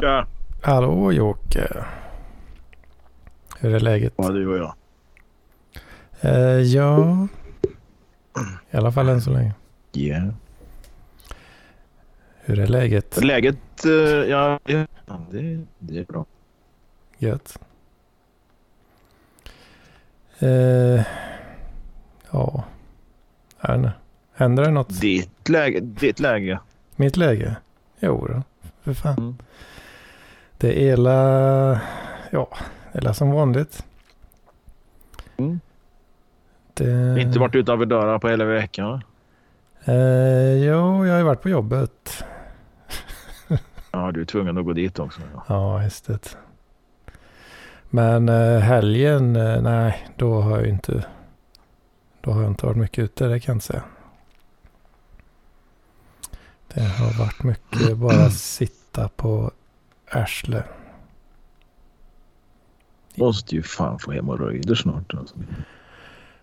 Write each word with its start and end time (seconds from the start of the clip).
Ja. 0.00 0.26
Hallå 0.62 1.12
Jocke. 1.12 1.84
Hur 3.58 3.74
är 3.74 3.80
läget? 3.80 4.14
Ja, 4.16 4.28
du 4.28 4.46
och 4.48 4.58
jag. 4.58 4.74
Eh, 6.20 6.60
ja, 6.60 7.28
i 8.70 8.76
alla 8.76 8.92
fall 8.92 9.08
än 9.08 9.22
så 9.22 9.30
länge. 9.30 9.54
Yeah. 9.94 10.28
Hur 12.40 12.58
är 12.58 12.66
läget? 12.66 13.24
Läget, 13.24 13.84
eh, 13.84 13.92
ja, 14.30 14.60
det, 15.30 15.66
det 15.78 15.98
är 15.98 16.04
bra. 16.04 16.26
Gött. 17.18 17.58
Eh, 20.38 21.02
ja. 22.30 22.64
Händer 24.34 24.64
det 24.64 24.70
något? 24.70 25.00
Ditt 25.00 25.48
läge, 25.48 25.80
ditt 25.80 26.20
läge. 26.20 26.60
Mitt 26.96 27.16
läge? 27.16 27.56
Jo 28.00 28.26
då, 28.26 28.42
för 28.82 28.94
fan. 28.94 29.18
Mm. 29.18 29.36
Det 30.58 30.68
är 30.82 30.90
hela, 30.90 31.12
ja, 32.30 32.48
det 32.92 32.98
är 32.98 33.02
hela 33.02 33.14
som 33.14 33.30
vanligt. 33.30 33.84
Mm. 35.36 35.60
Det, 36.74 37.20
Inte 37.20 37.38
varit 37.38 37.54
utanför 37.54 37.86
dörrar 37.86 38.18
på 38.18 38.28
hela 38.28 38.44
veckan. 38.44 38.86
va? 38.88 39.02
Eh, 39.84 40.54
jo, 40.64 41.06
jag 41.06 41.12
har 41.12 41.18
ju 41.18 41.22
varit 41.24 41.42
på 41.42 41.48
jobbet. 41.48 42.24
Ja, 43.90 44.12
du 44.12 44.20
är 44.20 44.24
tvungen 44.24 44.58
att 44.58 44.64
gå 44.64 44.72
dit 44.72 44.98
också. 44.98 45.20
Ja. 45.34 45.44
Ja, 45.48 45.82
just 45.82 46.06
det. 46.06 46.36
Men 47.90 48.28
eh, 48.28 48.58
helgen, 48.58 49.36
eh, 49.36 49.62
nej, 49.62 50.08
då 50.16 50.40
har 50.40 50.58
jag 50.58 50.66
inte, 50.66 51.04
då 52.20 52.30
har 52.30 52.42
jag 52.42 52.50
inte 52.50 52.66
varit 52.66 52.76
mycket 52.76 53.04
ute, 53.04 53.26
det 53.26 53.40
kan 53.40 53.52
jag 53.52 53.56
inte 53.56 53.66
säga. 53.66 53.82
Det 56.74 56.80
har 56.80 57.18
varit 57.18 57.42
mycket 57.42 57.96
bara 57.96 58.30
sitta 58.30 59.08
på 59.08 59.50
arsle. 60.10 60.64
Måste 63.14 63.54
ju 63.54 63.62
fan 63.62 63.98
få 63.98 64.12
hemorrojder 64.12 64.74
snart. 64.74 65.14
Alltså. 65.14 65.34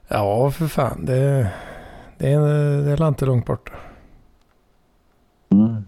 Ja, 0.08 0.52
för 0.52 0.68
fan, 0.68 1.06
det, 1.06 1.52
det, 2.18 2.32
är, 2.32 2.40
det 2.82 2.92
är 2.92 3.08
inte 3.08 3.26
långt 3.26 3.46
borta. 3.46 3.72
Mm. 5.52 5.86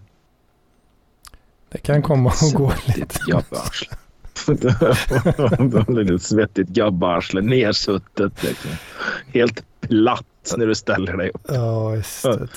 Det 1.68 1.78
kan 1.78 2.02
komma 2.02 2.32
och 2.42 2.52
gå 2.52 2.72
lite. 2.86 3.18
Gabbarsle. 3.26 3.96
Lite 5.88 6.18
svettigt 6.18 6.68
gabbarsle, 6.68 7.40
nersuttet 7.40 8.42
liksom. 8.42 8.70
Helt 9.34 9.64
platt 9.80 10.54
när 10.56 10.66
du 10.66 10.74
ställer 10.74 11.16
dig 11.16 11.30
upp. 11.30 11.46
Ja, 11.48 11.96
just 11.96 12.22
det. 12.22 12.48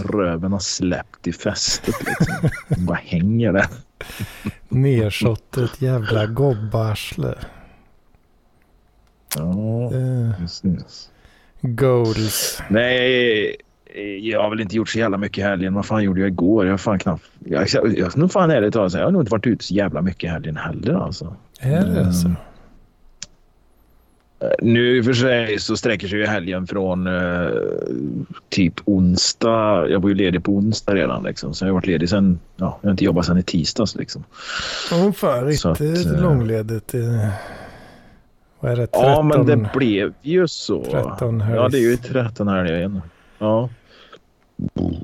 Röven 0.00 0.52
har 0.52 0.58
släppt 0.58 1.26
i 1.26 1.32
fästet 1.32 1.94
liksom. 2.06 2.50
Bara 2.86 2.98
hänger 3.04 3.52
där. 3.52 3.66
Nersottet 4.68 5.82
jävla 5.82 6.26
gobbarsle. 6.26 7.34
Ja, 9.36 9.84
Eh, 9.92 10.40
precis. 10.40 11.10
goals. 11.62 12.62
Nej, 12.70 13.56
jag 14.22 14.42
har 14.42 14.50
väl 14.50 14.60
inte 14.60 14.76
gjort 14.76 14.88
så 14.88 14.98
jävla 14.98 15.16
mycket 15.18 15.38
i 15.38 15.42
helgen. 15.42 15.74
Vad 15.74 15.86
fan 15.86 16.02
gjorde 16.04 16.20
jag 16.20 16.28
igår? 16.28 16.64
Jag 16.64 16.72
har 16.72 16.78
fan 16.78 16.98
knappt... 16.98 17.24
Jag, 17.38 17.68
jag, 17.68 17.98
jag, 18.16 18.32
fan 18.32 18.50
ärligt 18.50 18.72
talat, 18.72 18.92
jag 18.92 19.04
har 19.04 19.10
nog 19.10 19.22
inte 19.22 19.30
varit 19.32 19.46
ute 19.46 19.64
så 19.64 19.74
jävla 19.74 20.02
mycket 20.02 20.24
i 20.24 20.26
helgen 20.26 20.56
heller 20.56 20.94
alltså. 20.94 21.36
Är 21.60 21.84
det 21.84 22.12
så? 22.12 22.28
Eh, 22.28 22.34
Nu 24.62 24.96
i 24.96 25.00
och 25.00 25.04
för 25.04 25.12
sig 25.12 25.58
så 25.58 25.76
sträcker 25.76 26.08
sig 26.08 26.18
ju 26.18 26.26
helgen 26.26 26.66
från 26.66 27.06
eh, 27.06 27.50
typ 28.48 28.74
onsdag. 28.84 29.88
Jag 29.88 30.00
var 30.02 30.08
ju 30.08 30.14
ledig 30.14 30.44
på 30.44 30.52
onsdag 30.52 30.94
redan 30.94 31.22
liksom. 31.22 31.54
Så 31.54 31.64
jag 31.64 31.68
har 31.68 31.74
varit 31.74 31.86
ledig 31.86 32.08
sen... 32.08 32.38
Ja, 32.56 32.78
jag 32.80 32.88
har 32.88 32.90
inte 32.90 33.04
jobbat 33.04 33.26
sen 33.26 33.38
i 33.38 33.42
tisdags 33.42 33.96
liksom. 33.96 34.24
Åh 34.92 35.12
fan, 35.12 35.46
riktigt 35.46 36.06
eh, 36.06 36.22
långledigt. 36.22 36.94
eh, 36.94 37.28
Vad 38.60 38.72
är 38.72 38.76
det? 38.76 38.86
13? 38.86 39.02
Ja, 39.02 39.22
men 39.22 39.46
det 39.46 39.70
blev 39.74 40.12
ju 40.22 40.48
så. 40.48 40.84
13 40.84 41.40
Ja, 41.54 41.68
det 41.68 41.78
är 41.78 41.80
ju 41.80 41.88
helgs. 41.88 42.08
13 42.08 42.48
helger 42.48 42.74
igen. 42.76 43.02
Ja. 43.38 43.68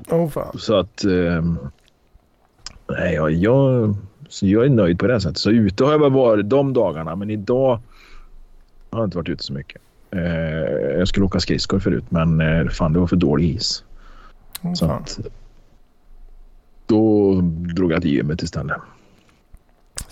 Åh 0.09 0.29
fan. 0.29 0.57
Så 0.59 0.75
att... 0.79 1.03
Eh, 1.05 1.43
nej, 2.89 3.13
jag, 3.15 3.31
jag, 3.31 3.95
så 4.29 4.47
jag 4.47 4.65
är 4.65 4.69
nöjd 4.69 4.99
på 4.99 5.07
det 5.07 5.21
sättet. 5.21 5.37
Så 5.37 5.49
ute 5.51 5.83
har 5.83 5.91
jag 5.91 5.99
väl 5.99 6.11
varit 6.11 6.49
de 6.49 6.73
dagarna, 6.73 7.15
men 7.15 7.29
idag 7.29 7.79
har 8.89 8.99
jag 8.99 9.07
inte 9.07 9.17
varit 9.17 9.29
ute 9.29 9.43
så 9.43 9.53
mycket. 9.53 9.81
Eh, 10.11 10.21
jag 10.97 11.07
skulle 11.07 11.25
åka 11.25 11.39
skridskor 11.39 11.79
förut, 11.79 12.03
men 12.09 12.41
eh, 12.41 12.67
fan, 12.67 12.93
det 12.93 12.99
var 12.99 13.07
för 13.07 13.15
dålig 13.15 13.55
is. 13.55 13.83
Åh, 14.61 14.73
Så 14.73 14.85
att, 14.85 15.19
då 16.85 17.33
drog 17.75 17.91
jag 17.91 18.01
till 18.01 18.11
gymmet 18.11 18.41
istället. 18.43 18.77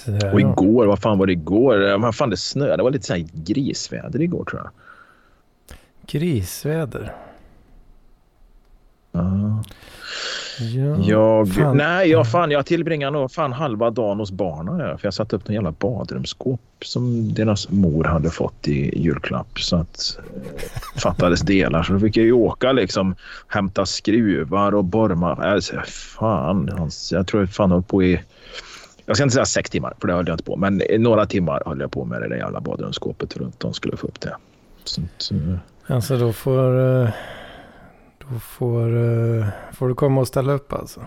Där, 0.05 0.33
Och 0.33 0.41
ja. 0.41 0.49
igår, 0.51 0.85
vad 0.85 0.99
fan 0.99 1.17
var 1.17 1.25
det 1.25 1.31
igår? 1.33 1.97
Vad 1.97 2.15
fan 2.15 2.29
det 2.29 2.37
snöade. 2.37 2.77
Det 2.77 2.83
var 2.83 2.91
lite 2.91 3.05
så 3.05 3.25
grisväder 3.33 4.21
igår 4.21 4.45
tror 4.45 4.61
jag. 4.61 4.71
Grisväder. 6.07 7.15
Ja. 9.11 9.63
Ja. 10.59 10.97
Jag, 11.03 11.53
fan. 11.53 11.77
nej, 11.77 12.09
jag, 12.09 12.31
fan, 12.31 12.51
jag 12.51 12.65
tillbringade 12.65 13.11
nog 13.11 13.31
fan 13.31 13.53
halva 13.53 13.89
dagen 13.89 14.19
hos 14.19 14.31
barnen. 14.31 14.97
För 14.97 15.07
jag 15.07 15.13
satte 15.13 15.35
upp 15.35 15.49
en 15.49 15.55
jävla 15.55 15.71
badrumsskåp 15.71 16.61
som 16.81 17.33
deras 17.33 17.69
mor 17.69 18.03
hade 18.03 18.29
fått 18.29 18.67
i 18.67 19.01
julklapp. 19.03 19.59
Så 19.59 19.75
att 19.75 20.19
eh, 20.35 20.69
fattades 20.99 21.41
delar. 21.41 21.83
Så 21.83 21.93
då 21.93 21.99
fick 21.99 22.17
jag 22.17 22.25
ju 22.25 22.31
åka 22.31 22.71
liksom, 22.71 23.15
hämta 23.47 23.85
skruvar 23.85 24.75
och 24.75 24.83
borma. 24.83 25.35
Alltså, 25.35 25.75
fan, 25.85 26.89
jag 27.11 27.27
tror 27.27 27.41
jag 27.43 27.49
fan 27.49 27.71
höll 27.71 27.83
på 27.83 28.03
i... 28.03 28.21
Jag 29.05 29.15
ska 29.15 29.23
inte 29.23 29.33
säga 29.33 29.45
sex 29.45 29.69
timmar, 29.69 29.93
för 29.99 30.07
det 30.07 30.13
höll 30.13 30.27
jag 30.27 30.33
inte 30.33 30.43
på. 30.43 30.55
Men 30.55 30.81
några 30.97 31.25
timmar 31.25 31.63
höll 31.65 31.79
jag 31.79 31.91
på 31.91 32.05
med 32.05 32.21
det 32.21 32.29
där 32.29 32.35
jävla 32.35 32.61
badrumsskåpet 32.61 33.37
runt 33.37 33.59
de 33.59 33.73
skulle 33.73 33.97
få 33.97 34.07
upp 34.07 34.21
det. 34.21 34.35
Så 34.83 35.01
att, 35.01 35.31
eh, 35.31 35.57
Alltså 35.95 36.17
då 36.17 36.33
får, 36.33 37.01
eh, 37.03 37.09
då 38.29 38.39
får, 38.39 38.97
eh, 38.97 39.45
får 39.73 39.87
du 39.87 39.95
komma 39.95 40.21
och 40.21 40.27
ställa 40.27 40.53
upp 40.53 40.73
alltså. 40.73 41.01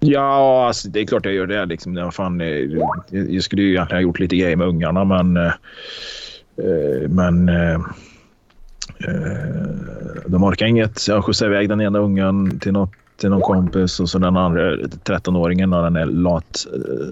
Ja, 0.00 0.66
alltså, 0.66 0.88
det 0.88 1.00
är 1.00 1.06
klart 1.06 1.24
jag 1.24 1.34
gör 1.34 1.46
det. 1.46 1.66
Liksom. 1.66 1.96
Ja, 1.96 2.10
fan, 2.10 2.40
jag, 2.40 3.30
jag 3.30 3.42
skulle 3.42 3.62
ju 3.62 3.70
egentligen 3.70 3.96
ha 3.96 4.02
gjort 4.02 4.18
lite 4.18 4.36
grejer 4.36 4.56
med 4.56 4.66
ungarna, 4.66 5.04
men... 5.04 5.36
eh, 5.36 5.52
eh 6.56 7.08
men... 7.08 7.48
eh, 7.48 7.80
de 10.26 10.44
orkar 10.44 10.66
inget. 10.66 11.08
Jag 11.08 11.24
skjutsade 11.24 11.50
iväg 11.50 11.68
den 11.68 11.80
ena 11.80 11.98
ungen 11.98 12.58
till, 12.58 12.72
något, 12.72 12.90
till 13.16 13.30
någon 13.30 13.40
kompis 13.40 14.00
och 14.00 14.08
så 14.08 14.18
den 14.18 14.36
andra 14.36 14.76
13-åringen 14.76 15.76
och 15.76 15.82
den 15.82 15.92
där 15.92 16.06
lat 16.06 16.66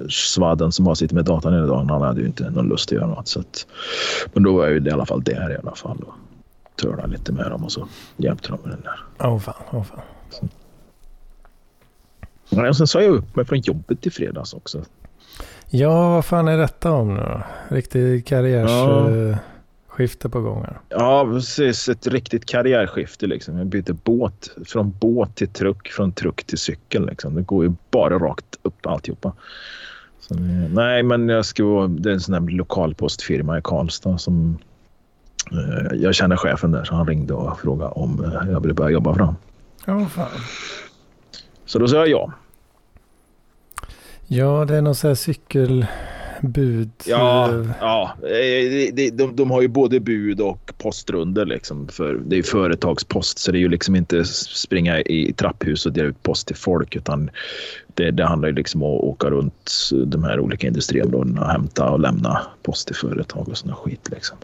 som 0.09 0.85
bara 0.85 0.95
sitter 0.95 1.15
med 1.15 1.25
datorn 1.25 1.55
hela 1.55 1.67
dagen. 1.67 1.91
Han 1.91 2.03
hade 2.03 2.21
ju 2.21 2.27
inte 2.27 2.51
någon 2.51 2.69
lust 2.69 2.93
att 2.93 2.97
göra 2.97 3.07
något. 3.07 3.29
Så 3.29 3.41
att, 3.41 3.67
men 4.33 4.43
då 4.43 4.57
var 4.57 4.65
jag 4.65 4.73
ju 4.73 4.89
i 4.89 4.91
alla 4.91 5.07
fall 5.07 5.23
där 5.23 5.53
i 5.53 5.57
alla 5.57 5.75
fall 5.75 5.97
Då 6.01 6.15
törnade 6.79 7.09
lite 7.09 7.33
med 7.33 7.51
dem 7.51 7.65
och 7.65 7.73
så 7.73 7.89
hjälpte 8.17 8.49
de 8.49 8.59
med 8.63 8.71
den 8.71 8.81
där. 8.81 9.27
Åh 9.29 9.39
fan, 9.39 9.55
åh 9.71 9.83
fan. 9.85 10.01
Ja, 12.51 12.75
sen 12.75 12.87
sa 12.87 13.03
jag 13.03 13.11
upp 13.15 13.37
mig 13.37 13.45
från 13.45 13.59
jobbet 13.61 14.07
i 14.07 14.11
fredags 14.11 14.55
också. 14.55 14.83
Ja, 15.71 16.11
vad 16.11 16.25
fan 16.25 16.49
är 16.49 16.59
detta 16.59 16.91
om 16.93 17.15
nu 17.15 17.21
då? 17.21 17.43
Riktig 17.75 18.27
karriärsskifte 18.27 19.39
Ja. 20.27 20.29
på 20.31 20.41
gång 20.41 20.63
här. 20.65 20.79
Ja, 20.89 21.25
precis. 21.33 21.89
Ett 21.89 22.07
riktigt 22.07 22.47
karriärskifte. 22.47 23.27
Liksom. 23.27 23.59
Jag 23.59 23.67
bytte 23.67 23.93
båt 23.93 24.51
från 24.67 24.91
båt 25.01 25.35
till 25.37 25.49
truck, 25.49 25.89
från 25.89 26.13
truck 26.13 26.45
till 26.45 26.59
cykel. 26.59 27.07
Liksom. 27.07 27.35
Det 27.35 27.43
går 27.43 27.65
ju 27.65 27.73
bara 27.91 28.19
rakt 28.19 28.59
upp 28.63 28.87
alltihopa. 28.87 29.33
Så, 30.21 30.35
eh, 30.35 30.41
nej, 30.71 31.03
men 31.03 31.29
jag 31.29 31.47
ska, 31.47 31.65
vara- 31.65 31.87
det 31.89 32.09
är 32.11 32.15
en 32.15 32.21
sån 32.21 32.35
här 32.35 32.41
lokalpostfirma 32.57 33.59
i 33.59 33.61
Karlstad 33.65 34.19
som 34.19 34.59
jag 35.93 36.15
känner 36.15 36.37
chefen 36.37 36.71
där 36.71 36.85
så 36.85 36.95
han 36.95 37.07
ringde 37.07 37.35
och 37.35 37.61
frågade 37.61 37.91
om 37.91 38.25
eh, 38.25 38.51
jag 38.51 38.61
ville 38.61 38.75
börja 38.75 38.91
jobba 38.91 39.13
för 39.13 39.21
honom. 39.21 39.37
Åh 39.87 40.07
fan. 40.09 40.29
Så 41.67 41.79
då 41.79 41.89
sa 41.89 41.97
jag 41.97 42.09
ja. 42.09 42.33
Ja, 44.27 44.65
det 44.69 44.77
är 44.77 44.83
någon 44.83 44.95
sån 44.95 45.09
här 45.09 45.15
cykelbud. 45.15 46.91
Ja, 47.07 47.51
eh, 47.51 47.67
ja. 47.81 48.17
eh, 48.23 48.31
de, 48.31 48.91
de, 48.91 49.11
de, 49.11 49.37
de 49.37 49.51
har 49.51 49.63
ju 49.63 49.69
både 49.69 50.01
bud 50.01 50.41
och 50.41 50.73
postrunder. 50.79 51.47
Liksom, 51.47 51.89
för 51.89 52.15
det 52.15 52.35
är 52.35 52.37
ju 52.37 52.43
företagspost 52.43 53.39
så 53.39 53.53
det 53.53 53.59
är 53.59 53.61
ju 53.61 53.69
liksom 53.69 53.97
inte 53.97 54.25
springa 54.25 55.01
i 55.01 55.33
trapphus 55.33 55.87
och 55.87 55.93
dela 55.93 56.09
ut 56.09 56.23
post 56.23 56.47
till 56.47 56.57
folk 56.57 56.97
utan 56.97 57.31
det, 57.95 58.11
det 58.11 58.25
handlar 58.25 58.49
ju 58.49 58.55
liksom 58.55 58.83
om 58.83 58.99
att 58.99 59.05
åka 59.05 59.31
runt 59.31 59.73
de 60.07 60.25
här 60.25 60.41
olika 60.41 60.67
industriområdena 60.67 61.41
och 61.41 61.51
hämta 61.53 61.91
och 61.91 62.01
lämna 62.01 62.43
post 62.63 62.87
till 62.87 62.97
företag 62.97 63.49
och 63.49 63.59
såna 63.59 63.75
skit. 63.75 64.09
Liksom. 64.11 64.39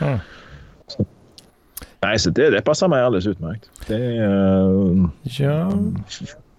Mm. 0.00 0.18
Nej, 2.02 2.18
så 2.18 2.30
det, 2.30 2.50
det 2.50 2.62
passar 2.62 2.88
mig 2.88 3.02
alldeles 3.02 3.26
utmärkt. 3.26 3.70
Det 3.86 3.94
är, 3.94 4.90
eh, 4.92 5.08
Ja, 5.22 5.72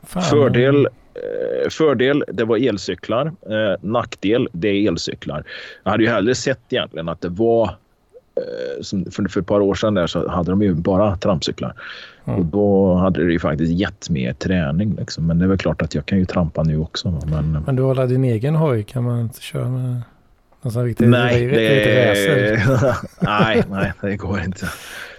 fan. 0.04 0.24
Fördel, 0.24 0.86
eh, 0.86 1.70
fördel, 1.70 2.24
det 2.28 2.44
var 2.44 2.58
elcyklar. 2.58 3.26
Eh, 3.26 3.80
nackdel, 3.82 4.50
det 4.52 4.68
är 4.68 4.88
elcyklar. 4.88 5.44
Jag 5.84 5.92
hade 5.92 6.04
ju 6.04 6.10
hellre 6.10 6.36
sett 6.36 6.60
egentligen 6.70 7.10
att 7.10 7.22
det 7.22 7.30
var 7.30 7.64
eh, 8.36 8.82
som 8.82 9.06
för, 9.12 9.28
för 9.28 9.40
ett 9.40 9.48
par 9.48 9.60
år 9.60 9.76
sedan 9.76 9.94
där 9.94 10.08
så 10.08 10.30
hade 10.30 10.52
de 10.52 10.62
ju 10.62 10.74
bara 10.74 11.18
trampcyklar. 11.18 11.74
Mm. 12.26 12.40
Och 12.40 12.46
då 12.46 12.94
hade 12.94 13.26
det 13.26 13.32
ju 13.32 13.40
faktiskt 13.40 13.72
gett 13.72 14.10
mer 14.10 14.34
träning. 14.34 14.96
Liksom. 15.00 15.28
Men 15.28 15.40
det 15.40 15.46
är 15.46 15.50
väl 15.50 15.58
klart 15.58 15.82
att 15.82 15.96
jag 15.96 16.06
kan 16.06 16.18
ju 16.18 16.26
trampa 16.26 16.64
nu 16.64 16.78
också. 16.78 17.20
Men, 17.26 17.64
Men 17.66 17.76
du 17.76 17.82
har 17.84 18.08
din 18.08 18.24
egen 18.24 18.56
hoj, 18.56 18.84
kan 18.84 19.04
man 19.04 19.20
inte 19.20 19.42
köra 19.42 19.70
med 19.70 20.02
någon 20.62 20.74
sån 20.74 20.86
riktig, 20.86 21.08
nej, 21.08 21.48
racer? 21.48 22.96
nej, 23.20 23.64
nej, 23.70 23.94
det 24.02 24.16
går 24.16 24.42
inte. 24.42 24.68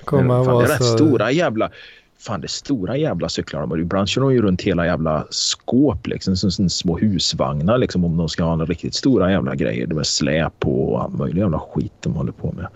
Kommer 0.05 0.45
Fan, 0.45 0.55
vara 0.55 0.67
så... 0.67 0.85
stora 0.85 1.31
jävla... 1.31 1.71
Fan, 2.19 2.41
det 2.41 2.47
är 2.47 2.49
stora 2.49 2.97
jävla 2.97 3.29
cyklar 3.29 3.61
de 3.61 3.71
har. 3.71 3.79
Ibland 3.79 4.09
kör 4.09 4.21
de 4.21 4.33
ju 4.33 4.43
runt 4.43 4.63
hela 4.63 4.87
jävla 4.87 5.27
skåp, 5.31 6.07
liksom. 6.07 6.37
Som, 6.37 6.51
som 6.51 6.69
små 6.69 6.99
husvagnar, 6.99 7.79
liksom. 7.79 8.05
Om 8.05 8.17
de 8.17 8.29
ska 8.29 8.45
ha 8.45 8.65
riktigt 8.65 8.95
stora 8.95 9.31
jävla 9.31 9.55
grejer. 9.55 9.87
Det 9.87 10.01
är 10.01 10.03
släp 10.03 10.67
och 10.67 11.03
all 11.03 11.11
möjlig 11.11 11.41
jävla 11.41 11.59
skit 11.59 11.93
de 12.01 12.15
håller 12.15 12.33
på 12.33 12.53
med. 12.53 12.67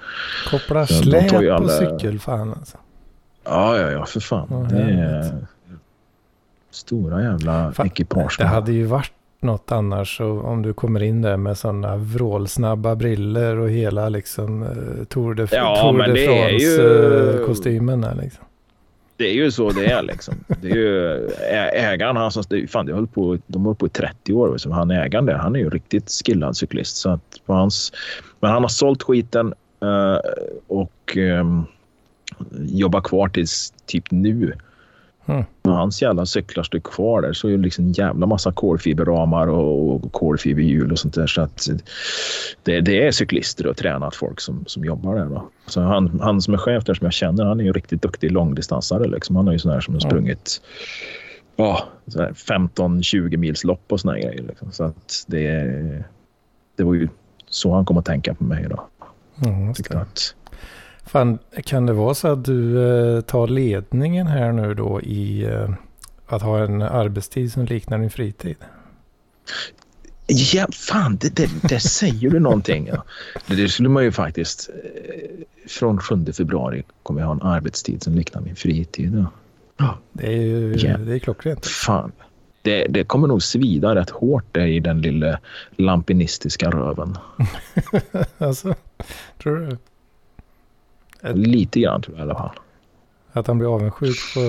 Kopplar 0.51 0.87
de 0.87 0.87
släp 0.87 1.31
på 1.31 1.55
alla- 1.55 1.69
cykel, 1.69 2.19
fan 2.19 2.51
alltså. 2.51 2.77
Ja, 3.45 3.79
ja, 3.79 3.91
ja, 3.91 4.07
för 4.07 4.21
fan. 4.21 4.49
Åh, 4.51 4.69
det 4.69 4.83
är 4.83 5.47
stora 6.71 7.23
jävla 7.23 7.73
Fan, 7.73 7.87
ekipage. 7.87 8.37
Det 8.39 8.47
hade 8.47 8.73
ju 8.73 8.85
varit 8.85 9.13
något 9.41 9.73
annars 9.73 10.17
så 10.17 10.41
om 10.41 10.63
du 10.63 10.73
kommer 10.73 11.03
in 11.03 11.23
där 11.23 11.37
med 11.37 11.59
sådana 11.59 11.97
vrålsnabba 11.97 12.97
briller 12.97 13.59
och 13.59 13.71
hela 13.71 14.09
liksom 14.09 14.63
eh, 14.63 15.05
Tour 15.09 15.35
de, 15.35 15.47
Ja, 15.53 15.79
Tour 15.83 15.99
de 16.07 16.13
det 16.13 16.25
är 16.27 16.43
France 16.43 16.65
ju- 16.65 17.41
eh, 17.41 17.47
liksom. 18.15 18.45
Det 19.19 19.25
är 19.29 19.33
ju 19.35 19.51
så 19.51 19.71
det 19.71 19.87
är 19.87 20.03
liksom. 20.03 20.35
Det 20.63 20.71
är 20.71 20.75
ju 20.77 21.27
ägaren, 21.73 22.17
han 22.17 22.31
som, 22.33 22.43
det- 22.49 22.67
fan, 22.71 22.87
de 22.87 22.93
höll 22.93 23.07
på, 23.07 23.39
de 23.47 23.65
hållit 23.65 23.79
på 23.79 23.87
i 23.87 23.91
30 23.91 24.33
år. 24.33 24.57
Så 24.59 24.71
han 24.73 24.91
ägaren 24.91 25.27
där, 25.27 25.35
han 25.35 25.55
är 25.57 25.61
ju 25.61 25.71
riktigt 25.71 26.11
skillad 26.27 26.57
cyklist. 26.57 26.97
Så 26.97 27.11
att 27.11 27.41
på 27.47 27.53
hans, 27.53 27.93
men 28.41 28.51
han 28.51 28.63
har 28.63 28.69
sålt 28.69 29.03
skiten 29.03 29.55
eh, 29.83 30.21
och 30.67 31.17
eh, 31.17 31.45
jobbar 32.59 33.01
kvar 33.01 33.29
tills 33.29 33.73
typ 33.87 34.11
nu. 34.11 34.53
Mm. 35.27 35.45
Hans 35.65 36.03
jävla 36.03 36.27
cyklar 36.27 36.65
står 36.65 36.79
kvar 36.79 37.23
där. 37.23 37.33
Så 37.33 37.49
är 37.49 37.53
det 37.53 37.63
liksom 37.63 37.85
en 37.85 37.93
jävla 37.93 38.27
massa 38.27 38.53
kolfiberramar 38.53 39.47
och, 39.47 40.13
kolfiberhjul 40.13 40.93
och 40.93 40.99
sånt 40.99 41.15
där. 41.15 41.27
Så 41.27 41.41
att 41.43 41.69
det, 42.63 42.81
det 42.81 43.07
är 43.07 43.11
cyklister 43.11 43.67
och 43.67 43.77
tränat 43.77 44.15
folk 44.15 44.41
som, 44.41 44.65
som 44.67 44.85
jobbar 44.85 45.15
där. 45.15 45.25
Då. 45.27 45.49
Så 45.67 45.81
han, 45.81 46.21
han 46.21 46.43
som 46.43 46.55
är 46.55 46.59
chef 46.59 46.85
där 46.85 46.95
som 46.95 47.05
jag 47.05 47.13
känner, 47.13 47.45
han 47.45 47.61
är 47.61 47.65
ju 47.65 47.73
riktigt 47.73 48.03
duktig 48.03 48.33
långdistansare. 48.33 49.09
Liksom. 49.09 49.37
Han 49.37 49.49
är 49.49 49.53
ju 49.53 49.59
sån 49.59 49.73
här 49.73 49.81
som 49.81 49.95
har 49.95 50.01
sprungit 50.01 50.61
ja, 51.57 51.85
här 52.17 52.33
15-20 52.33 53.37
mils 53.37 53.65
lopp 53.65 53.93
och 53.93 54.01
såna 54.01 54.13
här 54.13 54.21
grejer. 54.21 54.43
Liksom. 54.43 54.73
Så 54.73 54.85
att 54.85 55.25
det, 55.27 56.05
det 56.77 56.85
var 56.85 56.95
ju 56.95 57.09
så 57.51 57.75
han 57.75 57.85
kom 57.85 57.99
att 57.99 58.05
tänka 58.05 58.35
på 58.35 58.45
mig. 58.45 58.67
Då. 58.71 58.87
Mm, 59.45 59.75
Tyckte 59.75 59.99
att, 59.99 60.35
Fan, 61.07 61.39
kan 61.65 61.87
det 61.87 61.93
vara 61.93 62.15
så 62.15 62.29
att 62.29 62.45
du 62.45 62.89
eh, 63.17 63.21
tar 63.21 63.47
ledningen 63.49 64.27
här 64.27 64.53
nu 64.53 64.75
då 64.75 65.01
i 65.01 65.45
eh, 65.45 65.71
att 66.27 66.43
ha 66.43 66.59
en 66.65 66.83
arbetstid 66.83 67.53
som 67.53 67.65
liknar 67.65 67.99
din 67.99 68.11
fritid? 68.11 68.57
Ja, 70.27 70.67
fan, 70.73 71.17
det, 71.17 71.37
det, 71.37 71.49
det 71.63 71.81
säger 71.81 72.31
du 72.31 72.41
någonting. 72.41 72.87
Ja. 72.87 73.05
Det, 73.47 73.69
skulle 73.69 73.89
man 73.89 74.05
ju 74.05 74.13
faktiskt... 74.13 74.69
eh, 74.69 75.45
Från 75.69 75.99
7 75.99 76.25
februari 76.33 76.83
kommer 77.03 77.21
jag 77.21 77.27
ha 77.27 77.35
en 77.35 77.43
arbetstid 77.43 78.03
som 78.03 78.15
liknar 78.15 78.41
min 78.43 78.57
fritid. 78.57 79.25
Ja. 79.77 79.99
Det 80.13 80.27
är 80.27 80.41
ju 80.43 80.75
Ja. 80.77 80.97
det 80.99 81.15
är 81.15 81.19
klockrent. 81.19 81.67
Fan. 81.67 82.13
Det, 82.63 82.87
det 82.87 83.05
kommer 83.05 83.29
nog 83.29 83.43
svida 83.43 83.95
rätt 83.95 84.11
hårt 84.11 84.45
där 84.53 84.67
i 84.67 84.81
den 84.81 85.01
lilla 85.03 85.39
lampinistiska 85.77 86.71
röven. 86.71 87.17
alltså, 88.39 88.75
tror 89.43 89.57
du 89.57 89.77
Lite 91.23 91.81
grann 91.81 92.03
tror 92.03 92.17
jag 92.17 92.27
i 92.27 92.31
alla 92.31 92.39
fall. 92.39 92.51
att 93.33 93.47
han 93.47 93.59
blir 93.59 93.75
avundsjuk 93.75 94.17
på 94.35 94.41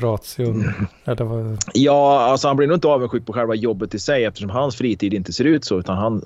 ration? 0.00 0.64
Vad? 1.18 1.58
Ja, 1.74 2.20
alltså 2.20 2.48
han 2.48 2.56
blir 2.56 2.66
nog 2.66 2.76
inte 2.76 2.88
avundsjuk 2.88 3.26
på 3.26 3.32
själva 3.32 3.54
jobbet 3.54 3.94
i 3.94 3.98
sig 3.98 4.24
eftersom 4.24 4.50
hans 4.50 4.76
fritid 4.76 5.14
inte 5.14 5.32
ser 5.32 5.44
ut 5.44 5.64
så. 5.64 5.78
Utan 5.78 5.96
han, 5.96 6.22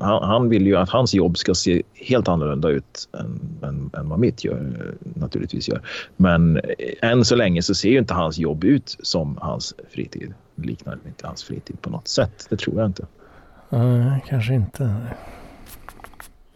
han, 0.00 0.22
han, 0.22 0.48
vill 0.48 0.66
ju 0.66 0.76
att 0.76 0.90
hans 0.90 1.14
jobb 1.14 1.38
ska 1.38 1.54
se 1.54 1.82
helt 1.94 2.28
annorlunda 2.28 2.68
ut 2.68 3.08
än, 3.12 3.40
än, 3.68 3.90
än 3.98 4.08
vad 4.08 4.18
mitt 4.18 4.44
gör, 4.44 4.72
naturligtvis 5.00 5.68
gör. 5.68 5.82
Men 6.16 6.60
än 7.02 7.24
så 7.24 7.36
länge 7.36 7.62
så 7.62 7.74
ser 7.74 7.88
ju 7.88 7.98
inte 7.98 8.14
hans 8.14 8.38
jobb 8.38 8.64
ut 8.64 8.96
som 9.02 9.38
hans 9.40 9.74
fritid. 9.90 10.34
Det 10.54 10.66
liknar 10.66 10.98
inte 11.06 11.26
hans 11.26 11.44
fritid 11.44 11.82
på 11.82 11.90
något 11.90 12.08
sätt. 12.08 12.46
Det 12.50 12.56
tror 12.56 12.76
jag 12.76 12.86
inte. 12.86 13.06
Nej, 13.70 14.24
kanske 14.28 14.54
inte. 14.54 14.96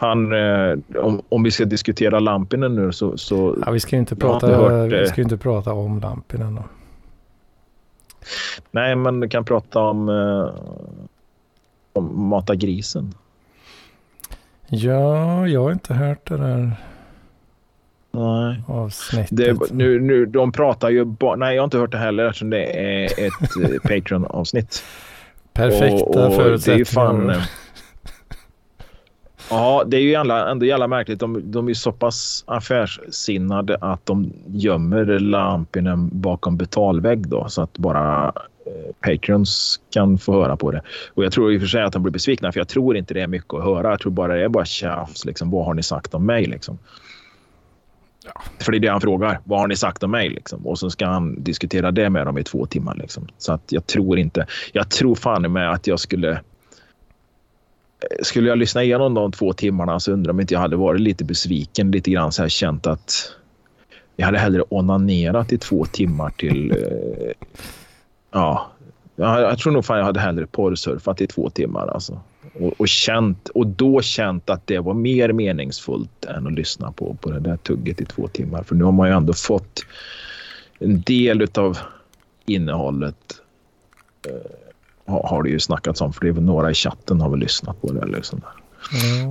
Han, 0.00 0.33
eh, 0.33 0.79
om, 0.97 1.23
om 1.29 1.43
vi 1.43 1.50
ska 1.50 1.65
diskutera 1.65 2.21
Lampinen 2.21 2.75
nu 2.75 2.93
så, 2.93 3.17
så 3.19 3.56
Ja, 3.67 3.71
vi 3.71 3.81
ska 3.81 3.97
inte 3.97 4.17
prata, 4.17 4.47
hört, 4.47 4.73
eh, 4.93 4.99
vi 4.99 5.06
ska 5.06 5.17
ju 5.17 5.23
inte 5.23 5.37
prata 5.37 5.73
om 5.73 6.00
Lampinen 6.00 6.55
då. 6.55 6.62
nej, 8.71 8.97
men 8.97 9.21
vi 9.21 9.29
kan 9.29 9.45
prata 9.45 9.79
om, 9.81 10.09
eh, 10.09 10.50
om 11.93 12.29
Mata 12.29 12.55
grisen. 12.55 13.15
Ja, 14.67 15.47
jag 15.47 15.62
har 15.62 15.73
inte 15.73 15.95
hört 15.95 16.29
det 16.29 16.37
där 16.37 16.73
Nej. 18.11 18.62
avsnittet. 18.67 19.29
Det, 19.37 19.71
nu, 19.73 20.01
nu, 20.01 20.27
de 20.27 20.53
pratar 20.53 20.91
ju 20.91 21.05
bara... 21.05 21.37
Nej, 21.37 21.55
jag 21.55 21.62
har 21.62 21.65
inte 21.65 21.79
hört 21.79 21.93
det 21.93 21.99
heller 21.99 22.25
eftersom 22.25 22.51
det 22.51 22.65
är 22.65 23.05
ett 23.05 23.73
eh, 23.73 23.79
Patreon-avsnitt. 23.83 24.83
Perfekta 25.53 26.05
Och- 26.05 26.27
och 26.27 26.35
förutsättningar. 26.35 26.55
Det 26.65 26.73
är 26.73 26.79
ju 26.79 26.85
fan... 26.85 27.43
Ja, 29.50 29.85
det 29.87 29.97
är 29.97 30.00
ju 30.00 30.11
jävla, 30.11 30.50
ändå 30.50 30.67
jävla 30.67 30.89
märkligt. 30.89 31.21
De, 31.21 31.50
de 31.50 31.69
är 31.69 31.75
så 31.75 31.93
pass 31.93 32.45
affärssinnade 32.47 33.77
att 33.81 34.06
de 34.06 34.33
gömmer 34.47 35.19
Lampinen 35.19 36.11
bakom 36.12 36.56
betalvägg 36.56 37.29
då, 37.29 37.49
så 37.49 37.62
att 37.62 37.79
bara 37.79 38.33
eh, 38.67 38.95
Patreons 39.00 39.81
kan 39.91 40.19
få 40.19 40.33
höra 40.33 40.56
på 40.56 40.71
det. 40.71 40.83
Och 41.15 41.25
jag 41.25 41.33
tror 41.33 41.53
i 41.53 41.56
och 41.56 41.61
för 41.61 41.69
sig 41.69 41.83
att 41.83 41.93
de 41.93 42.03
blir 42.03 42.12
besvikna, 42.12 42.53
för 42.53 42.61
jag 42.61 42.69
tror 42.69 42.97
inte 42.97 43.15
det 43.15 43.21
är 43.21 43.27
mycket 43.27 43.55
att 43.55 43.65
höra. 43.65 43.91
Jag 43.91 44.00
tror 44.00 44.12
bara 44.12 44.35
det 44.35 44.45
är 44.45 44.49
bara 44.49 44.65
tjafs. 44.65 45.25
Liksom. 45.25 45.51
Vad 45.51 45.65
har 45.65 45.75
ni 45.75 45.83
sagt 45.83 46.15
om 46.15 46.27
mig? 46.27 46.47
Liksom. 46.47 46.79
För 48.61 48.73
det 48.73 48.79
är 48.79 48.81
det 48.81 48.89
han 48.89 49.01
frågar. 49.01 49.41
Vad 49.44 49.61
har 49.61 49.69
ni 49.69 49.77
sagt 49.77 50.03
om 50.03 50.11
mig? 50.11 50.29
Liksom. 50.29 50.67
Och 50.67 50.79
så 50.79 50.91
ska 50.91 51.06
han 51.06 51.43
diskutera 51.43 51.91
det 51.91 52.11
med 52.11 52.27
dem 52.27 52.39
i 52.39 52.44
två 52.44 52.67
timmar. 52.67 52.94
Liksom. 52.94 53.29
Så 53.39 53.53
att 53.53 53.72
jag 53.72 53.87
tror 53.87 54.19
inte... 54.19 54.46
Jag 54.72 54.91
tror 54.91 55.15
fan 55.15 55.53
med 55.53 55.72
att 55.72 55.87
jag 55.87 56.01
skulle... 56.01 56.41
Skulle 58.22 58.48
jag 58.48 58.58
lyssna 58.58 58.82
igenom 58.82 59.14
de 59.14 59.32
två 59.32 59.52
timmarna 59.52 60.00
så 60.00 60.12
undrar 60.12 60.28
jag 60.28 60.34
om 60.34 60.40
inte 60.40 60.55
jag 60.55 60.60
hade 60.60 60.76
varit 60.76 61.00
lite 61.00 61.24
besviken. 61.24 61.90
Lite 61.90 62.10
grann 62.10 62.32
så 62.32 62.43
här 62.43 62.48
känt 62.48 62.86
att 62.86 63.32
jag 64.17 64.26
hade 64.26 64.38
hellre 64.38 64.62
onanerat 64.69 65.52
i 65.52 65.58
två 65.58 65.84
timmar 65.84 66.31
till... 66.31 66.70
Eh, 66.70 67.46
ja, 68.31 68.70
jag, 69.17 69.40
jag 69.40 69.58
tror 69.58 69.72
nog 69.72 69.84
fan 69.84 69.98
jag 69.98 70.05
hade 70.05 70.20
hellre 70.20 70.46
porrsurfat 70.46 71.20
i 71.20 71.26
två 71.26 71.50
timmar. 71.50 71.86
Alltså. 71.86 72.20
Och, 72.60 72.74
och, 72.81 72.88
känt, 72.88 73.48
och 73.48 73.67
då 73.67 74.02
känt 74.02 74.50
att 74.50 74.67
det 74.67 74.78
var 74.78 74.94
mer 74.94 75.32
meningsfullt 75.32 76.24
än 76.24 76.46
att 76.46 76.52
lyssna 76.52 76.93
på, 76.93 77.14
på 77.14 77.31
det 77.31 77.40
där 77.40 77.56
tugget 77.56 78.00
i 78.00 78.05
två 78.05 78.28
timmar. 78.28 78.62
För 78.62 78.74
nu 78.74 78.84
har 78.84 78.93
man 78.93 79.08
ju 79.08 79.14
ändå 79.14 79.32
fått 79.32 79.86
en 80.78 81.00
del 81.00 81.46
av 81.55 81.78
innehållet 82.46 83.40
eh, 84.26 84.68
har, 85.08 85.29
har 85.29 85.43
det 85.43 85.50
ju 85.50 85.60
snackats 85.60 86.00
om. 86.00 86.12
För 86.12 86.20
det 86.20 86.29
är 86.29 86.32
väl 86.32 86.44
några 86.44 86.70
i 86.70 86.74
chatten 86.74 87.20
har 87.20 87.31
väl 87.31 87.38
lyssnat 87.38 87.81
på 87.81 87.93
det. 87.93 88.00
Eller 88.00 88.22
sånt 88.22 88.44
där. 88.44 89.29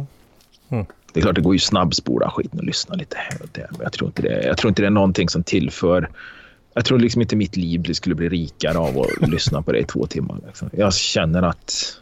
Mm. 0.71 0.85
Det 1.13 1.19
är 1.19 1.21
klart 1.21 1.35
det 1.35 1.41
går 1.41 1.55
ju 1.55 1.59
snabbspola 1.59 2.29
skiten 2.29 2.59
och 2.59 2.65
lyssna 2.65 2.95
lite 2.95 3.17
här 3.17 3.41
och 3.41 3.49
där. 3.51 3.67
Men 3.71 3.81
jag 3.81 3.93
tror 3.93 4.07
inte 4.07 4.21
det, 4.21 4.43
jag 4.43 4.57
tror 4.57 4.69
inte 4.69 4.81
det 4.81 4.85
är 4.85 4.91
någonting 4.91 5.29
som 5.29 5.43
tillför 5.43 6.09
jag 6.77 6.85
tror 6.85 6.99
liksom 6.99 7.21
inte 7.21 7.35
mitt 7.35 7.55
liv 7.55 7.93
skulle 7.93 8.15
bli 8.15 8.29
rikare 8.29 8.77
av 8.77 8.99
att 8.99 9.29
lyssna 9.29 9.61
på 9.61 9.71
det 9.71 9.79
i 9.79 9.83
två 9.83 10.07
timmar. 10.07 10.39
Liksom. 10.47 10.69
Jag 10.73 10.93
känner 10.93 11.43
att 11.43 11.97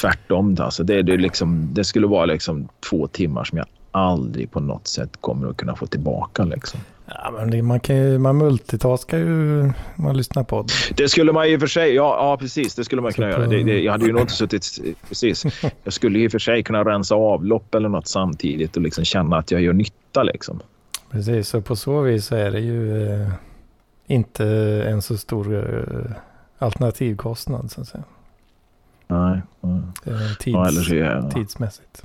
tvärtom. 0.00 0.56
Alltså 0.60 0.84
det, 0.84 1.02
det, 1.02 1.16
liksom, 1.16 1.74
det 1.74 1.84
skulle 1.84 2.06
vara 2.06 2.24
liksom 2.24 2.68
två 2.90 3.06
timmar 3.06 3.44
som 3.44 3.58
jag 3.58 3.66
aldrig 3.90 4.50
på 4.50 4.60
något 4.60 4.86
sätt 4.86 5.10
kommer 5.20 5.48
att 5.48 5.56
kunna 5.56 5.76
få 5.76 5.86
tillbaka. 5.86 6.44
Liksom. 6.44 6.80
Ja, 7.06 7.30
men 7.30 7.50
det, 7.50 7.62
man, 7.62 7.80
kan 7.80 7.96
ju, 7.96 8.18
man 8.18 8.36
multitaskar 8.36 9.18
ju 9.18 9.72
man 9.96 10.16
lyssnar 10.16 10.44
på 10.44 10.62
det. 10.62 11.02
Det 11.02 11.08
skulle 11.08 11.32
man 11.32 11.48
och 11.56 11.60
för 11.60 11.66
sig, 11.66 11.94
ja, 11.94 12.16
ja 12.16 12.36
precis, 12.36 12.74
det 12.74 12.84
skulle 12.84 13.02
man 13.02 13.12
kunna 13.12 13.30
göra. 13.30 13.46
Det, 13.46 13.62
det, 13.62 13.80
jag 13.80 13.92
hade 13.92 14.06
ju 14.06 14.12
nog 14.12 14.20
inte 14.20 14.32
suttit, 14.32 14.78
precis. 15.08 15.44
Jag 15.84 15.92
skulle 15.92 16.18
och 16.26 16.32
för 16.32 16.38
sig 16.38 16.62
kunna 16.62 16.84
rensa 16.84 17.14
avlopp 17.14 17.74
eller 17.74 17.88
något 17.88 18.06
samtidigt 18.06 18.76
och 18.76 18.82
liksom 18.82 19.04
känna 19.04 19.36
att 19.36 19.50
jag 19.50 19.60
gör 19.60 19.72
nytta. 19.72 20.22
Liksom. 20.22 20.60
Precis, 21.10 21.48
så 21.48 21.60
på 21.60 21.76
så 21.76 22.00
vis 22.00 22.26
så 22.26 22.36
är 22.36 22.50
det 22.50 22.60
ju 22.60 23.12
eh, 23.12 23.28
inte 24.06 24.46
en 24.88 25.02
så 25.02 25.16
stor 25.16 25.54
eh, 25.54 26.16
alternativkostnad 26.58 27.70
så 27.70 27.80
att 27.80 27.88
säga. 27.88 28.04
Nej, 29.06 29.40
nej. 29.60 29.80
Eh, 30.04 30.36
tids, 30.38 30.54
Ja, 30.54 30.94
är 30.94 30.94
jag, 30.94 31.30
Tidsmässigt. 31.30 32.04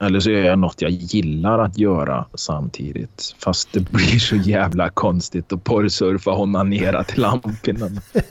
Eller 0.00 0.20
så 0.20 0.30
är 0.30 0.44
jag 0.44 0.58
något 0.58 0.82
jag 0.82 0.90
gillar 0.90 1.58
att 1.58 1.78
göra 1.78 2.26
samtidigt. 2.34 3.34
Fast 3.38 3.72
det 3.72 3.80
blir 3.80 4.18
så 4.18 4.36
jävla 4.36 4.90
konstigt 4.90 5.52
att 5.52 5.64
porrsurfa 5.64 6.30
och 6.30 6.40
onanera 6.40 7.04
till 7.04 7.22
lamporna. 7.22 8.00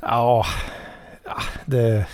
Ja, 0.00 0.46
ja, 1.24 1.36
det... 1.64 2.06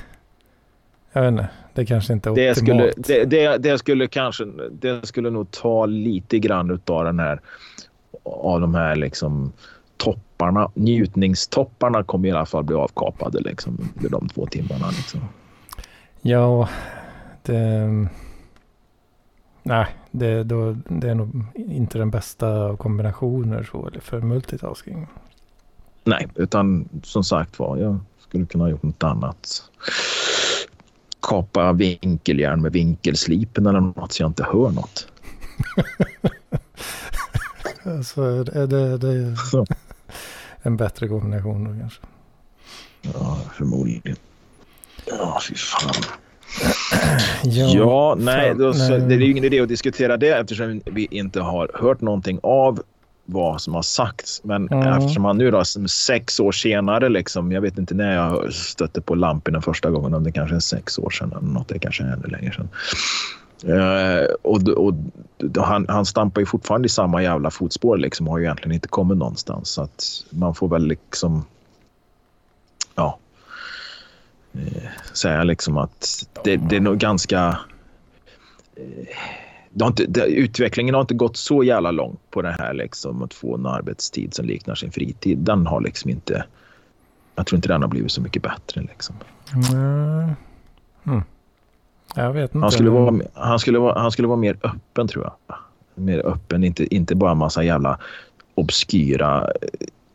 Jag 1.13 1.23
vet 1.23 1.29
inte. 1.29 1.49
det 1.75 1.87
kanske 1.87 2.13
inte 2.13 2.31
är 2.31 2.35
det 2.35 2.51
optimalt. 2.51 2.93
skulle, 2.93 3.19
det, 3.19 3.25
det, 3.25 3.59
det, 3.59 3.79
skulle 3.79 4.09
kanske, 4.09 4.45
det 4.73 5.07
skulle 5.07 5.31
nog 5.31 5.51
ta 5.51 5.87
lite 5.87 6.39
grann 6.39 6.71
utav 6.71 7.05
den 7.05 7.19
här, 7.19 7.41
av 8.25 8.61
de 8.61 8.75
här 8.75 8.97
liksom 8.97 9.53
topparna, 9.97 10.71
njutningstopparna 10.75 12.05
kommer 12.05 12.29
i 12.29 12.33
alla 12.33 12.47
fall 12.47 12.65
bli 12.65 12.77
avkapade 12.77 13.41
liksom 13.41 13.89
under 13.97 14.11
de 14.11 14.29
två 14.29 14.47
timmarna. 14.47 14.91
Liksom. 14.91 15.21
Ja, 16.23 16.69
det... 17.43 17.89
Nej, 19.63 19.87
det, 20.11 20.45
då, 20.45 20.77
det 20.89 21.11
är 21.11 21.15
nog 21.15 21.45
inte 21.55 21.99
den 21.99 22.11
bästa 22.11 22.49
av 22.49 22.77
kombinationer 22.77 23.63
så, 23.63 23.91
för 24.01 24.21
multitasking. 24.21 25.07
Nej, 26.05 26.29
utan 26.35 26.89
som 27.03 27.25
sagt 27.25 27.59
var, 27.59 27.77
jag 27.77 27.99
skulle 28.19 28.47
kunna 28.47 28.65
ha 28.65 28.69
gjort 28.71 28.83
något 28.83 29.05
annat. 29.05 29.63
Kapa 31.21 31.73
vinkeljärn 31.73 32.63
med 32.63 32.73
vinkelslipen 32.73 33.67
eller 33.67 33.81
något 33.81 34.13
så 34.13 34.23
jag 34.23 34.31
inte 34.31 34.45
hör 34.45 34.71
något. 34.71 35.07
så 38.07 38.23
är 38.23 38.67
det, 38.67 38.99
det 38.99 39.09
är 39.09 39.37
så. 39.37 39.67
en 40.63 40.77
bättre 40.77 41.09
kombination 41.09 41.65
då 41.65 41.81
kanske. 41.81 42.01
Ja, 43.03 43.39
förmodligen. 43.55 44.17
Ja, 45.07 45.41
fy 45.49 45.55
fan. 45.55 46.19
Ja, 47.45 47.73
ja 47.75 48.17
nej, 48.19 48.55
då, 48.59 48.73
så, 48.73 48.97
det 48.97 49.15
är 49.15 49.19
ju 49.19 49.31
ingen 49.31 49.45
idé 49.45 49.61
att 49.61 49.69
diskutera 49.69 50.17
det 50.17 50.29
eftersom 50.29 50.81
vi 50.85 51.09
inte 51.11 51.41
har 51.41 51.71
hört 51.75 52.01
någonting 52.01 52.41
av 52.43 52.83
vad 53.25 53.61
som 53.61 53.75
har 53.75 53.83
sagts. 53.83 54.41
Men 54.45 54.69
mm. 54.69 54.89
eftersom 54.89 55.25
han 55.25 55.39
nu 55.39 55.51
då 55.51 55.65
sex 55.89 56.41
år 56.41 56.53
senare, 56.53 57.09
liksom, 57.09 57.53
jag 57.53 57.61
vet 57.61 57.79
inte 57.79 57.95
när 57.95 58.15
jag 58.15 58.53
stötte 58.53 59.01
på 59.01 59.15
lamporna 59.15 59.61
första 59.61 59.91
gången, 59.91 60.15
om 60.15 60.25
det 60.25 60.33
kanske 60.33 60.57
är 60.57 60.61
sex 60.61 60.99
år 60.99 61.11
sedan 61.11 61.33
eller 61.33 61.49
något, 61.49 61.69
det 61.69 61.79
kanske 61.79 62.05
är 62.05 62.13
ännu 62.13 62.27
längre 62.27 62.53
sedan. 62.53 62.69
Uh, 63.69 64.27
och, 64.43 64.69
och 64.69 64.95
han, 65.57 65.87
han 65.89 66.07
stampar 66.07 66.41
ju 66.41 66.47
fortfarande 66.47 66.87
i 66.87 66.89
samma 66.89 67.23
jävla 67.23 67.51
fotspår 67.51 67.97
liksom 67.97 68.27
och 68.27 68.33
har 68.33 68.39
ju 68.39 68.45
egentligen 68.45 68.75
inte 68.75 68.89
kommit 68.89 69.19
någonstans. 69.19 69.69
Så 69.69 69.83
att 69.83 70.05
man 70.31 70.55
får 70.55 70.69
väl 70.69 70.87
liksom... 70.87 71.45
Ja. 72.95 73.19
Uh, 74.57 74.89
säga 75.13 75.45
liksom 75.45 75.77
att 75.79 76.27
det, 76.45 76.57
det 76.57 76.77
är 76.77 76.81
nog 76.81 76.99
ganska... 76.99 77.59
Det 79.71 79.85
har 79.85 79.91
inte, 79.91 80.07
det, 80.07 80.27
utvecklingen 80.27 80.95
har 80.95 81.01
inte 81.01 81.15
gått 81.15 81.37
så 81.37 81.65
jävla 81.65 81.91
långt 81.91 82.21
på 82.31 82.43
det 82.43 82.57
här 82.59 82.75
liksom 82.75 83.23
att 83.23 83.35
få 83.35 83.55
en 83.55 83.67
arbetstid 83.67 84.35
som 84.35 84.47
liknar 84.47 84.75
sin 84.75 84.93
fritid. 84.93 85.39
Den 85.39 85.67
har 85.67 85.81
liksom 85.81 86.11
inte... 86.11 86.45
Jag 87.35 87.47
tror 87.47 87.57
inte 87.57 87.69
den 87.69 87.83
har 87.83 87.89
blivit 87.89 88.13
så 88.13 88.21
mycket 88.21 88.43
bättre 88.43 88.81
liksom. 88.81 89.17
Mm. 89.73 90.31
Mm. 91.05 91.23
Jag 92.15 92.33
vet 92.33 92.55
inte. 92.55 92.65
Han 92.65 92.73
skulle, 92.73 92.91
vara, 92.91 93.21
han, 93.35 93.59
skulle 93.59 93.79
vara, 93.79 94.01
han 94.01 94.13
skulle 94.13 94.29
vara 94.29 94.39
mer 94.39 94.57
öppen 94.63 95.09
tror 95.09 95.25
jag. 95.25 95.57
Mer 95.95 96.27
öppen, 96.27 96.65
inte, 96.65 96.95
inte 96.95 97.15
bara 97.15 97.35
massa 97.35 97.63
jävla 97.63 97.99
obskyra 98.55 99.51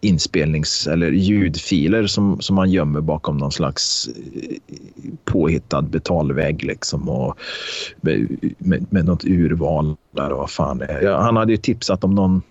inspelnings 0.01 0.88
eller 0.88 1.12
ljudfiler 1.12 2.08
som, 2.08 2.42
som 2.42 2.56
man 2.56 2.72
gömmer 2.72 3.01
bakom 3.01 3.38
någon 3.38 3.51
slags 3.51 4.08
eh, 4.08 4.58
påhittad 5.25 5.82
betalvägg 5.82 6.63
liksom 6.63 7.10
och 7.10 7.38
med, 8.01 8.38
med, 8.58 8.86
med 8.89 9.06
något 9.06 9.25
urval 9.25 9.96
där 10.12 10.32
och 10.32 10.38
vad 10.38 10.50
fan 10.50 10.82
är. 10.82 11.12
Han 11.12 11.38
hade 11.38 11.51
ju 11.51 11.58
tipsat 11.58 12.04
om 12.04 12.16
någon 12.16 12.42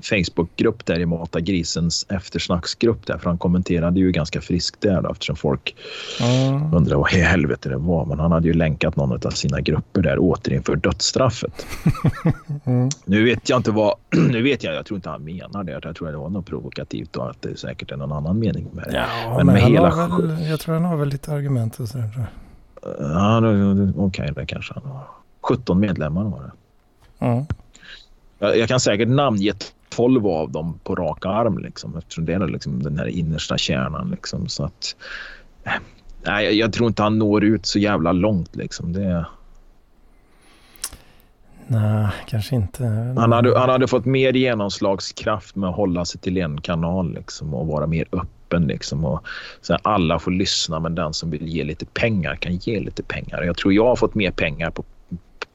Facebookgrupp 0.00 0.86
där 0.86 0.98
i 0.98 1.06
Mata 1.06 1.40
Grisens 1.40 2.06
eftersnacksgrupp 2.08 3.06
där 3.06 3.18
för 3.18 3.30
han 3.30 3.38
kommenterade 3.38 4.00
ju 4.00 4.12
ganska 4.12 4.40
friskt 4.40 4.80
där 4.80 5.02
då, 5.02 5.10
eftersom 5.10 5.36
folk 5.36 5.76
mm. 6.20 6.74
undrar 6.74 6.96
vad 6.96 7.12
i 7.12 7.20
helvete 7.20 7.68
det 7.68 7.76
var. 7.76 8.06
Men 8.06 8.20
han 8.20 8.32
hade 8.32 8.48
ju 8.48 8.54
länkat 8.54 8.96
någon 8.96 9.26
av 9.26 9.30
sina 9.30 9.60
grupper 9.60 10.02
där 10.02 10.18
återinför 10.18 10.76
dödsstraffet. 10.76 11.66
mm. 12.64 12.88
Nu 13.04 13.24
vet 13.24 13.48
jag 13.48 13.58
inte 13.58 13.70
vad, 13.70 13.94
nu 14.30 14.42
vet 14.42 14.64
jag, 14.64 14.74
jag 14.74 14.86
tror 14.86 14.96
inte 14.96 15.10
han 15.10 15.24
menar 15.24 15.64
det. 15.64 15.80
Jag 15.82 15.96
tror 15.96 16.10
det 16.10 16.16
var 16.16 16.30
något 16.30 16.46
provokativt 16.46 17.16
och 17.16 17.30
att 17.30 17.42
det 17.42 17.56
säkert 17.56 17.90
är 17.90 17.96
någon 17.96 18.12
annan 18.12 18.38
mening 18.38 18.68
med 18.72 18.84
det. 18.84 18.96
Ja, 18.96 19.34
men, 19.36 19.46
men 19.46 19.54
med 19.54 19.62
hela... 19.62 20.08
Väl, 20.18 20.46
jag 20.50 20.60
tror 20.60 20.74
han 20.74 20.84
har 20.84 20.96
väl 20.96 21.08
lite 21.08 21.32
argument 21.32 21.80
och 21.80 21.88
sådär. 21.88 22.26
Ja, 22.98 23.38
okej, 23.38 23.92
okay, 23.96 24.30
det 24.30 24.46
kanske 24.46 24.74
han 24.74 24.92
har. 24.92 25.06
17 25.40 25.80
medlemmar 25.80 26.24
var 26.24 26.42
det. 26.42 26.52
Mm. 27.26 27.46
Jag, 28.38 28.58
jag 28.58 28.68
kan 28.68 28.80
säkert 28.80 29.08
namnge 29.08 29.52
12 29.88 30.26
av 30.26 30.50
dem 30.50 30.78
på 30.84 30.94
rak 30.94 31.26
arm 31.26 31.58
liksom, 31.58 31.96
eftersom 31.96 32.24
det 32.24 32.34
är 32.34 32.48
liksom 32.48 32.82
den 32.82 32.98
här 32.98 33.06
innersta 33.06 33.58
kärnan. 33.58 34.10
Liksom, 34.10 34.48
så 34.48 34.64
att, 34.64 34.96
eh, 35.64 35.72
nej, 36.26 36.58
jag, 36.58 36.72
tror 36.72 36.88
inte 36.88 37.02
han 37.02 37.18
når 37.18 37.44
ut 37.44 37.66
så 37.66 37.78
jävla 37.78 38.12
långt. 38.12 38.56
Liksom. 38.56 38.92
Det... 38.92 39.26
Nej, 41.66 42.08
kanske 42.26 42.56
inte. 42.56 42.84
Han 43.18 43.32
hade, 43.32 43.58
han 43.58 43.68
hade 43.68 43.88
fått 43.88 44.04
mer 44.04 44.32
genomslagskraft 44.32 45.56
med 45.56 45.68
att 45.70 45.76
hålla 45.76 46.04
sig 46.04 46.20
till 46.20 46.36
en 46.36 46.60
kanal 46.60 47.14
liksom, 47.14 47.54
och 47.54 47.66
vara 47.66 47.86
mer 47.86 48.06
öppen. 48.12 48.66
Liksom, 48.66 49.04
och, 49.04 49.26
så 49.60 49.76
alla 49.82 50.18
får 50.18 50.30
lyssna, 50.30 50.80
men 50.80 50.94
den 50.94 51.14
som 51.14 51.30
vill 51.30 51.46
ge 51.46 51.64
lite 51.64 51.86
pengar 51.86 52.36
kan 52.36 52.56
ge 52.56 52.80
lite 52.80 53.02
pengar. 53.02 53.42
Jag 53.42 53.56
tror 53.56 53.74
jag 53.74 53.84
har 53.84 53.96
fått 53.96 54.14
mer 54.14 54.30
pengar 54.30 54.70
på 54.70 54.84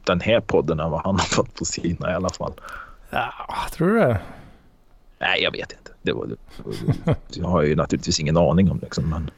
den 0.04 0.22
här 0.22 0.40
podden 0.40 0.80
än 0.80 0.92
vad 0.92 1.02
han 1.04 1.20
har 1.20 1.26
fått 1.26 1.56
på 1.56 1.66
sina 1.66 2.12
i 2.12 2.14
alla 2.14 2.30
fall. 2.30 2.54
Ja, 3.12 3.32
tror 3.72 3.88
du 3.88 4.00
det? 4.00 4.20
Nej, 5.20 5.44
jag 5.44 5.52
vet 5.52 5.72
inte. 5.72 5.92
Det 6.02 6.12
var, 6.14 6.28
det, 6.28 6.36
jag 7.34 7.48
har 7.48 7.62
ju 7.62 7.76
naturligtvis 7.76 8.20
ingen 8.20 8.38
aning 8.38 8.72
om 8.72 8.80
det. 8.80 8.86
Liksom, 8.86 9.10
men... 9.10 9.30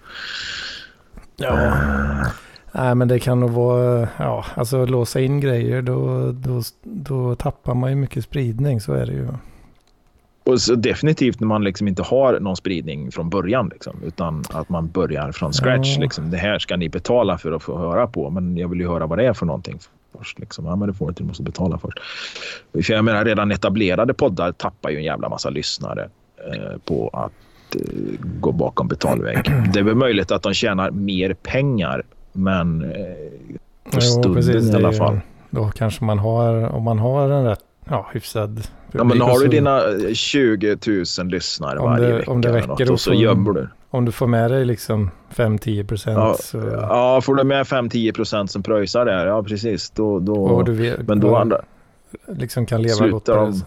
Ja. 1.36 1.66
Äh... 1.66 2.28
Nej, 2.76 2.96
men 2.96 3.08
det 3.08 3.20
kan 3.20 3.40
nog 3.40 3.52
vara, 3.52 4.08
ja, 4.18 4.46
alltså 4.56 4.86
låsa 4.86 5.20
in 5.20 5.40
grejer, 5.40 5.82
då, 5.82 6.32
då, 6.32 6.62
då 6.84 7.36
tappar 7.36 7.74
man 7.74 7.90
ju 7.90 7.96
mycket 7.96 8.24
spridning, 8.24 8.82
så 8.82 8.94
är 8.94 9.06
det 9.06 9.14
ju. 9.14 9.28
Och 10.44 10.62
så 10.62 10.76
definitivt 10.76 11.40
när 11.40 11.48
man 11.48 11.64
liksom 11.64 11.88
inte 11.88 12.04
har 12.04 12.40
någon 12.40 12.56
spridning 12.56 13.12
från 13.12 13.30
början, 13.30 13.70
liksom, 13.70 14.04
utan 14.06 14.44
att 14.50 14.70
man 14.70 14.88
börjar 14.88 15.32
från 15.32 15.54
scratch. 15.54 15.96
Ja. 15.96 16.02
Liksom. 16.02 16.32
Det 16.32 16.38
här 16.38 16.60
ska 16.60 16.78
ni 16.78 16.90
betala 16.90 17.38
för 17.38 17.52
att 17.52 17.64
få 17.64 17.78
höra 17.78 18.08
på, 18.08 18.30
men 18.30 18.58
jag 18.58 18.68
vill 18.68 18.80
ju 18.80 18.88
höra 18.88 19.08
vad 19.08 19.18
det 19.18 19.26
är 19.26 19.34
för 19.34 19.46
någonting 19.46 19.80
först. 20.18 20.40
Liksom. 20.40 20.66
Ja, 20.66 20.76
men 20.76 20.88
det 20.88 20.94
får 20.94 21.06
du 21.06 21.10
inte, 21.10 21.24
du 21.24 21.28
måste 21.28 21.44
betala 21.44 21.78
först. 21.78 22.00
För 22.72 22.94
jag 22.94 23.06
menar, 23.06 23.26
redan 23.26 23.52
etablerade 23.52 24.14
poddar 24.14 24.52
tappar 24.52 24.90
ju 24.90 24.98
en 24.98 25.04
jävla 25.04 25.30
massa 25.30 25.50
lyssnare 25.50 26.10
eh, 26.38 26.78
på 26.86 27.10
att 27.14 27.76
eh, 27.76 27.82
gå 28.22 28.52
bakom 28.52 28.88
betalvägg. 28.88 29.52
Det 29.74 29.80
är 29.80 29.84
väl 29.84 29.96
möjligt 29.96 30.32
att 30.32 30.44
de 30.44 30.54
tjänar 30.54 30.92
mer 30.92 31.34
pengar, 31.34 32.04
men 32.32 32.84
eh, 32.84 32.90
för 33.92 34.02
stunden 34.02 34.34
precis, 34.34 34.72
i 34.72 34.76
alla 34.76 34.94
fall. 34.94 35.20
Då 35.50 35.70
kanske 35.70 36.04
man 36.04 36.20
har, 36.20 36.64
om 36.64 36.84
man 36.84 37.00
har 37.00 37.30
en 37.30 37.46
rätt 37.46 37.64
ja, 37.90 38.10
hyfsad 38.14 38.68
Ja, 38.96 39.04
men 39.04 39.22
har 39.22 39.40
du 39.40 39.48
dina 39.48 39.82
20 40.14 40.78
000 41.20 41.28
lyssnare 41.28 41.80
om 41.80 41.86
varje 41.86 42.08
det, 42.08 42.14
vecka 42.14 42.32
om 42.32 42.42
det 42.42 42.54
räcker 42.54 42.68
något, 42.68 42.90
och 42.90 43.00
så 43.00 43.14
gömmer 43.14 43.52
du. 43.52 43.68
Om 43.94 44.06
du 44.06 44.12
får 44.12 44.28
med 44.28 44.52
dig 44.52 44.66
liksom 44.66 45.12
5-10 45.36 45.88
procent. 45.88 46.18
Ja, 46.18 46.36
så... 46.40 46.58
ja, 46.58 47.22
får 47.22 47.36
du 47.36 47.44
med 47.44 47.66
5-10 47.66 48.14
procent 48.14 48.52
som 48.52 48.64
pröjsar 48.64 49.06
där, 49.06 49.28
ja 49.28 49.44
precis. 49.44 49.90
Då, 49.90 50.20
då, 50.20 50.64
vet, 50.68 51.08
men 51.08 51.20
då 51.20 51.36
andra... 51.36 51.62
Liksom 52.28 52.66
kan 52.66 52.82
leva 52.82 53.08
gott 53.08 53.26
på 53.26 53.32
det. 53.32 53.62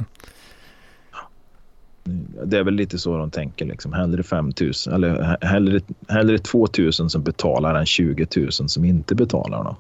Det 2.45 2.59
är 2.59 2.65
väl 2.65 2.75
lite 2.75 2.99
så 2.99 3.19
de 3.19 3.31
tänker. 3.31 3.65
Liksom. 3.65 3.93
Hellre 3.93 4.23
5 4.23 4.53
000 4.61 4.95
eller 4.95 5.39
hellre, 5.47 5.81
hellre 6.09 6.39
2 6.39 6.67
000 6.79 6.93
som 6.93 7.23
betalar 7.23 7.75
än 7.75 7.87
20 7.87 8.27
000 8.37 8.53
som 8.53 8.85
inte 8.85 9.15
betalar. 9.15 9.65
Då. 9.65 9.77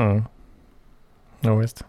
Mm. 0.00 0.22
Ja, 1.40 1.54
visst. 1.54 1.84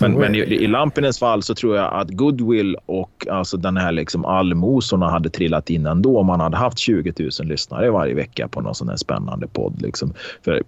Men, 0.00 0.12
men 0.12 0.34
i, 0.34 0.38
i 0.38 0.66
Lampinens 0.66 1.18
fall 1.18 1.42
så 1.42 1.54
tror 1.54 1.76
jag 1.76 1.94
att 1.94 2.10
goodwill 2.10 2.76
och 2.86 3.26
alltså 3.30 3.56
den 3.56 3.76
här 3.76 3.92
liksom 3.92 4.24
allmosorna 4.24 5.10
hade 5.10 5.30
trillat 5.30 5.70
in 5.70 5.86
ändå 5.86 6.18
om 6.18 6.26
man 6.26 6.40
hade 6.40 6.56
haft 6.56 6.78
20 6.78 7.12
000 7.18 7.48
lyssnare 7.48 7.90
varje 7.90 8.14
vecka 8.14 8.48
på 8.48 8.60
någon 8.60 8.74
sån 8.74 8.88
här 8.88 8.96
spännande 8.96 9.46
podd. 9.46 9.82
Liksom. 9.82 10.14
För, 10.44 10.62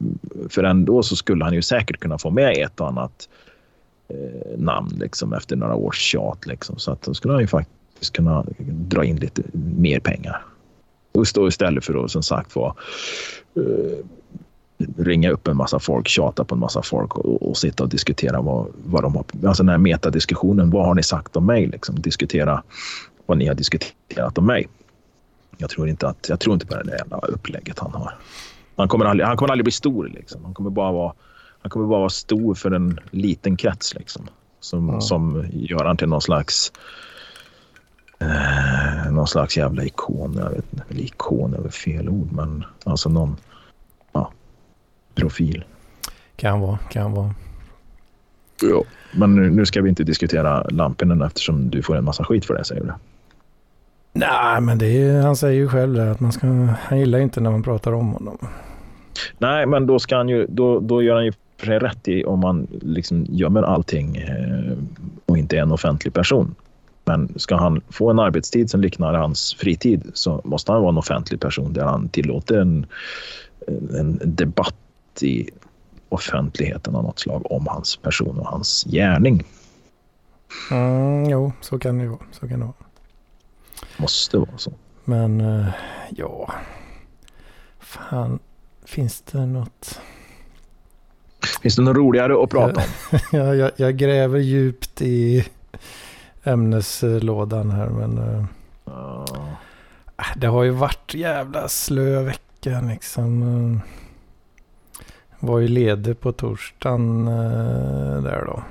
för 0.48 0.64
ändå 0.64 1.02
så 1.02 1.16
skulle 1.16 1.44
han 1.44 1.54
ju 1.54 1.62
säkert 1.62 2.00
kunna 2.00 2.18
få 2.18 2.30
med 2.30 2.58
ett 2.58 2.80
och 2.80 2.88
annat 2.88 3.28
eh, 4.08 4.58
namn 4.58 4.90
liksom, 5.00 5.32
efter 5.32 5.56
några 5.56 5.74
års 5.74 5.98
tjat. 5.98 6.46
Liksom. 6.46 6.78
Så 6.78 6.92
att 6.92 7.02
då 7.02 7.14
skulle 7.14 7.34
han 7.34 7.40
ju 7.40 7.46
faktiskt 7.46 8.12
kunna 8.12 8.44
dra 8.88 9.04
in 9.04 9.16
lite 9.16 9.42
mer 9.78 10.00
pengar. 10.00 10.42
Och 11.12 11.28
stå 11.28 11.48
istället 11.48 11.84
för 11.84 12.04
att 12.04 12.10
som 12.10 12.22
sagt 12.22 12.56
vara 12.56 12.74
eh, 13.56 13.98
ringa 14.96 15.30
upp 15.30 15.48
en 15.48 15.56
massa 15.56 15.78
folk, 15.78 16.08
tjata 16.08 16.44
på 16.44 16.54
en 16.54 16.60
massa 16.60 16.82
folk 16.82 17.16
och, 17.16 17.48
och 17.50 17.56
sitta 17.56 17.82
och 17.82 17.88
diskutera 17.88 18.40
vad, 18.40 18.66
vad 18.84 19.02
de 19.02 19.14
har... 19.14 19.24
Alltså 19.46 19.62
den 19.62 19.70
här 19.70 19.78
metadiskussionen. 19.78 20.70
Vad 20.70 20.86
har 20.86 20.94
ni 20.94 21.02
sagt 21.02 21.36
om 21.36 21.46
mig? 21.46 21.66
Liksom, 21.66 22.02
diskutera 22.02 22.62
vad 23.26 23.38
ni 23.38 23.46
har 23.46 23.54
diskuterat 23.54 24.38
om 24.38 24.46
mig. 24.46 24.68
Jag 25.58 25.70
tror 25.70 25.88
inte, 25.88 26.08
att, 26.08 26.28
jag 26.28 26.40
tror 26.40 26.54
inte 26.54 26.66
på 26.66 26.74
det 26.74 26.82
där 26.82 26.98
jävla 26.98 27.16
upplägget 27.16 27.78
han 27.78 27.92
har. 27.92 28.14
Han 28.76 28.88
kommer 28.88 29.04
aldrig, 29.04 29.26
han 29.26 29.36
kommer 29.36 29.52
aldrig 29.52 29.64
bli 29.64 29.72
stor. 29.72 30.08
Liksom. 30.08 30.44
Han, 30.44 30.54
kommer 30.54 30.70
bara 30.70 30.92
vara, 30.92 31.12
han 31.62 31.70
kommer 31.70 31.86
bara 31.86 31.98
vara 31.98 32.10
stor 32.10 32.54
för 32.54 32.70
en 32.70 33.00
liten 33.10 33.56
krets. 33.56 33.94
Liksom, 33.94 34.28
som, 34.60 34.88
ja. 34.88 35.00
som 35.00 35.46
gör 35.52 35.84
han 35.84 35.96
till 35.96 36.08
någon 36.08 36.20
slags 36.20 36.72
eh, 38.18 39.12
någon 39.12 39.26
slags 39.26 39.56
jävla 39.56 39.84
ikon. 39.84 40.34
Jag 40.38 40.50
vet 40.50 40.64
inte, 40.72 41.02
ikon 41.02 41.54
är 41.54 41.58
väl 41.58 41.70
fel 41.70 42.08
ord, 42.08 42.32
men 42.32 42.64
alltså 42.84 43.08
någon 43.08 43.36
profil. 45.14 45.64
Kan 46.36 46.60
vara, 46.60 46.78
kan 46.78 47.12
vara. 47.12 47.34
Ja. 48.62 48.84
Men 49.12 49.34
nu, 49.34 49.50
nu 49.50 49.66
ska 49.66 49.82
vi 49.82 49.88
inte 49.88 50.04
diskutera 50.04 50.62
Lampinen 50.62 51.22
eftersom 51.22 51.70
du 51.70 51.82
får 51.82 51.96
en 51.96 52.04
massa 52.04 52.24
skit 52.24 52.44
för 52.44 52.54
det, 52.54 52.64
säger 52.64 52.84
du. 52.84 52.92
Nej, 54.12 54.60
men 54.60 54.78
det 54.78 54.86
är, 54.86 55.22
han 55.22 55.36
säger 55.36 55.60
ju 55.60 55.68
själv 55.68 55.94
det, 55.94 56.10
att 56.10 56.20
man 56.20 56.32
ska, 56.32 56.46
han 56.80 56.98
gillar 56.98 57.18
inte 57.18 57.40
när 57.40 57.50
man 57.50 57.62
pratar 57.62 57.92
om 57.92 58.12
honom. 58.12 58.38
Nej, 59.38 59.66
men 59.66 59.86
då, 59.86 59.98
ska 59.98 60.16
han 60.16 60.28
ju, 60.28 60.46
då, 60.48 60.80
då 60.80 61.02
gör 61.02 61.14
han 61.14 61.24
ju 61.24 61.32
för 61.58 61.66
sig 61.66 61.78
rätt 61.78 62.08
i 62.08 62.24
om 62.24 62.40
man 62.40 62.66
liksom 62.70 63.26
gömmer 63.28 63.62
allting 63.62 64.16
eh, 64.16 64.76
och 65.26 65.38
inte 65.38 65.56
är 65.56 65.62
en 65.62 65.72
offentlig 65.72 66.14
person. 66.14 66.54
Men 67.04 67.28
ska 67.36 67.56
han 67.56 67.80
få 67.90 68.10
en 68.10 68.18
arbetstid 68.18 68.70
som 68.70 68.80
liknar 68.80 69.14
hans 69.14 69.54
fritid 69.54 70.10
så 70.14 70.40
måste 70.44 70.72
han 70.72 70.80
vara 70.80 70.90
en 70.90 70.98
offentlig 70.98 71.40
person 71.40 71.72
där 71.72 71.84
han 71.84 72.08
tillåter 72.08 72.60
en, 72.60 72.86
en 73.98 74.20
debatt 74.24 74.76
i 75.22 75.50
offentligheten 76.08 76.96
av 76.96 77.02
något 77.02 77.18
slag 77.18 77.52
om 77.52 77.66
hans 77.66 77.96
person 77.96 78.38
och 78.38 78.46
hans 78.46 78.84
gärning. 78.84 79.44
Mm, 80.70 81.30
jo, 81.30 81.52
så 81.60 81.78
kan 81.78 81.98
det 81.98 82.08
vara. 82.08 82.20
Så 82.32 82.48
kan 82.48 82.60
det 82.60 82.66
vara. 82.66 82.74
Måste 83.96 84.38
vara 84.38 84.58
så. 84.58 84.72
Men 85.04 85.40
eh, 85.40 85.68
ja, 86.10 86.52
fan, 87.78 88.38
finns 88.84 89.22
det 89.22 89.46
något? 89.46 90.00
Finns 91.62 91.76
det 91.76 91.82
något 91.82 91.96
roligare 91.96 92.42
att 92.42 92.50
prata 92.50 92.80
om? 92.80 93.18
jag, 93.38 93.56
jag, 93.56 93.70
jag 93.76 93.96
gräver 93.96 94.38
djupt 94.38 95.02
i 95.02 95.46
ämneslådan 96.44 97.70
här, 97.70 97.88
men 97.88 98.18
uh, 98.18 98.44
det 100.36 100.46
har 100.46 100.62
ju 100.62 100.70
varit 100.70 101.14
jävla 101.14 101.68
slö 101.68 102.22
vecka 102.22 102.80
liksom. 102.80 103.80
Var 105.46 105.58
ju 105.58 105.68
ledig 105.68 106.20
på 106.20 106.32
torsdagen 106.32 107.28
uh, 107.28 108.22
där 108.22 108.44
då. 108.46 108.62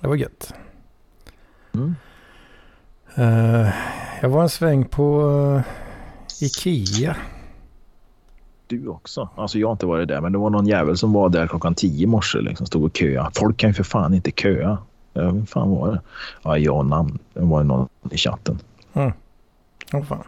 Det 0.00 0.08
var 0.08 0.16
gött. 0.16 0.54
Mm. 1.74 1.94
Uh, 3.18 3.68
jag 4.22 4.28
var 4.28 4.42
en 4.42 4.48
sväng 4.48 4.84
på 4.84 5.20
uh, 5.20 5.62
Ikea. 6.42 7.16
Du 8.66 8.88
också? 8.88 9.28
Alltså 9.36 9.58
jag 9.58 9.68
har 9.68 9.72
inte 9.72 9.86
varit 9.86 10.08
där 10.08 10.20
men 10.20 10.32
det 10.32 10.38
var 10.38 10.50
någon 10.50 10.66
jävel 10.66 10.96
som 10.96 11.12
var 11.12 11.28
där 11.28 11.46
klockan 11.46 11.74
tio 11.74 12.02
i 12.02 12.06
morse 12.06 12.38
liksom 12.38 12.66
stod 12.66 12.84
och 12.84 12.96
köa. 12.96 13.30
Folk 13.34 13.56
kan 13.56 13.70
ju 13.70 13.74
för 13.74 13.84
fan 13.84 14.14
inte 14.14 14.30
köa. 14.30 14.78
Ja, 15.12 15.22
vem 15.22 15.46
fan 15.46 15.70
var 15.70 15.92
det? 15.92 16.00
Ja, 16.42 16.58
jag 16.58 16.76
och 16.76 16.86
namn. 16.86 17.18
Det 17.34 17.40
var 17.40 17.64
någon 17.64 17.88
i 18.10 18.16
chatten. 18.16 18.58
Mm. 18.92 19.12
Oh, 19.92 20.04
fan. 20.04 20.24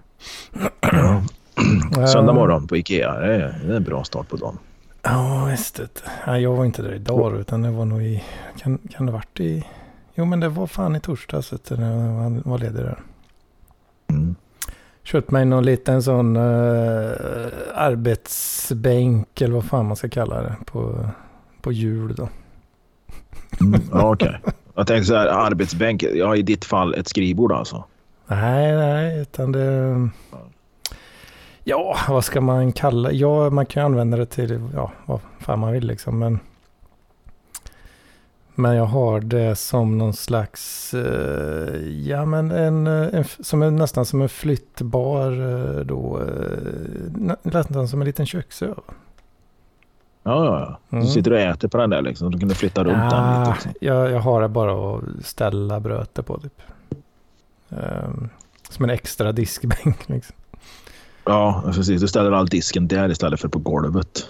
Ja. 0.80 1.23
Söndag 2.06 2.32
morgon 2.32 2.66
på 2.66 2.76
Ikea. 2.76 3.14
Det 3.20 3.35
är 3.35 3.76
en 3.76 3.85
bra 3.85 4.04
start 4.04 4.28
på 4.28 4.37
dagen. 4.37 4.58
Ja, 5.02 5.45
visst 5.50 5.76
det. 5.76 6.02
Nej, 6.26 6.43
jag 6.43 6.57
var 6.57 6.64
inte 6.64 6.83
där 6.83 6.95
idag 6.95 7.40
utan 7.40 7.62
det 7.62 7.71
var 7.71 7.85
nog 7.85 8.02
i... 8.02 8.25
Kan, 8.59 8.78
kan 8.90 9.07
det 9.07 9.12
varit 9.12 9.40
i... 9.40 9.64
Jo, 10.14 10.25
men 10.25 10.40
det 10.40 10.49
var 10.49 10.67
fan 10.67 10.97
i 10.97 11.00
torsdags 11.00 11.52
när 11.71 12.25
jag 12.25 12.43
var 12.45 12.59
ledig 12.59 12.83
där. 12.83 13.02
Mm. 14.11 14.35
Köpt 15.02 15.31
mig 15.31 15.45
någon 15.45 15.64
liten 15.64 16.02
sån 16.02 16.37
uh, 16.37 17.47
arbetsbänk 17.75 19.40
eller 19.40 19.55
vad 19.55 19.64
fan 19.64 19.87
man 19.87 19.97
ska 19.97 20.09
kalla 20.09 20.43
det 20.43 20.57
på, 20.64 21.09
på 21.61 21.73
hjul 21.73 22.14
då. 22.14 22.28
Mm, 23.61 23.81
ja, 23.93 24.12
okej. 24.12 24.28
Okay. 24.28 24.52
Jag 24.75 24.87
tänkte 24.87 25.07
så 25.07 25.14
här, 25.14 25.26
arbetsbänk. 25.26 26.02
Ja, 26.02 26.37
i 26.37 26.43
ditt 26.43 26.64
fall 26.64 26.95
ett 26.95 27.09
skrivbord 27.09 27.52
alltså? 27.52 27.85
Nej, 28.26 28.76
nej, 28.76 29.21
utan 29.21 29.52
det... 29.52 30.08
Ja, 31.69 31.97
vad 32.09 32.25
ska 32.25 32.41
man 32.41 32.73
kalla 32.73 33.13
Ja, 33.13 33.50
man 33.50 33.67
kan 33.67 33.85
använda 33.85 34.17
det 34.17 34.26
till 34.26 34.61
ja, 34.75 34.93
vad 35.07 35.21
fan 35.39 35.59
man 35.59 35.73
vill 35.73 35.87
liksom. 35.87 36.19
Men, 36.19 36.41
men 38.54 38.76
jag 38.76 38.85
har 38.85 39.21
det 39.21 39.57
som 39.57 39.99
någon 39.99 40.13
slags, 40.13 40.95
eh, 40.95 41.78
ja 41.89 42.25
men 42.25 42.50
en, 42.50 42.87
en, 42.87 43.25
som 43.25 43.63
är 43.63 43.71
nästan 43.71 44.04
som 44.04 44.23
en 44.23 44.28
flyttbar 44.28 45.33
eh, 45.33 45.85
då, 45.85 46.21
eh, 46.21 47.33
nästan 47.43 47.89
som 47.89 48.00
en 48.00 48.07
liten 48.07 48.26
köksöv. 48.26 48.78
Ja, 50.23 50.45
ja, 50.45 50.61
ja. 50.61 50.78
Du 50.89 50.97
mm. 50.97 51.09
sitter 51.09 51.33
och 51.33 51.39
äter 51.39 51.69
på 51.69 51.78
den 51.78 51.91
där 51.91 52.02
liksom. 52.02 52.31
Du 52.31 52.39
kunde 52.39 52.54
flytta 52.54 52.85
runt 52.85 53.13
ja, 53.13 53.17
den 53.17 53.41
lite. 53.41 53.50
Också. 53.50 53.69
Jag, 53.81 54.11
jag 54.11 54.21
har 54.21 54.43
det 54.43 54.49
bara 54.49 54.97
att 54.97 55.26
ställa 55.26 55.81
bröte 55.81 56.23
på 56.23 56.39
typ. 56.39 56.63
Um, 57.69 58.28
som 58.71 58.85
en 58.85 58.91
extra 58.91 59.33
diskbänk 59.33 60.09
liksom. 60.09 60.37
Ja, 61.28 61.62
precis. 61.75 62.00
Du 62.00 62.08
ställer 62.08 62.32
all 62.32 62.47
disken 62.47 62.88
där 62.88 63.10
istället 63.10 63.41
för 63.41 63.49
på 63.49 63.58
golvet. 63.58 64.28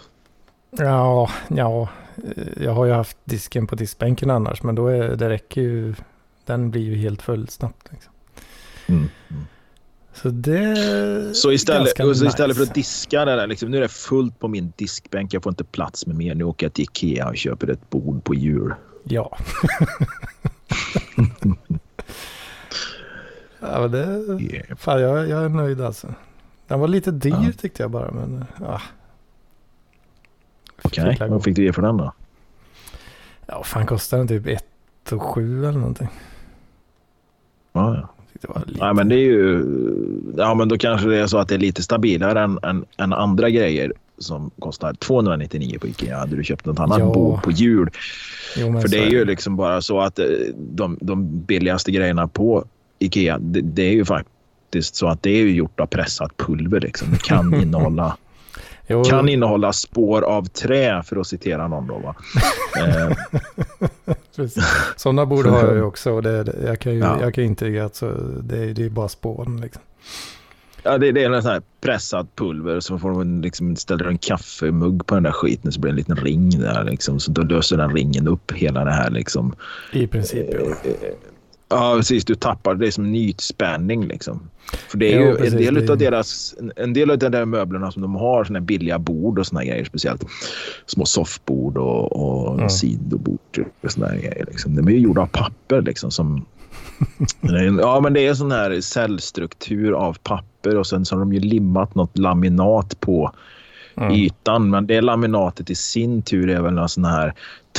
Ja, 0.70 1.30
ja. 1.48 1.88
Jag 2.60 2.72
har 2.72 2.84
ju 2.84 2.92
haft 2.92 3.16
disken 3.24 3.66
på 3.66 3.74
diskbänken 3.74 4.30
annars, 4.30 4.62
men 4.62 4.74
då 4.74 4.86
är, 4.86 5.16
det 5.16 5.28
räcker 5.28 5.60
ju. 5.60 5.94
Den 6.46 6.70
blir 6.70 6.82
ju 6.82 6.96
helt 6.96 7.22
full 7.22 7.48
snabbt. 7.48 7.88
Liksom. 7.90 8.12
Mm. 8.86 9.08
Mm. 9.30 9.42
Så 10.12 10.28
det 10.28 11.34
Så 11.34 11.52
istället, 11.52 11.96
så 11.96 12.06
nice. 12.06 12.26
istället 12.26 12.56
för 12.56 12.64
att 12.64 12.74
diska 12.74 13.24
det 13.24 13.36
där, 13.36 13.46
liksom, 13.46 13.70
nu 13.70 13.76
är 13.76 13.80
det 13.80 13.88
fullt 13.88 14.38
på 14.38 14.48
min 14.48 14.72
diskbänk, 14.76 15.34
jag 15.34 15.42
får 15.42 15.50
inte 15.50 15.64
plats 15.64 16.06
med 16.06 16.16
mer. 16.16 16.34
Nu 16.34 16.44
åker 16.44 16.66
jag 16.66 16.72
till 16.72 16.82
Ikea 16.84 17.28
och 17.28 17.36
köper 17.36 17.70
ett 17.70 17.90
bord 17.90 18.24
på 18.24 18.34
hjul. 18.34 18.74
Ja. 19.04 19.38
ja 23.60 23.88
det, 23.88 24.04
yeah. 24.40 24.76
fan, 24.76 25.00
jag, 25.00 25.28
jag 25.28 25.44
är 25.44 25.48
nöjd 25.48 25.80
alltså. 25.80 26.14
Den 26.68 26.80
var 26.80 26.88
lite 26.88 27.10
dyr 27.10 27.30
ja. 27.30 27.52
tyckte 27.58 27.82
jag 27.82 27.90
bara, 27.90 28.10
men 28.10 28.44
ja. 28.60 28.80
Okej, 30.82 31.14
okay. 31.14 31.28
vad 31.28 31.44
fick 31.44 31.56
du 31.56 31.64
ge 31.64 31.72
för 31.72 31.82
den 31.82 31.96
då? 31.96 32.12
Ja, 33.46 33.62
fan 33.64 33.86
kostade 33.86 34.20
den 34.20 34.28
typ 34.28 34.46
1 34.46 35.12
och 35.12 35.22
7 35.22 35.66
eller 35.66 35.78
någonting. 35.78 36.08
Ja, 37.72 38.08
ja. 38.40 38.62
Nej, 38.66 38.94
men 38.94 39.08
det 39.08 39.14
är 39.14 39.24
ju... 39.24 39.64
Ja, 40.36 40.54
men 40.54 40.68
då 40.68 40.78
kanske 40.78 41.08
det 41.08 41.18
är 41.18 41.26
så 41.26 41.38
att 41.38 41.48
det 41.48 41.54
är 41.54 41.58
lite 41.58 41.82
stabilare 41.82 42.40
än, 42.40 42.58
än, 42.62 42.84
än 42.96 43.12
andra 43.12 43.50
grejer 43.50 43.92
som 44.18 44.50
kostar 44.58 44.94
299 44.94 45.78
på 45.80 45.86
Ikea. 45.86 46.18
Hade 46.18 46.36
du 46.36 46.44
köpt 46.44 46.66
något 46.66 46.80
annat 46.80 46.98
ja. 46.98 47.12
bord 47.12 47.42
på 47.42 47.50
jul. 47.50 47.90
Jo, 48.56 48.80
För 48.80 48.88
det 48.88 48.98
är 48.98 49.10
ju 49.10 49.24
liksom 49.24 49.56
bara 49.56 49.82
så 49.82 50.00
att 50.00 50.18
eh, 50.18 50.26
de, 50.56 50.98
de 51.00 51.40
billigaste 51.40 51.92
grejerna 51.92 52.28
på 52.28 52.64
Ikea, 52.98 53.38
det, 53.38 53.60
det 53.60 53.82
är 53.82 53.92
ju 53.92 54.04
faktiskt 54.04 54.37
så 54.94 55.08
att 55.08 55.22
det 55.22 55.30
är 55.30 55.44
gjort 55.46 55.80
av 55.80 55.86
pressat 55.86 56.36
pulver. 56.36 56.80
Liksom. 56.80 57.10
Det 57.10 57.22
kan 57.22 57.54
innehålla 57.62 58.16
Jo. 58.90 59.04
Kan 59.04 59.28
innehålla 59.28 59.72
spår 59.72 60.22
av 60.22 60.44
trä 60.44 61.02
för 61.02 61.16
att 61.16 61.26
citera 61.26 61.68
någon 61.68 61.86
då 61.86 61.98
va. 61.98 62.14
eh. 62.86 63.16
Sådana 64.96 65.26
bord 65.26 65.46
har 65.46 65.66
jag 65.66 65.74
ju 65.74 65.82
också 65.82 66.12
och 66.12 66.22
det, 66.22 66.54
jag 66.64 66.78
kan 66.78 66.94
ju 66.94 66.98
ja. 66.98 67.20
jag 67.20 67.34
kan 67.34 67.44
intyga 67.44 67.84
att 67.84 67.96
så, 67.96 68.10
det, 68.42 68.72
det 68.72 68.84
är 68.84 68.90
bara 68.90 69.08
spån 69.08 69.60
liksom. 69.60 69.82
Ja, 70.82 70.98
det, 70.98 71.12
det 71.12 71.24
är 71.24 71.30
en 71.30 71.42
sån 71.42 71.52
här 71.52 71.62
pressad 71.80 72.26
pulver 72.34 72.80
så 72.80 72.98
får 72.98 73.14
man 73.14 73.40
liksom 73.40 73.76
ställa 73.76 74.08
en 74.08 74.18
kaffemugg 74.18 75.06
på 75.06 75.14
den 75.14 75.22
där 75.22 75.32
skiten 75.32 75.72
så 75.72 75.80
blir 75.80 75.92
det 75.92 75.94
en 75.94 75.96
liten 75.96 76.16
ring 76.16 76.50
där 76.50 76.84
liksom. 76.84 77.20
Så 77.20 77.30
då 77.30 77.42
löser 77.42 77.76
den 77.76 77.94
ringen 77.94 78.28
upp 78.28 78.52
hela 78.52 78.84
det 78.84 78.92
här 78.92 79.10
liksom. 79.10 79.54
I 79.92 80.06
princip 80.06 80.46
ja. 80.52 80.58
Eh, 80.58 80.90
eh, 80.90 81.14
Ja, 81.68 81.94
precis. 81.96 82.24
Du 82.24 82.34
tappar. 82.34 82.74
Det 82.74 82.86
är 82.86 82.90
som 82.90 83.12
nytspänning 83.12 84.06
liksom. 84.06 84.50
För 84.88 84.98
det 84.98 85.14
är 85.14 85.20
jo, 85.20 85.26
ju 85.26 85.36
precis, 85.36 85.52
en 85.52 85.58
del 85.58 85.74
det... 85.74 85.92
av 85.92 85.98
deras, 85.98 86.54
en 86.76 86.92
del 86.92 87.10
av 87.10 87.18
de 87.18 87.28
där 87.28 87.44
möblerna 87.44 87.90
som 87.92 88.02
de 88.02 88.14
har, 88.14 88.44
såna 88.44 88.60
billiga 88.60 88.98
bord 88.98 89.38
och 89.38 89.46
såna 89.46 89.64
grejer, 89.64 89.84
speciellt 89.84 90.24
små 90.86 91.04
soffbord 91.04 91.76
och, 91.76 92.12
och 92.12 92.54
mm. 92.54 92.70
sidobord 92.70 93.64
och 93.82 93.92
såna 93.92 94.16
grejer. 94.16 94.44
Liksom. 94.48 94.76
De 94.76 94.88
är 94.88 94.92
ju 94.92 94.98
gjorda 94.98 95.20
av 95.20 95.26
papper 95.26 95.82
liksom 95.82 96.10
som 96.10 96.46
ja, 97.80 98.00
men 98.00 98.12
det 98.12 98.26
är 98.26 98.34
sån 98.34 98.52
här 98.52 98.80
cellstruktur 98.80 99.92
av 99.92 100.16
papper 100.22 100.76
och 100.76 100.86
sen 100.86 101.04
så 101.04 101.14
har 101.14 101.20
de 101.20 101.32
ju 101.32 101.40
limmat 101.40 101.94
något 101.94 102.18
laminat 102.18 103.00
på 103.00 103.32
mm. 103.96 104.12
ytan. 104.12 104.70
Men 104.70 104.86
det 104.86 105.00
laminatet 105.00 105.70
i 105.70 105.74
sin 105.74 106.22
tur 106.22 106.50
är 106.50 106.60
väl 106.60 106.78
en 106.78 106.88
sån 106.88 107.04
här 107.04 107.34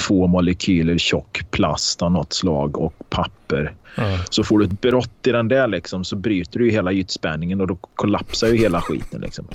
två 0.07 0.27
molekyler 0.27 0.97
tjock 0.97 1.41
plast 1.51 2.01
av 2.01 2.11
något 2.11 2.33
slag 2.33 2.77
och 2.77 2.93
papper. 3.09 3.73
Mm. 3.95 4.19
Så 4.29 4.43
får 4.43 4.59
du 4.59 4.65
ett 4.65 4.81
brott 4.81 5.27
i 5.27 5.31
den 5.31 5.47
där 5.47 5.67
liksom, 5.67 6.03
så 6.03 6.15
bryter 6.15 6.59
du 6.59 6.69
hela 6.69 6.93
ytspänningen 6.93 7.61
och 7.61 7.67
då 7.67 7.75
kollapsar 7.75 8.47
ju 8.47 8.57
hela 8.57 8.81
skiten. 8.81 9.21
Liksom. 9.21 9.47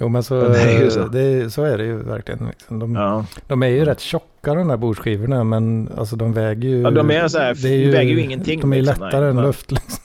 Jo 0.00 0.08
men 0.08 0.22
så, 0.22 0.40
är, 0.40 0.90
så. 0.90 1.08
Det, 1.08 1.50
så 1.50 1.64
är 1.64 1.78
det 1.78 1.84
ju 1.84 1.96
verkligen. 1.96 2.46
Liksom. 2.46 2.78
De, 2.78 2.94
ja. 2.94 3.26
de 3.46 3.62
är 3.62 3.66
ju 3.66 3.84
rätt 3.84 4.00
tjocka 4.00 4.54
de 4.54 4.70
här 4.70 4.76
bordskivorna 4.76 5.44
men 5.44 5.88
alltså, 5.96 6.16
de 6.16 6.32
väger 6.32 6.68
ju... 6.68 6.80
Ja, 6.80 6.90
de 6.90 7.10
är 7.10 7.28
så 7.28 7.38
här, 7.38 7.66
är 7.66 7.76
ju, 7.76 7.90
väger 7.90 8.12
ju 8.12 8.20
ingenting. 8.20 8.60
De 8.60 8.72
är 8.72 8.76
ju 8.76 8.82
liksom, 8.82 9.04
lättare 9.04 9.20
nej, 9.20 9.30
än 9.30 9.46
luft. 9.46 9.70
Liksom. 9.70 9.98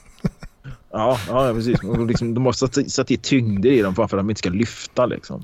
Ja, 0.90 1.18
ja 1.28 1.52
precis. 1.54 1.78
Liksom, 2.08 2.34
du 2.34 2.40
måste 2.40 2.90
sätta 2.90 3.14
i 3.14 3.16
tyngder 3.16 3.70
i 3.70 3.82
dem 3.82 3.94
för 3.94 4.02
att 4.02 4.10
de 4.10 4.30
inte 4.30 4.38
ska 4.38 4.50
lyfta. 4.50 5.06
Liksom. 5.06 5.42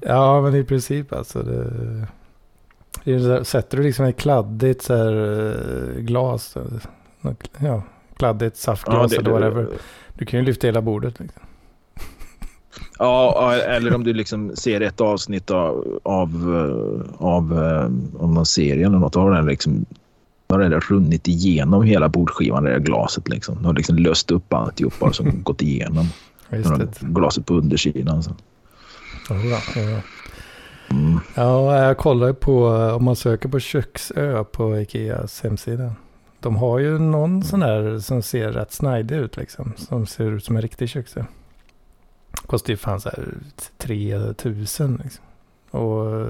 Ja, 0.00 0.40
men 0.40 0.54
i 0.54 0.64
princip 0.64 1.12
alltså. 1.12 1.42
Det, 1.42 2.06
sätter 3.44 3.76
du 3.76 3.82
liksom 3.82 4.04
ett 4.04 4.16
kladdigt 4.16 4.82
så 4.82 4.96
här, 4.96 5.12
eh, 5.96 6.00
glas, 6.02 6.56
ja, 7.58 7.82
kladdigt 8.16 8.56
saftglas 8.56 9.12
Ja, 9.12 9.18
det- 9.22 9.28
eller 9.30 9.30
whatever. 9.50 9.68
Du 10.14 10.26
kan 10.26 10.40
ju 10.40 10.46
lyfta 10.46 10.66
hela 10.66 10.82
bordet. 10.82 11.20
Liksom. 11.20 11.42
Ja, 12.98 13.54
eller 13.54 13.94
om 13.94 14.04
du 14.04 14.12
liksom 14.12 14.56
ser 14.56 14.80
ett 14.80 15.00
avsnitt 15.00 15.50
av, 15.50 16.00
av, 16.02 16.30
eh, 16.56 17.26
av, 17.26 17.58
eh, 17.64 17.84
av 18.22 18.32
någon 18.32 18.46
serie 18.46 18.86
eller 18.86 18.98
något. 18.98 19.12
Då 19.12 19.20
har 19.20 19.30
den 19.30 19.46
liksom 19.46 19.84
har 20.48 20.58
det 20.58 20.78
runnit 20.80 21.28
igenom 21.28 21.82
hela 21.82 22.08
bordskivan, 22.08 22.64
det 22.64 22.70
där 22.70 22.78
glaset. 22.78 23.28
Liksom. 23.28 23.58
Du 23.60 23.64
har 23.66 23.74
liksom 23.74 23.96
löst 23.96 24.30
upp 24.30 24.52
alltihopa 24.52 25.06
och 25.06 25.14
så 25.14 25.24
gått 25.42 25.62
igenom 25.62 26.06
Just 26.52 26.78
det. 26.78 26.88
glaset 27.00 27.46
på 27.46 27.54
undersidan. 27.54 28.22
Så. 28.22 28.30
Jodå, 29.30 29.56
jodå. 29.76 29.96
Mm. 30.90 31.20
Ja, 31.34 31.84
jag 31.84 31.98
kollar 31.98 32.32
på 32.32 32.66
om 32.68 33.04
man 33.04 33.16
söker 33.16 33.48
på 33.48 33.60
köksö 33.60 34.44
på 34.44 34.78
Ikeas 34.80 35.40
hemsida. 35.42 35.94
De 36.40 36.56
har 36.56 36.78
ju 36.78 36.98
någon 36.98 37.42
sån 37.42 37.60
där 37.60 37.98
som 37.98 38.22
ser 38.22 38.52
rätt 38.52 38.72
snajdig 38.72 39.16
ut 39.16 39.36
liksom. 39.36 39.72
Som 39.76 40.06
ser 40.06 40.30
ut 40.30 40.44
som 40.44 40.56
en 40.56 40.62
riktig 40.62 40.88
köksö. 40.88 41.24
Kostar 42.46 42.70
ju 42.70 42.76
fan 42.76 43.00
så 43.00 43.08
här 43.08 43.34
3000 43.78 45.00
liksom. 45.04 45.24
Och 45.70 46.26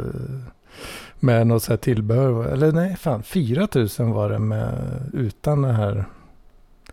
med 1.20 1.46
något 1.46 1.62
så 1.62 1.72
här 1.72 1.76
tillbehör. 1.76 2.44
Eller 2.44 2.72
nej, 2.72 2.96
fan 2.96 3.22
4000 3.22 4.10
var 4.10 4.30
det 4.30 4.38
med 4.38 4.74
utan 5.12 5.62
det 5.62 5.72
här 5.72 6.04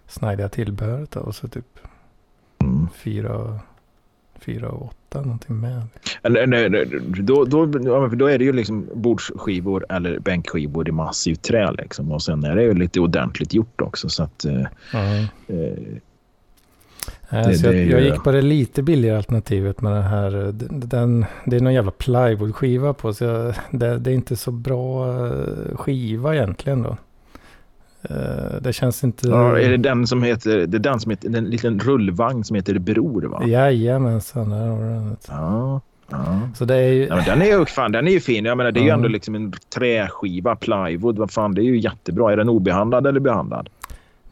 snajdiga 0.08 0.49
tillbehöret. 0.49 1.15
Och 1.15 1.36
så 1.36 1.47
typ 1.47 1.65
Mm. 2.60 2.88
4 2.95 3.60
fyra 4.47 4.69
och 4.69 4.86
8 5.10 5.21
någonting 5.21 5.60
med. 5.60 5.81
Eller, 6.23 6.47
nej, 6.47 6.69
nej, 6.69 6.86
då, 7.21 7.45
då, 7.45 7.65
då 8.07 8.25
är 8.27 8.38
det 8.38 8.45
ju 8.45 8.53
liksom 8.53 8.88
bordsskivor 8.93 9.86
eller 9.89 10.19
bänkskivor 10.19 10.89
i 10.89 10.91
massivt 10.91 11.41
trä. 11.41 11.71
Liksom. 11.71 12.12
Och 12.12 12.21
sen 12.21 12.43
är 12.43 12.55
det 12.55 12.63
ju 12.63 12.73
lite 12.73 12.99
ordentligt 12.99 13.53
gjort 13.53 13.81
också. 13.81 14.10
Så 14.10 14.23
att, 14.23 14.45
eh, 14.45 14.62
Ja. 14.93 14.99
eh, 15.47 15.73
Nej, 17.29 17.45
Det- 17.47 17.53
så 17.57 17.65
jag, 17.65 17.75
jag 17.75 18.01
gick 18.01 18.23
på 18.23 18.31
det 18.31 18.41
lite 18.41 18.83
billigare 18.83 19.17
alternativet 19.17 19.81
med 19.81 19.91
den 19.91 20.03
här. 20.03 20.31
Den, 20.31 20.79
den, 20.89 21.25
det 21.45 21.55
är 21.55 21.60
någon 21.62 21.73
jävla 21.73 21.91
plywoodskiva 21.91 22.93
på. 22.93 23.13
Så 23.13 23.23
jag, 23.23 23.55
det, 23.71 23.97
det 23.99 24.12
är 24.12 24.13
inte 24.13 24.36
så 24.36 24.51
bra 24.51 25.07
eh, 25.27 25.75
skiva 25.77 26.36
egentligen 26.36 26.81
då. 26.83 26.97
Eh, 28.01 28.62
Det 28.62 28.73
känns 28.73 29.03
inte... 29.03 29.27
ja, 29.27 29.60
är 29.60 29.69
det 29.69 29.77
den 29.77 30.07
som 30.07 30.23
heter, 30.23 30.67
det 30.67 30.77
är 30.77 30.79
den 30.79 30.99
som 30.99 31.10
heter, 31.12 31.29
den 31.29 31.45
liten 31.45 31.79
rullvagn 31.79 32.43
som 32.43 32.55
heter 32.55 32.79
Bror 32.79 33.21
va? 33.21 33.43
Jajamensan, 33.47 34.49
där 34.49 34.67
har 34.67 34.77
du 34.77 34.83
den. 34.89 35.17
Ja. 35.27 35.81
ja. 36.12 36.39
Så 36.55 36.65
det 36.65 36.75
är 36.75 36.91
ju... 36.93 37.05
Ja, 37.07 37.21
den 37.25 37.41
är 37.41 37.45
ju 37.45 37.65
fan, 37.65 37.91
den 37.91 38.07
är 38.07 38.12
ju 38.12 38.19
fin. 38.19 38.45
Jag 38.45 38.57
menar, 38.57 38.71
det 38.71 38.79
är 38.79 38.83
ju 38.83 38.89
ändå 38.89 39.07
liksom 39.07 39.36
en 39.36 39.53
träskiva, 39.75 40.55
plywood. 40.55 41.17
Vad 41.17 41.31
fan, 41.31 41.53
det 41.53 41.62
är 41.62 41.63
ju 41.65 41.79
jättebra. 41.79 42.31
Är 42.31 42.38
den 42.38 42.49
obehandlad 42.49 43.07
eller 43.07 43.19
behandlad? 43.19 43.69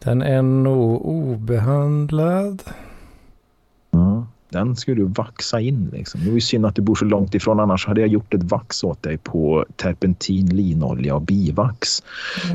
Den 0.03 0.21
är 0.21 0.41
nog 0.41 1.05
obehandlad. 1.05 2.61
Den 4.49 4.75
skulle 4.75 5.01
du 5.01 5.05
vaxa 5.05 5.59
in 5.59 5.89
liksom. 5.93 6.21
Det 6.21 6.27
var 6.27 6.35
ju 6.35 6.41
synd 6.41 6.65
att 6.65 6.75
du 6.75 6.81
bor 6.81 6.95
så 6.95 7.05
långt 7.05 7.35
ifrån. 7.35 7.59
Annars 7.59 7.87
hade 7.87 8.01
jag 8.01 8.09
gjort 8.09 8.33
ett 8.33 8.43
vax 8.43 8.83
åt 8.83 9.03
dig 9.03 9.17
på 9.17 9.65
terpentin, 9.75 10.55
linolja 10.55 11.15
och 11.15 11.21
bivax. 11.21 12.03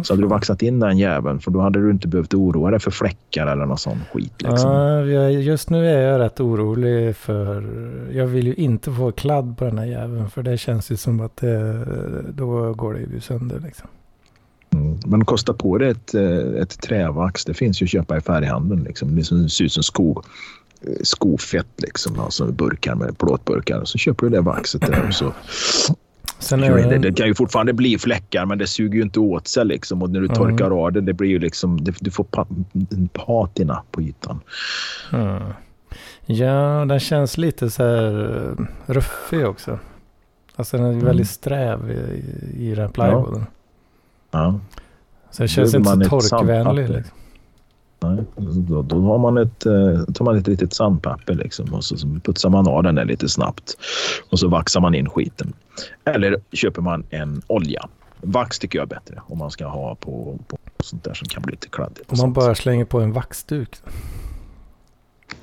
Så 0.03 0.13
hade 0.13 0.23
du 0.23 0.29
vaxat 0.29 0.63
in 0.63 0.81
den 0.81 0.99
jäveln 0.99 1.41
för 1.41 1.51
då 1.51 1.61
hade 1.61 1.83
du 1.83 1.91
inte 1.91 2.09
behövt 2.09 2.35
oroa 2.35 2.71
dig 2.71 2.81
för 2.81 2.91
fläckar 2.91 3.47
eller 3.47 3.67
någon 3.67 3.79
sån 3.79 3.99
skit. 4.13 4.43
Liksom. 4.43 4.71
Ja, 4.71 5.29
just 5.29 5.71
nu 5.71 5.87
är 5.87 6.01
jag 6.01 6.19
rätt 6.21 6.41
orolig 6.41 7.17
för... 7.17 7.65
Jag 8.13 8.27
vill 8.27 8.47
ju 8.47 8.55
inte 8.55 8.93
få 8.93 9.13
kladd 9.13 9.59
på 9.59 9.65
den 9.65 9.79
här 9.79 9.87
jäveln. 9.87 10.31
För 10.31 10.43
det 10.43 10.59
känns 10.59 10.91
ju 10.91 10.97
som 10.97 11.21
att 11.21 11.37
det, 11.37 11.85
då 12.33 12.75
går 12.75 12.95
det 12.95 13.01
ju 13.01 13.21
sönder 13.21 13.61
liksom. 13.61 13.89
Mm. 14.75 14.99
Men 15.07 15.25
kosta 15.25 15.53
på 15.55 15.79
dig 15.79 15.91
ett, 15.91 16.15
eh, 16.15 16.63
ett 16.63 16.81
trävax. 16.83 17.45
Det 17.45 17.55
finns 17.55 17.83
ju 17.83 17.85
att 17.85 17.91
köpa 17.91 18.17
i 18.17 18.21
färghandeln. 18.21 18.83
Liksom. 18.83 19.17
Det 19.17 19.25
ser 19.25 19.65
ut 19.65 19.73
som 19.73 19.83
sko, 19.83 20.11
eh, 20.11 20.23
skofett. 21.03 21.67
Liksom. 21.77 22.21
Alltså 22.21 22.47
burkar 22.47 22.95
med 22.95 23.19
plåtburkar. 23.19 23.85
Så 23.85 23.99
köper 23.99 24.27
du 24.27 24.31
det 24.31 24.41
vaxet 24.41 24.81
där 24.87 25.07
och 25.09 25.15
så 25.15 25.33
Sen 26.39 26.65
in 26.65 26.73
det. 26.73 26.95
är 26.95 26.99
det 26.99 27.13
kan 27.13 27.27
ju 27.27 27.35
fortfarande 27.35 27.73
bli 27.73 27.99
fläckar 27.99 28.47
men 28.47 28.59
det 28.59 28.67
suger 28.67 28.95
ju 28.97 29.03
inte 29.03 29.21
åt 29.21 29.49
sig. 29.49 29.65
Liksom. 29.65 30.03
Och 30.03 30.11
när 30.11 30.21
du 30.21 30.27
Mm. 30.27 30.37
torkar 30.37 30.71
av 30.85 30.93
det, 30.93 31.01
det 31.01 31.13
blir 31.13 31.29
ju 31.29 31.39
liksom, 31.39 31.85
det, 31.85 31.95
du 32.01 32.11
får 32.11 32.25
pa, 32.25 32.47
en 32.91 33.09
patina 33.13 33.83
på 33.91 34.03
ytan. 34.03 34.41
Mm. 35.13 35.43
Ja, 36.27 36.85
den 36.89 37.01
känns 37.01 37.39
lite 37.39 37.71
så 37.71 37.83
här 37.83 38.37
eh, 38.59 38.65
ruffig 38.93 39.47
också. 39.47 39.79
Alltså 40.57 40.77
den 40.77 40.87
är 40.87 40.93
Mm. 40.93 41.05
väldigt 41.05 41.29
sträv 41.31 41.91
i, 41.91 42.71
i 42.71 42.75
den 42.75 42.91
plywooden. 42.93 43.47
Ja. 44.31 44.61
Så 45.31 45.43
det 45.43 45.49
känns 45.49 45.75
inte 45.75 45.91
så 45.91 46.21
torkvänlig. 46.21 46.89
Liksom. 46.91 47.17
Nej. 48.03 48.25
Då, 48.69 48.83
då 48.83 49.01
har 49.03 49.19
man 49.19 49.39
ett, 49.39 49.67
eh, 49.67 50.05
tar 50.15 50.25
man 50.25 50.37
ett 50.37 50.47
litet 50.47 50.75
sandpapper 50.75 51.35
liksom, 51.35 51.75
och 51.75 51.85
så, 51.85 51.97
så 51.97 52.07
putsar 52.07 52.51
man 52.51 52.69
av 52.69 52.83
den 52.83 52.95
där 52.95 53.05
lite 53.05 53.29
snabbt. 53.29 53.77
Och 54.31 54.39
så 54.39 54.49
vaxar 54.49 54.81
man 54.81 54.95
in 54.95 55.09
skiten. 55.09 55.53
Eller 56.05 56.41
köper 56.53 56.83
man 56.83 57.05
en 57.11 57.43
olja. 57.47 57.89
Vax 58.21 58.59
tycker 58.59 58.79
jag 58.79 58.85
är 58.85 58.95
bättre 58.95 59.21
om 59.27 59.39
man 59.39 59.51
ska 59.51 59.67
ha 59.67 59.95
på, 59.95 60.39
på 60.49 60.59
sånt 60.83 61.05
där 61.05 61.15
som 61.15 61.29
kan 61.29 61.43
bli 61.43 61.51
lite 61.53 61.69
kladdigt. 61.69 62.13
Om 62.13 62.19
man 62.19 62.33
bara 62.33 62.55
slänger 62.55 62.85
på 62.85 63.01
en 63.01 63.13
vaxduk. 63.13 63.77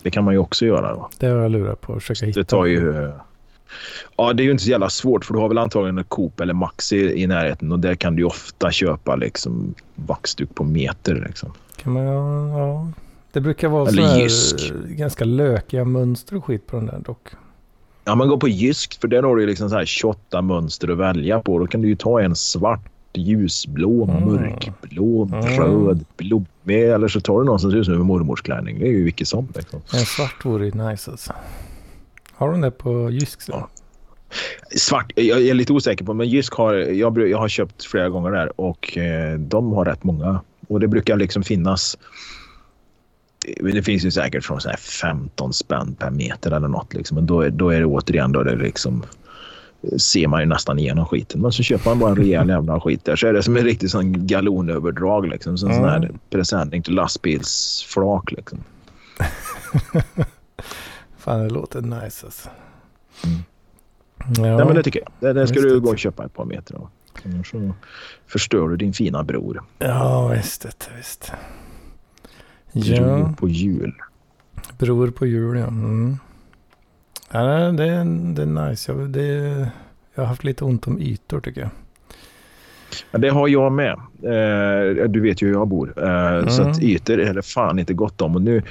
Det 0.02 0.12
kan 0.12 0.24
man 0.24 0.34
ju 0.34 0.38
också 0.38 0.65
göra. 0.65 0.93
Då. 0.96 1.10
Det 1.20 1.28
har 1.28 1.38
jag 1.38 1.52
lurat 1.52 1.82
på 1.82 1.93
att 1.93 2.04
försöka 2.04 2.26
hitta. 2.26 2.39
Det 2.39 2.46
tar 2.46 2.65
ju... 2.65 3.04
eh, 3.04 3.13
Ja, 4.17 4.34
det 4.34 4.43
är 4.43 4.46
ju 4.46 4.52
inte 4.52 4.63
så 4.63 4.70
jävla 4.70 4.89
svårt 4.89 5.26
för 5.26 5.34
du 5.34 5.39
har 5.39 5.48
väl 5.48 5.58
antagligen 5.58 5.98
en 5.98 6.04
Coop 6.04 6.39
eller 6.39 6.54
Maxi 6.54 7.22
i 7.22 7.28
närheten 7.28 7.72
och 7.72 7.80
där 7.80 7.96
kan 7.96 8.15
du 8.15 8.24
ofta 8.24 8.72
köpa 8.72 9.15
liksom 9.15 9.74
vaxduk 9.96 10.56
på 10.56 10.63
meter. 10.63 11.24
Liksom. 11.28 11.54
Kan 11.77 11.93
man, 11.93 12.03
ja. 12.03 12.87
Det 13.31 13.41
brukar 13.41 13.67
vara 13.67 13.87
Eller 13.89 14.03
här 14.03 14.19
jysk. 14.19 14.73
ganska 14.89 15.25
lökiga 15.25 15.85
mönster 15.85 16.35
och 16.35 16.45
skit 16.45 16.67
på 16.67 16.75
den 16.75 16.85
där 16.85 16.99
dock. 17.05 17.27
Ja, 18.05 18.15
men 18.15 18.27
gå 18.27 18.37
på 18.37 18.47
Jysk 18.47 19.01
för 19.01 19.07
där 19.07 19.23
har 19.23 19.35
du 19.35 19.45
liksom 19.45 19.69
så 19.69 19.75
här 19.75 19.85
28 19.85 20.41
mönster 20.41 20.87
att 20.91 20.97
välja 20.97 21.39
på. 21.39 21.59
Då 21.59 21.67
kan 21.67 21.81
du 21.81 21.87
ju 21.87 21.95
ta 21.95 22.21
en 22.21 22.35
svart, 22.35 22.81
ljusblå, 23.13 24.03
Mm. 24.03 24.23
mörkblå, 24.33 25.23
Mm. 25.33 25.45
röd, 25.45 26.05
blommig 26.17 26.83
eller 26.89 27.07
så 27.07 27.21
tar 27.21 27.39
du 27.39 27.45
någon 27.45 27.59
som 27.59 27.71
ser 27.71 27.77
ut 27.77 27.85
som 27.85 27.93
en 27.93 28.01
mormors 28.05 28.41
klänning. 28.41 28.79
Det 28.79 28.85
är 28.87 28.91
ju 28.91 29.03
vilket 29.03 29.27
som. 29.27 29.47
Liksom. 29.55 29.81
En 29.93 29.99
svart 30.05 30.45
vore 30.45 30.65
ju 30.65 30.71
nice 30.71 31.11
alltså. 31.11 31.33
Har 32.33 32.51
de 32.51 32.61
det 32.61 32.71
på 32.71 33.09
Jysk? 33.11 33.41
så? 33.41 33.51
Ja. 33.51 33.67
Svart, 34.77 35.11
jag 35.15 35.41
är 35.47 35.53
lite 35.53 35.73
osäker 35.73 36.05
på 36.05 36.13
men 36.13 36.27
Jysk 36.29 36.53
har, 36.53 36.73
jag, 36.73 37.27
jag 37.29 37.37
har 37.37 37.47
köpt 37.49 37.85
flera 37.85 38.09
gånger 38.09 38.31
där 38.31 38.61
och 38.61 38.97
eh, 38.97 39.39
de 39.39 39.71
har 39.73 39.85
rätt 39.85 40.03
många. 40.03 40.41
Och 40.67 40.80
det 40.80 40.88
brukar 40.88 41.17
liksom 41.17 41.43
finnas 41.43 41.97
det 43.73 43.84
finns 43.84 44.06
ju 44.06 44.12
säkert 44.12 44.43
från 44.45 44.62
så 44.62 44.69
här 44.69 44.77
15 44.77 45.53
spänn 45.53 45.95
per 45.95 46.10
meter 46.10 46.51
eller 46.51 46.67
något. 46.67 46.93
Liksom. 46.93 47.15
Men 47.15 47.25
då 47.25 47.41
är, 47.41 47.49
då 47.49 47.69
är 47.69 47.80
det 47.80 47.86
återigen 47.86 48.32
då 48.32 48.43
det 48.43 48.56
liksom 48.56 49.03
ser 49.97 50.27
man 50.27 50.39
ju 50.39 50.45
nästan 50.45 50.80
igenom 50.80 51.06
skiten. 51.06 51.41
Men 51.41 51.51
så 51.51 51.63
köper 51.63 51.89
man 51.89 51.99
bara 51.99 52.10
en 52.10 52.15
rejäl 52.17 52.49
jävla 52.49 52.82
skit 52.82 53.06
där 53.06 53.15
så 53.15 53.27
är 53.27 53.34
det 53.34 53.43
som 53.43 53.58
en 53.58 53.63
riktig 53.63 53.89
sån 53.89 54.27
galonöverdrag. 54.27 55.27
Liksom. 55.27 55.58
Som 55.58 55.69
en 55.69 55.75
sån 55.75 55.89
här 55.89 55.97
Mm. 55.97 56.19
presenning 56.30 56.84
till 56.84 56.93
lastbilsflak. 56.93 58.32
Liksom. 58.32 58.60
Fan 61.17 61.43
det 61.43 61.49
låter 61.49 61.82
nice 61.82 62.25
alltså. 62.25 62.49
Mm. 63.25 63.39
Ja. 64.38 64.58
Nej, 64.58 64.65
men 64.65 64.75
det 64.75 64.84
tycker 64.84 64.99
jag. 64.99 65.12
Det, 65.19 65.34
det 65.39 65.47
ska 65.47 65.56
Just 65.56 65.69
du 65.69 65.80
gå 65.80 65.89
och 65.89 65.99
köpa 65.99 66.25
ett 66.25 66.34
par 66.34 66.45
meter 66.45 66.75
av. 66.75 66.89
Annars 67.25 67.51
så 67.51 67.73
förstör 68.27 68.67
du 68.69 68.77
din 68.77 68.93
fina 68.93 69.23
bror. 69.23 69.63
ja 69.80 70.27
visst, 70.27 70.62
det, 70.62 70.88
visst. 70.97 71.32
Bror 72.73 73.19
Ja, 73.19 73.34
på 73.39 73.47
jul. 73.49 73.93
bror 74.77 75.12
på 75.12 75.25
jul 75.25 75.58
ja. 75.58 75.67
Mm. 75.67 76.17
ja 77.32 77.39
det, 77.71 77.86
är, 77.86 78.34
det 78.36 78.41
är 78.41 78.69
nice. 78.69 78.91
Jag, 78.91 79.10
det, 79.10 79.23
jag 80.15 80.23
har 80.23 80.27
haft 80.27 80.43
lite 80.43 80.63
ont 80.63 80.88
om 80.88 80.99
ytor 81.01 81.39
tycker 81.41 81.62
jag. 81.62 81.69
Ja, 83.12 83.17
det 83.19 83.30
har 83.30 83.47
jag 83.47 83.71
med. 83.71 83.93
Eh, 84.23 85.03
du 85.10 85.21
vet 85.21 85.41
ju 85.41 85.47
hur 85.47 85.53
jag 85.53 85.67
bor. 85.67 85.88
Eh, 86.03 86.47
Så 86.47 86.62
Mm. 86.62 86.71
att 86.71 86.82
ytor 86.84 87.19
är 87.19 87.34
det 87.34 87.41
fan 87.41 87.80
inte 87.80 87.93
gott 87.93 88.21
om. 88.21 88.36
Och 88.36 88.41
nu 88.41 88.63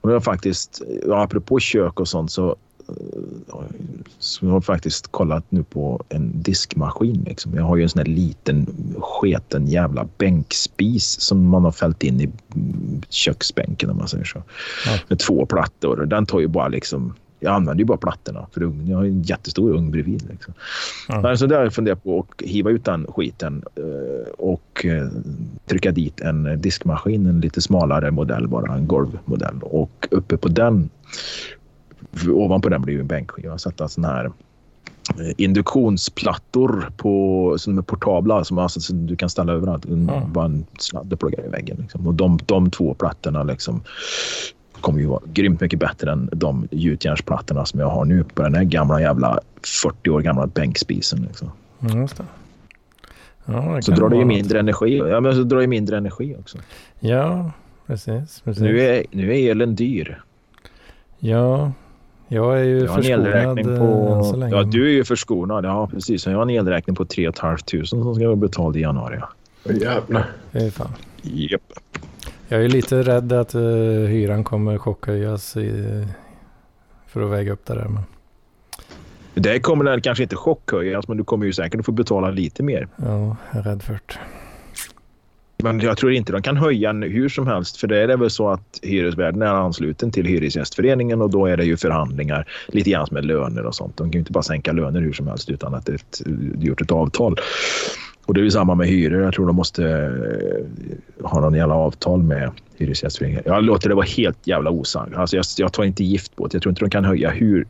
och 0.00 0.12
jag 0.12 0.24
faktiskt, 0.24 0.82
apropå 1.12 1.58
kök 1.58 2.00
och 2.00 2.08
sånt 2.08 2.32
så, 2.32 2.56
har 4.40 4.48
jag 4.48 4.64
faktiskt 4.64 5.12
kollat 5.12 5.44
nu 5.48 5.62
på 5.62 6.04
en 6.08 6.42
diskmaskin. 6.42 7.24
Liksom. 7.26 7.54
Jag 7.54 7.64
har 7.64 7.76
ju 7.76 7.82
en 7.82 7.88
sån 7.88 7.98
här 7.98 8.06
liten 8.06 8.66
sketen 8.98 9.66
jävla 9.66 10.08
bänkspis 10.18 11.20
som 11.20 11.48
man 11.48 11.64
har 11.64 11.72
fällt 11.72 12.02
in 12.02 12.20
i 12.20 12.30
köksbänken 13.08 13.90
om 13.90 13.96
man 13.96 14.08
säger 14.08 14.24
så. 14.24 14.42
Ja. 14.86 14.98
Med 15.08 15.18
två 15.18 15.46
plattor. 15.46 16.06
Den 16.06 16.26
tar 16.26 16.40
ju 16.40 16.46
bara 16.46 16.68
liksom 16.68 17.14
jag 17.44 17.54
använder 17.54 17.78
ju 17.80 17.84
bara 17.84 17.98
plattorna 17.98 18.46
för 18.52 18.62
ugnen. 18.62 18.86
Jag 18.86 18.96
har 18.96 19.04
en 19.04 19.22
jättestor 19.22 19.70
ugn 19.70 19.90
bredvid. 19.90 20.28
Liksom. 20.30 20.54
Ja. 21.08 21.36
Så 21.36 21.46
där 21.46 21.56
har 21.56 21.62
jag 21.62 21.74
funderat 21.74 22.04
på 22.04 22.18
att 22.18 22.48
hiva 22.48 22.70
ut 22.70 22.84
den 22.84 23.06
skiten 23.06 23.62
eh, 23.74 24.32
och 24.38 24.84
eh, 24.84 25.08
trycka 25.66 25.90
dit 25.90 26.20
en 26.20 26.60
diskmaskin, 26.60 27.26
en 27.26 27.40
lite 27.40 27.60
smalare 27.60 28.10
modell 28.10 28.48
bara, 28.48 28.74
en 28.74 28.86
golvmodell. 28.86 29.58
Och 29.62 30.08
uppe 30.10 30.36
på 30.36 30.48
den, 30.48 30.90
ovanpå 32.28 32.68
den 32.68 32.82
blir 32.82 32.94
ju 32.94 33.00
en 33.00 33.06
bänkskiva. 33.06 33.58
Sätta 33.58 33.88
sån 33.88 34.04
här 34.04 34.24
eh, 34.24 35.32
induktionsplattor 35.36 36.90
på, 36.96 37.54
som 37.58 37.78
är 37.78 37.82
portabla 37.82 38.44
som, 38.44 38.58
alltså, 38.58 38.80
som 38.80 39.06
du 39.06 39.16
kan 39.16 39.30
ställa 39.30 39.52
överallt. 39.52 39.84
Mm. 39.84 40.32
Bara 40.32 40.44
en 40.44 40.66
sladd 40.78 41.12
och 41.12 41.20
plugga 41.20 41.44
i 41.44 41.48
väggen. 41.48 41.76
Liksom. 41.80 42.06
Och 42.06 42.14
de, 42.14 42.38
de 42.46 42.70
två 42.70 42.94
plattorna 42.94 43.42
liksom, 43.42 43.82
kommer 44.80 45.00
ju 45.00 45.06
vara 45.06 45.22
grymt 45.32 45.60
mycket 45.60 45.78
bättre 45.78 46.12
än 46.12 46.28
de 46.32 46.68
gjutjärnsplattorna 46.70 47.64
som 47.64 47.80
jag 47.80 47.88
har 47.88 48.04
nu 48.04 48.24
på 48.24 48.42
den 48.42 48.54
här 48.54 48.64
gamla 48.64 49.00
jävla 49.00 49.40
40 49.82 50.10
år 50.10 50.20
gamla 50.20 50.46
bänkspisen. 50.46 51.22
Liksom. 51.22 51.50
Mm. 51.80 52.08
Ja, 53.44 53.82
Så 53.82 53.92
drar 53.92 54.08
det 54.08 54.16
ju 54.16 54.24
mindre 54.24 54.58
energi. 54.58 54.96
Ja, 54.96 55.20
men 55.20 55.34
så 55.34 55.42
drar 55.42 55.60
det 55.60 55.66
mindre 55.66 55.96
energi 55.96 56.36
också. 56.40 56.58
Ja, 57.00 57.50
precis. 57.86 58.40
precis. 58.40 58.62
Nu 58.62 58.80
är, 58.80 59.04
nu 59.10 59.38
är 59.38 59.50
elen 59.50 59.74
dyr. 59.74 60.22
Ja, 61.18 61.72
jag 62.28 62.60
är 62.60 62.64
ju 62.64 62.78
Jag 62.78 62.94
förskonad 62.94 63.58
eh, 63.58 63.78
på... 63.78 64.14
än 64.14 64.24
så 64.24 64.36
länge. 64.36 64.56
Ja, 64.56 64.62
du 64.62 64.86
är 64.86 64.92
ju 64.92 65.04
förskonad. 65.04 65.64
Ja, 65.64 65.86
precis. 65.86 66.26
Jag 66.26 66.34
har 66.34 66.42
en 66.42 66.50
elräkning 66.50 66.96
på 66.96 67.04
3 67.04 67.32
500 67.32 67.58
som 67.84 68.14
ska 68.14 68.24
vara 68.26 68.36
betald 68.36 68.76
i 68.76 68.80
januari. 68.80 69.20
Jävlar. 69.64 70.26
Fan. 70.72 70.90
Japp. 71.22 71.62
Jag 72.48 72.64
är 72.64 72.68
lite 72.68 73.02
rädd 73.02 73.32
att 73.32 73.54
uh, 73.54 74.06
hyran 74.06 74.44
kommer 74.44 74.78
chockhöjas 74.78 75.56
i, 75.56 76.06
för 77.06 77.22
att 77.22 77.30
väga 77.30 77.52
upp 77.52 77.66
det 77.66 77.74
där. 77.74 77.88
Men, 77.88 78.02
Det 79.34 79.60
kommer 79.60 79.84
den 79.84 80.00
kanske 80.00 80.22
inte 80.22 80.36
chockhöjas, 80.36 81.08
men 81.08 81.16
du 81.16 81.24
kommer 81.24 81.46
ju 81.46 81.52
säkert 81.52 81.84
få 81.84 81.92
betala 81.92 82.30
lite 82.30 82.62
mer. 82.62 82.88
ja, 82.96 83.36
jag 83.52 83.60
är 83.60 83.62
rädd 83.62 83.82
för 83.82 83.92
det. 83.92 84.14
Men 85.56 85.80
jag 85.80 85.96
tror 85.96 86.12
inte 86.12 86.32
de 86.32 86.42
kan 86.42 86.56
höja 86.56 86.92
hur 86.92 87.28
som 87.28 87.46
helst. 87.46 87.76
För 87.76 87.86
det 87.86 88.02
är 88.02 88.16
väl 88.16 88.30
så 88.30 88.48
att 88.48 88.78
hyresvärden 88.82 89.42
är 89.42 89.46
ansluten 89.46 90.10
till 90.10 90.26
Hyresgästföreningen 90.26 91.22
och 91.22 91.30
då 91.30 91.46
är 91.46 91.56
det 91.56 91.64
ju 91.64 91.76
förhandlingar 91.76 92.48
lite 92.68 92.90
grann 92.90 93.06
med 93.10 93.24
löner 93.24 93.66
och 93.66 93.74
sånt. 93.74 93.96
De 93.96 94.04
kan 94.04 94.12
ju 94.12 94.18
inte 94.18 94.32
bara 94.32 94.42
sänka 94.42 94.72
löner 94.72 95.00
hur 95.00 95.12
som 95.12 95.26
helst 95.26 95.50
utan 95.50 95.74
att 95.74 95.86
det 95.86 95.92
är 95.92 95.96
ett, 95.96 96.22
gjort 96.58 96.80
ett 96.80 96.92
avtal. 96.92 97.36
Och 98.26 98.34
det 98.34 98.40
är 98.40 98.44
ju 98.44 98.50
samma 98.50 98.74
med 98.74 98.88
hyror. 98.88 99.22
Jag 99.22 99.34
tror 99.34 99.46
de 99.46 99.56
måste 99.56 99.84
eh, 99.84 101.26
ha 101.28 101.40
någon 101.40 101.54
jävla 101.54 101.74
avtal 101.74 102.22
med 102.22 102.50
Hyresgästföreningen. 102.76 103.42
Jag 103.46 103.64
låter 103.64 103.88
det 103.88 103.94
vara 103.94 104.06
helt 104.06 104.46
jävla 104.46 104.70
osagt. 104.70 105.16
Alltså 105.16 105.36
jag, 105.36 105.44
jag 105.56 105.72
tar 105.72 105.84
inte 105.84 106.04
gift 106.04 106.36
på 106.36 106.46
det. 106.46 106.54
Jag 106.54 106.62
tror 106.62 106.70
inte 106.70 106.84
de 106.84 106.90
kan 106.90 107.04
höja 107.04 107.30
hur... 107.30 107.66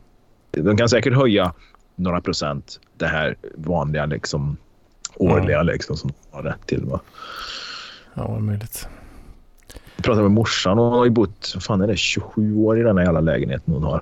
De 0.50 0.76
kan 0.76 0.88
säkert 0.88 1.14
höja 1.14 1.52
några 1.96 2.20
procent 2.20 2.80
det 2.98 3.06
här 3.06 3.36
vanliga 3.54 4.06
liksom 4.06 4.56
årliga 5.16 5.62
liksom 5.62 5.96
som 5.96 6.12
har 6.30 6.42
rätt 6.42 6.66
till. 6.66 6.84
Va? 6.84 7.00
Ja, 8.14 8.28
vad 8.28 8.42
möjligt. 8.42 8.88
Jag 9.96 10.04
pratade 10.04 10.22
med 10.22 10.30
morsan 10.30 10.78
och 10.78 10.84
hon 10.84 10.94
har 10.98 11.04
ju 11.04 11.10
bott 11.10 11.56
fan 11.60 11.80
är 11.80 11.86
det, 11.86 11.96
27 11.96 12.56
år 12.56 12.80
i 12.80 12.82
den 12.82 12.98
här 12.98 13.04
jävla 13.04 13.20
lägenheten 13.20 13.74
hon 13.74 13.82
har. 13.82 14.00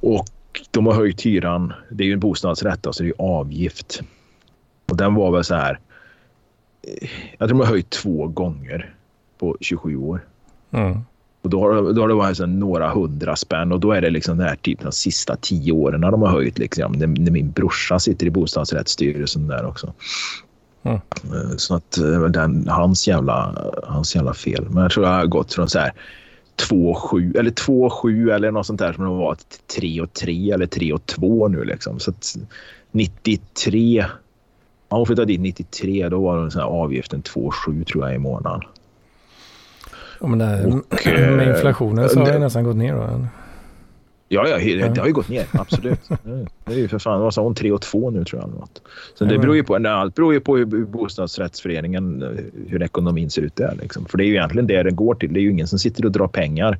Och 0.00 0.26
de 0.70 0.86
har 0.86 0.92
höjt 0.94 1.22
hyran. 1.26 1.72
Det 1.90 2.04
är 2.04 2.06
ju 2.08 2.12
en 2.12 2.20
bostadsrätt 2.20 2.86
så 2.90 3.02
det 3.02 3.08
är 3.08 3.14
avgift. 3.18 4.02
Och 4.90 4.96
den 4.96 5.14
var 5.14 5.30
väl 5.30 5.44
så 5.44 5.54
här. 5.54 5.78
eh, 7.02 7.08
Jag 7.38 7.48
tror 7.48 7.58
de 7.58 7.64
har 7.64 7.72
höjt 7.72 7.90
två 7.90 8.26
gånger 8.26 8.94
på 9.38 9.56
27 9.60 9.96
år. 9.96 10.24
Mm. 10.70 10.98
Och 11.42 11.50
då 11.50 11.60
har, 11.60 11.92
då 11.92 12.00
har 12.00 12.08
det 12.08 12.14
varit 12.14 12.36
så 12.36 12.46
några 12.46 12.90
hundra 12.90 13.36
spänn 13.36 13.72
och 13.72 13.80
då 13.80 13.92
är 13.92 14.00
det 14.00 14.10
liksom 14.10 14.38
den 14.38 14.46
här 14.48 14.56
typ 14.56 14.80
de 14.80 14.92
sista 14.92 15.36
tio 15.40 15.72
åren 15.72 16.00
när 16.00 16.10
de 16.10 16.22
har 16.22 16.28
höjt. 16.30 16.58
Liksom, 16.58 16.92
när, 16.92 17.06
när 17.06 17.30
min 17.30 17.50
brorsa 17.50 17.98
sitter 17.98 18.26
i 18.26 18.30
bostadsrättsstyrelsen 18.30 19.46
där 19.48 19.66
också. 19.66 19.92
Mm. 20.86 21.50
Eh, 21.50 21.56
Så 21.56 21.74
att 21.74 21.98
eh, 21.98 22.20
den, 22.20 22.68
hans, 22.68 23.08
jävla, 23.08 23.54
hans 23.84 24.16
jävla 24.16 24.34
fel. 24.34 24.66
Men 24.70 24.82
jag 24.82 24.92
tror 24.92 25.06
jag 25.06 25.12
har 25.12 25.26
gått 25.26 25.54
från 25.54 25.68
så 25.68 25.78
här 25.78 25.92
2-7 26.70 27.38
eller 27.38 27.50
2-7 27.50 28.34
eller 28.34 28.50
något 28.50 28.66
sånt 28.66 28.78
där 28.78 28.92
som 28.92 29.04
det 29.04 29.10
var 29.10 29.34
till 29.34 29.80
3 29.80 30.00
och 30.00 30.12
3 30.12 30.50
eller 30.52 30.66
3 30.66 30.92
och 30.92 31.06
2 31.06 31.48
nu 31.48 31.64
liksom. 31.64 32.00
Så 32.00 32.10
att 32.10 32.36
93. 32.90 34.04
Ja, 34.88 34.96
hon 34.96 35.06
flyttade 35.06 35.26
dit 35.26 35.40
93. 35.40 36.08
Då 36.08 36.20
var 36.20 36.40
den 36.40 36.50
så 36.50 36.58
här 36.58 36.66
avgiften 36.66 37.22
2-7 37.22 37.84
tror 37.84 38.04
jag 38.06 38.14
i 38.14 38.18
månaden. 38.18 38.60
Ja, 40.20 40.26
men 40.26 40.38
det 40.38 40.66
Och, 40.66 41.06
eh, 41.06 41.36
med 41.36 41.48
inflationen 41.48 42.08
så 42.08 42.20
har 42.20 42.32
det 42.32 42.38
nästan 42.38 42.64
gått 42.64 42.76
ner 42.76 42.94
då. 42.94 43.26
Ja, 44.28 44.48
ja, 44.48 44.88
det 44.88 45.00
har 45.00 45.06
ju 45.06 45.12
gått 45.12 45.28
ner. 45.28 45.46
Absolut. 45.52 46.00
Det 46.64 46.72
är 46.72 46.78
ju 46.78 46.88
för 46.88 46.98
fan, 46.98 47.20
vad 47.20 47.34
sa 47.34 47.42
hon? 47.42 47.54
3 47.54 47.72
och 47.72 47.82
2 47.82 48.10
nu 48.10 48.24
tror 48.24 48.40
jag. 48.42 48.50
något. 48.50 48.82
Så 49.14 49.24
det 49.24 49.38
beror 49.38 49.56
ju 49.56 49.64
på, 49.64 49.78
nej, 49.78 49.92
allt 49.92 50.14
beror 50.14 50.34
ju 50.34 50.40
på 50.40 50.56
hur 50.56 50.84
bostadsrättsföreningen, 50.84 52.22
eh, 52.22 52.28
hur 52.68 52.82
ekonomin 52.82 53.30
ser 53.30 53.42
ut 53.42 53.56
där. 53.56 53.76
Liksom. 53.82 54.04
För 54.06 54.18
det 54.18 54.24
är 54.24 54.26
ju 54.26 54.34
egentligen 54.34 54.66
det 54.66 54.82
den 54.82 54.96
går 54.96 55.14
till. 55.14 55.32
Det 55.32 55.40
är 55.40 55.42
ju 55.42 55.50
ingen 55.50 55.66
som 55.68 55.78
sitter 55.78 56.04
och 56.04 56.12
drar 56.12 56.28
pengar, 56.28 56.78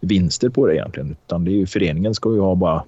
vinster 0.00 0.48
på 0.48 0.66
det 0.66 0.74
egentligen. 0.74 1.10
Utan 1.26 1.44
det 1.44 1.50
är 1.50 1.54
ju, 1.56 1.66
föreningen 1.66 2.14
ska 2.14 2.32
ju 2.32 2.40
ha 2.40 2.54
bara, 2.54 2.84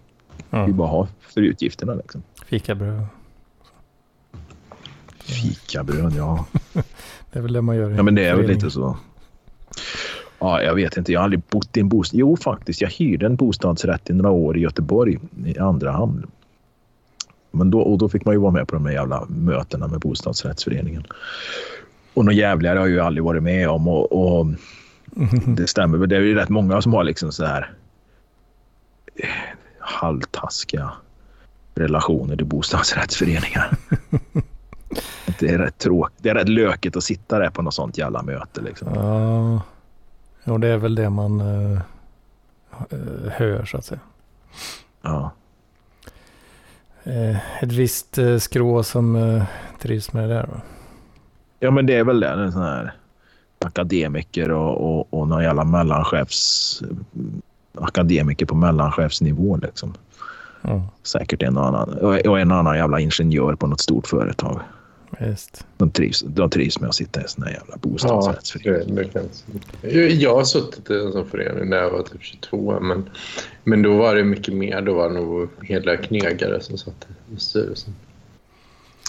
Ja. 0.51 0.67
bara 0.69 0.89
ha 0.89 1.09
för 1.21 1.41
utgifterna. 1.41 1.95
Liksom. 1.95 2.23
Fikabröd. 2.47 3.03
Fikabröd, 5.21 6.13
ja. 6.17 6.47
Det 7.33 7.39
är 7.39 7.43
väl 7.43 7.53
det 7.53 7.63
man 7.63 7.77
gör 7.77 7.91
i 7.91 7.97
Ja, 7.97 8.03
men 8.03 8.15
det 8.15 8.25
är 8.25 8.37
väl 8.37 8.47
lite 8.47 8.71
så. 8.71 8.97
Ja, 10.39 10.63
jag 10.63 10.75
vet 10.75 10.97
inte. 10.97 11.13
Jag 11.13 11.21
har 11.21 11.25
aldrig 11.25 11.43
bott 11.51 11.77
i 11.77 11.81
en 11.81 11.89
bostad. 11.89 12.21
Jo, 12.21 12.37
faktiskt. 12.37 12.81
Jag 12.81 12.91
hyrde 12.91 13.27
en 13.27 13.37
bostadsrätt 13.37 14.11
i 14.11 14.13
några 14.13 14.31
år 14.31 14.57
i 14.57 14.61
Göteborg 14.61 15.19
i 15.45 15.59
andra 15.59 15.93
hand. 15.93 16.25
Men 17.51 17.71
då, 17.71 17.81
och 17.81 17.99
då 17.99 18.09
fick 18.09 18.25
man 18.25 18.35
ju 18.35 18.41
vara 18.41 18.53
med 18.53 18.69
på 18.69 18.75
de 18.75 18.87
här 18.87 18.93
jävla 18.93 19.27
mötena 19.29 19.89
med 19.89 20.01
bostadsrättsföreningen. 20.01 21.05
Och 22.15 22.25
något 22.25 22.35
jävligare 22.35 22.79
har 22.79 22.87
jag 22.87 22.95
ju 22.95 23.01
aldrig 23.01 23.25
varit 23.25 23.43
med 23.43 23.69
om. 23.69 23.89
Och, 23.89 24.13
och 24.13 24.47
det 25.47 25.67
stämmer 25.67 25.99
väl. 25.99 26.09
Det 26.09 26.17
är 26.17 26.21
ju 26.21 26.35
rätt 26.35 26.49
många 26.49 26.83
som 26.83 26.93
har 26.93 27.05
liksom 27.05 27.33
så 27.33 27.45
här 27.45 27.73
halvtaskiga 29.79 30.93
relationer 31.75 32.37
till 32.37 32.47
bostadsrättsföreningar. 32.47 33.77
Det 35.39 35.49
är 35.49 35.59
rätt 35.59 35.79
tråkigt. 35.79 36.19
Det 36.23 36.29
är 36.29 36.35
rätt 36.35 36.49
lökigt 36.49 36.97
att 36.97 37.05
sitta 37.05 37.39
där 37.39 37.51
på 37.51 37.63
något 37.63 37.75
sånt 37.75 37.99
jävla 37.99 38.23
möte. 38.23 38.61
Liksom. 38.61 38.89
Ja, 38.95 39.63
och 40.47 40.61
det 40.61 40.69
är 40.69 40.77
väl 40.77 40.95
det 40.95 41.11
man 41.11 41.41
eh, 41.41 41.81
eh, 42.91 43.31
hör 43.33 43.65
så 43.65 43.77
att 43.77 43.85
säga. 43.85 44.01
Ja. 45.03 45.31
Eh, 47.05 47.63
ett 47.63 47.73
visst 47.73 48.19
eh, 48.19 48.39
skrå 48.39 48.83
som 48.83 49.17
eh, 49.17 49.45
trivs 49.79 50.13
med 50.13 50.29
det 50.29 50.35
där. 50.35 50.47
Va? 50.47 50.61
ja, 51.61 51.71
men 51.71 51.87
det 51.87 51.95
är 51.95 52.05
väl 52.05 52.21
det. 52.21 52.29
En 52.29 52.53
sån 52.53 52.63
här 52.63 52.93
akademiker 53.59 54.51
och, 54.51 54.99
och, 54.99 55.15
och 55.15 55.29
någon 55.29 55.43
jävla 55.43 55.65
mellanchefs... 55.65 56.83
Akademiker 57.79 58.47
på 58.47 58.55
mellanchefsnivå. 58.55 59.57
Liksom. 59.57 59.95
Ja, 60.63 60.83
Säkert 61.03 61.43
en 61.43 61.57
och 61.57 61.67
annan. 61.67 61.89
Och 61.89 62.27
och 62.27 62.41
en 62.41 62.53
annan 62.53 62.77
jävla 62.77 63.01
ingenjör 63.01 63.55
på 63.55 63.67
något 63.67 63.81
stort 63.81 64.07
företag. 64.07 64.61
Visst. 65.19 65.67
De 65.77 65.91
trivs, 65.91 66.21
de 66.21 66.51
trivs 66.51 66.81
med 66.81 66.89
att 66.89 66.95
sitta 66.95 67.21
i 67.21 67.29
såna 67.29 67.47
här 67.47 67.55
jävla 67.55 67.77
Ja, 67.83 68.35
det 68.87 69.05
kan 69.05 69.23
jag, 70.21 70.35
har 70.35 70.45
suttit 70.45 70.91
i 70.91 70.95
en 70.95 71.13
sån 71.13 71.27
förening 71.27 71.71
när 71.71 71.77
jag 71.77 71.91
var 71.91 72.03
typ 72.03 72.23
22. 72.23 72.81
Men, 72.81 73.11
men 73.65 73.83
då 73.83 73.97
var 73.97 74.15
det 74.15 74.25
mycket 74.25 74.55
mer. 74.55 74.83
Då 74.83 74.95
var 74.95 75.09
det 75.09 75.15
nog 75.15 75.49
hela 75.63 75.97
knegare 75.97 76.61
som 76.61 76.79
satt 76.79 77.07
i 77.37 77.41
styrelsen. 77.41 77.95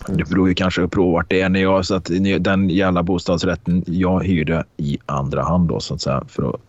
Det 0.08 0.30
beror 0.30 0.48
ju 0.48 0.54
kanske 0.54 0.88
på 0.88 1.12
vart 1.12 1.30
det 1.30 1.42
är. 1.42 1.50
När 1.50 1.62
jag 1.62 1.86
satt, 1.86 2.10
i 2.10 2.40
den 2.40 2.70
jävla 2.70 3.04
bostadsrätten 3.04 3.84
jag 3.88 4.24
hyrde 4.24 4.66
i 4.78 4.98
andra 5.06 5.44
hand 5.44 5.70
då 5.70 5.80
så 5.80 5.94
att 5.94 6.02
säga 6.02 6.24
för 6.28 6.50
att 6.50 6.62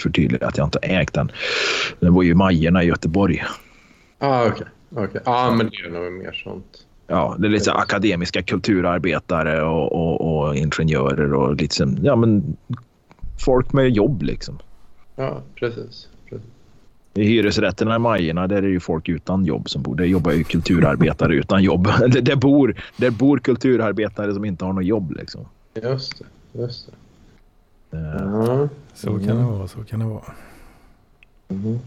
förtydliga 0.00 0.46
att 0.46 0.58
jag 0.58 0.66
inte 0.66 0.78
ägt 0.78 1.14
den. 1.14 1.30
Det 2.00 2.10
var 2.10 2.22
ju 2.22 2.34
Majerna 2.34 2.82
i 2.82 2.86
Göteborg. 2.86 3.44
Ah, 4.18 4.46
okej. 4.46 4.66
Okay. 4.90 5.20
ah, 5.24 5.50
men 5.50 5.70
det 5.70 5.76
är 5.76 5.90
nog 5.90 6.12
mer 6.12 6.32
sånt. 6.32 6.86
Ja, 7.06 7.36
det 7.38 7.46
är 7.46 7.50
lite 7.50 7.72
akademiska 7.72 8.42
kulturarbetare 8.42 9.62
och, 9.62 9.92
och, 9.92 10.46
och 10.46 10.56
ingenjörer 10.56 11.34
och 11.34 11.56
lite 11.56 11.74
som, 11.74 11.98
ja 12.02 12.16
men 12.16 12.56
folk 13.44 13.72
med 13.72 13.90
jobb 13.90 14.22
liksom. 14.22 14.58
Ja, 15.16 15.42
precis. 15.54 16.08
precis. 16.28 16.46
I 17.14 17.24
hyresrätterna 17.24 17.96
i 17.96 17.98
Majerna 17.98 18.46
där 18.46 18.56
är 18.56 18.62
det 18.62 18.68
ju 18.68 18.80
folk 18.80 19.08
utan 19.08 19.44
jobb 19.44 19.70
som 19.70 19.82
bor. 19.82 19.94
Där 19.96 20.04
jobbar 20.04 20.32
ju 20.32 20.44
kulturarbetare 20.44 21.34
utan 21.34 21.62
jobb. 21.62 21.84
Där, 22.22 22.36
bor, 22.36 22.76
där 22.96 23.10
bor 23.10 23.38
kulturarbetare 23.38 24.34
som 24.34 24.44
inte 24.44 24.64
har 24.64 24.72
något 24.72 24.84
jobb 24.84 25.12
liksom. 25.12 25.40
Just 25.82 26.18
det. 26.18 26.60
Just 26.60 26.86
det. 26.86 27.98
Ja. 27.98 28.68
Så 28.94 29.18
kan 29.18 29.36
det 29.36 29.44
vara, 29.44 29.68
så 29.68 29.84
kan 29.84 30.00
det 30.00 30.06
vara. 30.06 30.32
Mhm. 31.48 31.78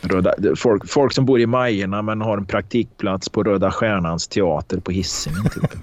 Röda, 0.00 0.34
folk, 0.56 0.88
folk 0.88 1.12
som 1.12 1.26
bor 1.26 1.40
i 1.40 1.46
Majerna 1.46 2.02
men 2.02 2.20
har 2.20 2.38
en 2.38 2.46
praktikplats 2.46 3.28
på 3.28 3.42
Röda 3.42 3.70
Stjärnans 3.70 4.28
teater 4.28 4.80
på 4.80 4.90
Hisingen. 4.90 5.44
Typ. 5.44 5.70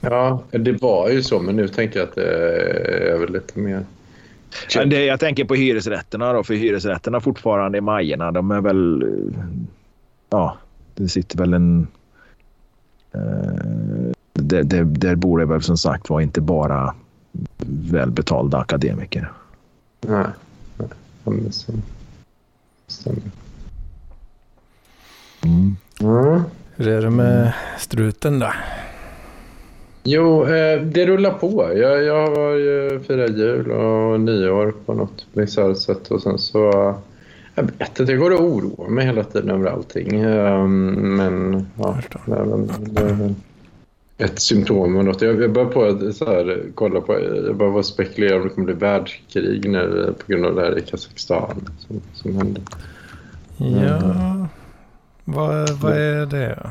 Ja, 0.00 0.42
det 0.50 0.82
var 0.82 1.08
ju 1.08 1.22
så. 1.22 1.38
Men 1.38 1.56
nu 1.56 1.68
tänker 1.68 1.98
jag 1.98 2.08
att 2.08 2.14
det 2.14 3.12
är 3.12 3.18
väl 3.18 3.32
lite 3.32 3.58
mer... 3.58 3.84
Men 4.76 4.90
det, 4.90 5.04
jag 5.04 5.20
tänker 5.20 5.44
på 5.44 5.54
hyresrätterna 5.54 6.32
då, 6.32 6.44
för 6.44 6.54
hyresrätterna 6.54 7.20
fortfarande 7.20 7.78
i 7.78 7.80
Majerna, 7.80 8.32
de 8.32 8.50
är 8.50 8.60
väl... 8.60 9.04
Ja, 10.30 10.56
det 10.94 11.08
sitter 11.08 11.38
väl 11.38 11.54
en... 11.54 11.86
Eh, 13.12 13.20
där, 14.32 14.62
där, 14.62 14.84
där 14.84 15.14
bor 15.14 15.38
det 15.38 15.44
väl 15.44 15.62
som 15.62 15.76
sagt 15.76 16.10
var 16.10 16.20
inte 16.20 16.40
bara 16.40 16.94
välbetalda 17.90 18.58
akademiker. 18.58 19.32
Nej. 20.00 20.26
Nej. 20.76 20.88
Stämmer. 22.90 23.20
Mm. 25.44 25.76
Mm. 26.00 26.42
Hur 26.76 26.88
är 26.88 27.02
det 27.02 27.10
med 27.10 27.52
struten 27.78 28.38
då? 28.38 28.52
Jo, 30.02 30.42
eh, 30.42 30.80
det 30.80 31.06
rullar 31.06 31.32
på. 31.32 31.70
Jag, 31.74 32.02
jag 32.02 32.30
var 32.30 32.54
ju 32.54 33.00
firat 33.06 33.30
jul 33.30 33.70
och 33.70 34.20
nyår 34.20 34.74
på 34.86 34.94
något 34.94 35.26
bisarrt 35.32 35.78
sätt 35.78 36.08
och 36.08 36.22
sen 36.22 36.38
så... 36.38 36.94
Jag 37.54 37.62
vet 37.78 38.00
inte, 38.00 38.12
jag 38.12 38.20
går 38.20 38.30
och 38.30 38.44
oroar 38.44 38.88
mig 38.88 39.06
hela 39.06 39.24
tiden 39.24 39.50
över 39.50 39.70
allting. 39.70 40.24
Um, 40.24 41.16
men 41.16 41.66
ja, 41.78 41.98
det 42.24 42.66
det 42.90 43.34
ett 44.20 44.40
symptom 44.40 44.96
av 44.96 45.04
något. 45.04 45.22
Jag, 45.22 45.42
jag 45.42 45.52
börjar 45.52 45.68
på 45.68 45.84
att 45.84 46.16
så 46.16 46.24
här, 46.24 46.62
kolla 46.74 47.00
på, 47.00 47.20
jag 47.46 47.78
att 47.78 47.86
spekulera 47.86 48.36
om 48.36 48.42
det 48.42 48.48
kommer 48.48 48.64
bli 48.64 48.74
världskrig 48.74 49.70
nu 49.70 50.14
på 50.18 50.32
grund 50.32 50.46
av 50.46 50.54
det 50.54 50.62
här 50.62 50.78
i 50.78 50.82
Kazakstan 50.82 51.68
som, 51.78 52.00
som 52.14 52.36
hände. 52.36 52.60
Ja, 53.56 54.48
vad, 55.24 55.70
vad 55.70 55.92
är 55.92 56.26
det? 56.26 56.70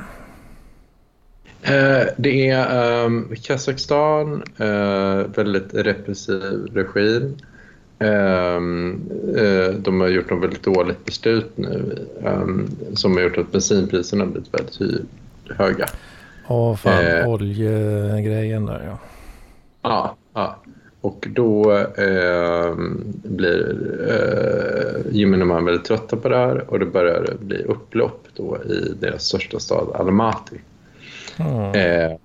Eh, 1.61 2.07
det 2.17 2.49
är 2.49 3.05
um, 3.05 3.35
Kazakstan, 3.43 4.43
eh, 4.57 5.25
väldigt 5.35 5.73
repressiv 5.73 6.67
regim. 6.73 7.37
Ehm, 7.99 9.01
eh, 9.37 9.73
de 9.73 10.01
har 10.01 10.07
gjort 10.07 10.29
något 10.29 10.43
väldigt 10.43 10.63
dåligt 10.63 11.05
beslut 11.05 11.51
nu 11.55 12.07
ehm, 12.25 12.67
som 12.93 13.13
har 13.13 13.21
gjort 13.21 13.37
att 13.37 13.51
bensinpriserna 13.51 14.23
har 14.23 14.31
blivit 14.31 14.53
väldigt 14.53 15.05
höga. 15.49 15.85
Åh 16.49 16.75
fan, 16.75 17.05
Eh. 17.05 17.27
oljegrejen 17.27 18.65
där 18.65 18.81
ja. 18.85 18.97
Ja, 19.81 20.15
ja. 20.33 20.55
Och 21.01 21.27
då 21.29 21.77
eh, 21.77 22.75
blir 23.23 23.75
eh, 24.09 25.15
gemene 25.15 25.45
man 25.45 25.65
väldigt 25.65 25.85
trötta 25.85 26.17
på 26.17 26.29
det 26.29 26.37
här 26.37 26.63
och 26.69 26.79
det 26.79 26.85
börjar 26.85 27.33
bli 27.39 27.63
upplopp 27.63 28.27
då 28.35 28.57
i 28.63 28.93
deras 28.99 29.23
största 29.23 29.59
stad 29.59 29.95
Almaty. 29.95 30.57
Mm. 31.39 31.71
Eh, 31.75 32.17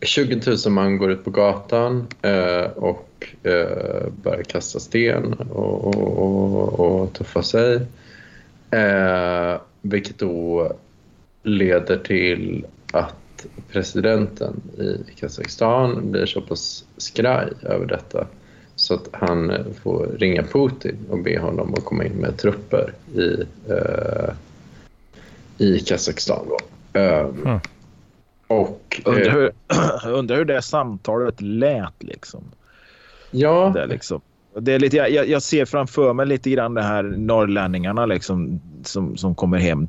20 0.00 0.40
000 0.66 0.72
man 0.72 0.98
går 0.98 1.10
ut 1.10 1.24
på 1.24 1.30
gatan 1.30 2.06
eh, 2.22 2.70
och 2.76 3.26
eh, 3.42 4.08
börjar 4.22 4.42
kasta 4.42 4.80
sten 4.80 5.32
och, 5.32 5.84
och, 5.86 6.18
och, 6.18 6.80
och 6.80 7.12
tuffa 7.12 7.42
sig. 7.42 7.74
Eh, 8.70 9.60
vilket 9.82 10.18
då 10.18 10.72
leder 11.42 11.96
till 11.96 12.66
att 12.92 13.46
presidenten 13.68 14.60
i 14.78 15.20
Kazakstan 15.20 16.10
blir 16.10 16.26
så 16.26 16.40
pass 16.40 16.84
skraj 16.96 17.52
över 17.62 17.86
detta 17.86 18.26
så 18.76 18.94
att 18.94 19.08
han 19.12 19.52
får 19.82 20.06
ringa 20.06 20.42
Putin 20.42 20.96
och 21.10 21.22
be 21.22 21.38
honom 21.38 21.74
att 21.74 21.84
komma 21.84 22.04
in 22.04 22.12
med 22.12 22.36
trupper 22.36 22.92
i, 23.14 23.44
eh, 23.68 24.34
i 25.58 25.80
Kazakstan. 25.80 26.46
Då. 26.48 26.58
Eh, 27.00 27.26
Mm. 27.26 27.60
Och, 28.46 29.02
Undrar 29.04 29.26
eh, 29.26 29.32
hur, 29.32 29.52
undrar 30.12 30.36
hur 30.36 30.44
det 30.44 30.62
samtalet 30.62 31.40
lät 31.40 32.02
liksom. 32.02 32.44
ja, 33.30 33.70
Det, 33.74 33.82
är 33.82 33.86
liksom. 33.86 34.20
Det 34.58 34.72
är 34.72 34.78
lite, 34.78 34.96
jag, 34.96 35.28
jag 35.28 35.42
ser 35.42 35.64
framför 35.64 36.12
mig 36.12 36.26
lite 36.26 36.50
grann 36.50 36.74
det 36.74 36.82
här 36.82 37.02
norrlänningarna 37.02 38.06
liksom, 38.06 38.60
som, 38.84 39.16
som 39.16 39.34
kommer 39.34 39.58
hem 39.58 39.88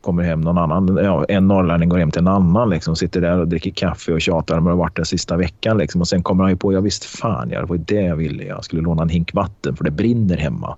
kommer 0.00 0.22
hem 0.22 0.40
någon 0.40 0.58
annan. 0.58 0.98
Ja, 1.02 1.24
en 1.28 1.48
norrlänning 1.48 1.88
går 1.88 1.98
hem 1.98 2.10
till 2.10 2.20
en 2.20 2.28
annan. 2.28 2.70
Liksom, 2.70 2.96
sitter 2.96 3.20
där 3.20 3.38
och 3.38 3.48
dricker 3.48 3.70
kaffe 3.70 4.12
och 4.12 4.20
tjatar 4.20 4.58
om 4.58 4.64
hur 4.64 4.70
det 4.70 4.76
varit 4.76 4.96
den 4.96 5.04
sista 5.04 5.36
veckan. 5.36 5.78
Liksom. 5.78 6.00
Och 6.00 6.08
sen 6.08 6.22
kommer 6.22 6.44
han 6.44 6.50
ju 6.50 6.56
på, 6.56 6.72
ja 6.72 6.80
visst 6.80 7.04
fan, 7.04 7.50
ja, 7.50 7.60
det 7.60 7.66
var 7.66 7.76
ju 7.76 7.82
det 7.82 8.02
jag 8.02 8.16
ville. 8.16 8.44
Jag 8.44 8.64
skulle 8.64 8.82
låna 8.82 9.02
en 9.02 9.08
hink 9.08 9.34
vatten 9.34 9.76
för 9.76 9.84
det 9.84 9.90
brinner 9.90 10.36
hemma. 10.36 10.76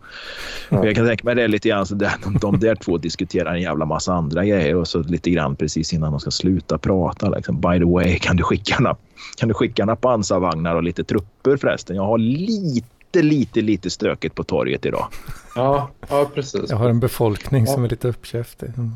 Ja. 0.68 0.87
Jag 0.87 0.96
kan 0.96 1.06
tänka 1.06 1.24
mig 1.24 1.35
det 1.35 1.48
lite 1.48 1.68
grann 1.68 1.87
så 1.87 1.94
där, 1.94 2.12
de, 2.24 2.38
de 2.38 2.59
där 2.59 2.74
två 2.74 2.98
diskuterar 2.98 3.54
en 3.54 3.62
jävla 3.62 3.85
massa 3.85 4.12
andra 4.12 4.44
grejer 4.44 4.76
och 4.76 4.88
så 4.88 4.98
lite 5.02 5.30
grann 5.30 5.56
precis 5.56 5.92
innan 5.92 6.11
de 6.11 6.20
ska 6.20 6.30
sluta 6.30 6.78
prata. 6.78 7.28
Liksom. 7.28 7.61
By 7.61 7.78
the 7.78 7.85
way, 7.85 8.18
kan 8.18 8.37
du 8.37 8.42
skicka 8.42 8.76
några, 8.80 8.96
kan 9.37 9.48
du 9.48 9.54
skicka 9.54 9.85
några 9.85 9.96
pansarvagnar 9.96 10.74
och 10.74 10.83
lite 10.83 11.04
trupper 11.04 11.56
förresten? 11.56 11.96
Jag 11.96 12.04
har 12.04 12.18
lite, 12.18 13.22
lite, 13.22 13.61
lite 13.61 13.90
stökigt 13.90 14.35
på 14.35 14.44
torget 14.44 14.87
idag. 14.87 15.06
ja, 15.54 15.90
ja, 16.09 16.30
precis. 16.35 16.70
Jag 16.70 16.76
har 16.76 16.88
en 16.88 17.00
befolkning 17.00 17.66
som 17.66 17.85
är 17.85 17.88
lite 17.88 18.09
uppkäftig. 18.09 18.68
Mm. 18.76 18.92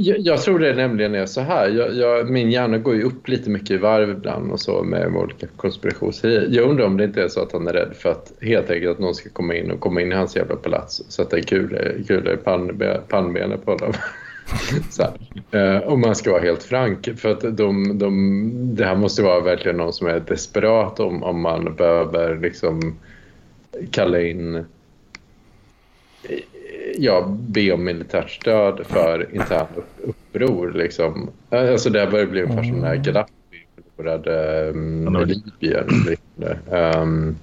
Jag, 0.00 0.18
jag 0.18 0.42
tror 0.42 0.58
det 0.58 0.74
nämligen 0.74 1.14
är 1.14 1.26
så 1.26 1.40
här. 1.40 1.68
Jag, 1.68 1.94
jag, 1.94 2.30
min 2.30 2.50
hjärna 2.50 2.78
går 2.78 2.94
ju 2.94 3.02
upp 3.02 3.28
lite 3.28 3.50
mycket 3.50 3.70
i 3.70 3.76
varv 3.76 4.10
ibland 4.10 4.52
och 4.52 4.60
så 4.60 4.82
med 4.82 5.16
olika 5.16 5.46
konspirationsteorier. 5.56 6.48
Jag 6.50 6.70
undrar 6.70 6.86
om 6.86 6.96
det 6.96 7.04
inte 7.04 7.22
är 7.22 7.28
så 7.28 7.42
att 7.42 7.52
han 7.52 7.66
är 7.66 7.72
rädd 7.72 7.92
för 7.94 8.10
att 8.10 8.32
helt 8.40 8.70
enkelt 8.70 8.90
att 8.90 8.98
någon 8.98 9.14
ska 9.14 9.30
komma 9.30 9.54
in 9.54 9.70
och 9.70 9.80
komma 9.80 10.00
in 10.00 10.12
i 10.12 10.14
hans 10.14 10.36
jävla 10.36 10.56
palats 10.56 11.00
och 11.00 11.12
sätta 11.12 11.36
en 11.36 11.42
kula, 11.42 11.78
kula 12.06 12.32
i 12.32 12.36
pannbe, 12.36 13.00
pannbenet 13.08 13.64
på 13.64 13.70
honom. 13.70 13.92
så 14.90 15.02
här. 15.02 15.76
Eh, 15.76 15.88
om 15.88 16.00
man 16.00 16.14
ska 16.14 16.30
vara 16.30 16.42
helt 16.42 16.62
frank. 16.62 17.08
För 17.16 17.30
att 17.30 17.56
de, 17.56 17.98
de, 17.98 18.74
det 18.74 18.84
här 18.84 18.96
måste 18.96 19.22
vara 19.22 19.40
verkligen 19.40 19.76
någon 19.76 19.92
som 19.92 20.06
är 20.06 20.20
desperat 20.20 21.00
om, 21.00 21.22
om 21.22 21.40
man 21.40 21.74
behöver 21.74 22.38
liksom 22.40 22.98
kalla 23.90 24.20
in 24.20 24.64
ja, 26.96 27.36
be 27.38 27.72
om 27.72 27.84
militärt 27.84 28.30
stöd 28.30 28.86
för 28.86 29.34
intern 29.34 29.66
upp- 29.74 30.00
uppror. 30.02 30.72
Liksom. 30.72 31.30
Alltså 31.50 31.90
det 31.90 32.06
börjar 32.06 32.26
bli 32.26 32.42
ungefär 32.42 32.62
som 32.62 32.80
när 32.80 32.96
Gaddafi 32.96 33.32
förlorade 33.96 34.68
um, 34.68 35.26
Libyen. 35.26 35.88
Ehm, 36.72 37.36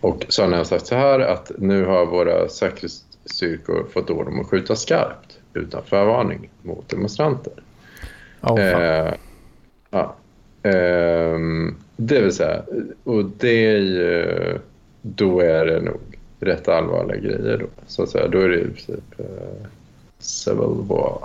och 0.00 0.26
så 0.28 0.42
har 0.42 0.52
han 0.52 0.64
sagt 0.64 0.86
så 0.86 0.94
här 0.94 1.20
att 1.20 1.52
nu 1.58 1.84
har 1.84 2.06
våra 2.06 2.48
säkerhetsstyrkor 2.48 3.86
fått 3.92 4.10
order 4.10 4.32
om 4.32 4.40
att 4.40 4.46
skjuta 4.46 4.76
skarpt 4.76 5.38
utan 5.54 5.82
förvarning 5.84 6.48
mot 6.62 6.88
demonstranter. 6.88 7.52
Fan. 8.40 8.58
Eh, 8.58 9.14
ja. 9.90 10.16
Ehm, 10.62 11.74
det 11.96 12.20
vill 12.20 12.32
säga, 12.32 12.62
och 13.04 13.24
det 13.24 13.66
är 13.66 13.78
ju, 13.78 14.58
då 15.02 15.40
är 15.40 15.66
det 15.66 15.80
nog 15.80 16.00
rätt 16.40 16.68
allvarliga 16.68 17.16
grejer 17.16 17.58
då. 17.58 17.66
Så 17.86 18.02
att 18.02 18.08
säga, 18.08 18.28
då 18.28 18.40
är 18.40 18.48
det 18.48 18.60
i 18.60 18.64
princip 18.64 19.18
eh, 19.18 19.66
civil 20.18 20.86
war. 20.88 21.18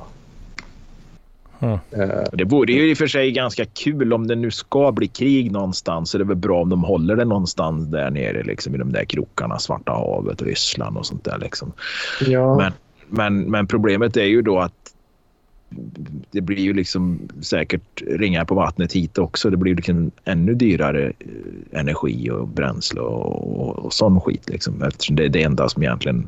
Mm. 1.59 1.79
Eh, 1.91 2.23
Det 2.31 2.43
vore 2.43 2.73
ju 2.73 2.89
i 2.89 2.93
och 2.93 2.97
för 2.97 3.07
sig 3.07 3.31
ganska 3.31 3.65
kul 3.65 4.13
om 4.13 4.27
det 4.27 4.35
nu 4.35 4.51
ska 4.51 4.91
bli 4.91 5.07
krig 5.07 5.51
någonstans. 5.51 6.09
Så 6.09 6.17
det 6.17 6.23
är 6.23 6.25
väl 6.25 6.35
bra 6.35 6.61
om 6.61 6.69
de 6.69 6.83
håller 6.83 7.15
det 7.15 7.25
någonstans 7.25 7.87
där 7.87 8.09
nere 8.09 8.43
liksom, 8.43 8.75
i 8.75 8.77
de 8.77 8.91
där 8.91 9.05
krokarna. 9.05 9.59
Svarta 9.59 9.91
havet, 9.91 10.41
Ryssland 10.41 10.97
och 10.97 11.05
sånt 11.05 11.23
där. 11.23 11.37
Liksom. 11.37 11.71
ja. 12.27 12.57
Men, 12.57 12.73
men, 13.07 13.51
men 13.51 13.67
problemet 13.67 14.17
är 14.17 14.25
ju 14.25 14.41
då 14.41 14.59
att 14.59 14.82
det 16.31 16.41
blir 16.41 16.59
ju 16.59 16.73
liksom 16.73 17.19
säkert 17.41 18.01
ringar 18.07 18.45
på 18.45 18.55
vattnet 18.55 18.93
hit 18.93 19.17
också. 19.17 19.49
Det 19.49 19.57
blir 19.57 19.75
liksom 19.75 20.11
ännu 20.25 20.53
dyrare 20.53 21.05
eh, 21.19 21.79
energi 21.79 22.29
och 22.29 22.47
bränsle 22.47 23.01
och, 23.01 23.61
och, 23.61 23.85
och 23.85 23.93
sån 23.93 24.21
skit. 24.21 24.49
Liksom, 24.49 24.83
eftersom 24.83 25.15
det 25.15 25.25
är 25.25 25.29
det 25.29 25.43
enda 25.43 25.69
som 25.69 25.83
egentligen 25.83 26.27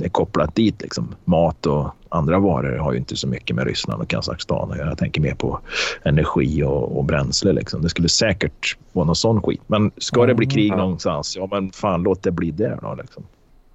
är 0.00 0.08
kopplat 0.08 0.54
dit. 0.54 0.82
Liksom. 0.82 1.14
Mat 1.24 1.66
och 1.66 1.90
andra 2.08 2.38
varor 2.38 2.76
har 2.76 2.92
ju 2.92 2.98
inte 2.98 3.16
så 3.16 3.28
mycket 3.28 3.56
med 3.56 3.66
Ryssland 3.66 4.02
och 4.02 4.08
Kazakstan 4.08 4.72
att 4.72 4.78
göra. 4.78 4.88
Jag 4.88 4.98
tänker 4.98 5.20
mer 5.20 5.34
på 5.34 5.60
energi 6.02 6.62
och, 6.62 6.98
och 6.98 7.04
bränsle. 7.04 7.52
Liksom. 7.52 7.82
Det 7.82 7.88
skulle 7.88 8.08
säkert 8.08 8.76
vara 8.92 9.06
någon 9.06 9.16
sån 9.16 9.42
skit. 9.42 9.62
Men 9.66 9.90
ska 9.96 10.26
det 10.26 10.34
bli 10.34 10.46
krig 10.46 10.70
ja. 10.70 10.76
någonstans, 10.76 11.36
ja 11.36 11.48
men 11.50 11.72
fan 11.72 12.02
låt 12.02 12.22
det 12.22 12.30
bli 12.30 12.50
där 12.50 12.78
då. 12.82 12.94
Liksom. 12.94 13.22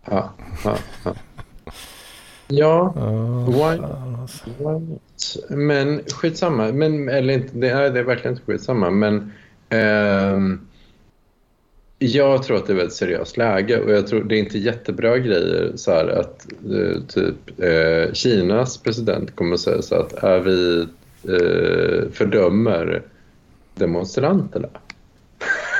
Ja, 0.09 0.29
ja, 0.63 0.77
ja. 1.05 1.13
Ja 2.47 2.93
Åh, 2.95 3.49
Why- 3.49 3.77
fan, 3.77 4.17
alltså. 4.21 4.49
Men 5.49 6.01
skitsamma. 6.07 6.71
Men, 6.71 7.09
eller 7.09 7.33
inte, 7.33 7.57
det, 7.57 7.69
är, 7.69 7.89
det 7.89 7.99
är 7.99 8.03
verkligen 8.03 8.33
inte 8.37 8.45
skitsamma. 8.45 8.89
Men 8.89 9.31
ehm, 9.69 10.67
jag 11.99 12.43
tror 12.43 12.57
att 12.57 12.67
det 12.67 12.73
är 12.73 12.85
ett 12.85 12.93
seriöst 12.93 13.37
läge 13.37 13.79
och 13.79 13.91
jag 13.91 14.07
tror 14.07 14.23
det 14.23 14.35
är 14.35 14.39
inte 14.39 14.57
jättebra 14.57 15.17
grejer 15.17 15.71
så 15.75 15.91
här 15.91 16.07
att 16.07 16.47
eh, 16.71 17.01
typ 17.07 17.59
eh, 17.59 18.13
Kinas 18.13 18.77
president 18.77 19.35
kommer 19.35 19.53
att 19.53 19.59
säga 19.59 19.81
så 19.81 19.95
att 19.95 20.13
är 20.23 20.39
vi 20.39 20.87
eh, 21.23 22.11
fördömer 22.11 23.01
demonstranterna. 23.75 24.67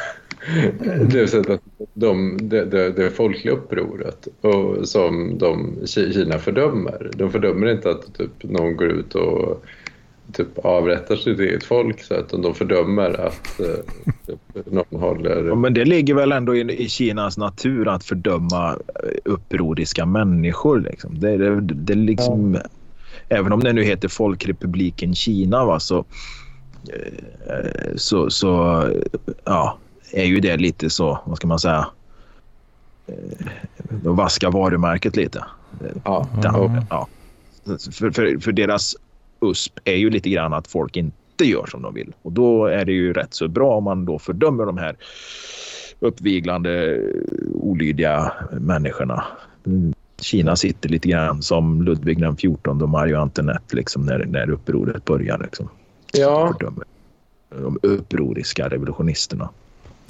det 1.10 1.34
att 1.34 1.62
de, 1.94 2.38
det, 2.42 2.66
det, 2.66 2.92
det 2.92 3.10
folkliga 3.10 3.54
upproret 3.54 4.28
och 4.42 4.88
som 4.88 5.38
de, 5.38 5.76
Ki- 5.82 6.14
Kina 6.14 6.40
fördömer. 6.40 7.12
De 7.16 7.32
fördömer 7.32 7.68
inte 7.68 7.90
att 7.90 8.14
typ, 8.18 8.44
någon 8.44 8.78
går 8.78 8.88
ut 8.88 9.16
och 9.16 9.64
typ, 10.34 10.58
avrättar 10.58 11.16
sitt 11.16 11.40
eget 11.40 11.64
folk 11.64 12.04
så 12.04 12.14
att 12.14 12.30
de 12.30 12.56
fördömer 12.56 13.20
att 13.20 13.60
eh, 13.60 13.66
typ, 14.28 14.66
någon 14.72 15.02
håller... 15.02 15.48
Ja, 15.48 15.56
men 15.56 15.74
det 15.74 15.86
ligger 15.86 16.14
väl 16.14 16.32
ändå 16.32 16.56
i, 16.56 16.84
i 16.84 16.90
Kinas 16.90 17.38
natur 17.38 17.88
att 17.88 18.04
fördöma 18.04 18.70
eh, 18.72 18.78
upproriska 19.26 20.06
människor. 20.06 20.80
Liksom. 20.80 21.20
Det, 21.20 21.38
det, 21.38 21.62
det 21.62 21.96
liksom, 21.96 22.58
Även 23.30 23.54
om 23.54 23.60
det 23.60 23.74
nu 23.74 23.84
heter 23.84 24.08
Folkrepubliken 24.08 25.16
Kina 25.16 25.66
va, 25.66 25.80
så, 25.80 26.06
eh, 26.94 27.96
så, 27.96 28.30
så 28.30 28.84
ja, 29.44 29.80
är 30.12 30.26
ju 30.26 30.40
det 30.40 30.58
lite 30.58 30.90
så, 30.90 31.20
vad 31.26 31.38
ska 31.38 31.48
man 31.48 31.60
säga, 31.60 31.88
eh, 33.08 33.16
de 33.90 34.16
vaskar 34.16 34.52
varumärket 34.52 35.16
lite. 35.16 35.44
Ja, 36.04 36.28
Ja, 36.44 36.66
Mm. 36.66 36.84
ja. 36.90 37.08
för, 37.92 38.12
för, 38.12 38.40
för 38.40 38.52
deras 38.52 38.96
USP 39.42 39.80
är 39.84 39.96
ju 39.96 40.10
lite 40.10 40.30
grann 40.30 40.54
att 40.54 40.68
folk 40.68 40.98
inte 40.98 41.46
gör 41.46 41.66
som 41.66 41.82
de 41.82 41.94
vill. 41.94 42.14
Och 42.22 42.32
då 42.32 42.66
är 42.66 42.86
det 42.86 42.92
ju 42.92 43.14
rätt 43.14 43.34
så 43.34 43.48
bra 43.48 43.76
om 43.78 43.84
man 43.84 44.06
då 44.06 44.20
fördömer 44.20 44.66
de 44.66 44.78
här 44.78 44.96
uppviglande 46.00 47.02
olydiga 47.54 48.32
människorna. 48.52 49.24
Kina 50.22 50.56
sitter 50.56 50.90
lite 50.90 51.10
grann 51.10 51.42
som 51.42 51.82
Ludvig 51.82 52.20
den 52.22 52.38
14 52.38 52.82
och 52.82 52.90
Marie 52.90 53.20
Antoinette 53.20 53.76
liksom, 53.76 54.06
när, 54.06 54.26
när 54.26 54.50
upproret 54.50 55.06
börjar. 55.06 55.38
Liksom. 55.38 55.70
Ja. 56.14 56.54
De 57.50 57.80
upproriska 57.82 58.70
revolutionisterna. 58.70 59.50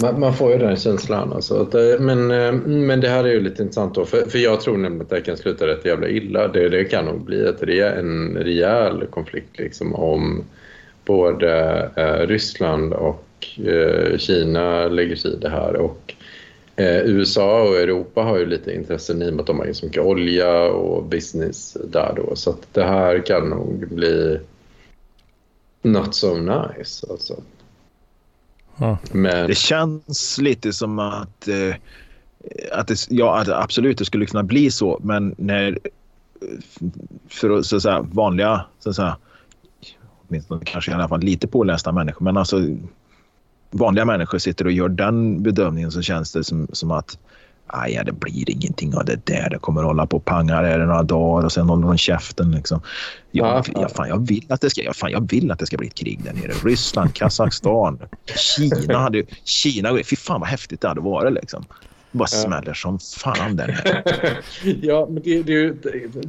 Man, 0.02 0.20
man, 0.20 0.34
får 0.34 0.52
ju 0.52 0.58
den 0.58 0.76
känslan. 0.76 1.34
Alltså. 1.34 1.62
Att, 1.62 1.76
eh, 1.76 2.00
men, 2.00 2.32
eh, 2.32 2.54
men 2.54 3.02
det 3.02 3.10
här 3.10 3.24
är 3.24 3.32
ju 3.32 3.40
lite 3.40 3.62
intressant 3.62 3.96
då. 3.96 4.06
För, 4.06 4.22
för 4.22 4.40
jag 4.40 4.62
tror 4.62 4.78
nämligen 4.78 5.02
att 5.02 5.10
det 5.10 5.22
kan 5.22 5.38
sluta 5.38 5.68
rätt 5.68 5.86
jävla 5.86 6.08
illa. 6.08 6.48
Det, 6.48 6.70
det 6.70 6.84
kan 6.84 7.06
nog 7.06 7.22
bli 7.22 7.46
ett, 7.46 7.62
en 7.62 8.38
rejäl 8.38 9.06
konflikt 9.10 9.60
liksom, 9.60 9.96
om 9.96 10.44
både 11.06 11.80
eh, 11.96 12.28
Ryssland 12.28 12.94
och 12.94 13.48
eh, 13.66 14.18
Kina 14.18 14.88
lägger 14.88 15.16
sig 15.16 15.34
i 15.34 15.36
det 15.36 15.50
här. 15.50 15.76
Och 15.76 16.14
eh, 16.76 17.06
USA 17.06 17.64
och 17.64 17.78
Europa 17.78 18.22
har 18.22 18.38
ju 18.38 18.46
lite 18.46 18.74
intressen 18.74 19.22
i 19.22 19.30
och 19.30 19.34
med 19.34 19.42
att 19.42 19.48
de 19.48 19.60
har 19.60 19.74
så 19.74 19.86
mycket 19.86 20.04
olja 20.04 20.64
och 20.64 21.04
business 21.04 21.78
där 21.84 22.14
då. 22.16 22.36
Så 22.36 22.50
att 22.50 22.74
det 22.74 22.84
här 22.84 23.26
kan 23.26 23.50
nog 23.50 23.88
bli 23.88 24.40
not 25.82 26.16
so 26.16 26.38
nice 26.38 27.08
alltså. 27.10 27.42
Men... 29.12 29.48
Det 29.48 29.58
känns 29.58 30.38
lite 30.38 30.74
som 30.74 31.00
att, 31.00 31.48
eh, 31.48 31.76
att, 32.72 32.88
det, 32.88 33.08
ja, 33.10 33.40
att 33.42 33.48
absolut 33.48 33.98
det 33.98 34.06
skulle 34.06 34.26
kunna 34.26 34.44
bli 34.44 34.72
så, 34.72 35.00
men 35.04 35.36
när 35.38 35.80
för 37.30 37.62
så 37.62 37.76
att 37.76 37.82
säga, 37.82 38.02
vanliga, 38.02 38.66
så 38.80 38.90
att 38.90 38.96
säga, 38.96 39.18
åtminstone 40.28 40.66
kanske 40.66 40.92
i 40.92 40.94
alla 40.94 41.08
fall 41.08 41.20
lite 41.20 41.48
pålästa 41.48 41.92
människor, 41.92 42.24
men 42.24 42.38
alltså 42.38 42.62
vanliga 43.72 44.06
människor 44.06 44.38
sitter 44.38 44.66
och 44.66 44.72
gör 44.72 44.90
den 44.90 45.44
bedömningen 45.44 45.92
så 45.92 46.02
känns 46.02 46.32
det 46.32 46.44
som, 46.44 46.68
som 46.72 46.92
att 46.92 47.20
aj, 47.68 48.02
det 48.06 48.12
blir 48.12 48.50
ingenting 48.50 48.96
av 48.96 49.06
det 49.06 49.26
där. 49.26 49.50
Det 49.50 49.60
kommer 49.60 49.84
hålla 49.84 50.06
på 50.06 50.18
och 50.18 50.26
panga 50.26 50.56
här 50.56 50.78
några 50.78 51.04
dagar 51.04 51.46
och 51.46 51.52
sen 51.52 51.70
håller 51.70 51.88
de 51.88 51.98
käften. 51.98 52.52
Liksom. 52.52 52.82
Jag, 53.32 53.48
ja, 53.48 53.82
jag, 53.82 53.92
fan, 53.92 54.10
jag, 54.10 54.28
vill 54.28 54.46
att 54.50 54.62
det 54.62 54.70
ska, 54.70 54.94
fan, 54.94 55.12
jag 55.12 55.32
vill 55.32 55.52
att 55.52 55.60
det 55.60 55.66
ska 55.66 55.78
bli 55.78 55.88
ett 55.88 55.96
krig 55.96 56.24
där 56.24 56.34
nere. 56.34 56.52
Ryssland, 56.64 57.14
Kazakstan, 57.14 58.00
Kina. 58.36 58.98
Hade, 58.98 59.24
Kina, 59.44 59.98
fy 60.04 60.16
fan 60.16 60.40
vad 60.40 60.50
häftigt 60.50 60.82
det 60.82 60.88
hade 60.88 61.02
varit. 61.02 61.34
Liksom. 61.34 61.66
Det 62.12 62.18
bara 62.18 62.28
smäller 62.28 62.74
som 62.74 63.00
fan 63.00 63.56
där 63.56 63.68
nere. 63.68 64.38
ja, 64.82 65.08
men 65.10 65.24
det, 65.24 65.44
det, 65.44 65.74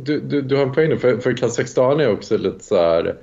du, 0.05 0.20
du, 0.20 0.43
du 0.43 0.57
har 0.57 0.62
en 0.62 0.72
poäng 0.72 0.99
för, 0.99 1.18
för 1.18 1.36
Kazakstan 1.36 2.01
är 2.01 2.12
också 2.12 2.39
lite 2.39 2.64
så 2.64 2.76
här 2.76 3.16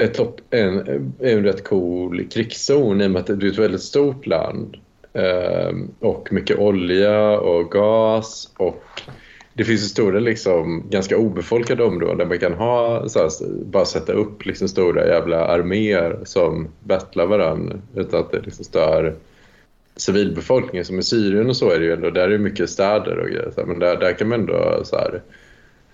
ett 0.00 0.14
topp, 0.14 0.40
en, 0.50 0.78
en 1.20 1.42
rätt 1.42 1.64
cool 1.64 2.28
krigszon 2.28 3.00
i 3.00 3.06
och 3.06 3.10
med 3.10 3.20
att 3.20 3.26
det 3.26 3.46
är 3.46 3.50
ett 3.50 3.58
väldigt 3.58 3.82
stort 3.82 4.26
land. 4.26 4.76
Ehm, 5.12 5.90
och 6.00 6.32
mycket 6.32 6.58
olja 6.58 7.38
och 7.38 7.70
gas 7.70 8.52
och 8.56 8.84
det 9.54 9.64
finns 9.64 9.82
ju 9.82 9.86
stora, 9.86 10.20
liksom, 10.20 10.84
ganska 10.90 11.16
obefolkade 11.16 11.84
områden 11.84 12.18
där 12.18 12.26
man 12.26 12.38
kan 12.38 12.54
ha, 12.54 13.08
så 13.08 13.18
här, 13.18 13.30
bara 13.64 13.84
sätta 13.84 14.12
upp 14.12 14.46
liksom, 14.46 14.68
stora 14.68 15.06
jävla 15.06 15.46
arméer 15.46 16.18
som 16.24 16.68
battlar 16.80 17.26
varandra 17.26 17.76
utan 17.94 18.20
att 18.20 18.32
det 18.32 18.40
liksom 18.40 18.64
stör 18.64 19.14
civilbefolkningen. 19.96 20.84
Som 20.84 20.98
i 20.98 21.02
Syrien 21.02 21.48
och 21.48 21.56
så 21.56 21.70
är 21.70 21.78
det 21.78 21.84
ju 21.84 21.92
ändå, 21.92 22.10
där 22.10 22.24
är 22.24 22.28
det 22.28 22.38
mycket 22.38 22.70
städer 22.70 23.18
och 23.18 23.28
grejer. 23.28 23.52
Men 23.66 23.78
där, 23.78 23.96
där 23.96 24.12
kan 24.12 24.28
man 24.28 24.40
ändå 24.40 24.80
så 24.84 24.96
här, 24.96 25.22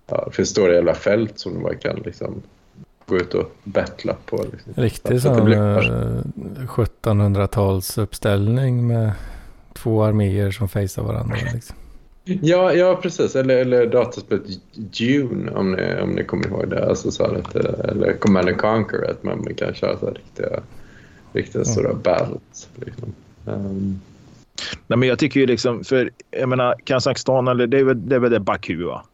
ja, 0.06 0.24
det 0.26 0.36
finns 0.36 0.48
stora 0.48 0.74
jävla 0.74 0.94
fält 0.94 1.38
som 1.38 1.62
man 1.62 1.78
kan 1.78 1.96
liksom 2.04 2.42
gå 3.06 3.16
ut 3.16 3.34
och 3.34 3.56
battla 3.64 4.16
på. 4.26 4.36
Liksom. 4.52 4.72
Riktig 4.82 5.22
sån 5.22 5.48
1700-tals 6.68 7.98
uppställning 7.98 8.86
med 8.86 9.12
två 9.72 10.02
arméer 10.02 10.50
som 10.50 10.68
facear 10.68 11.04
varandra. 11.04 11.36
Liksom. 11.54 11.76
Ja, 12.24 12.72
ja, 12.72 12.98
precis. 13.02 13.36
Eller, 13.36 13.56
eller 13.56 13.86
dataspelet 13.86 14.42
Dune 14.74 15.50
om 15.50 15.72
ni, 15.72 16.00
om 16.02 16.10
ni 16.10 16.24
kommer 16.24 16.46
ihåg 16.46 16.68
det. 16.68 16.88
Alltså 16.88 17.10
så 17.10 17.24
att, 17.24 17.56
eller 17.56 18.12
Command 18.12 18.48
and 18.48 18.58
Conquer, 18.58 19.10
att 19.10 19.22
man 19.22 19.54
kan 19.54 19.74
köra 19.74 19.98
så 19.98 20.10
riktiga, 20.10 20.60
riktiga 21.32 21.62
mm. 21.62 21.72
stora 21.72 21.94
battles. 21.94 22.68
Liksom. 22.74 23.14
Um. 23.44 24.00
Nej, 24.86 24.98
men 24.98 25.08
jag 25.08 25.18
tycker 25.18 25.40
ju 25.40 25.46
liksom, 25.46 25.84
för 25.84 26.10
jag 26.30 26.48
menar 26.48 26.74
Kazakstan, 26.84 27.48
eller 27.48 27.66
det 27.66 27.78
är 27.78 27.84
väl 27.84 28.08
det, 28.08 28.14
är 28.14 28.18
väl 28.18 28.30
det 28.30 28.40
Baku 28.40 28.84
va? 28.84 29.04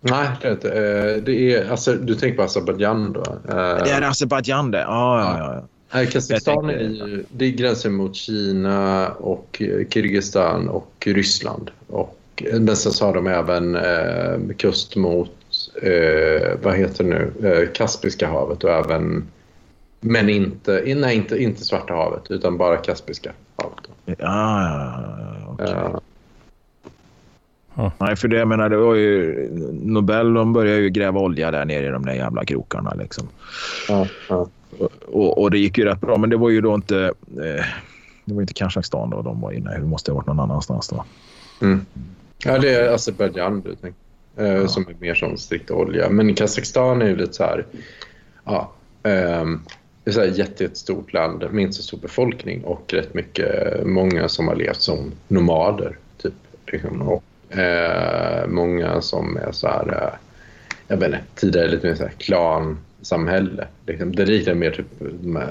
Nej, 0.00 0.28
det 0.42 0.48
är 0.48 0.52
inte. 0.52 0.68
Eh, 0.68 1.22
det 1.22 1.54
är, 1.54 1.70
alltså, 1.70 1.94
du 1.94 2.14
tänker 2.14 2.36
på 2.36 2.42
Azerbajdzjan 2.42 3.12
då? 3.12 3.20
Eh, 3.20 3.84
det 3.84 3.90
är 3.90 4.02
Azerbajdzjan 4.02 4.70
det? 4.70 4.80
Ja, 4.80 5.38
ja, 5.38 5.54
ja. 5.54 5.62
Kazakstan 6.06 6.70
är 6.70 6.78
ju, 6.78 7.24
det 7.30 7.50
gränsen 7.50 7.94
mot 7.94 8.16
Kina 8.16 9.08
och 9.08 9.62
Kirgizistan 9.90 10.68
och 10.68 10.92
Ryssland. 11.06 11.70
Och, 11.86 12.42
men 12.52 12.76
sen 12.76 12.92
så 12.92 13.06
har 13.06 13.14
de 13.14 13.26
även 13.26 13.76
eh, 13.76 14.56
kust 14.56 14.96
mot, 14.96 15.30
eh, 15.82 16.58
vad 16.62 16.74
heter 16.76 17.04
det 17.04 17.10
nu, 17.10 17.32
eh, 17.48 17.72
Kaspiska 17.72 18.28
havet 18.28 18.64
och 18.64 18.70
även, 18.70 19.24
men 20.00 20.28
inte, 20.28 20.82
nej, 20.96 21.16
inte, 21.16 21.42
inte 21.42 21.64
Svarta 21.64 21.94
havet 21.94 22.30
utan 22.30 22.58
bara 22.58 22.76
Kaspiska 22.76 23.32
havet. 23.56 23.78
Ja, 24.04 24.14
ja, 24.18 25.04
ja, 25.44 25.52
okay. 25.52 26.00
Ja. 27.74 27.92
Nej, 27.98 28.16
för 28.16 28.28
det, 28.28 28.36
jag 28.36 28.48
menar, 28.48 28.68
det 28.68 28.76
var 28.76 28.94
ju... 28.94 29.48
Nobel 29.72 30.34
de 30.34 30.52
började 30.52 30.80
ju 30.80 30.90
gräva 30.90 31.20
olja 31.20 31.50
där 31.50 31.64
nere 31.64 31.86
i 31.86 31.90
de 31.90 32.04
där 32.04 32.14
jävla 32.14 32.44
krokarna. 32.44 32.94
Liksom. 32.94 33.28
Ja, 33.88 34.06
ja. 34.28 34.48
Och, 35.06 35.42
och, 35.42 35.50
det 35.50 35.58
gick 35.58 35.78
ju 35.78 35.84
rätt 35.84 36.00
bra, 36.00 36.18
men 36.18 36.30
det 36.30 36.36
var 36.36 36.50
ju 36.50 36.60
då 36.60 36.74
inte... 36.74 37.12
Eh, 37.28 37.64
det 38.24 38.34
var 38.34 38.40
inte 38.40 38.54
Kazakstan 38.54 39.10
då 39.10 39.22
de 39.22 39.40
var 39.40 39.52
inne. 39.52 39.78
Det 39.78 39.86
måste 39.86 40.10
ha 40.10 40.16
varit 40.16 40.26
någon 40.26 40.40
annanstans 40.40 40.88
då. 40.88 41.04
Mm. 41.62 41.86
Ja, 42.44 42.58
det 42.58 42.74
är 42.74 42.94
Azerbajdzjan 42.94 43.60
du 43.60 43.74
tänker. 43.74 44.00
Eh, 44.36 44.46
ja. 44.46 44.68
Som 44.68 44.86
är 44.88 44.94
mer 44.98 45.14
som 45.14 45.36
strikt 45.36 45.70
olja. 45.70 46.10
Men 46.10 46.34
Kazakstan 46.34 47.02
är 47.02 47.06
ju 47.06 47.16
lite 47.16 47.32
så 47.32 47.44
här... 47.44 47.66
Ja, 48.44 48.72
eh, 49.02 49.44
det 50.04 50.16
är 50.16 50.28
ett 50.28 50.38
jättestort 50.38 51.12
land 51.12 51.44
med 51.50 51.62
inte 51.62 51.76
så 51.76 51.82
stor 51.82 51.98
befolkning 51.98 52.64
och 52.64 52.92
rätt 52.92 53.14
mycket, 53.14 53.86
många 53.86 54.28
som 54.28 54.48
har 54.48 54.54
levt 54.54 54.80
som 54.80 55.12
nomader. 55.28 55.96
Typ. 56.22 56.34
Liksom. 56.66 57.02
Och 57.02 57.24
Eh, 57.50 58.46
många 58.48 59.00
som 59.00 59.36
är 59.36 59.52
så 59.52 59.68
här, 59.68 59.88
eh, 59.88 60.18
jag 60.88 60.96
vet 60.96 61.06
inte, 61.06 61.20
tidigare 61.34 61.68
lite 61.68 61.86
mer 61.86 61.94
så 61.94 62.02
här 62.02 62.12
klansamhälle. 62.18 63.66
Liksom, 63.86 64.16
det 64.16 64.26
liknar 64.26 64.54
mer 64.54 64.70
typ 64.70 64.86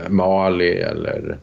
Mali 0.10 0.82
eller 0.82 1.38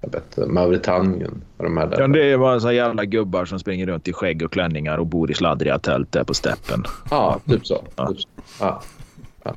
jag 0.00 0.12
vet, 0.12 0.48
Mauritanien. 0.48 1.42
de 1.56 1.76
här 1.76 1.94
ja, 1.98 2.06
det 2.06 2.32
är 2.32 2.38
bara 2.38 2.60
så 2.60 2.72
jävla 2.72 3.04
gubbar 3.04 3.44
som 3.44 3.58
springer 3.58 3.86
runt 3.86 4.08
i 4.08 4.12
skägg 4.12 4.42
och 4.42 4.52
klänningar 4.52 4.98
och 4.98 5.06
bor 5.06 5.30
i 5.30 5.34
sladdriga 5.34 5.78
tält 5.78 6.12
där 6.12 6.24
på 6.24 6.34
steppen. 6.34 6.84
Ja, 7.10 7.40
typ 7.48 7.66
så. 7.66 7.84
Ja. 7.96 8.08
Typ 8.08 8.20
så. 8.20 8.28
Ja. 8.60 8.82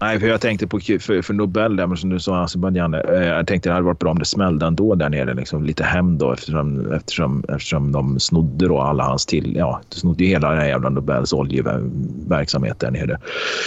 Nej, 0.01 0.19
för 0.19 0.27
jag 0.27 0.41
tänkte 0.41 0.67
på 0.67 0.79
för, 0.79 1.21
för 1.21 1.33
Nobel 1.33 1.75
där, 1.75 1.87
men 1.87 1.97
som 1.97 2.09
du 2.09 2.19
sa 2.19 2.43
Azerbajdzjan. 2.43 2.93
Eh, 2.93 3.23
jag 3.23 3.47
tänkte 3.47 3.69
det 3.69 3.73
hade 3.73 3.85
varit 3.85 3.99
bra 3.99 4.11
om 4.11 4.19
det 4.19 4.25
smällde 4.25 4.65
ändå 4.65 4.95
där 4.95 5.09
nere. 5.09 5.33
Liksom, 5.33 5.63
lite 5.63 5.83
hem 5.83 6.17
då 6.17 6.33
eftersom, 6.33 6.91
eftersom, 6.91 7.43
eftersom 7.49 7.91
de 7.91 8.19
snodde 8.19 8.67
då 8.67 8.79
alla 8.79 9.03
hans 9.03 9.25
till... 9.25 9.55
Ja, 9.55 9.81
de 9.89 9.95
snodde 9.95 10.23
ju 10.23 10.29
hela 10.29 10.49
den 10.49 10.59
här 10.59 10.67
jävla 10.67 10.89
Nobels 10.89 11.33
oljeverksamhet 11.33 12.79
där 12.79 12.91
nere. 12.91 13.19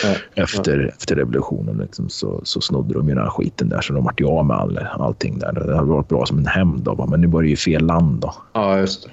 Ja, 0.05 0.43
efter, 0.43 0.79
ja. 0.81 0.89
efter 0.89 1.17
revolutionen 1.17 1.79
liksom, 1.79 2.09
så, 2.09 2.41
så 2.45 2.61
snodde 2.61 2.95
de 2.95 3.09
ju 3.09 3.15
den 3.15 3.25
här 3.25 3.31
skiten 3.31 3.69
där 3.69 3.81
så 3.81 3.93
de 3.93 4.05
vart 4.05 4.21
ju 4.21 4.27
av 4.27 4.47
med 4.47 4.57
all, 4.57 4.79
allting 4.79 5.39
där. 5.39 5.53
Det 5.53 5.77
hade 5.77 5.89
varit 5.89 6.09
bra 6.09 6.27
som 6.27 6.39
en 6.39 6.47
hämnd 6.47 6.83
då, 6.83 7.07
men 7.07 7.21
nu 7.21 7.27
var 7.27 7.43
det 7.43 7.49
ju 7.49 7.57
fel 7.57 7.87
land 7.87 8.21
då. 8.21 8.35
Ja, 8.53 8.79
just 8.79 9.09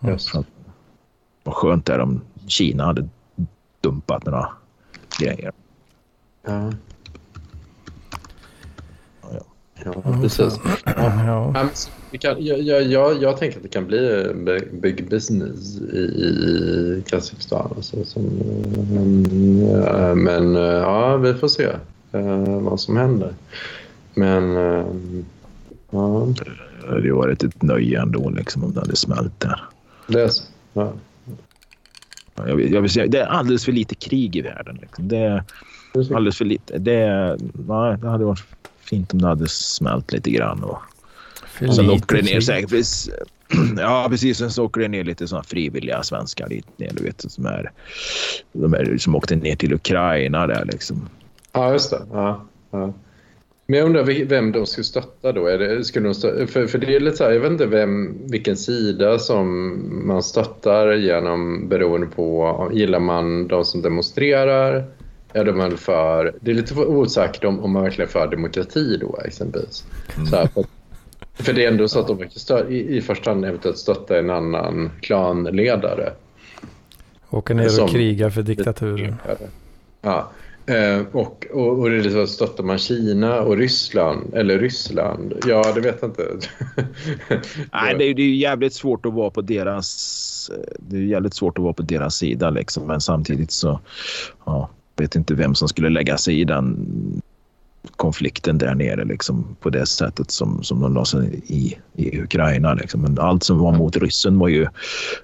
det. 0.00 0.10
Just. 0.10 0.28
Så, 0.28 0.44
vad 1.44 1.54
skönt 1.54 1.86
det 1.86 1.92
är 1.92 2.00
om 2.00 2.20
Kina 2.46 2.84
hade 2.84 3.08
dumpat 3.80 4.26
några 4.26 4.48
grejer. 5.20 5.52
Ja. 6.42 6.72
Ja, 9.84 9.92
precis. 10.22 10.60
Ja. 10.84 11.52
Ja. 11.52 11.68
Kan, 12.20 12.44
jag, 12.44 12.82
jag, 12.82 13.22
jag 13.22 13.36
tänker 13.36 13.56
att 13.56 13.62
det 13.62 13.68
kan 13.68 13.86
bli 13.86 14.28
big 14.72 15.10
business 15.10 15.80
i, 15.80 15.98
i 15.98 17.02
Kazakstan. 17.06 17.72
Alltså, 17.76 18.04
som, 18.04 18.22
men 20.16 20.54
ja, 20.54 21.16
vi 21.16 21.34
får 21.34 21.48
se 21.48 21.66
uh, 22.14 22.60
vad 22.60 22.80
som 22.80 22.96
händer. 22.96 23.34
Men 24.14 24.56
uh, 24.56 24.86
ja. 25.90 26.28
Det 26.80 26.94
hade 26.94 27.12
varit 27.12 27.42
ett 27.42 27.62
nöje 27.62 28.02
ändå 28.02 28.30
liksom, 28.30 28.64
om 28.64 28.72
det 28.72 28.80
hade 28.80 28.96
smält 28.96 29.40
där. 29.40 29.60
Det 30.06 30.22
är 30.22 30.28
så? 30.28 30.44
Ja. 30.72 30.92
Jag 32.46 32.56
vill, 32.56 32.72
jag 32.72 32.82
vill 32.82 32.90
säga, 32.90 33.06
det 33.06 33.20
är 33.20 33.26
alldeles 33.26 33.64
för 33.64 33.72
lite 33.72 33.94
krig 33.94 34.36
i 34.36 34.40
världen. 34.40 34.78
Liksom. 34.80 35.08
Det, 35.08 35.44
Alldeles 35.94 36.38
för 36.38 36.44
lite. 36.44 36.78
Det, 36.78 37.36
nej, 37.68 37.96
det 37.98 38.08
hade 38.08 38.24
varit 38.24 38.44
fint 38.80 39.12
om 39.12 39.22
det 39.22 39.28
hade 39.28 39.48
smält 39.48 40.12
lite 40.12 40.30
grann. 40.30 40.62
Och, 40.62 40.78
för 41.46 41.68
och 41.68 41.74
sen 41.74 41.90
åker 41.90 42.16
det 42.16 42.22
ner 42.22 42.40
säkert. 42.40 42.86
Ja, 43.78 44.06
precis. 44.10 44.38
Sen 44.38 44.50
så 44.50 44.64
åker 44.64 44.80
det 44.80 44.88
ner 44.88 45.04
lite 45.04 45.28
såna 45.28 45.42
frivilliga 45.42 46.02
svenskar 46.02 46.48
dit 46.48 46.78
ner. 46.78 46.90
Du 46.94 47.02
vet, 47.02 47.30
som, 47.32 47.46
är, 47.46 47.72
de 48.52 48.74
är, 48.74 48.98
som 48.98 49.14
åkte 49.14 49.36
ner 49.36 49.56
till 49.56 49.72
Ukraina 49.72 50.46
där 50.46 50.64
liksom. 50.64 51.08
Ja, 51.52 51.72
just 51.72 51.90
det. 51.90 52.02
Ja, 52.12 52.46
ja. 52.70 52.92
Men 53.70 53.78
jag 53.78 53.86
undrar 53.86 54.24
vem 54.24 54.52
de 54.52 54.66
skulle 54.66 54.84
stötta 54.84 55.32
då? 55.32 55.46
Är 55.46 55.58
det, 55.58 55.84
skulle 55.84 56.08
de 56.08 56.14
stötta, 56.14 56.46
för, 56.46 56.66
för 56.66 56.78
det 56.78 56.96
är 56.96 57.00
lite 57.00 57.16
så 57.16 57.24
här, 57.24 57.30
jag 57.30 57.40
vet 57.40 57.52
inte 57.52 57.66
vem, 57.66 58.18
vilken 58.30 58.56
sida 58.56 59.18
som 59.18 59.78
man 60.06 60.22
stöttar 60.22 60.92
genom 60.92 61.68
beroende 61.68 62.06
på, 62.06 62.70
gillar 62.74 63.00
man 63.00 63.48
de 63.48 63.64
som 63.64 63.82
demonstrerar? 63.82 64.84
Är 65.32 65.44
man 65.52 65.76
för, 65.76 66.34
det 66.40 66.50
är 66.50 66.54
lite 66.54 66.74
osäkert 66.74 67.44
om, 67.44 67.60
om 67.60 67.72
man 67.72 67.82
verkligen 67.82 68.08
är 68.08 68.12
för 68.12 68.26
demokrati 68.26 68.96
då 68.96 69.18
exempelvis. 69.24 69.84
Mm. 70.16 70.26
Så 70.26 70.36
här, 70.36 70.46
för, 70.46 70.64
för 71.34 71.52
det 71.52 71.64
är 71.64 71.68
ändå 71.68 71.88
så 71.88 72.00
att 72.00 72.06
de 72.06 72.30
stö, 72.30 72.68
i, 72.68 72.96
i 72.96 73.00
första 73.00 73.30
hand 73.30 73.44
eventuellt 73.44 73.78
stöttar 73.78 74.14
en 74.16 74.30
annan 74.30 74.90
klanledare. 75.00 76.12
Åka 77.30 77.54
ner 77.54 77.82
och 77.82 77.90
kriga 77.90 78.30
för 78.30 78.42
diktaturen. 78.42 79.14
Ja. 80.00 80.30
Eh, 80.68 81.06
och, 81.12 81.46
och, 81.52 81.78
och 81.78 81.90
det 81.90 81.96
är 81.96 82.10
så 82.10 82.22
att 82.22 82.28
stöttar 82.28 82.64
man 82.64 82.78
Kina 82.78 83.40
och 83.40 83.56
Ryssland, 83.56 84.34
eller 84.34 84.58
Ryssland, 84.58 85.34
ja 85.46 85.72
det 85.74 85.80
vet 85.80 85.98
jag 86.00 86.10
inte. 86.10 86.22
Nej, 87.72 87.94
det 87.98 88.04
är, 88.04 88.14
det 88.14 88.22
är 88.22 88.34
jävligt 88.34 88.74
svårt 88.74 89.06
att 89.06 89.12
vara 89.12 89.30
på 89.30 89.40
deras, 89.40 90.50
eh, 90.54 90.74
det 90.78 90.96
är 90.96 91.00
jävligt 91.00 91.34
svårt 91.34 91.58
att 91.58 91.64
vara 91.64 91.72
på 91.72 91.82
deras 91.82 92.14
sida 92.14 92.50
liksom, 92.50 92.86
men 92.86 93.00
samtidigt 93.00 93.50
så, 93.50 93.80
ja, 94.44 94.68
vet 94.96 95.14
inte 95.16 95.34
vem 95.34 95.54
som 95.54 95.68
skulle 95.68 95.88
lägga 95.88 96.18
sig 96.18 96.40
i 96.40 96.44
den 96.44 96.86
konflikten 97.96 98.58
där 98.58 98.74
nere 98.74 99.04
liksom, 99.04 99.56
på 99.60 99.70
det 99.70 99.86
sättet 99.86 100.30
som, 100.30 100.62
som 100.62 100.80
de 100.80 100.94
la 100.94 101.04
sig 101.04 101.42
i, 101.46 101.76
i 101.94 102.20
Ukraina. 102.20 102.74
Liksom. 102.74 103.00
Men 103.00 103.18
allt 103.18 103.42
som 103.42 103.58
var 103.58 103.72
mot 103.72 103.96
ryssen 103.96 104.38
var 104.38 104.48
ju... 104.48 104.66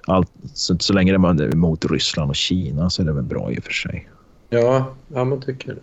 Allt, 0.07 0.31
så, 0.53 0.77
så 0.79 0.93
länge 0.93 1.11
det 1.11 1.17
var 1.17 1.55
mot 1.55 1.85
Ryssland 1.85 2.29
och 2.29 2.35
Kina 2.35 2.89
så 2.89 3.01
är 3.01 3.05
det 3.05 3.13
väl 3.13 3.23
bra 3.23 3.51
i 3.51 3.59
och 3.59 3.63
för 3.63 3.73
sig. 3.73 4.07
Ja, 4.49 4.93
ja 5.07 5.23
man 5.23 5.41
tycker 5.41 5.75
det. 5.75 5.81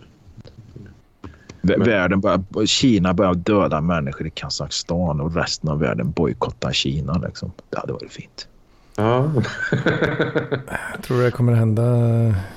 Men... 1.61 1.83
Världen 1.83 2.21
börjar, 2.21 2.65
Kina 2.65 3.13
börjar 3.13 3.33
döda 3.33 3.81
människor 3.81 4.27
i 4.27 4.29
Kazakstan 4.29 5.21
och 5.21 5.35
resten 5.35 5.69
av 5.69 5.79
världen 5.79 6.11
bojkottar 6.11 6.71
Kina. 6.71 7.17
Liksom. 7.17 7.51
Det 7.69 7.79
hade 7.79 7.93
varit 7.93 8.11
fint. 8.11 8.47
Ja. 8.95 9.31
Jag 10.91 11.01
tror 11.03 11.21
det 11.23 11.31
kommer 11.31 11.53
hända 11.53 11.83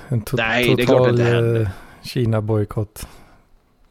en 0.08 0.20
to 0.24 0.36
Nej, 0.36 0.76
total 0.76 1.20
eh, 1.20 1.68
Kina-bojkott. 2.02 3.08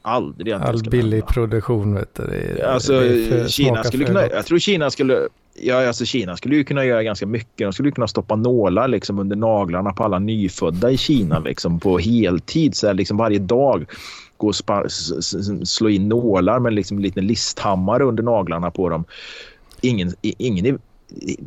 Aldrig 0.01 0.53
All 0.53 0.83
billig 0.83 1.17
hända. 1.17 1.33
produktion 1.33 1.95
vet 1.95 2.15
du. 2.15 2.23
Det 2.23 2.61
är, 2.61 2.65
alltså, 2.65 2.99
det 2.99 3.27
är 3.29 3.47
Kina 3.47 3.83
skulle 3.83 4.05
kunna, 4.05 4.27
jag 4.27 4.45
tror 4.45 4.59
Kina 4.59 4.91
skulle 4.91 5.27
Ja, 5.61 5.87
alltså 5.87 6.05
Kina 6.05 6.37
skulle 6.37 6.55
ju 6.55 6.63
kunna 6.63 6.85
göra 6.85 7.03
ganska 7.03 7.25
mycket. 7.25 7.57
De 7.57 7.73
skulle 7.73 7.91
kunna 7.91 8.07
stoppa 8.07 8.35
nålar 8.35 8.87
liksom 8.87 9.19
under 9.19 9.35
naglarna 9.35 9.93
på 9.93 10.03
alla 10.03 10.19
nyfödda 10.19 10.91
i 10.91 10.97
Kina 10.97 11.39
liksom, 11.39 11.79
på 11.79 11.97
heltid. 11.97 12.75
Så 12.75 12.87
här, 12.87 12.93
liksom 12.93 13.17
varje 13.17 13.39
dag 13.39 13.85
gå 14.37 14.47
och 14.47 14.55
slå 15.67 15.89
in 15.89 16.09
nålar 16.09 16.59
med 16.59 16.73
liksom 16.73 16.97
en 16.97 17.03
liten 17.03 17.27
listhammare 17.27 18.03
under 18.03 18.23
naglarna 18.23 18.71
på 18.71 18.89
dem. 18.89 19.05
Ingen, 19.81 20.13
ingen, 20.21 20.79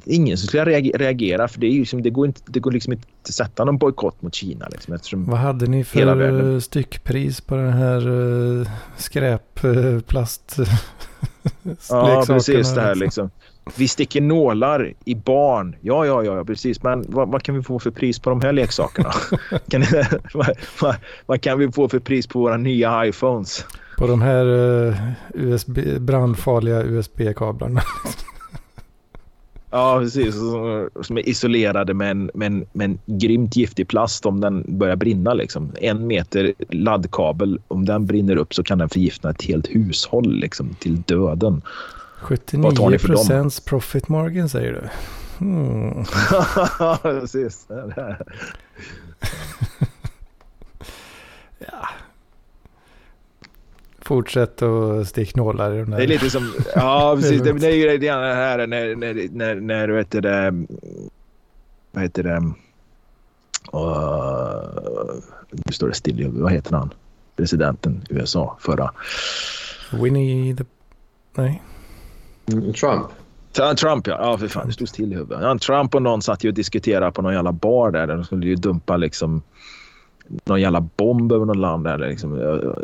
ingen 0.05 0.39
skulle 0.39 0.65
reagera 0.65 1.49
för 1.49 1.61
det, 1.61 1.67
är 1.67 1.71
ju 1.71 1.79
liksom, 1.79 2.03
det, 2.03 2.11
går 2.11 2.27
inte, 2.27 2.41
det 2.47 2.61
går 2.61 2.73
liksom 2.73 2.93
inte 2.93 3.07
att 3.23 3.35
sätta 3.35 3.65
någon 3.65 3.79
bojkott 3.79 4.23
mot 4.23 4.35
Kina. 4.35 4.69
Liksom, 4.69 5.25
Vad 5.25 5.39
hade 5.39 5.67
ni 5.67 5.85
för 5.85 6.61
styckpris 6.61 7.41
på 7.41 7.57
den 7.57 7.73
här 7.73 8.09
uh, 8.09 8.69
skräpplast? 8.97 10.57
Uh, 10.59 10.69
ja, 11.89 12.25
precis 12.27 12.75
det 12.75 12.81
här 12.81 12.95
liksom. 12.95 13.31
Vi 13.77 13.89
sticker 13.89 14.21
nålar 14.21 14.93
i 15.05 15.15
barn. 15.15 15.77
Ja, 15.81 16.07
ja, 16.07 16.25
ja, 16.25 16.45
precis. 16.45 16.83
Men 16.83 17.05
vad, 17.09 17.29
vad 17.29 17.43
kan 17.43 17.55
vi 17.55 17.63
få 17.63 17.79
för 17.79 17.91
pris 17.91 18.19
på 18.19 18.31
de 18.31 18.41
här 18.41 18.53
leksakerna? 18.53 19.11
kan, 19.71 19.85
vad, 20.35 20.51
vad, 20.81 20.97
vad, 21.27 21.41
kan 21.41 21.59
vi 21.59 21.73
få 21.73 21.89
för 21.89 21.99
pris 21.99 22.27
på 22.27 22.41
våra 22.41 22.57
nya 22.57 23.07
iPhones? 23.07 23.65
På 23.99 24.07
de 24.07 24.23
här 24.23 24.47
uh, 24.47 24.95
USB, 25.33 25.79
brandfarliga 26.01 26.83
USB-kablarna. 26.83 27.81
Ja, 29.71 29.99
precis. 30.01 30.35
Som 31.03 31.19
är 31.19 31.29
isolerade 31.29 31.95
med 31.95 32.11
en, 32.11 32.31
med, 32.35 32.47
en, 32.47 32.67
med 32.73 32.85
en 32.85 33.19
grymt 33.19 33.57
giftig 33.57 33.89
plast 33.89 34.27
om 34.27 34.41
den 34.41 34.65
börjar 34.79 34.97
brinna. 34.97 35.35
Liksom. 35.35 35.73
En 35.81 36.07
meter 36.07 36.55
laddkabel, 36.69 37.61
om 37.69 37.85
den 37.85 38.07
brinner 38.07 38.37
upp 38.37 38.55
så 38.55 38.63
kan 38.63 38.79
den 38.79 38.89
förgifta 38.89 39.31
ett 39.31 39.43
helt 39.43 39.67
hushåll 39.67 40.35
liksom, 40.35 40.75
till 40.75 41.03
döden. 41.03 41.63
79 42.21 42.99
procents 42.99 43.61
profit 43.61 44.09
margin 44.09 44.49
säger 44.49 44.73
du. 44.73 44.89
Hmm. 45.39 46.05
precis. 47.03 47.67
ja. 51.59 51.89
Fortsätt 53.99 54.63
att 54.63 55.09
stick 55.09 55.37
nålar 55.37 55.75
i 55.75 55.79
de 55.79 55.91
där. 55.91 55.99
Det 55.99 56.05
är 56.05 56.09
lite 56.09 56.31
som, 56.31 56.55
ja 56.75 57.17
precis, 57.17 57.43
det, 57.45 57.53
det 57.53 57.67
är 57.67 57.75
ju 57.93 57.99
det 57.99 58.13
här 58.13 58.67
när, 58.67 58.95
när, 58.95 59.29
när, 59.33 59.55
när 59.55 59.89
vet 59.89 60.11
du 60.11 60.21
det, 60.21 60.65
vad 61.93 62.03
heter 62.03 62.23
det, 62.23 62.37
uh, 62.37 62.55
nu 65.51 65.73
står 65.73 65.89
det 65.89 65.95
still 65.95 66.29
vad 66.33 66.53
heter 66.53 66.77
han, 66.77 66.91
presidenten 67.37 68.05
i 68.11 68.15
USA 68.15 68.57
förra. 68.61 68.93
Winnie 69.93 70.57
the, 70.57 70.65
nej. 71.35 71.63
Trump. 72.73 73.07
Trump 73.79 74.07
ja, 74.07 74.19
ja 74.21 74.39
för 74.39 74.49
fan 74.49 74.67
det 74.67 74.73
stod 74.73 74.89
still 74.89 75.13
i 75.13 75.17
huvudet. 75.17 75.39
Ja, 75.43 75.59
Trump 75.59 75.95
och 75.95 76.03
någon 76.03 76.23
satt 76.23 76.45
ju 76.45 76.49
och 76.49 76.55
diskuterade 76.55 77.13
på 77.13 77.23
någon 77.23 77.35
jävla 77.35 77.53
bar 77.53 77.91
där. 77.91 78.07
De 78.07 78.25
skulle 78.25 78.47
ju 78.47 78.55
dumpa 78.55 78.97
liksom 78.97 79.43
någon 80.45 80.61
jävla 80.61 80.81
bomb 80.81 81.33
över 81.33 81.47
något 81.47 81.57
land 81.57 81.85
där, 81.85 81.99
liksom, 81.99 82.33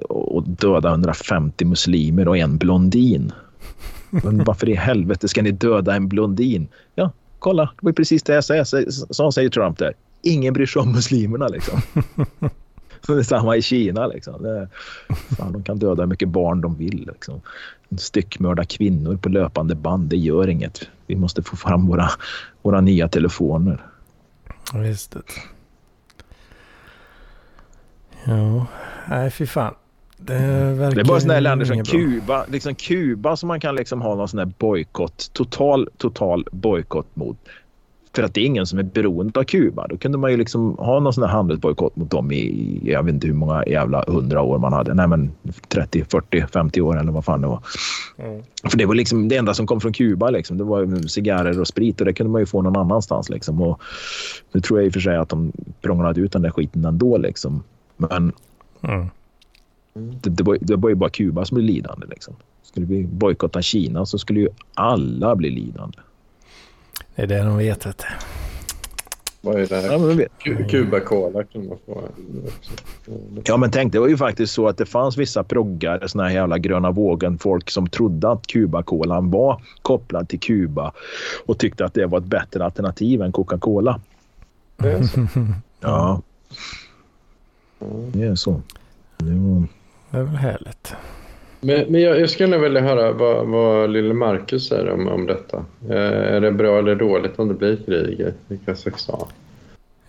och 0.08 0.42
döda 0.48 0.88
150 0.88 1.64
muslimer 1.64 2.28
och 2.28 2.36
en 2.36 2.58
blondin. 2.58 3.32
Men 4.10 4.44
varför 4.44 4.68
i 4.68 4.74
helvete 4.74 5.28
ska 5.28 5.42
ni 5.42 5.50
döda 5.50 5.94
en 5.94 6.08
blondin? 6.08 6.68
Ja, 6.94 7.10
kolla, 7.38 7.62
det 7.62 7.86
var 7.86 7.92
precis 7.92 8.22
det 8.22 8.32
jag 8.34 8.44
sa. 8.44 8.82
så 9.10 9.32
säger 9.32 9.50
Trump 9.50 9.78
där. 9.78 9.94
Ingen 10.22 10.54
bryr 10.54 10.66
sig 10.66 10.82
om 10.82 10.92
muslimerna 10.92 11.48
liksom. 11.48 11.80
Samma 13.24 13.56
i 13.56 13.62
Kina. 13.62 14.06
Liksom. 14.06 14.42
Det, 14.42 14.68
fan, 15.36 15.52
de 15.52 15.62
kan 15.62 15.78
döda 15.78 16.02
hur 16.02 16.08
mycket 16.08 16.28
barn 16.28 16.60
de 16.60 16.76
vill. 16.76 17.06
Liksom. 17.12 17.40
Styckmörda 17.98 18.64
kvinnor 18.64 19.16
på 19.16 19.28
löpande 19.28 19.74
band, 19.74 20.08
det 20.08 20.16
gör 20.16 20.48
inget. 20.48 20.88
Vi 21.06 21.16
måste 21.16 21.42
få 21.42 21.56
fram 21.56 21.86
våra, 21.86 22.10
våra 22.62 22.80
nya 22.80 23.08
telefoner. 23.08 23.86
Just 24.74 25.12
det. 25.12 25.22
Ja, 28.24 28.66
nej 29.08 29.30
fy 29.30 29.46
fan. 29.46 29.74
Det, 30.16 30.34
det 30.34 31.00
är 31.00 31.04
bara 31.04 31.20
sådana 31.20 31.40
länder 31.40 31.66
som 31.66 31.84
Kuba, 31.84 32.44
liksom 32.48 32.74
Kuba 32.74 33.36
som 33.36 33.46
man 33.48 33.60
kan 33.60 33.74
liksom 33.74 34.02
ha 34.02 34.14
någon 34.14 34.28
sån 34.28 34.38
här 34.38 34.52
bojkott, 34.58 35.30
total, 35.32 35.88
total 35.96 36.46
bojkott 36.52 37.16
mot. 37.16 37.38
För 38.14 38.22
att 38.22 38.34
det 38.34 38.40
är 38.40 38.46
ingen 38.46 38.66
som 38.66 38.78
är 38.78 38.82
beroende 38.82 39.40
av 39.40 39.44
Kuba. 39.44 39.86
Då 39.86 39.96
kunde 39.96 40.18
man 40.18 40.30
ju 40.30 40.36
liksom 40.36 40.76
ha 40.78 41.00
någon 41.00 41.12
sån 41.12 41.24
här 41.24 41.30
handelsbojkott 41.30 41.96
mot 41.96 42.10
dem 42.10 42.32
i, 42.32 42.80
jag 42.84 43.02
vet 43.02 43.14
inte 43.14 43.26
hur 43.26 43.34
många 43.34 43.64
jävla 43.66 44.04
hundra 44.08 44.42
år 44.42 44.58
man 44.58 44.72
hade. 44.72 44.94
Nej 44.94 45.08
men 45.08 45.32
30, 45.68 46.04
40, 46.04 46.46
50 46.52 46.80
år 46.80 47.00
eller 47.00 47.12
vad 47.12 47.24
fan 47.24 47.40
det 47.40 47.46
var. 47.46 47.62
Mm. 48.18 48.42
För 48.64 48.78
det 48.78 48.86
var 48.86 48.94
liksom 48.94 49.28
det 49.28 49.36
enda 49.36 49.54
som 49.54 49.66
kom 49.66 49.80
från 49.80 49.92
Kuba 49.92 50.30
liksom. 50.30 50.58
Det 50.58 50.64
var 50.64 51.08
cigarrer 51.08 51.60
och 51.60 51.68
sprit 51.68 52.00
och 52.00 52.06
det 52.06 52.12
kunde 52.12 52.32
man 52.32 52.40
ju 52.42 52.46
få 52.46 52.62
någon 52.62 52.76
annanstans 52.76 53.30
liksom. 53.30 53.62
Och 53.62 53.82
nu 54.52 54.60
tror 54.60 54.78
jag 54.78 54.86
i 54.86 54.88
och 54.88 54.92
för 54.92 55.00
sig 55.00 55.16
att 55.16 55.28
de 55.28 55.52
prånglade 55.82 56.20
ut 56.20 56.32
den 56.32 56.42
där 56.42 56.50
skiten 56.50 56.84
ändå 56.84 57.18
liksom. 57.18 57.62
Men 57.96 58.32
mm. 58.82 59.06
det, 59.94 60.30
det, 60.30 60.42
var, 60.42 60.58
det 60.60 60.76
var 60.76 60.88
ju 60.88 60.94
bara 60.94 61.10
Kuba 61.10 61.44
som 61.44 61.54
blev 61.54 61.66
lidande. 61.66 62.06
Liksom. 62.10 62.34
Skulle 62.62 62.86
vi 62.86 63.04
bojkotta 63.04 63.62
Kina 63.62 64.06
så 64.06 64.18
skulle 64.18 64.40
ju 64.40 64.48
alla 64.74 65.36
bli 65.36 65.50
lidande. 65.50 65.98
Det 67.16 67.22
är 67.22 67.26
det 67.26 67.38
de 67.38 67.56
vet. 67.56 67.86
vet 67.86 68.04
Vad 69.40 69.60
är 69.60 69.66
det 69.66 69.76
här? 69.76 69.92
Ja, 69.92 69.98
men 69.98 70.16
vet. 70.16 70.32
Cuba 70.70 71.00
Cola 71.00 71.44
kan 71.44 71.68
man 71.68 71.78
få. 71.86 72.02
Ja, 73.44 73.56
men 73.56 73.70
tänk, 73.70 73.92
det 73.92 73.98
var 73.98 74.08
ju 74.08 74.16
faktiskt 74.16 74.52
så 74.52 74.68
att 74.68 74.78
det 74.78 74.86
fanns 74.86 75.16
vissa 75.16 75.44
proggare, 75.44 76.08
såna 76.08 76.24
här 76.24 76.30
jävla 76.30 76.58
gröna 76.58 76.90
vågen, 76.90 77.38
folk 77.38 77.70
som 77.70 77.86
trodde 77.86 78.30
att 78.30 78.46
Cuba 78.46 78.82
Cola 78.82 79.20
var 79.20 79.62
kopplad 79.82 80.28
till 80.28 80.40
Kuba 80.40 80.92
och 81.46 81.58
tyckte 81.58 81.84
att 81.84 81.94
det 81.94 82.06
var 82.06 82.18
ett 82.18 82.24
bättre 82.24 82.64
alternativ 82.64 83.22
än 83.22 83.32
Coca-Cola. 83.32 84.00
Ja. 85.80 86.20
Det 88.12 88.22
är 88.22 88.34
så. 88.34 88.62
Det, 89.16 89.34
var... 89.34 89.66
det 90.10 90.18
är 90.18 90.22
väl 90.22 90.36
härligt. 90.36 90.94
Men, 91.64 91.92
men 91.92 92.00
jag, 92.00 92.20
jag 92.20 92.30
skulle 92.30 92.58
vilja 92.58 92.80
höra 92.80 93.12
vad, 93.12 93.46
vad 93.46 93.90
lille 93.90 94.14
Marcus 94.14 94.68
säger 94.68 94.90
om, 94.90 95.08
om 95.08 95.26
detta. 95.26 95.64
Eh, 95.88 96.34
är 96.34 96.40
det 96.40 96.52
bra 96.52 96.78
eller 96.78 96.94
dåligt 96.94 97.38
om 97.38 97.48
det 97.48 97.54
blir 97.54 97.76
krig 97.76 98.20
i 98.48 98.58
Kazakstan? 98.64 99.26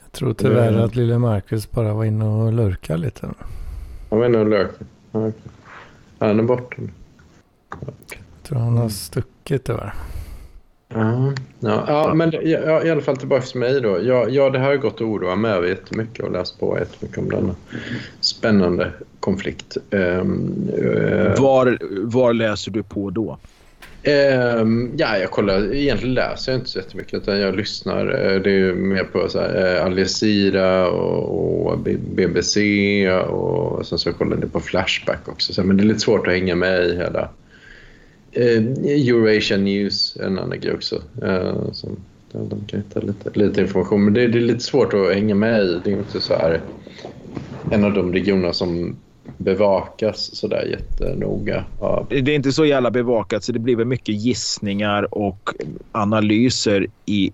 Jag 0.04 0.12
tror 0.12 0.34
tyvärr 0.34 0.68
mm. 0.68 0.84
att 0.84 0.96
lille 0.96 1.18
Marcus 1.18 1.72
bara 1.72 1.94
var 1.94 2.06
inne 2.06 2.26
och 2.26 2.54
lurkade 2.54 3.00
lite. 3.00 3.28
Han 4.10 4.20
var 4.20 4.26
inne 4.26 4.38
och 4.38 4.50
lurkade? 4.50 4.86
Okay. 5.12 5.32
Han 6.20 6.40
är 6.40 6.44
borta 6.44 6.76
nu. 6.78 6.90
Okay. 7.82 8.20
Jag 8.36 8.44
tror 8.44 8.60
han 8.60 8.78
har 8.78 8.90
stuckit 8.90 9.64
tyvärr. 9.64 9.94
Ja, 10.96 11.34
ja, 11.60 11.86
ja, 11.88 12.14
men 12.14 12.32
ja, 12.32 12.84
i 12.84 12.90
alla 12.90 13.02
fall 13.02 13.18
tillbaka 13.18 13.46
till 13.46 13.60
mig 13.60 13.82
då. 13.82 14.00
Ja, 14.04 14.30
ja, 14.30 14.50
det 14.50 14.60
här 14.60 14.66
har 14.66 14.76
gått 14.76 14.96
att 14.96 15.02
oroa 15.02 15.36
mig 15.36 15.52
över 15.52 15.68
jättemycket 15.68 16.26
och 16.26 16.32
läst 16.32 16.60
på 16.60 16.80
jättemycket 16.80 17.18
om 17.18 17.30
denna 17.30 17.56
spännande 18.20 18.92
konflikt. 19.20 19.78
Um, 19.92 20.70
uh, 20.78 21.42
var, 21.42 21.78
var 22.06 22.34
läser 22.34 22.72
du 22.72 22.84
på 22.84 23.10
då? 23.10 23.38
Um, 24.62 24.94
ja, 24.98 25.18
jag 25.18 25.32
kollar. 25.32 25.74
Egentligen 25.74 26.14
läser 26.14 26.52
jag 26.52 26.60
inte 26.60 26.70
så 26.70 26.80
jättemycket 26.80 27.14
utan 27.14 27.40
jag 27.40 27.56
lyssnar. 27.56 28.06
Uh, 28.06 28.42
det 28.42 28.52
är 28.52 28.74
mer 28.74 29.04
på 29.04 29.30
så 29.30 29.40
här, 29.40 29.76
uh, 29.76 29.86
Al 29.86 29.98
Jazeera 30.00 30.90
och, 30.90 31.72
och, 31.72 31.80
BBC 32.16 33.12
och 33.12 33.86
sen 33.86 34.00
så 34.00 34.14
kollar 34.14 34.38
jag 34.42 34.54
på 34.54 34.60
Flashback 34.60 35.28
också. 35.28 35.54
Så, 35.54 35.64
men 35.64 35.78
det 35.78 35.84
är 35.84 35.86
lite 35.86 36.00
svårt 36.00 36.28
att 36.28 36.34
hänga 36.34 36.56
med 36.56 36.86
i 36.86 36.96
hela 36.96 37.30
eh, 38.36 38.64
Eurasia 39.10 39.58
News, 39.58 40.18
en 40.20 40.40
annan 40.40 40.60
grej 40.60 40.74
också. 40.74 41.02
Eh, 41.22 41.72
som, 41.72 41.98
de 42.32 42.64
kan 42.68 42.80
hitta 42.80 43.00
lite, 43.00 43.40
lite 43.40 43.62
information. 43.62 44.06
Men 44.06 44.14
det, 44.14 44.28
det, 44.28 44.38
är 44.38 44.42
lite 44.42 44.60
svårt 44.64 44.94
att 44.94 45.14
hänga 45.14 45.36
med 45.36 45.62
i. 45.62 45.82
Det 45.84 45.92
är 45.92 45.98
inte 45.98 46.22
så 46.22 46.34
här 46.34 46.62
en 47.72 47.84
av 47.84 47.94
de 47.94 48.14
regioner 48.14 48.52
som 48.52 48.96
bevakas 49.38 50.36
sådär 50.36 50.66
jättenoga. 50.66 51.66
Ja. 51.80 52.08
Det 52.10 52.32
är 52.32 52.36
inte 52.36 52.52
så 52.52 52.66
jävla 52.66 52.92
bevakat 52.92 53.44
så 53.44 53.52
det 53.52 53.60
blir 53.60 53.76
väl 53.76 53.86
mycket 53.86 54.16
gissningar 54.16 55.16
och 55.16 55.50
analyser 55.92 56.88
i 57.06 57.32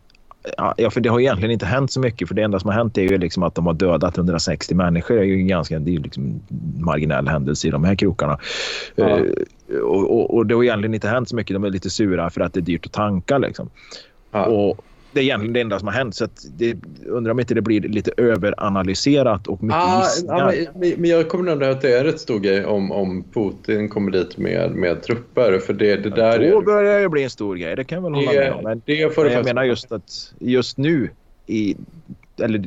Ja, 0.77 0.89
för 0.89 1.01
det 1.01 1.09
har 1.09 1.19
egentligen 1.19 1.51
inte 1.51 1.65
hänt 1.65 1.91
så 1.91 1.99
mycket. 1.99 2.27
För 2.27 2.35
Det 2.35 2.41
enda 2.41 2.59
som 2.59 2.69
har 2.69 2.77
hänt 2.77 2.97
är 2.97 3.01
ju 3.01 3.17
liksom 3.17 3.43
att 3.43 3.55
de 3.55 3.65
har 3.65 3.73
dödat 3.73 4.17
160 4.17 4.75
människor. 4.75 5.15
Det 5.15 5.21
är 5.21 5.25
ju 5.25 5.39
en 5.39 5.47
ganska 5.47 5.79
det 5.79 5.95
är 5.95 5.99
liksom 5.99 6.41
marginell 6.77 7.27
händelse 7.27 7.67
i 7.67 7.71
de 7.71 7.83
här 7.83 7.95
krokarna. 7.95 8.39
Ja. 8.95 9.19
Uh, 9.19 9.79
och, 9.81 10.11
och, 10.11 10.33
och, 10.33 10.45
Det 10.45 10.55
har 10.55 10.63
egentligen 10.63 10.93
inte 10.93 11.07
hänt 11.07 11.29
så 11.29 11.35
mycket. 11.35 11.53
De 11.53 11.63
är 11.63 11.69
lite 11.69 11.89
sura 11.89 12.29
för 12.29 12.41
att 12.41 12.53
det 12.53 12.59
är 12.59 12.61
dyrt 12.61 12.85
att 12.85 12.91
tanka. 12.91 13.37
Liksom. 13.37 13.69
Ja. 14.31 14.45
Och 14.45 14.85
det 15.13 15.19
är 15.19 15.23
egentligen 15.23 15.53
det 15.53 15.61
enda 15.61 15.79
som 15.79 15.87
har 15.87 15.95
hänt. 15.95 16.15
Så 16.15 16.27
det, 16.57 16.77
undrar 17.05 17.31
om 17.31 17.39
inte 17.39 17.53
det 17.53 17.61
blir 17.61 17.81
lite 17.81 18.11
överanalyserat 18.17 19.47
och 19.47 19.63
mycket 19.63 19.77
ah, 19.77 20.05
ja, 20.27 20.51
men, 20.73 20.93
men 20.97 21.09
jag 21.09 21.29
kommer 21.29 21.51
ändå 21.51 21.65
att 21.65 21.81
det 21.81 21.97
är 21.97 22.03
rätt 22.03 22.19
stor 22.19 22.39
grej 22.39 22.65
om, 22.65 22.91
om 22.91 23.23
Putin 23.33 23.89
kommer 23.89 24.11
dit 24.11 24.37
med, 24.37 24.71
med 24.71 25.03
trupper. 25.03 25.59
För 25.59 25.73
det, 25.73 25.95
det 25.95 26.09
där 26.09 26.39
ja, 26.39 26.51
då 26.51 26.61
börjar 26.61 26.99
det 26.99 27.09
bli 27.09 27.23
en 27.23 27.29
stor 27.29 27.55
grej. 27.55 27.75
Det 27.75 27.83
kan 27.83 27.95
jag 27.95 28.03
väl 28.03 28.13
hålla 28.13 28.31
med 28.31 28.53
om. 28.53 28.63
Men, 28.63 28.81
det 28.85 29.17
men 29.17 29.31
jag 29.31 29.45
menar 29.45 29.63
just 29.63 29.91
att 29.91 30.33
just 30.39 30.77
nu 30.77 31.09
i 31.47 31.75
eller 32.41 32.63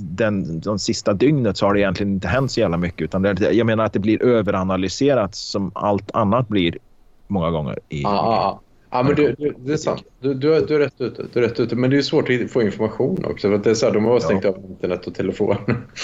den, 0.00 0.60
de 0.60 0.78
sista 0.78 1.12
dygnet 1.12 1.56
så 1.56 1.66
har 1.66 1.74
det 1.74 1.80
egentligen 1.80 2.12
inte 2.12 2.28
hänt 2.28 2.52
så 2.52 2.60
jävla 2.60 2.76
mycket. 2.76 3.00
Utan 3.00 3.22
det, 3.22 3.52
jag 3.52 3.66
menar 3.66 3.84
att 3.84 3.92
det 3.92 3.98
blir 3.98 4.22
överanalyserat 4.22 5.34
som 5.34 5.72
allt 5.74 6.10
annat 6.14 6.48
blir 6.48 6.78
många 7.26 7.50
gånger. 7.50 7.78
I, 7.88 8.04
ah. 8.04 8.60
Ja, 8.94 9.02
men 9.02 9.14
du, 9.14 9.34
du, 9.38 9.54
det 9.58 9.72
är 9.72 9.76
sant. 9.76 10.02
Du, 10.20 10.34
du, 10.34 10.60
du, 10.60 10.74
är 10.74 10.78
rätt 10.78 11.00
ute, 11.00 11.24
du 11.32 11.40
är 11.40 11.48
rätt 11.48 11.60
ute. 11.60 11.76
Men 11.76 11.90
det 11.90 11.96
är 11.96 12.02
svårt 12.02 12.30
att 12.30 12.50
få 12.50 12.62
information 12.62 13.24
också. 13.24 13.48
För 13.48 13.58
det 13.58 13.70
är 13.70 13.74
så 13.74 13.86
här, 13.86 13.92
de 13.92 14.04
har 14.04 14.20
stängt 14.20 14.44
ja. 14.44 14.50
av 14.50 14.64
internet 14.68 15.06
och 15.06 15.14
telefon. 15.14 15.56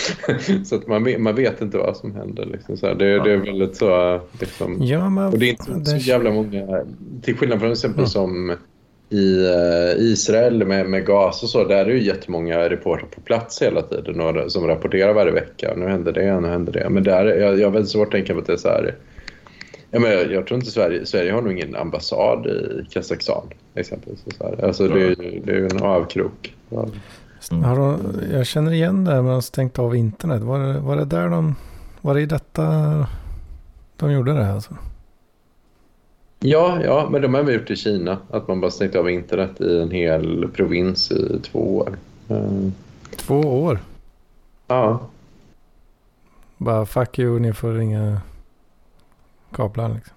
så 0.64 0.74
att 0.74 0.86
man, 0.86 1.22
man 1.22 1.34
vet 1.34 1.60
inte 1.60 1.78
vad 1.78 1.96
som 1.96 2.14
händer. 2.14 2.46
Liksom 2.46 2.76
så 2.76 2.86
här. 2.86 2.94
Det, 2.94 3.08
ja. 3.08 3.24
det 3.24 3.32
är 3.32 3.36
väldigt 3.36 3.76
så... 3.76 4.20
Liksom, 4.40 4.76
ja, 4.80 5.10
men, 5.10 5.26
och 5.26 5.38
det 5.38 5.46
är 5.46 5.50
inte 5.50 5.72
det... 5.72 5.84
så 5.84 5.96
jävla 5.96 6.30
många... 6.30 6.84
Till 7.22 7.36
skillnad 7.36 7.58
från 7.58 7.68
till 7.68 7.72
exempel 7.72 7.98
mm. 7.98 8.08
som 8.08 8.56
i 9.10 9.46
uh, 9.46 10.02
Israel 10.02 10.66
med, 10.66 10.86
med 10.86 11.06
gas 11.06 11.42
och 11.42 11.48
så. 11.48 11.64
Där 11.64 11.76
är 11.76 11.84
det 11.84 11.92
ju 11.92 12.02
jättemånga 12.02 12.70
reportrar 12.70 13.06
på 13.06 13.20
plats 13.20 13.62
hela 13.62 13.82
tiden 13.82 14.20
och, 14.20 14.52
som 14.52 14.66
rapporterar 14.66 15.12
varje 15.12 15.32
vecka. 15.32 15.74
Nu 15.76 15.86
händer 15.86 16.12
det, 16.12 16.40
nu 16.40 16.48
händer 16.48 16.72
det. 16.72 16.90
Men 16.90 17.02
där, 17.02 17.24
jag, 17.24 17.58
jag 17.58 17.66
har 17.66 17.72
väldigt 17.72 17.90
svårt 17.90 18.06
att 18.06 18.12
tänka 18.12 18.34
på 18.34 18.40
att 18.40 18.46
det 18.46 18.52
är 18.52 18.56
så 18.56 18.68
här 18.68 18.94
Ja, 19.90 20.00
men 20.00 20.10
jag, 20.10 20.32
jag 20.32 20.46
tror 20.46 20.58
inte 20.58 20.70
Sverige, 20.70 21.06
Sverige 21.06 21.32
har 21.32 21.42
nog 21.42 21.52
ingen 21.52 21.76
ambassad 21.76 22.46
i 22.46 22.86
Kazakstan 22.90 23.46
exempelvis. 23.74 24.24
Här. 24.40 24.64
Alltså, 24.64 24.88
det, 24.88 25.06
är, 25.06 25.40
det 25.44 25.52
är 25.52 25.56
ju 25.56 25.68
en 25.68 25.82
avkrok. 25.82 26.54
Ja. 26.68 26.86
Mm. 27.50 27.96
jag 28.32 28.46
känner 28.46 28.72
igen 28.72 29.04
det 29.04 29.12
här 29.12 29.22
med 29.22 29.36
att 29.36 29.44
stängt 29.44 29.78
av 29.78 29.96
internet. 29.96 30.42
Var 30.42 30.58
det, 30.58 30.78
var 30.78 30.96
det 30.96 31.04
där 31.04 31.28
de... 31.28 31.54
Var 32.00 32.14
det 32.14 32.20
i 32.20 32.26
detta 32.26 33.06
de 33.96 34.12
gjorde 34.12 34.32
det 34.32 34.52
alltså? 34.52 34.76
Ja, 36.40 36.78
ja, 36.84 37.08
men 37.10 37.22
de 37.22 37.34
har 37.34 37.50
gjort 37.50 37.70
i 37.70 37.76
Kina. 37.76 38.18
Att 38.30 38.48
man 38.48 38.60
bara 38.60 38.70
stängt 38.70 38.94
av 38.94 39.10
internet 39.10 39.60
i 39.60 39.78
en 39.78 39.90
hel 39.90 40.48
provins 40.54 41.12
i 41.12 41.40
två 41.42 41.76
år. 41.76 41.98
Mm. 42.28 42.72
Två 43.16 43.40
år? 43.40 43.78
Ja. 44.66 45.00
Bara 46.56 46.86
fuck 46.86 47.18
you, 47.18 47.38
ni 47.38 47.52
får 47.52 47.80
inga 47.80 48.20
kablar 49.52 49.94
liksom? 49.94 50.14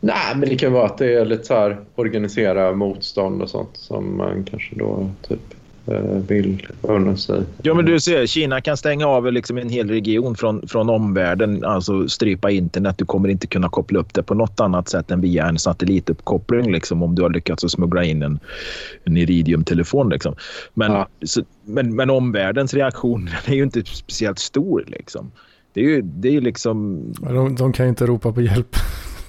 Nej, 0.00 0.36
men 0.36 0.48
det 0.48 0.56
kan 0.56 0.72
vara 0.72 0.86
att 0.86 0.98
det 0.98 1.14
är 1.14 1.24
lite 1.24 1.44
så 1.44 1.54
här 1.54 1.80
organisera 1.94 2.72
motstånd 2.72 3.42
och 3.42 3.50
sånt 3.50 3.76
som 3.76 4.16
man 4.16 4.44
kanske 4.44 4.74
då 4.74 5.10
typ 5.28 5.40
eh, 5.86 6.18
vill 6.28 6.66
unna 6.82 7.16
sig. 7.16 7.42
Ja, 7.62 7.74
men 7.74 7.84
du 7.84 8.00
ser, 8.00 8.26
Kina 8.26 8.60
kan 8.60 8.76
stänga 8.76 9.06
av 9.06 9.32
liksom 9.32 9.58
en 9.58 9.68
hel 9.68 9.90
region 9.90 10.36
från, 10.36 10.68
från 10.68 10.90
omvärlden, 10.90 11.64
alltså 11.64 12.08
strypa 12.08 12.50
internet. 12.50 12.98
Du 12.98 13.04
kommer 13.04 13.28
inte 13.28 13.46
kunna 13.46 13.68
koppla 13.68 13.98
upp 13.98 14.14
det 14.14 14.22
på 14.22 14.34
något 14.34 14.60
annat 14.60 14.88
sätt 14.88 15.10
än 15.10 15.20
via 15.20 15.46
en 15.46 15.58
satellituppkoppling 15.58 16.72
liksom, 16.72 17.02
om 17.02 17.14
du 17.14 17.22
har 17.22 17.30
lyckats 17.30 17.64
smuggla 17.70 18.04
in 18.04 18.22
en, 18.22 18.38
en 19.04 19.16
Iridium-telefon. 19.16 20.08
Liksom. 20.08 20.34
Men, 20.74 20.92
ja. 20.92 21.08
så, 21.24 21.42
men, 21.64 21.96
men 21.96 22.10
omvärldens 22.10 22.74
reaktion 22.74 23.30
är 23.46 23.54
ju 23.54 23.62
inte 23.62 23.84
speciellt 23.84 24.38
stor. 24.38 24.84
Liksom. 24.86 25.30
Det 25.78 25.84
är 25.84 25.88
ju 25.88 26.02
det 26.02 26.36
är 26.36 26.40
liksom... 26.40 27.04
De, 27.20 27.54
de 27.54 27.72
kan 27.72 27.86
ju 27.86 27.90
inte 27.90 28.06
ropa 28.06 28.32
på 28.32 28.40
hjälp. 28.40 28.76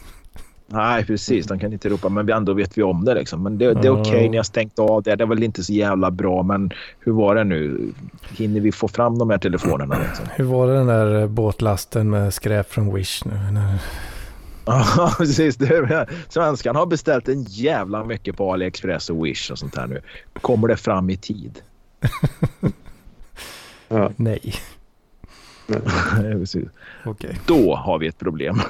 Nej, 0.68 1.06
precis. 1.06 1.46
De 1.48 1.60
kan 1.60 1.74
inte 1.74 1.90
ropa, 1.90 2.10
men 2.10 2.30
ändå 2.30 2.54
vet 2.54 2.78
vi 2.78 2.84
om 2.84 3.06
det. 3.06 3.14
Liksom. 3.14 3.44
Men 3.44 3.58
det, 3.58 3.74
det 3.74 3.88
är 3.88 3.92
okej, 3.92 4.12
okay, 4.12 4.30
ni 4.30 4.38
har 4.38 4.44
stängt 4.44 4.80
av 4.80 5.04
det. 5.04 5.16
Det 5.16 5.24
är 5.24 5.28
väl 5.28 5.44
inte 5.44 5.64
så 5.64 5.74
jävla 5.74 6.12
bra, 6.12 6.44
men 6.44 6.72
hur 7.00 7.12
var 7.12 7.36
det 7.36 7.44
nu? 7.44 7.92
Hinner 8.38 8.62
vi 8.62 8.72
få 8.72 8.88
fram 8.88 9.18
de 9.18 9.30
här 9.30 9.38
telefonerna? 9.38 9.98
Liksom? 10.00 10.26
Hur 10.36 10.46
var 10.46 10.68
det 10.68 10.74
den 10.74 10.88
där 10.88 11.28
båtlasten 11.28 12.10
med 12.10 12.34
skräp 12.34 12.72
från 12.72 12.94
Wish 12.94 13.26
nu? 13.26 13.32
Ja, 14.66 15.14
precis. 15.18 15.58
Svenskarna 16.30 16.80
har 16.80 16.86
beställt 16.86 17.30
en 17.30 17.44
jävla 17.44 18.04
mycket 18.04 18.38
på 18.38 18.54
AliExpress 18.54 19.10
och 19.10 19.26
Wish 19.26 19.52
och 19.52 19.60
sånt 19.60 19.76
här 19.76 19.88
nu. 19.88 20.02
Kommer 20.42 20.68
det 20.68 20.78
fram 20.78 21.10
i 21.10 21.18
tid? 21.18 21.62
ja. 23.88 24.12
Nej. 24.16 24.54
okay. 27.06 27.34
Då 27.46 27.76
har 27.76 28.00
vi 28.00 28.08
ett 28.08 28.20
problem. 28.20 28.62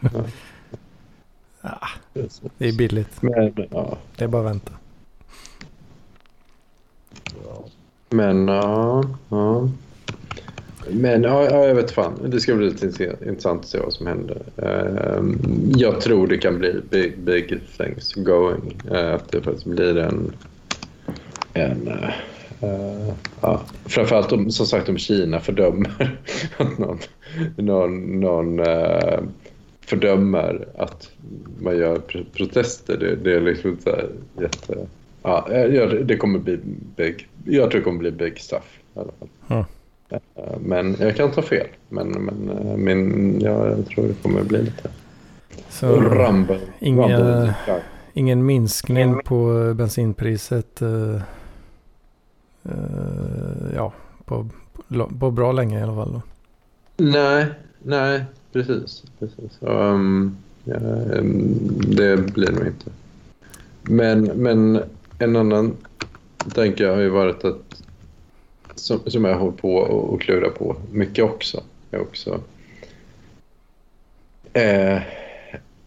ja, 1.62 1.80
det 2.58 2.68
är 2.68 2.72
billigt. 2.72 3.22
Men, 3.22 3.52
ja. 3.70 3.98
Det 4.16 4.24
är 4.24 4.28
bara 4.28 4.42
att 4.42 4.48
vänta. 4.48 4.72
Men 8.10 8.48
ja, 8.48 9.04
ja. 9.28 9.68
Men 10.90 11.22
ja, 11.22 11.66
jag 11.66 11.74
vet 11.74 11.90
fan. 11.90 12.12
Det 12.26 12.40
ska 12.40 12.54
bli 12.54 12.70
lite 12.70 13.16
intressant 13.26 13.60
att 13.60 13.68
se 13.68 13.78
vad 13.78 13.92
som 13.92 14.06
händer. 14.06 14.42
Ehm, 14.56 15.38
jag 15.76 16.00
tror 16.00 16.26
det 16.26 16.38
kan 16.38 16.58
bli 16.58 16.80
big, 16.90 17.18
big 17.18 17.60
things 17.76 18.14
going. 18.14 18.80
Eh, 18.90 19.14
att 19.14 19.32
det 19.32 19.42
faktiskt 19.42 19.66
blir 19.66 19.98
en, 19.98 20.32
en 21.52 21.88
eh, 21.88 22.10
Uh, 22.62 23.12
ja. 23.40 23.60
Framförallt 23.84 24.32
om, 24.32 24.50
som 24.50 24.66
sagt 24.66 24.88
om 24.88 24.98
Kina 24.98 25.40
fördömer 25.40 26.18
att 26.56 26.78
någon, 26.78 26.98
någon, 27.56 28.20
någon 28.20 28.60
uh, 28.60 29.20
fördömer 29.80 30.68
att 30.78 31.10
man 31.58 31.78
gör 31.78 32.00
protester. 32.32 32.96
Det, 32.96 33.16
det 33.16 33.36
är 33.36 33.40
liksom 33.40 33.70
inte 33.70 34.06
jätte... 34.40 34.86
Ja, 35.22 35.48
det 36.04 36.16
kommer 36.16 36.38
bli 36.38 36.58
big. 36.96 37.28
Jag 37.44 37.70
tror 37.70 37.80
det 37.80 37.84
kommer 37.84 37.98
bli 37.98 38.10
big 38.10 38.40
stuff 38.40 38.80
i 38.94 38.98
alla 38.98 39.12
fall. 39.18 39.28
Mm. 39.48 39.64
Men 40.60 40.96
jag 41.00 41.16
kan 41.16 41.30
ta 41.30 41.42
fel. 41.42 41.66
Men, 41.88 42.08
men, 42.08 42.34
men 42.84 43.40
jag 43.40 43.86
tror 43.86 44.08
det 44.08 44.22
kommer 44.22 44.42
bli 44.42 44.62
lite... 44.62 44.88
Så 45.68 46.00
Rumble, 46.00 46.60
inga, 46.80 47.18
Rumble, 47.18 47.54
ingen 48.14 48.46
minskning 48.46 49.20
på 49.24 49.72
bensinpriset? 49.76 50.82
Eh, 50.82 51.20
Eh, 52.68 53.74
ja, 53.74 53.92
på, 54.24 54.48
på 55.18 55.30
bra 55.30 55.52
länge 55.52 55.78
i 55.78 55.82
alla 55.82 55.94
fall. 55.94 56.12
Då. 56.12 56.22
Nej, 56.96 57.46
nej, 57.82 58.24
precis. 58.52 59.04
precis. 59.18 59.58
Um, 59.60 60.36
ja, 60.64 60.74
ehm, 60.74 61.58
det 61.96 62.16
blir 62.16 62.52
nog 62.52 62.66
inte. 62.66 62.90
Men, 63.82 64.22
men 64.24 64.82
en 65.18 65.36
annan 65.36 65.76
tanke 66.54 66.86
har 66.86 67.00
ju 67.00 67.08
varit 67.08 67.44
att 67.44 67.82
som, 68.74 69.00
som 69.06 69.24
jag 69.24 69.32
har 69.32 69.40
hållit 69.40 69.62
på 69.62 69.76
och 69.76 70.20
klura 70.20 70.50
på 70.50 70.76
mycket 70.92 71.24
också. 71.24 71.62
Är 71.90 72.00
också 72.00 72.40
eh, 74.56 75.02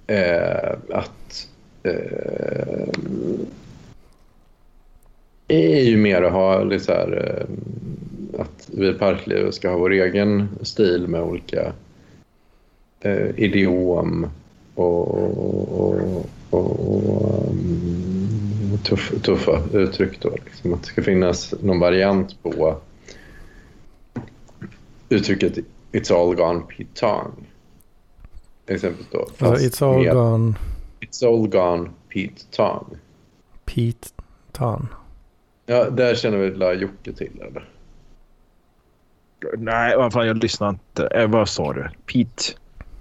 eh, 0.08 0.78
att 0.90 1.48
eh, 1.84 2.88
är 5.50 5.84
ju 5.84 5.98
mer 5.98 6.22
att 6.22 6.32
ha 6.32 6.80
så 6.80 6.92
här, 6.92 7.38
eh, 7.40 8.42
att 8.42 8.70
vi 8.72 8.90
i 8.90 8.94
Parklivet 8.94 9.56
ska 9.56 9.70
ha 9.70 9.78
vår 9.78 9.92
egen 9.92 10.50
stil 10.62 11.08
med 11.08 11.22
olika 11.22 11.74
eh, 13.02 13.30
idiom 13.36 14.28
och, 14.76 15.08
och, 15.80 16.26
och, 16.50 17.50
um, 17.50 18.80
tuff, 18.84 19.14
tuffa 19.22 19.62
uttryck. 19.74 20.22
Då, 20.22 20.30
liksom. 20.46 20.74
Att 20.74 20.82
det 20.82 20.88
ska 20.88 21.04
finnas 21.04 21.54
någon 21.62 21.80
variant 21.80 22.44
på 22.44 22.76
uttrycket 25.10 25.58
It's 25.92 26.14
all 26.14 26.36
gone 26.36 26.62
Pete 26.62 27.00
Tong. 27.00 27.48
Exempel 28.68 29.06
då. 29.12 29.28
Ja, 29.38 29.56
it's 29.56 29.86
all 29.86 30.06
gone 30.06 30.54
It's 31.00 31.28
all 31.28 31.48
gone 31.48 31.90
Pete 32.14 32.44
Tong. 32.52 32.98
Pete 33.66 34.10
Tan. 34.52 34.88
Ja, 35.70 35.90
där 35.90 36.16
känner 36.16 36.38
vi 36.38 36.52
La 36.52 36.74
Jocke 36.74 37.14
till 37.14 37.42
eller? 37.42 37.70
Nej, 39.58 39.98
vad 39.98 40.14
fan, 40.14 40.28
jag 40.28 40.38
lyssnar 40.38 40.70
inte. 40.70 41.08
Eh, 41.08 41.28
vad 41.28 41.50
sa 41.50 41.74
du? 41.74 41.90
Pete? 42.06 42.44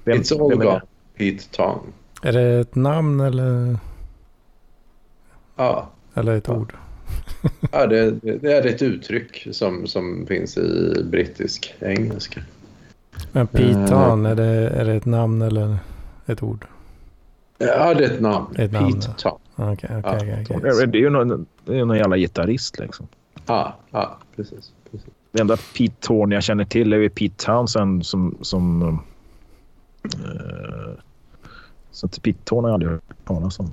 Vem, 0.05 0.19
It's 0.19 0.43
all 0.43 0.51
vem 0.51 0.61
är 0.61 0.65
gone 0.65 0.81
det? 0.81 0.83
Pete 1.19 1.57
Tong. 1.57 1.81
Är 2.23 2.33
det 2.33 2.61
ett 2.61 2.75
namn 2.75 3.21
eller, 3.21 3.79
Ja, 5.57 5.89
eller 6.15 6.37
ett 6.37 6.49
ord? 6.49 6.73
ja 7.73 7.87
det, 7.87 8.11
det 8.11 8.53
är 8.53 8.67
ett 8.67 8.83
uttryck 8.83 9.49
som, 9.53 9.87
som 9.87 10.27
finns 10.27 10.59
i 10.59 10.95
brittisk 11.05 11.75
engelska. 11.79 12.41
Men. 13.33 13.47
Pete 13.47 13.87
Tan, 13.89 14.27
är 14.27 14.35
det, 14.35 14.69
är 14.69 14.85
det 14.85 14.95
ett 14.95 15.07
namn 15.07 15.43
eller 15.43 15.77
ett 16.27 16.43
ord? 16.43 16.67
Ja, 17.59 17.95
det 17.95 18.05
är 18.05 18.11
ett 18.11 18.21
namn. 18.21 18.57
Ett 18.57 18.73
namn, 18.73 18.93
Pete 18.93 19.07
ja. 19.09 19.15
Tong. 19.31 19.39
Okej, 19.59 19.75
okej, 19.75 20.01
Ja, 20.05 20.17
okej. 20.43 20.47
Ja, 20.49 20.87
Det 20.87 20.99
är 20.99 21.03
ju 21.03 21.11
någon, 21.11 21.47
det 21.65 21.79
är 21.79 21.85
någon 21.85 21.97
jävla 21.97 22.17
gitarrist 22.17 22.79
liksom. 22.79 23.09
Ja, 23.47 23.77
ja 23.91 24.19
precis. 24.37 24.73
precis. 24.91 25.09
Det 25.33 25.41
enda 25.41 25.57
Pete 25.57 25.95
Tony 26.01 26.35
jag 26.35 26.43
känner 26.45 26.65
till 26.65 26.93
är 26.93 26.97
ju 26.97 27.09
Pete 27.11 27.45
Townsend 27.45 28.07
som... 28.07 28.37
som 28.41 28.83
uh, 28.83 28.99
så 31.91 32.07
att 32.07 32.23
Pete 32.23 32.39
Tony 32.45 32.63
har 32.63 32.69
jag 32.69 32.75
aldrig 32.75 32.93
hört 32.93 33.03
talas 33.25 33.61
om. 33.61 33.73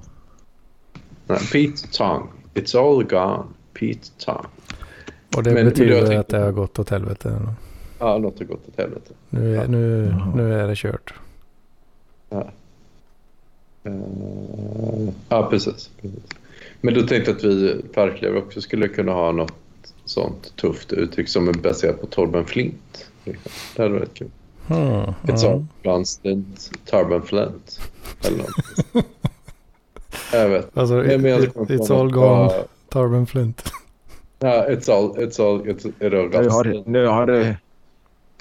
Nej, 1.27 1.39
Pete 1.51 1.88
Tong. 1.97 2.27
It's 2.53 2.77
all 2.77 3.03
gone. 3.03 3.43
Pete 3.73 4.09
Tong. 4.25 4.45
Och 5.36 5.43
det 5.43 5.49
Men- 5.49 5.53
men 5.53 5.65
betyder 5.65 6.07
tänkt- 6.07 6.19
att 6.19 6.27
det 6.27 6.38
har 6.39 6.51
gått 6.51 6.79
åt 6.79 6.89
helvete. 6.89 7.41
Ja, 7.99 8.17
något 8.17 8.39
har 8.39 8.45
gått 8.45 8.67
åt 8.67 8.77
helvete. 8.77 9.13
Nu, 9.29 9.51
är- 9.55 9.61
Ja. 9.61 9.67
nu, 9.67 10.15
nu 10.36 10.53
är 10.53 10.67
det 10.67 10.75
kört. 10.75 11.13
Eh, 13.86 15.13
ja, 15.29 15.47
precis, 15.49 15.89
precis. 16.01 16.19
Men 16.81 16.93
du 16.93 17.07
tänkte 17.07 17.31
att 17.31 17.43
vi 17.43 17.81
Parklev 17.93 18.38
också 18.38 18.61
skulle 18.61 18.88
kunna 18.88 19.11
ha 19.11 19.31
något 19.31 19.53
sånt 20.05 20.55
tufft 20.55 20.93
uttryck 20.93 21.29
som 21.29 21.47
är 21.49 21.53
baserat 21.53 22.01
på 22.01 22.07
Torben 22.07 22.45
Flint. 22.45 23.09
Det 23.75 23.81
hade 23.83 23.93
varit 23.93 24.13
kul. 24.13 24.27
Hmm, 24.67 25.01
Ett 25.01 25.13
ja. 25.27 25.38
sånt 25.38 25.71
Brandstid 25.83 26.45
Torben 26.86 27.21
Flint. 27.21 27.79
Eller 28.23 28.38
något. 28.38 29.05
jag 30.33 30.49
vet. 30.49 30.77
Alltså, 30.77 30.95
Nej, 30.95 31.17
men 31.17 31.31
jag 31.31 31.43
it, 31.43 31.53
it's 31.55 31.99
all 31.99 32.11
gone, 32.11 32.45
bra- 32.47 32.65
Torben 32.89 33.25
Flint. 33.27 33.63
Ja, 34.39 34.65
it's 34.69 34.91
all, 34.91 35.17
it's 35.17 35.41
all, 35.41 35.61
it's, 35.61 35.91
it's 35.99 36.19
all 36.19 36.41
Nu 36.43 36.49
har, 36.49 36.63
det- 36.63 36.83
nu 36.86 37.05
har 37.07 37.25
det... 37.27 37.57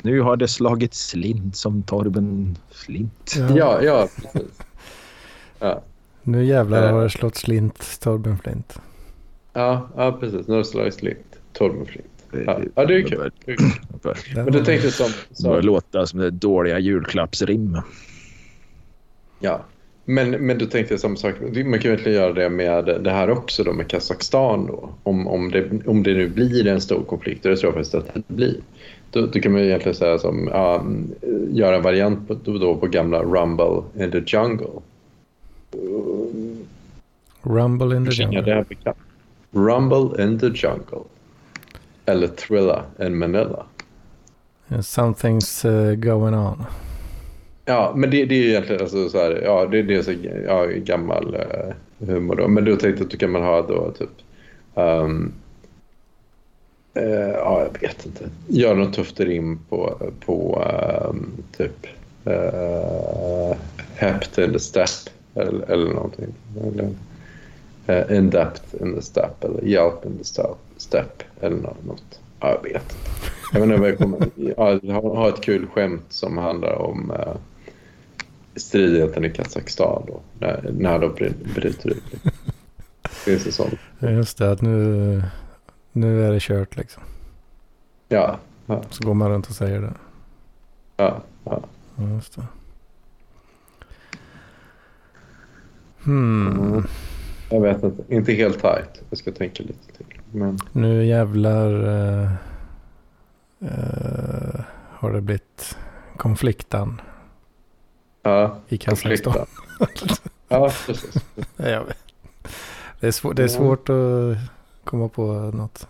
Nu 0.03 0.21
har 0.21 0.37
det 0.37 0.49
slagit 0.49 0.95
slint 0.95 1.57
som 1.57 1.83
Torben 1.83 2.59
Flint. 2.71 3.35
Ja, 3.57 3.83
ja, 3.83 4.09
precis. 4.17 4.51
Ja, 5.59 5.83
Nu 6.23 6.45
jävlar 6.45 6.93
har 6.93 7.03
det 7.03 7.11
slått 7.11 7.37
slint, 7.37 8.01
Torben 8.01 8.39
Flint. 8.39 8.79
ja, 9.53 9.89
ja 9.97 10.17
precis. 10.21 10.47
Nu 10.47 10.53
har 10.55 10.59
det 10.59 10.65
slagit 10.65 10.95
slint. 10.95 11.39
Torben 11.53 11.87
Flint. 11.87 12.07
Ja, 12.47 12.61
ja 12.75 12.85
det 12.87 12.95
är 12.95 13.03
kul. 13.03 13.31
Det 13.45 13.57
Men 14.35 14.53
du 14.53 14.65
tänkte 14.65 14.91
som... 14.91 15.11
Det 15.29 15.35
som 15.37 15.61
låta 15.61 16.07
som 16.07 16.21
det 16.21 16.31
dåliga 16.31 16.79
julklappsrim. 16.79 17.79
ja. 19.41 19.65
Men, 20.07 20.31
men 20.31 20.59
du 20.59 20.67
tänkte 20.67 20.99
samma 20.99 21.17
sak. 21.17 21.35
Man 21.41 21.53
kan 21.53 21.65
ju 21.65 21.89
egentligen 21.89 22.19
göra 22.19 22.33
det 22.33 22.51
med 22.51 22.85
det 22.85 23.11
här 23.11 23.31
också 23.31 23.65
då 23.65 23.73
med 23.73 23.89
Kazakstan 23.89 24.67
då. 24.67 24.91
Om, 25.03 25.27
om, 25.27 25.51
det, 25.51 25.87
om 25.87 26.03
det 26.03 26.15
nu 26.15 26.29
blir 26.29 26.67
en 26.67 26.81
stor 26.81 27.05
konflikt, 27.05 27.45
och 27.45 27.51
det 27.51 27.57
tror 27.57 27.69
jag 27.69 27.75
faktiskt 27.75 27.95
att 27.95 28.15
det 28.29 28.35
blir. 28.35 28.57
Då, 29.11 29.27
då 29.27 29.41
kan 29.41 29.53
man 29.53 29.61
ju 29.61 29.67
egentligen 29.67 29.95
säga 29.95 30.19
som, 30.19 30.49
ja, 30.53 30.85
göra 31.51 31.77
en 31.77 31.83
variant 31.83 32.29
på, 32.29 32.35
då, 32.35 32.59
då 32.59 32.77
på 32.77 32.87
gamla 32.87 33.23
Rumble 33.23 34.05
in 34.05 34.11
the 34.11 34.23
Jungle. 34.37 34.67
Rumble 37.43 37.97
in 37.97 38.05
the 38.05 38.11
jungle. 38.11 38.65
Rumble 39.53 40.21
in 40.21 40.39
the 40.39 40.51
Jungle. 40.51 41.07
Eller 42.07 42.29
Thriller 42.29 42.83
in 43.01 43.19
Manila. 43.19 43.67
Something's 44.69 45.65
uh, 45.65 45.95
going 45.95 46.35
on. 46.35 46.65
Ja, 47.65 47.93
men 47.97 48.11
det, 48.11 48.25
det 48.25 48.35
är 48.35 48.43
ju 48.43 48.49
egentligen 48.49 48.83
alltså 48.83 49.09
så 49.09 49.19
här, 49.19 49.41
ja, 49.45 49.67
det, 49.67 49.83
det 49.83 49.95
är 49.95 50.03
så 50.03 50.13
ja, 50.47 50.67
gammal 50.67 51.35
eh, 51.35 51.75
humor 52.07 52.37
då. 52.37 52.49
Men 52.49 52.65
du 52.65 52.77
tänkte 52.77 53.05
att 53.05 53.11
du 53.11 53.17
kan 53.17 53.31
man 53.31 53.43
ha 53.43 53.63
då 53.63 53.93
typ, 53.99 54.11
ehm, 54.75 55.33
eh, 56.95 57.31
ja, 57.31 57.67
jag 57.73 57.81
vet 57.81 58.07
inte, 58.07 58.31
göra 58.49 58.75
något 58.75 58.95
tufft 58.95 59.21
rim 59.21 59.59
på, 59.69 60.13
på 60.27 60.65
ehm, 60.71 61.33
typ 61.57 61.87
uh, 62.27 63.57
Hept 63.95 64.39
in 64.39 64.53
the 64.53 64.59
step 64.59 64.89
eller, 65.35 65.71
eller 65.71 65.93
någonting. 65.93 66.35
Eller, 66.63 66.89
uh, 68.11 68.17
in 68.17 68.31
depth 68.31 68.75
in 68.83 68.95
the 68.95 69.03
step 69.03 69.45
eller 69.45 69.63
Hjälp 69.63 70.05
in 70.07 70.19
the 70.19 70.25
step, 70.77 71.23
eller 71.41 71.57
nå- 71.57 71.77
något. 71.87 72.21
Ja, 72.41 72.49
jag 72.55 72.63
vet 72.63 72.83
inte. 72.83 72.95
Jag 73.53 73.61
vet 73.61 73.69
inte 73.69 73.81
vad 73.81 73.89
jag 73.91 73.99
kommer... 73.99 74.29
Ja, 74.57 75.01
ha, 75.01 75.29
ett 75.29 75.41
kul 75.43 75.67
skämt 75.67 76.05
som 76.09 76.39
handlar 76.39 76.75
om 76.75 77.11
uh, 77.11 77.37
stridigheten 78.57 79.25
i 79.25 79.31
Kazakstan 79.31 80.03
då, 80.07 80.21
när, 80.39 80.71
när 80.79 80.99
de 80.99 81.07
bry- 81.15 81.55
bryter 81.55 81.91
ut. 81.91 82.03
Finns 83.11 83.45
det 83.45 83.53
sånt? 83.53 83.75
Just 83.99 84.39
det, 84.39 84.51
att 84.51 84.63
nu, 84.63 85.23
nu 85.93 86.25
är 86.27 86.33
det 86.33 86.41
kört 86.43 86.77
liksom. 86.77 87.03
Ja, 88.09 88.39
ja, 88.67 88.83
Så 88.91 89.05
går 89.07 89.15
man 89.15 89.31
runt 89.31 89.47
och 89.49 89.55
säger 89.55 89.81
det. 89.81 89.93
ja, 90.97 91.23
ja. 91.45 91.61
Ja, 91.97 92.09
Just 92.15 92.37
det. 92.37 92.43
Hmm. 96.05 96.47
Mm. 96.49 96.85
Jag 97.51 97.61
vet 97.61 97.83
inte. 97.83 98.15
Inte 98.15 98.33
helt 98.33 98.61
tajt. 98.61 99.03
Jag 99.11 99.19
ska 99.19 99.33
tänka 99.33 99.63
lite 99.63 99.93
till. 99.97 100.07
Men 100.33 100.59
Nu 100.73 101.05
jävlar 101.07 101.71
eh, 101.85 102.31
eh, 103.61 104.61
har 104.91 105.13
det 105.13 105.21
blivit 105.21 105.77
konflikten 106.17 107.01
ja, 108.23 108.59
i 108.69 108.79
Kazakstan. 108.79 109.47
Ja, 110.49 110.71
precis. 110.87 111.15
Ja, 111.57 111.69
jag 111.69 111.85
vet. 111.85 111.97
Det 113.01 113.07
är, 113.07 113.11
svår, 113.13 113.35
det 113.35 113.43
är 113.43 113.49
Ja. 113.49 113.53
svårt 113.55 113.89
att 113.89 114.37
komma 114.85 115.09
på 115.09 115.33
något. 115.33 115.87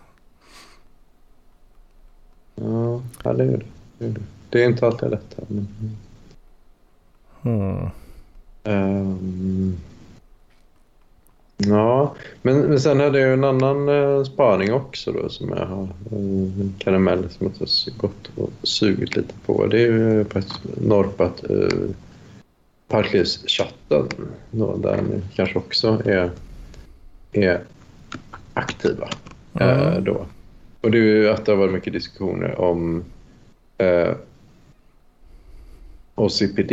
Ja, 2.55 3.01
det 3.23 3.29
är 3.43 3.63
det. 3.97 4.15
Det 4.49 4.63
är, 4.63 4.67
inte 4.67 4.85
alltid 4.87 5.09
lätt. 5.09 5.35
Men, 5.47 5.67
Hmm. 7.41 7.89
Ehm, 8.63 9.77
ja, 11.57 12.15
men, 12.41 12.59
men 12.59 12.79
sen 12.79 12.99
hade 12.99 13.19
jag 13.19 13.27
ju 13.27 13.33
en 13.33 13.43
annan 13.43 13.89
uh, 13.89 14.23
spaning 14.23 14.73
också 14.73 15.11
då 15.11 15.29
som 15.29 15.49
jag 15.49 15.65
har 15.65 15.83
uh, 15.83 16.61
en 16.61 16.73
karamell 16.79 17.29
som 17.29 17.47
jag 17.47 17.59
har 17.59 17.97
gått 17.97 18.31
och 18.35 18.49
sugit 18.63 19.15
lite 19.15 19.33
på. 19.45 19.65
Det 19.65 19.81
är 19.81 19.87
ju 19.87 20.25
faktiskt 20.25 20.61
norpat 20.81 21.43
uh, 21.49 21.89
Parklivschatten 22.87 24.07
då, 24.51 24.77
där 24.77 25.01
ni 25.01 25.21
kanske 25.35 25.57
också 25.57 26.01
är, 26.05 26.29
är 27.31 27.61
aktiva. 28.53 29.09
Ja. 29.53 29.65
eh, 29.65 30.01
då. 30.01 30.25
Och 30.81 30.91
det 30.91 30.97
är 30.97 31.01
ju 31.01 31.29
att 31.29 31.45
det 31.45 31.51
har 31.51 31.57
varit 31.57 31.73
mycket 31.73 31.93
diskussioner 31.93 32.59
om 32.61 33.03
uh, 33.83 34.15
OCPD. 36.15 36.71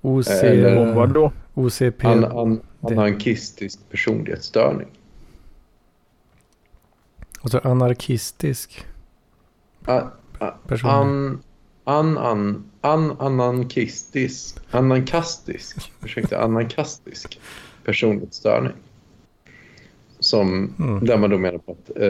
OC, 0.00 0.28
Eller 0.28 0.78
Om 0.78 0.94
vad 0.94 1.14
då? 1.14 1.32
OCP. 1.56 2.04
An, 2.04 2.24
an, 2.24 2.60
det- 2.80 2.92
anankistisk 2.94 3.78
personlighetsstörning. 3.90 4.88
Alltså 7.40 7.60
anarkistisk 7.64 8.86
A, 9.84 10.02
a, 10.38 10.50
person. 10.68 10.90
an, 10.90 11.40
an, 11.84 12.18
an, 12.18 12.64
an, 12.80 13.16
anankistisk, 13.20 14.56
anankastisk, 14.70 15.92
ursäkta, 16.04 16.38
anankastisk 16.40 17.40
personlighetsstörning. 17.84 18.72
Som, 20.20 20.74
Mm. 20.78 21.04
där 21.04 21.16
man 21.18 21.30
då 21.30 21.38
menar 21.38 21.58
på 21.58 21.72
att... 21.72 21.90
Eh, 21.96 22.04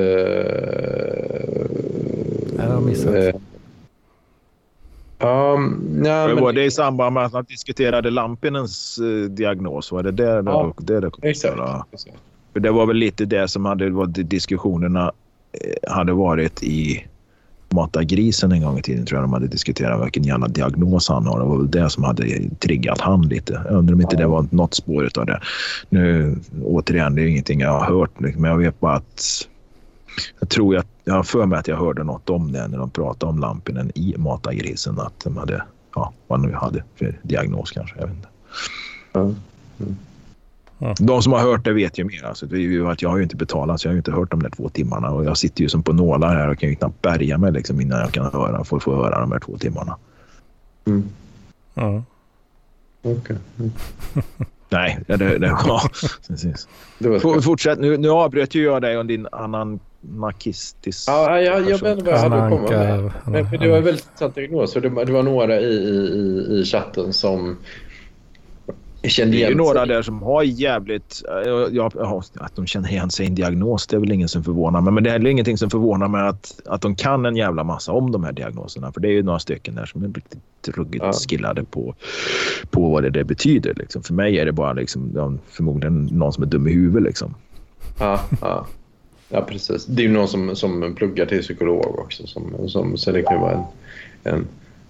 Jag 2.57 2.71
har 2.73 2.81
missat. 2.81 3.15
Eh, 3.15 3.35
um, 5.19 6.03
ja, 6.05 6.27
Men 6.27 6.41
var 6.41 6.53
det 6.53 6.65
i 6.65 6.71
samband 6.71 7.15
med 7.15 7.25
att 7.25 7.33
man 7.33 7.45
diskuterade 7.45 8.11
Lampinens 8.11 8.99
eh, 8.99 9.31
diagnos? 9.31 9.93
Var 9.93 10.03
det 10.03 10.11
där 10.13 10.43
Ja, 10.47 10.75
det, 10.79 11.01
det, 11.01 11.11
exakt. 11.23 11.57
För 12.53 12.61
det 12.61 12.71
var 12.71 12.87
väl 12.87 12.97
lite 12.97 13.25
det 13.25 13.49
som 13.49 13.65
hade 13.65 13.91
varit 13.91 14.31
diskussionerna 14.31 15.13
eh, 15.53 15.93
hade 15.93 16.13
varit 16.13 16.63
i 16.63 17.07
mata 17.69 18.05
grisen 18.05 18.53
en 18.53 18.63
gång 18.63 18.79
i 18.79 18.83
tiden 18.83 19.07
tror 19.07 19.21
jag 19.21 19.25
de 19.25 19.33
hade 19.33 19.47
diskuterat 19.47 20.05
vilken 20.05 20.25
jävla 20.25 20.49
diagnos 20.49 21.09
han 21.09 21.27
har. 21.27 21.41
Det 21.41 21.47
var 21.47 21.57
väl 21.57 21.71
det 21.71 21.91
som 21.91 22.05
hade 22.05 22.51
triggat 22.59 23.01
han 23.01 23.23
lite. 23.23 23.63
Jag 23.65 23.75
undrar 23.75 23.95
om 23.95 24.01
inte 24.01 24.17
det 24.17 24.27
var 24.27 24.47
något 24.51 24.75
spår 24.75 25.09
av 25.19 25.27
det. 25.27 25.41
Nu 25.89 26.37
återigen, 26.65 27.15
det 27.15 27.23
är 27.23 27.27
ingenting 27.27 27.61
jag 27.61 27.81
har 27.81 27.99
hört 27.99 28.21
men 28.21 28.45
jag 28.45 28.59
vet 28.59 28.81
bara 28.81 28.95
att 28.95 29.49
jag 30.41 30.49
tror 30.49 30.77
att 30.77 30.87
jag 31.05 31.15
har 31.15 31.23
för 31.23 31.47
mig 31.47 31.59
att 31.59 31.69
jag 31.69 31.77
hörde 31.77 32.05
något 32.05 32.31
om 32.31 32.53
det 32.53 32.69
när 32.69 32.79
de 32.79 32.91
pratade 32.91 33.31
om 33.31 33.39
Lampinen 33.39 33.93
i 33.95 34.15
Mata 34.19 34.55
grisen. 34.55 35.01
Att 35.01 35.21
de 35.25 35.37
hade, 35.37 35.63
ja, 35.95 36.13
vad 36.27 36.41
nu 36.41 36.53
hade 36.53 36.85
för 36.95 37.21
diagnos 37.23 37.71
kanske. 37.71 37.99
Jag 37.99 38.07
vet 38.07 38.17
inte. 38.17 38.29
Mm. 39.13 39.37
Mm. 39.79 40.95
De 40.99 41.23
som 41.23 41.33
har 41.33 41.41
hört 41.41 41.65
det 41.65 41.73
vet 41.73 41.99
ju 41.99 42.05
mer. 42.05 42.25
Alltså, 42.25 42.47
jag 42.99 43.11
har 43.11 43.17
ju 43.17 43.23
inte 43.23 43.37
betalat 43.37 43.81
så 43.81 43.87
jag 43.87 43.93
har 43.93 43.97
inte 43.97 44.13
hört 44.13 44.31
de 44.31 44.43
där 44.43 44.51
två 44.51 44.69
timmarna. 44.69 45.11
Och 45.11 45.25
jag 45.25 45.37
sitter 45.37 45.63
ju 45.63 45.69
som 45.69 45.83
på 45.83 45.93
nålar 45.93 46.35
här 46.35 46.49
och 46.49 46.59
kan 46.59 46.69
ju 46.69 46.75
knappt 46.75 47.03
bärga 47.03 47.39
mig 47.39 47.53
liksom, 47.53 47.81
innan 47.81 48.01
jag 48.01 48.13
kan 48.13 48.33
höra, 48.33 48.65
får, 48.65 48.81
få 48.81 48.95
höra 48.95 49.21
de 49.21 49.33
här 49.33 49.41
två 49.41 49.59
timmarna. 49.59 49.97
Mm. 50.85 51.09
Ja. 51.75 52.03
Okej. 53.03 53.13
Okay. 53.13 53.37
Mm. 53.59 53.73
Nej, 54.69 54.99
det, 55.07 55.17
det, 55.17 55.39
det, 55.39 55.47
ja, 55.47 55.83
precis. 56.29 56.69
Fortsätt. 57.43 57.79
Nu, 57.79 57.97
nu 57.97 58.11
avbröt 58.11 58.55
ju 58.55 58.65
jag 58.65 58.83
dig 58.83 58.99
om 58.99 59.07
din 59.07 59.29
anarkistiska... 60.15 61.13
Ja, 61.13 61.41
jag, 61.41 61.71
jag 61.71 61.79
vet 61.79 61.99
inte 61.99 62.05
vad 62.05 62.15
jag 62.15 62.19
hade 62.19 62.43
att 62.43 62.51
komma 62.51 62.71
med. 62.71 63.13
Men, 63.25 63.47
men 63.51 63.61
det 63.61 63.69
var 63.69 63.81
väldigt 63.81 64.05
intressant 64.05 64.35
diagnos. 64.35 64.75
Det, 64.75 64.81
det 64.81 65.13
var 65.13 65.23
några 65.23 65.61
i, 65.61 65.75
i, 65.75 66.61
i 66.61 66.65
chatten 66.65 67.13
som 67.13 67.57
det 69.03 69.43
är 69.43 69.49
ju 69.49 69.55
några 69.55 69.87
där 69.87 70.03
som 70.03 70.23
har 70.23 70.43
jävligt... 70.43 71.23
Ja, 71.73 71.91
att 72.35 72.57
de 72.57 72.67
känner 72.67 72.91
igen 72.91 73.11
sig 73.11 73.27
i 73.27 73.29
en 73.29 73.35
diagnos, 73.35 73.87
det 73.87 73.97
är 73.97 74.01
väl 74.01 74.13
ingen 74.13 74.29
som 74.29 74.45
förvånar 74.45 74.81
mig. 74.81 74.93
Men 74.93 75.05
det 75.05 75.11
är 75.11 75.13
heller 75.13 75.31
ingenting 75.31 75.59
som 75.59 75.71
förvånar 75.71 76.09
mig 76.09 76.29
att, 76.29 76.61
att 76.67 76.83
de 76.83 76.97
kan 76.97 77.27
en 77.27 77.37
jävla 77.37 77.65
massa 77.65 77.93
om 77.93 78.13
de 78.13 78.25
här 78.25 78.33
diagnoserna. 78.33 78.93
För 78.93 79.01
det 79.01 79.09
är 79.09 79.13
ju 79.13 79.23
några 79.23 79.39
stycken 79.39 79.75
där 79.75 79.87
som 79.87 80.05
är 80.05 80.09
riktigt 80.09 80.69
ruggigt 80.69 81.05
ja. 81.05 81.13
skillade 81.13 81.65
på, 81.65 81.95
på 82.71 82.91
vad 82.91 83.03
det, 83.03 83.11
det 83.11 83.25
betyder. 83.25 83.75
Liksom. 83.75 84.03
För 84.03 84.15
mig 84.15 84.39
är 84.39 84.47
det 84.47 84.53
bara 84.53 84.73
liksom, 84.73 85.39
förmodligen 85.51 86.05
någon 86.13 86.33
som 86.33 86.43
är 86.43 86.47
dum 86.49 86.69
i 86.69 86.73
huvudet. 86.73 87.03
Liksom. 87.03 87.35
Ja, 87.99 88.21
ja. 88.41 88.67
Ja, 89.29 89.43
precis. 89.43 89.87
Det 89.87 90.03
är 90.03 90.07
ju 90.07 90.13
någon 90.13 90.29
som, 90.29 90.57
som 90.57 90.95
pluggar 90.95 91.27
till 91.27 91.43
psykolog 91.43 91.99
också. 91.99 92.27
Som, 92.27 92.69
som, 92.69 92.97
så 92.97 93.13
det 93.13 93.23
kan 93.23 93.41
vara 93.41 93.53
en, 93.53 93.65
en 94.35 94.47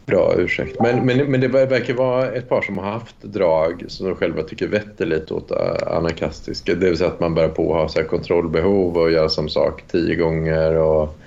bra 0.06 0.34
ursäkt. 0.36 0.80
Men, 0.80 1.06
men, 1.06 1.30
men 1.30 1.40
det 1.40 1.48
verkar 1.48 1.94
vara 1.94 2.30
ett 2.30 2.48
par 2.48 2.62
som 2.62 2.78
har 2.78 2.90
haft 2.90 3.22
drag 3.22 3.84
som 3.88 4.06
de 4.06 4.16
själva 4.16 4.42
tycker 4.42 4.68
vetter 4.68 5.06
lite 5.06 5.34
åt 5.34 5.52
anarkastiska. 5.86 6.74
Det 6.74 6.88
vill 6.88 6.98
säga 6.98 7.10
att 7.10 7.20
man 7.20 7.34
börjar 7.34 7.48
på 7.48 7.74
att 7.74 7.80
ha 7.80 7.88
så 7.88 8.08
kontrollbehov 8.08 8.96
och 8.96 9.10
göra 9.10 9.28
som 9.28 9.48
sak 9.48 9.82
tio 9.90 10.16
gånger. 10.16 10.74
Och 10.74 11.18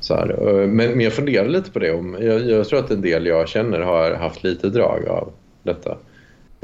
så 0.00 0.14
här. 0.14 0.26
Men, 0.66 0.90
men 0.90 1.00
jag 1.00 1.12
funderar 1.12 1.48
lite 1.48 1.70
på 1.70 1.78
det. 1.78 1.92
Om, 1.92 2.16
jag, 2.20 2.50
jag, 2.50 2.68
tror 2.68 2.78
att 2.78 2.90
en 2.90 3.00
del 3.00 3.26
jag 3.26 3.48
känner 3.48 3.80
har 3.80 4.14
haft 4.14 4.44
lite 4.44 4.68
drag 4.68 5.08
av 5.08 5.32
detta. 5.62 5.96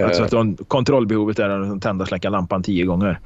Alltså 0.02 0.22
att 0.22 0.30
de, 0.30 0.56
kontrollbehovet 0.56 1.38
är 1.38 1.48
att 1.48 1.82
tända 1.82 2.02
och 2.02 2.08
släcka 2.08 2.30
lampan 2.30 2.62
tio 2.62 2.84
gånger? 2.84 3.20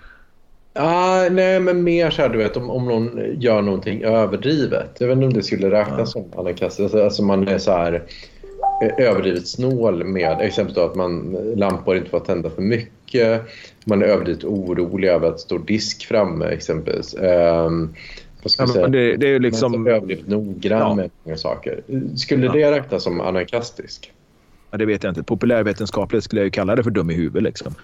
Ah, 0.79 1.29
nej, 1.31 1.61
men 1.61 1.83
mer 1.83 2.11
så 2.11 2.23
här, 2.23 2.29
du 2.29 2.39
vet, 2.39 2.57
om, 2.57 2.71
om 2.71 2.85
någon 2.85 3.21
gör 3.41 3.63
någonting 3.63 4.03
överdrivet. 4.03 4.91
Jag 4.99 5.07
vet 5.07 5.15
inte 5.15 5.27
om 5.27 5.33
det 5.33 5.43
skulle 5.43 5.71
räknas 5.71 5.99
ja. 5.99 6.07
som 6.07 6.41
anarkast. 6.41 6.81
Alltså, 6.81 7.05
alltså 7.05 7.23
man 7.23 7.49
är 7.49 7.59
så 7.59 7.71
här 7.71 8.03
eh, 8.83 9.07
överdrivet 9.07 9.49
snål 9.49 10.05
med 10.05 10.41
exempelvis 10.41 10.85
att 10.85 10.95
man 10.95 11.37
lampor 11.57 11.97
inte 11.97 12.11
får 12.11 12.21
tända 12.21 12.51
för 12.51 12.63
mycket. 12.63 13.43
Man 13.85 14.03
är 14.03 14.07
överdrivet 14.07 14.45
orolig 14.45 15.09
över 15.09 15.29
att 15.29 15.41
stå 15.41 15.59
disk 15.59 16.07
framme 16.07 16.47
exempelvis. 16.47 17.15
Um, 17.15 17.95
ja, 18.59 18.67
säga, 18.67 18.89
det, 18.89 19.17
det, 19.17 19.29
är 19.29 19.39
liksom... 19.39 19.73
Man 19.73 19.87
är 19.87 19.91
överdrivet 19.91 20.29
noggrann 20.29 20.81
ja. 20.81 20.95
med 20.95 21.11
många 21.25 21.37
saker. 21.37 21.81
Skulle 22.17 22.47
ja. 22.47 22.53
det 22.53 22.71
räknas 22.71 23.03
som 23.03 23.21
anarkastisk? 23.21 24.13
Ja, 24.71 24.79
det 24.79 24.87
vet 24.87 25.03
jag 25.03 25.11
inte. 25.11 25.23
Populärvetenskapligt 25.23 26.25
skulle 26.25 26.41
jag 26.41 26.45
ju 26.45 26.51
kalla 26.51 26.77
det 26.77 26.83
för 26.83 26.91
dum 26.91 27.11
i 27.11 27.15
huvudet. 27.15 27.43
Liksom. 27.43 27.75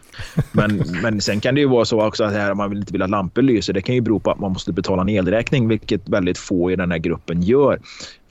Men, 0.52 0.84
men 1.02 1.20
sen 1.20 1.40
kan 1.40 1.54
det 1.54 1.60
ju 1.60 1.68
vara 1.68 1.84
så 1.84 2.06
också 2.06 2.24
att 2.24 2.32
här, 2.32 2.54
man 2.54 2.70
vill 2.70 2.78
inte 2.78 2.92
vill 2.92 3.02
att 3.02 3.10
lampor 3.10 3.42
lyser. 3.42 3.72
Det 3.72 3.82
kan 3.82 3.94
ju 3.94 4.00
bero 4.00 4.20
på 4.20 4.30
att 4.30 4.38
man 4.38 4.52
måste 4.52 4.72
betala 4.72 5.02
en 5.02 5.08
elräkning, 5.08 5.68
vilket 5.68 6.08
väldigt 6.08 6.38
få 6.38 6.70
i 6.70 6.76
den 6.76 6.90
här 6.90 6.98
gruppen 6.98 7.42
gör. 7.42 7.80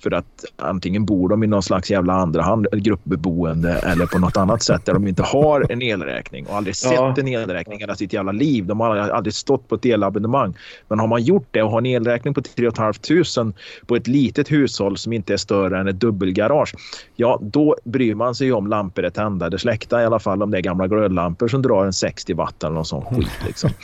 För 0.04 0.12
att 0.12 0.46
antingen 0.56 1.06
bor 1.06 1.30
de 1.30 1.44
i 1.44 1.48
någon 1.48 1.64
slags 1.64 1.92
jävla 1.92 2.14
andrahand 2.14 2.68
gruppbeboende 2.72 3.74
eller 3.74 4.06
på 4.06 4.20
något 4.20 4.38
annat 4.38 4.64
sätt 4.64 4.86
där 4.86 4.94
de 4.94 5.08
inte 5.08 5.24
har 5.24 5.72
en 5.72 5.82
elräkning 5.82 6.48
och 6.48 6.56
aldrig 6.56 6.76
sett 6.76 6.94
ja. 6.94 7.16
en 7.18 7.28
elräkning 7.28 7.80
hela 7.80 7.96
sitt 7.96 8.14
jävla 8.14 8.32
liv. 8.32 8.66
De 8.66 8.80
har 8.80 8.98
aldrig 8.98 9.34
stått 9.34 9.68
på 9.68 9.76
ett 9.76 9.86
elabonnemang. 9.86 10.54
Men 10.88 11.00
har 11.00 11.08
man 11.08 11.24
gjort 11.24 11.48
det 11.52 11.64
och 11.64 11.72
har 11.72 11.78
en 11.78 11.86
elräkning 11.86 12.34
på 12.34 12.42
3 12.42 12.72
500 12.72 13.54
på 13.86 13.96
ett 13.96 14.08
litet 14.08 14.52
hushåll 14.52 14.98
som 14.98 15.14
inte 15.14 15.34
är 15.34 15.38
större 15.38 15.80
än 15.80 15.88
ett 15.88 16.00
dubbelgarage. 16.00 16.76
Ja, 17.16 17.40
då 17.42 17.76
bryr 17.84 18.16
man 18.16 18.36
sig 18.36 18.52
om 18.52 18.68
lampor 18.68 19.06
är 19.06 19.10
tända 19.10 19.46
eller 19.46 19.58
släckta 19.58 20.02
i 20.02 20.06
alla 20.06 20.20
fall 20.20 20.44
om 20.44 20.52
det 20.52 20.58
är 20.58 20.62
gamla 20.62 20.88
glödlampor 20.88 21.48
som 21.48 21.62
drar 21.62 21.86
en 21.86 21.94
60 21.94 22.34
watt 22.34 22.64
eller 22.64 22.74
någon 22.74 22.86
sån 22.86 23.06
skit. 23.06 23.40
Liksom. 23.48 23.70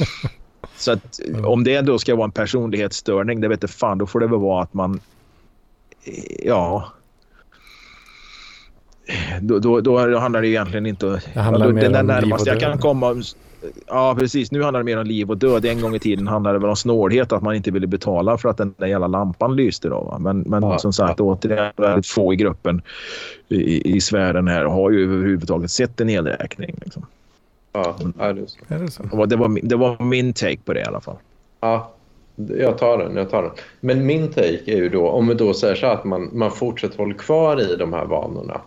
Så 0.78 0.92
att, 0.92 1.20
om 1.46 1.64
det 1.64 1.82
då 1.82 2.00
ska 2.00 2.16
vara 2.16 2.26
en 2.26 2.32
personlighetsstörning, 2.32 3.42
det 3.42 3.48
vet 3.48 3.62
jag 3.62 3.70
fan, 3.70 3.98
då 3.98 4.08
får 4.08 4.20
det 4.20 4.28
väl 4.28 4.40
vara 4.40 4.64
att 4.64 4.74
man 4.74 5.00
ja... 6.44 6.88
Då, 9.42 9.60
då, 9.60 9.82
då 9.82 10.18
handlar 10.18 10.42
det 10.42 10.48
egentligen 10.48 10.86
inte 10.86 11.08
om... 11.08 11.20
Det 11.34 11.40
handlar 11.40 11.72
mer 11.72 11.82
den 11.82 11.96
om 11.96 12.08
närmaste 12.08 12.52
liv 12.52 12.62
jag 12.62 12.72
kan 12.72 12.80
komma... 12.80 13.24
Ja, 13.88 14.16
precis. 14.20 14.52
Nu 14.52 14.64
handlar 14.64 14.80
det 14.80 14.84
mer 14.84 14.98
om 14.98 15.06
liv 15.06 15.30
och 15.30 15.38
död. 15.38 15.66
En 15.66 15.82
gång 15.82 15.96
i 15.96 16.00
tiden 16.00 16.28
handlade 16.28 16.56
det 16.56 16.60
väl 16.60 16.70
om 16.70 16.76
snålhet, 16.76 17.32
att 17.32 17.42
man 17.42 17.56
inte 17.56 17.72
ville 17.72 17.88
betala 17.88 18.38
för 18.38 18.50
att 18.50 18.58
den 18.58 18.74
där 18.78 18.88
jävla 18.88 19.08
lampan 19.08 19.56
lyste. 19.56 19.90
Då, 19.90 20.02
va? 20.02 20.18
Men, 20.20 20.40
men 20.40 20.64
ja, 20.64 20.78
som 20.78 20.94
sagt, 20.94 21.20
ja. 21.20 21.26
återigen, 21.26 21.72
väldigt 21.78 22.08
få 22.08 22.34
i 22.34 22.36
gruppen 22.36 22.82
i, 23.50 23.96
i 23.96 24.02
sfären 24.02 24.48
här 24.48 24.66
har 24.66 24.92
ju 24.92 25.04
överhuvudtaget 25.04 25.72
sett 25.72 26.02
en 26.02 26.10
elräkning. 26.10 26.76
Liksom. 26.82 27.06
Ja, 27.74 27.96
är 28.20 28.34
det 28.34 28.48
så? 28.48 28.60
Är 28.68 28.80
det, 28.80 28.92
så? 28.92 29.26
Det, 29.26 29.36
var, 29.36 29.60
det 29.64 29.76
var 29.76 30.04
min 30.04 30.34
take 30.34 30.60
på 30.66 30.74
det 30.74 30.80
i 30.80 30.86
alla 30.86 31.02
fall. 31.02 31.18
Ja, 31.60 31.92
jag 32.58 32.78
tar 32.78 32.98
den, 32.98 33.16
jag 33.16 33.30
tar 33.30 33.42
den. 33.42 33.52
Men 33.80 34.06
min 34.06 34.28
take 34.28 34.72
är 34.72 34.78
ju 34.78 34.90
då, 34.90 35.08
om 35.08 35.28
vi 35.28 35.34
då 35.34 35.54
säger 35.54 35.76
så 35.76 35.88
att 35.88 36.04
man, 36.04 36.30
man 36.34 36.52
fortsätter 36.52 36.98
hålla 36.98 37.14
kvar 37.14 37.74
i 37.74 37.76
de 37.76 37.94
här 37.94 38.06
vanorna. 38.06 38.62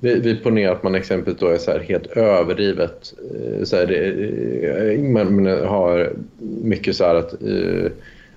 Vi, 0.00 0.20
vi 0.20 0.36
ponerar 0.36 0.72
att 0.72 0.82
man 0.82 0.94
exempelvis 0.94 1.40
då 1.40 1.46
är 1.46 1.58
så 1.58 1.78
helt 1.78 2.06
överdrivet. 2.06 3.14
Eh, 3.34 3.64
så 3.64 3.76
här, 3.76 3.86
det, 3.86 4.94
eh, 4.94 5.00
man, 5.00 5.42
man, 5.42 5.66
har 5.66 6.12
mycket 6.62 6.96
så 6.96 7.04
här 7.04 7.14
att 7.14 7.42
uh, 7.42 7.90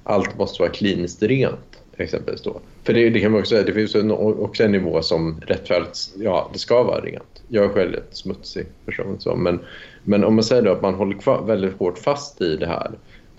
allt 0.03 0.37
måste 0.37 0.61
vara 0.61 0.71
kliniskt 0.71 1.23
rent. 1.23 1.59
Exempelvis 1.97 2.41
då. 2.41 2.59
För 2.83 2.93
det, 2.93 3.09
det 3.09 3.19
kan 3.19 3.31
man 3.31 3.39
också 3.39 3.49
säga, 3.49 3.63
det 3.63 3.73
finns 3.73 3.95
också 4.15 4.63
en 4.63 4.71
nivå 4.71 5.01
som 5.01 5.41
rättfärdigt, 5.47 5.97
ja 6.15 6.49
det 6.53 6.59
ska 6.59 6.83
vara 6.83 7.01
rent. 7.01 7.43
Jag 7.47 7.65
är 7.65 7.69
själv 7.69 7.93
ett 7.93 8.15
smutsig 8.15 8.65
person 8.85 9.15
så, 9.19 9.35
men, 9.35 9.59
men 10.03 10.23
om 10.23 10.35
man 10.35 10.43
säger 10.43 10.61
då 10.61 10.71
att 10.71 10.81
man 10.81 10.93
håller 10.93 11.17
kvar, 11.17 11.43
väldigt 11.45 11.77
hårt 11.77 11.97
fast 11.97 12.41
i 12.41 12.55
det 12.55 12.67
här 12.67 12.91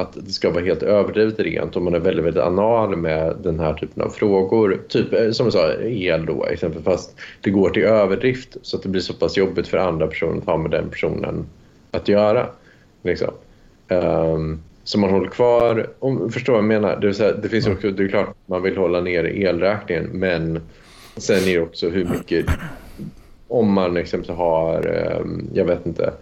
att 0.03 0.13
det 0.27 0.33
ska 0.33 0.51
vara 0.51 0.65
helt 0.65 0.83
överdrivet 0.83 1.41
rent 1.41 1.77
och 1.77 1.83
man 1.83 1.95
är 1.95 1.99
väldigt, 1.99 2.25
väldigt 2.25 2.43
anal 2.43 2.97
med 2.97 3.37
den 3.43 3.61
här 3.61 3.75
typen 3.75 4.03
av 4.03 4.09
frågor. 4.09 4.81
Typ 4.89 5.13
eh, 5.13 5.31
som 5.31 5.47
jag 5.47 5.53
sa, 5.53 5.73
el 5.83 6.27
då 6.27 6.47
exempel, 6.47 6.83
fast 6.83 7.17
det 7.41 7.51
går 7.51 7.71
till 7.71 7.83
överdrift 7.83 8.57
så 8.63 8.77
att 8.77 8.83
det 8.83 8.89
blir 8.89 9.01
så 9.01 9.15
pass 9.15 9.37
jobbigt 9.37 9.69
för 9.69 9.79
andra 9.79 10.07
personer 10.07 10.39
att 10.39 10.47
ha 10.47 10.57
med 10.57 10.71
den 10.71 10.91
personen 10.91 11.47
att 11.91 12.09
göra. 12.09 12.47
Liksom. 13.03 13.31
Um, 13.89 14.63
så 14.85 14.99
man 14.99 15.11
håller 15.11 15.29
kvar, 15.29 15.87
om, 15.99 16.31
förstår 16.31 16.53
vad 16.53 16.63
jag 16.63 16.69
menar? 16.69 17.01
Det, 17.01 17.15
säga, 17.15 17.33
det 17.33 17.49
finns 17.49 17.67
också, 17.67 17.91
det 17.91 18.05
är 18.05 18.09
klart 18.09 18.29
att 18.29 18.49
man 18.49 18.63
vill 18.63 18.77
hålla 18.77 19.01
ner 19.01 19.25
elräkningen 19.25 20.11
men 20.13 20.61
sen 21.17 21.37
är 21.37 21.55
det 21.55 21.61
också 21.61 21.89
hur 21.89 22.05
mycket, 22.05 22.47
om 23.49 23.73
man 23.73 23.97
exempelvis 23.97 24.39
har, 24.39 24.87
um, 25.21 25.49
jag 25.55 25.65
vet 25.65 25.87
inte, 25.87 26.13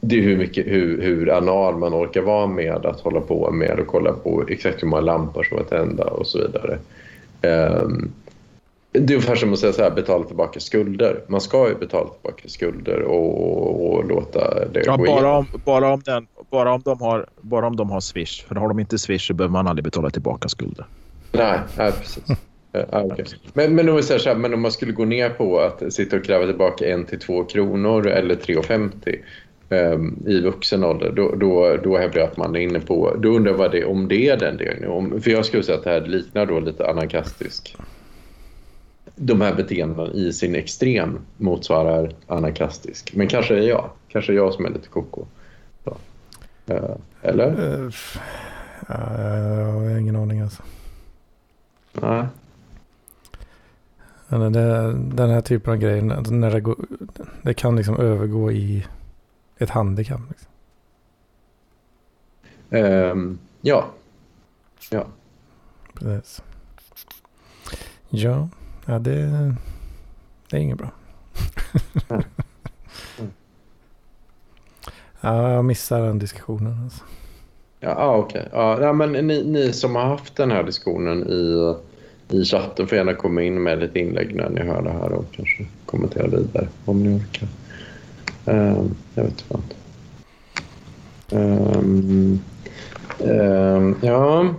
det 0.00 0.18
är 0.18 0.22
hur, 0.22 0.36
mycket, 0.36 0.66
hur, 0.66 1.02
hur 1.02 1.30
anal 1.30 1.76
man 1.76 1.94
orkar 1.94 2.20
vara 2.20 2.46
med 2.46 2.86
att 2.86 3.00
hålla 3.00 3.20
på 3.20 3.50
med 3.50 3.80
och 3.80 3.86
kolla 3.86 4.12
på 4.12 4.44
exakt 4.48 4.82
hur 4.82 4.88
många 4.88 5.02
lampor 5.02 5.44
som 5.44 5.58
är 5.58 5.62
tända 5.62 6.04
och 6.04 6.26
så 6.26 6.38
vidare. 6.38 6.78
Um, 7.82 8.12
det 8.92 9.12
är 9.12 9.16
ungefär 9.16 9.36
som 9.36 9.52
att 9.52 9.58
säga 9.58 9.72
så 9.72 9.82
här, 9.82 9.90
betala 9.90 10.24
tillbaka 10.24 10.60
skulder. 10.60 11.20
Man 11.26 11.40
ska 11.40 11.68
ju 11.68 11.74
betala 11.74 12.08
tillbaka 12.08 12.48
skulder 12.48 13.02
och, 13.02 13.94
och 13.94 14.04
låta 14.08 14.64
det 14.64 14.82
ja, 14.86 14.96
gå 14.96 15.04
bara 15.04 15.36
om, 15.36 15.46
bara, 15.64 15.92
om 15.92 16.02
den, 16.04 16.26
bara, 16.50 16.72
om 16.72 16.82
de 16.84 17.00
har, 17.00 17.26
bara 17.40 17.66
om 17.66 17.76
de 17.76 17.90
har 17.90 18.00
Swish. 18.00 18.44
För 18.48 18.54
har 18.54 18.68
de 18.68 18.78
inte 18.78 18.98
Swish 18.98 19.26
så 19.26 19.34
behöver 19.34 19.52
man 19.52 19.66
aldrig 19.66 19.84
betala 19.84 20.10
tillbaka 20.10 20.48
skulder. 20.48 20.86
Nej, 21.32 21.60
nej 21.78 21.92
precis. 21.92 22.24
Ah, 22.90 23.02
okay. 23.02 23.24
men, 23.52 23.74
men, 23.74 23.88
om 23.88 23.96
vi 23.96 24.02
säger 24.02 24.20
så 24.20 24.28
här, 24.28 24.36
men 24.36 24.54
om 24.54 24.60
man 24.60 24.72
skulle 24.72 24.92
gå 24.92 25.04
ner 25.04 25.30
på 25.30 25.60
att 25.60 25.92
sitta 25.92 26.16
och 26.16 26.24
kräva 26.24 26.46
tillbaka 26.46 26.88
en 26.88 27.04
till 27.04 27.18
två 27.18 27.44
kronor 27.44 28.06
eller 28.06 28.34
3,50 28.34 28.78
um, 28.78 28.92
i 30.26 30.40
vuxen 30.40 30.84
ålder, 30.84 31.12
då, 31.12 31.34
då, 31.34 31.76
då 31.84 31.98
hävdar 31.98 32.20
jag 32.20 32.30
att 32.30 32.36
man 32.36 32.56
är 32.56 32.60
inne 32.60 32.80
på... 32.80 33.16
Då 33.18 33.28
undrar 33.28 33.58
jag 33.58 33.72
det, 33.72 33.84
om 33.84 34.08
det 34.08 34.28
är 34.28 34.36
den 34.36 34.56
delen. 34.56 35.20
För 35.20 35.30
jag 35.30 35.46
skulle 35.46 35.62
säga 35.62 35.78
att 35.78 35.84
det 35.84 35.90
här 35.90 36.00
liknar 36.00 36.46
då 36.46 36.60
lite 36.60 36.86
anarkastisk. 36.86 37.76
De 39.16 39.40
här 39.40 39.54
beteendena 39.54 40.12
i 40.12 40.32
sin 40.32 40.54
extrem 40.54 41.18
motsvarar 41.36 42.14
anarkastisk. 42.26 43.14
Men 43.14 43.28
kanske 43.28 43.54
är 43.54 43.68
jag. 43.68 43.90
Kanske 44.08 44.32
är 44.32 44.36
jag 44.36 44.54
som 44.54 44.64
är 44.64 44.70
lite 44.70 44.88
koko. 44.88 45.24
Uh, 46.70 46.96
eller? 47.22 47.74
Uh, 47.74 47.92
jag 48.88 49.72
har 49.72 49.98
ingen 49.98 50.16
aning 50.16 50.40
alltså. 50.40 50.62
Nej. 51.92 52.24
Den 54.28 55.30
här 55.30 55.40
typen 55.40 55.72
av 55.72 55.78
grejer, 55.78 56.02
när 56.30 56.50
det, 56.50 56.60
går, 56.60 56.76
det 57.42 57.54
kan 57.54 57.76
liksom 57.76 57.96
övergå 58.00 58.52
i 58.52 58.84
ett 59.60 59.70
handikapp. 59.70 60.20
Liksom. 60.28 60.48
Um, 62.70 63.38
ja. 63.60 63.86
Ja. 64.90 65.06
Precis. 65.94 66.42
Ja, 68.08 68.48
ja 68.86 68.98
det, 68.98 69.54
det 70.50 70.56
är 70.56 70.60
inget 70.60 70.78
bra. 70.78 70.90
mm. 72.08 72.22
ja, 75.20 75.52
jag 75.52 75.64
missar 75.64 76.00
den 76.00 76.18
diskussionen. 76.18 76.82
Alltså. 76.84 77.04
Ja, 77.80 78.16
okej. 78.16 78.46
Okay. 78.46 78.84
Ja, 78.84 78.92
men 78.92 79.12
ni, 79.12 79.44
ni 79.44 79.72
som 79.72 79.94
har 79.96 80.02
haft 80.02 80.36
den 80.36 80.50
här 80.50 80.62
diskussionen 80.62 81.28
i, 81.28 81.74
i 82.28 82.44
chatten 82.44 82.86
får 82.86 82.98
gärna 82.98 83.14
komma 83.14 83.42
in 83.42 83.62
med 83.62 83.78
lite 83.78 83.98
inlägg 83.98 84.34
när 84.34 84.50
ni 84.50 84.60
hör 84.60 84.82
det 84.82 84.90
här 84.90 85.12
och 85.12 85.24
kanske 85.32 85.66
kommentera 85.86 86.26
vidare 86.26 86.68
om 86.84 87.02
ni 87.02 87.18
orkar. 87.18 87.48
Um, 88.50 88.94
jag 89.14 89.24
vet 89.24 89.44
inte. 89.50 89.76
Um, 91.30 92.40
um, 93.18 93.96
ja. 94.02 94.54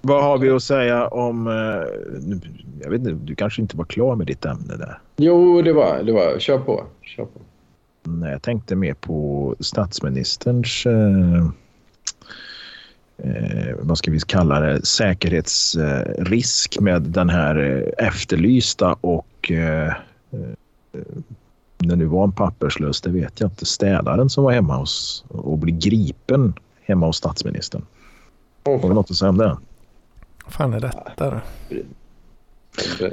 Vad 0.00 0.22
har 0.22 0.38
vi 0.38 0.50
att 0.50 0.62
säga 0.62 1.08
om... 1.08 1.46
Uh, 1.46 1.84
jag 2.82 2.90
vet 2.90 3.00
inte, 3.00 3.12
du 3.12 3.34
kanske 3.34 3.62
inte 3.62 3.76
var 3.76 3.84
klar 3.84 4.16
med 4.16 4.26
ditt 4.26 4.44
ämne 4.44 4.76
där? 4.76 4.98
Jo, 5.16 5.62
det 5.62 5.72
var 5.72 6.02
det. 6.02 6.12
Var, 6.12 6.38
kör 6.38 6.58
på. 6.58 6.84
Kör 7.02 7.24
på. 7.24 7.40
Nej, 8.02 8.32
jag 8.32 8.42
tänkte 8.42 8.76
mer 8.76 8.94
på 8.94 9.54
statsministerns... 9.60 10.86
Uh, 10.86 11.50
eh, 13.18 13.74
vad 13.80 13.98
ska 13.98 14.10
vi 14.10 14.20
kalla 14.20 14.60
det, 14.60 14.86
säkerhetsrisk 14.86 16.80
med 16.80 17.02
den 17.02 17.28
här 17.28 17.82
eh, 17.98 18.06
efterlysta 18.06 18.96
och 19.00 19.50
eh, 19.50 19.92
det 21.78 21.96
nu 21.96 22.04
var 22.04 22.24
en 22.24 22.32
papperslös, 22.32 23.00
det 23.00 23.10
vet 23.10 23.40
jag 23.40 23.50
inte, 23.50 23.66
städaren 23.66 24.30
som 24.30 24.44
var 24.44 24.52
hemma 24.52 24.76
hos 24.76 25.24
och 25.28 25.58
blev 25.58 25.78
gripen 25.78 26.54
hemma 26.82 27.06
hos 27.06 27.16
statsministern. 27.16 27.82
Oh, 28.64 28.80
Har 28.80 28.88
du 28.88 28.94
något 28.94 29.10
att 29.10 29.16
säga 29.16 29.28
om 29.28 29.38
det? 29.38 29.56
Vad 30.44 30.52
fan 30.52 30.72
är 30.72 30.80
detta 30.80 31.30
då? 31.30 31.40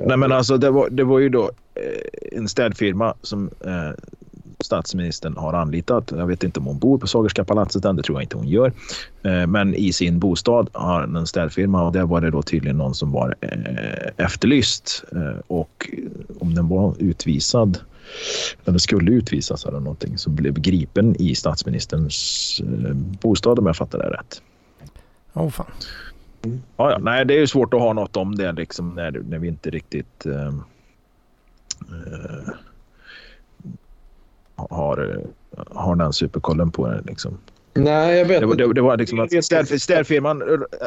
Nej 0.06 0.18
men 0.18 0.32
alltså 0.32 0.58
det 0.58 0.70
var, 0.72 0.90
det 0.90 1.04
var 1.04 1.20
ju 1.20 1.30
då 1.30 1.52
eh, 1.76 2.38
en 2.38 2.50
städfirma 2.50 3.14
som 3.22 3.50
eh, 3.66 3.92
statsministern 4.60 5.38
har 5.38 5.54
anlitat. 5.54 6.12
Jag 6.18 6.28
vet 6.28 6.44
inte 6.44 6.60
om 6.60 6.66
hon 6.66 6.80
bor 6.80 6.98
på 6.98 7.08
Sagerska 7.08 7.44
palatset 7.44 7.86
än, 7.86 7.96
det 7.96 8.04
tror 8.04 8.16
jag 8.16 8.24
inte 8.24 8.38
hon 8.38 8.48
gör. 8.48 8.72
Eh, 9.24 9.48
men 9.48 9.76
i 9.76 9.94
sin 9.94 10.20
bostad 10.20 10.70
har 10.74 11.04
en 11.04 11.28
städfirma 11.28 11.84
och 11.84 11.92
där 11.92 12.04
var 12.04 12.22
det 12.22 12.32
då 12.32 12.42
tydligen 12.42 12.78
någon 12.78 12.96
som 12.96 13.12
var 13.12 13.36
eh, 13.42 14.26
efterlyst. 14.26 15.04
Eh, 15.12 15.40
och 15.48 15.90
om 16.40 16.56
den 16.56 16.68
var 16.68 16.96
utvisad 17.00 17.78
eller 18.66 18.78
skulle 18.78 19.12
utvisas 19.12 19.66
eller 19.66 19.80
någonting 19.80 20.18
som 20.18 20.36
blev 20.36 20.54
gripen 20.54 21.16
i 21.16 21.36
statsministerns 21.36 22.62
bostad 23.22 23.60
om 23.60 23.66
jag 23.66 23.76
fattar 23.76 24.00
det 24.00 24.10
rätt. 24.10 24.42
Åh 25.34 25.44
oh, 25.44 25.50
fan. 25.50 25.66
Ja, 26.78 26.92
ja, 26.92 26.98
nej, 26.98 27.26
det 27.26 27.34
är 27.34 27.40
ju 27.40 27.48
svårt 27.48 27.74
att 27.74 27.80
ha 27.80 27.94
något 27.94 28.18
om 28.18 28.36
det 28.36 28.52
liksom 28.52 28.96
när, 28.96 29.12
när 29.12 29.40
vi 29.40 29.48
inte 29.48 29.70
riktigt 29.70 30.26
uh, 30.26 30.48
uh, 31.92 32.50
har, 34.56 35.22
har 35.72 35.96
den 35.96 36.14
superkollen 36.14 36.72
på 36.72 36.88
det. 36.88 37.02
Liksom. 37.06 37.38
Nej, 37.76 38.18
jag 38.18 38.26
vet 38.26 38.42
det, 38.42 38.56
det, 38.56 38.74
det 38.74 38.82
var 38.82 38.98
liksom 38.98 39.20
att 39.20 39.46
städ, 39.46 39.82
städfirman, 39.82 40.44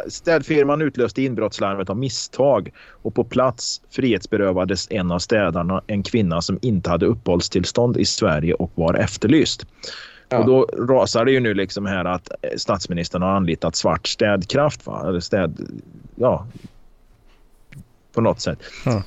städfirman 0.09 0.82
utlöste 0.82 1.22
inbrottslarmet 1.22 1.91
av 1.91 1.99
misstag 1.99 2.72
och 3.03 3.14
på 3.14 3.24
plats 3.24 3.80
frihetsberövades 3.91 4.87
en 4.91 5.11
av 5.11 5.18
städarna, 5.18 5.82
en 5.87 6.03
kvinna 6.03 6.43
som 6.43 6.59
inte 6.62 6.91
hade 6.91 7.07
uppehållstillstånd 7.07 7.97
i 7.97 8.05
Sverige 8.05 8.55
och 8.55 8.72
var 8.74 8.95
efterlyst. 8.95 9.66
Ja. 10.28 10.39
Och 10.39 10.47
då 10.47 10.62
rasar 10.62 11.24
det 11.24 11.32
ju 11.32 11.41
nu 11.41 11.55
liksom 11.55 11.87
här 11.87 12.05
att 12.05 12.30
statsministern 12.57 13.22
har 13.22 13.30
anlitat 13.30 13.76
svart 13.76 14.07
städkraft. 14.07 14.87
Va? 14.87 15.05
Eller 15.09 15.20
städ... 15.20 15.80
Ja. 16.14 16.47
På 18.12 18.20
något 18.20 18.41
sätt. 18.41 18.59
Ja. 18.84 19.03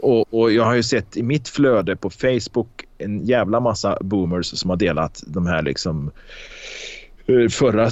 Och, 0.00 0.34
och, 0.34 0.52
jag 0.52 0.64
har 0.64 0.74
ju 0.74 0.82
sett 0.82 1.16
i 1.16 1.22
mitt 1.22 1.48
flöde 1.48 1.96
på 1.96 2.10
Facebook 2.10 2.86
en 2.98 3.26
jävla 3.26 3.60
massa 3.60 3.98
boomers 4.00 4.46
som 4.46 4.70
har 4.70 4.76
delat 4.76 5.22
de 5.26 5.46
här 5.46 5.62
liksom 5.62 6.10
Eh, 6.10 7.01
Eh, 7.26 7.48
förra, 7.48 7.84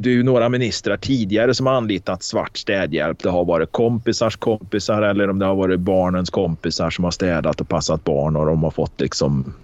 det 0.00 0.10
är 0.10 0.14
ju 0.14 0.22
några 0.22 0.48
ministrar 0.48 0.96
tidigare 0.96 1.54
som 1.54 1.66
har 1.66 1.74
anlitat 1.74 2.22
svart 2.22 2.56
städhjälp. 2.56 3.22
Det 3.22 3.30
har 3.30 3.44
varit 3.44 3.72
kompisars 3.72 4.36
kompisar 4.36 5.02
eller 5.02 5.30
om 5.30 5.38
det 5.38 5.46
har 5.46 5.54
varit 5.54 5.80
barnens 5.80 6.30
kompisar 6.30 6.90
som 6.90 7.04
har 7.04 7.10
städat 7.10 7.60
och 7.60 7.68
passat 7.68 8.04
barn 8.04 8.36
och 8.36 8.46
de 8.46 8.62
har 8.62 8.70
fått 8.70 9.00
liksom 9.00 9.54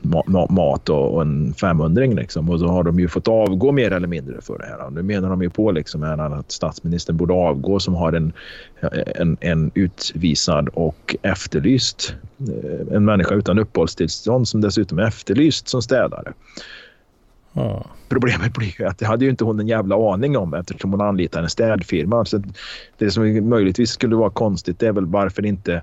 mat 0.49 0.89
och, 0.89 1.23
en 1.23 1.55
500 1.55 2.07
liksom. 2.07 2.51
Och 2.51 2.61
så 2.61 2.66
har 2.66 2.83
de 2.83 3.01
ju 3.01 3.09
fått 3.09 3.29
avgå 3.29 3.73
mer 3.73 3.91
eller 3.91 4.09
mindre 4.09 4.41
för 4.41 4.59
det 4.59 4.64
här. 4.64 4.91
Nu 4.91 5.03
menar 5.03 5.31
de 5.31 5.43
ju 5.43 5.51
på 5.51 5.70
liksom 5.70 6.03
att 6.03 6.53
statsministern 6.53 7.16
borde 7.16 7.35
avgå 7.35 7.81
som 7.81 7.95
har 7.95 8.12
en, 8.12 8.33
en, 9.14 9.37
en 9.41 9.70
utvisad 9.75 10.68
och 10.68 11.16
efterlyst 11.23 12.14
eh, 12.41 12.97
en 12.97 13.05
människa 13.05 13.35
utan 13.35 13.59
uppehållstillstånd 13.59 14.49
som 14.49 14.61
dessutom 14.61 14.99
är 14.99 15.03
efterlyst 15.03 15.68
som 15.68 15.83
städare. 15.83 16.33
Mm. 17.55 17.82
Problemet 18.09 18.55
blir 18.55 18.80
ju 18.80 18.86
att 18.86 18.98
det 18.98 19.07
hade 19.07 19.24
ju 19.24 19.30
inte 19.30 19.44
hon 19.44 19.61
en 19.61 19.68
jävla 19.68 20.12
aning 20.12 20.36
om 20.36 20.55
eftersom 20.55 20.90
hon 20.90 21.00
anlitar 21.00 21.42
en 21.42 21.50
städfirma. 21.50 22.24
Så 22.24 22.42
det 22.98 23.11
som 23.11 23.48
möjligtvis 23.48 23.90
skulle 23.90 24.16
vara 24.16 24.30
konstigt 24.30 24.82
är 24.82 24.92
väl 24.92 25.07
varför 25.07 25.46
inte 25.46 25.82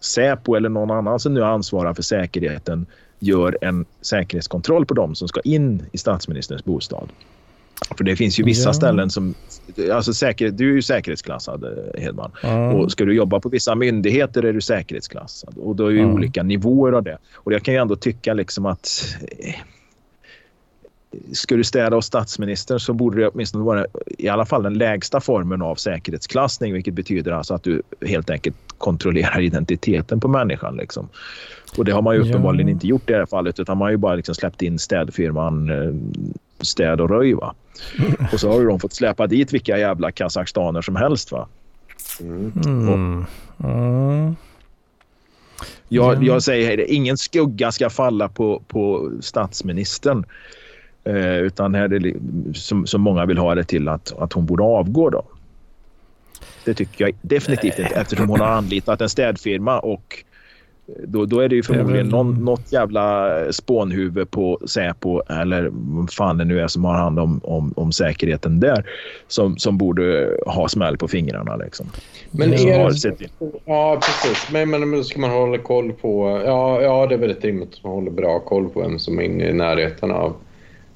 Säpo 0.00 0.54
eller 0.54 0.68
någon 0.68 0.90
annan 0.90 1.20
som 1.20 1.34
nu 1.34 1.44
ansvarar 1.44 1.94
för 1.94 2.02
säkerheten 2.02 2.86
gör 3.18 3.58
en 3.60 3.84
säkerhetskontroll 4.00 4.86
på 4.86 4.94
dem 4.94 5.14
som 5.14 5.28
ska 5.28 5.40
in 5.40 5.82
i 5.92 5.98
statsministerns 5.98 6.64
bostad. 6.64 7.08
För 7.96 8.04
det 8.04 8.16
finns 8.16 8.40
ju 8.40 8.44
vissa 8.44 8.68
ja. 8.68 8.72
ställen 8.72 9.10
som... 9.10 9.34
Alltså 9.92 10.14
säker, 10.14 10.50
du 10.50 10.70
är 10.70 10.74
ju 10.74 10.82
säkerhetsklassad, 10.82 11.64
Hedman. 11.98 12.30
Mm. 12.42 12.74
Och 12.74 12.92
ska 12.92 13.04
du 13.04 13.14
jobba 13.14 13.40
på 13.40 13.48
vissa 13.48 13.74
myndigheter 13.74 14.42
är 14.42 14.52
du 14.52 14.60
säkerhetsklassad. 14.60 15.54
Och 15.58 15.76
då 15.76 15.86
är 15.86 15.92
det 15.92 16.00
mm. 16.00 16.14
olika 16.14 16.42
nivåer 16.42 16.92
av 16.92 17.02
det. 17.02 17.18
Och 17.34 17.52
jag 17.52 17.62
kan 17.62 17.74
ju 17.74 17.80
ändå 17.80 17.96
tycka 17.96 18.34
liksom 18.34 18.66
att 18.66 19.04
ska 21.32 21.56
du 21.56 21.64
städa 21.64 21.96
hos 21.96 22.06
statsministern 22.06 22.80
så 22.80 22.92
borde 22.92 23.20
det 23.20 23.28
åtminstone 23.28 23.64
vara 23.64 23.86
i 24.18 24.28
alla 24.28 24.44
fall 24.44 24.62
den 24.62 24.74
lägsta 24.74 25.20
formen 25.20 25.62
av 25.62 25.74
säkerhetsklassning 25.74 26.72
vilket 26.72 26.94
betyder 26.94 27.32
alltså 27.32 27.54
att 27.54 27.62
du 27.62 27.82
helt 28.06 28.30
enkelt 28.30 28.56
kontrollerar 28.78 29.40
identiteten 29.40 30.20
på 30.20 30.28
människan. 30.28 30.76
Liksom. 30.76 31.08
Och 31.76 31.84
det 31.84 31.92
har 31.92 32.02
man 32.02 32.14
ju 32.14 32.20
uppenbarligen 32.20 32.68
ja. 32.68 32.72
inte 32.72 32.86
gjort 32.86 33.10
i 33.10 33.12
det 33.12 33.18
här 33.18 33.26
fallet 33.26 33.60
utan 33.60 33.78
man 33.78 33.86
har 33.86 33.90
ju 33.90 33.96
bara 33.96 34.14
liksom 34.14 34.34
släppt 34.34 34.62
in 34.62 34.78
städfirman 34.78 35.70
eh, 35.70 35.94
Städ 36.60 37.00
och 37.00 37.10
Röj. 37.10 37.34
Va? 37.34 37.54
Och 38.32 38.40
så 38.40 38.52
har 38.52 38.60
ju 38.60 38.66
de 38.66 38.80
fått 38.80 38.94
släppa 38.94 39.26
dit 39.26 39.52
vilka 39.52 39.78
jävla 39.78 40.12
kazakstaner 40.12 40.82
som 40.82 40.96
helst. 40.96 41.32
Va? 41.32 41.48
Mm. 42.20 42.52
Mm. 42.64 43.24
Mm. 43.64 44.36
Jag, 45.88 46.24
jag 46.24 46.42
säger 46.42 46.90
ingen 46.90 47.16
skugga 47.16 47.72
ska 47.72 47.90
falla 47.90 48.28
på, 48.28 48.62
på 48.68 49.12
statsministern. 49.20 50.24
Eh, 51.04 51.36
utan 51.36 51.74
här 51.74 51.92
är 51.92 51.98
det 51.98 52.14
som, 52.58 52.86
som 52.86 53.00
många 53.00 53.26
vill 53.26 53.38
ha 53.38 53.54
det 53.54 53.64
till 53.64 53.88
att, 53.88 54.12
att 54.18 54.32
hon 54.32 54.46
borde 54.46 54.62
avgå. 54.62 55.10
Då. 55.10 55.22
Det 56.64 56.74
tycker 56.74 57.04
jag 57.04 57.14
definitivt 57.22 57.78
inte 57.78 57.94
eftersom 57.94 58.28
hon 58.28 58.40
har 58.40 58.48
anlitat 58.48 59.00
en 59.00 59.08
städfirma 59.08 59.78
och 59.78 60.24
då, 60.86 61.26
då 61.26 61.40
är 61.40 61.48
det 61.48 61.56
ju 61.56 61.62
förmodligen 61.62 62.08
någon, 62.08 62.44
något 62.44 62.72
jävla 62.72 63.28
spånhuvud 63.52 64.30
på 64.30 64.58
Säpo 64.66 65.22
eller 65.28 65.70
vad 65.72 66.12
fan 66.12 66.38
det 66.38 66.44
nu 66.44 66.60
är 66.60 66.68
som 66.68 66.84
har 66.84 66.94
hand 66.94 67.18
om, 67.18 67.40
om, 67.44 67.72
om 67.76 67.92
säkerheten 67.92 68.60
där 68.60 68.86
som, 69.28 69.58
som 69.58 69.78
borde 69.78 70.36
ha 70.46 70.68
smäll 70.68 70.96
på 70.96 71.08
fingrarna. 71.08 71.56
Liksom. 71.56 71.86
Men 72.30 72.54
är 72.54 72.88
det, 72.88 72.94
sett... 72.94 73.20
Ja, 73.64 74.00
precis. 74.02 74.52
Men, 74.52 74.70
men, 74.70 74.90
då 74.90 75.04
ska 75.04 75.20
man 75.20 75.30
hålla 75.30 75.58
koll 75.58 75.92
på... 75.92 76.42
Ja, 76.46 76.82
ja, 76.82 77.06
det 77.06 77.14
är 77.14 77.18
väldigt 77.18 77.44
rimligt 77.44 77.74
att 77.74 77.84
man 77.84 77.92
håller 77.92 78.10
bra 78.10 78.38
koll 78.38 78.68
på 78.68 78.80
vem 78.80 78.98
som 78.98 79.18
är 79.18 79.22
inne 79.22 79.48
i 79.48 79.52
närheten 79.52 80.10
av 80.10 80.36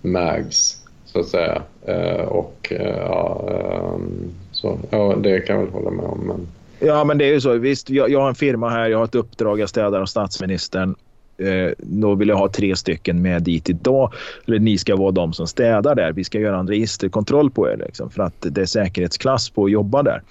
mags 0.06 0.76
så 1.04 1.20
att 1.20 1.28
säga. 1.28 1.62
Eh, 1.86 2.24
och 2.24 2.72
eh, 2.72 2.96
ja, 2.96 3.48
ehm, 3.50 4.30
så, 4.52 4.78
ja, 4.90 5.16
det 5.22 5.40
kan 5.40 5.56
jag 5.56 5.64
väl 5.64 5.72
hålla 5.72 5.90
med 5.90 6.04
om. 6.04 6.20
Men... 6.26 6.48
Ja, 6.88 7.04
men 7.04 7.18
det 7.18 7.24
är 7.24 7.32
ju 7.32 7.40
så. 7.40 7.52
Visst, 7.52 7.90
jag, 7.90 8.10
jag 8.10 8.20
har 8.20 8.28
en 8.28 8.34
firma 8.34 8.70
här, 8.70 8.88
jag 8.88 8.98
har 8.98 9.04
ett 9.04 9.14
uppdrag, 9.14 9.60
jag 9.60 9.68
städar 9.68 10.00
hos 10.00 10.10
statsministern. 10.10 10.94
Eh, 11.38 11.72
då 11.78 12.14
vill 12.14 12.28
jag 12.28 12.36
ha 12.36 12.48
tre 12.48 12.76
stycken 12.76 13.22
med 13.22 13.42
dit 13.42 13.70
idag. 13.70 14.12
Eller 14.46 14.58
ni 14.58 14.78
ska 14.78 14.96
vara 14.96 15.10
de 15.10 15.32
som 15.32 15.46
städar 15.46 15.94
där. 15.94 16.12
Vi 16.12 16.24
ska 16.24 16.38
göra 16.38 16.58
en 16.58 16.68
registerkontroll 16.68 17.50
på 17.50 17.68
er 17.68 17.76
liksom, 17.86 18.10
för 18.10 18.22
att 18.22 18.34
det 18.40 18.60
är 18.60 18.66
säkerhetsklass 18.66 19.50
på 19.50 19.64
att 19.64 19.70
jobba 19.70 20.02
där. 20.02 20.22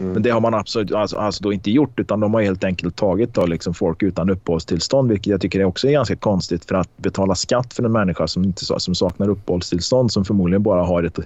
Mm. 0.00 0.12
Men 0.12 0.22
det 0.22 0.30
har 0.30 0.40
man 0.40 0.54
absolut 0.54 0.92
alltså, 0.92 1.16
alltså 1.16 1.42
då 1.42 1.52
inte 1.52 1.70
gjort 1.70 2.00
utan 2.00 2.20
de 2.20 2.34
har 2.34 2.42
helt 2.42 2.64
enkelt 2.64 2.96
tagit 2.96 3.34
då 3.34 3.46
liksom 3.46 3.74
folk 3.74 4.02
utan 4.02 4.30
uppehållstillstånd 4.30 5.10
vilket 5.10 5.26
jag 5.26 5.40
tycker 5.40 5.64
också 5.64 5.88
är 5.88 5.92
ganska 5.92 6.16
konstigt 6.16 6.64
för 6.64 6.74
att 6.74 6.96
betala 6.96 7.34
skatt 7.34 7.74
för 7.74 7.84
en 7.84 7.92
människa 7.92 8.26
som, 8.26 8.44
inte, 8.44 8.64
som 8.64 8.94
saknar 8.94 9.28
uppehållstillstånd 9.28 10.12
som 10.12 10.24
förmodligen 10.24 10.62
bara 10.62 10.82
har 10.82 11.02
ett, 11.02 11.18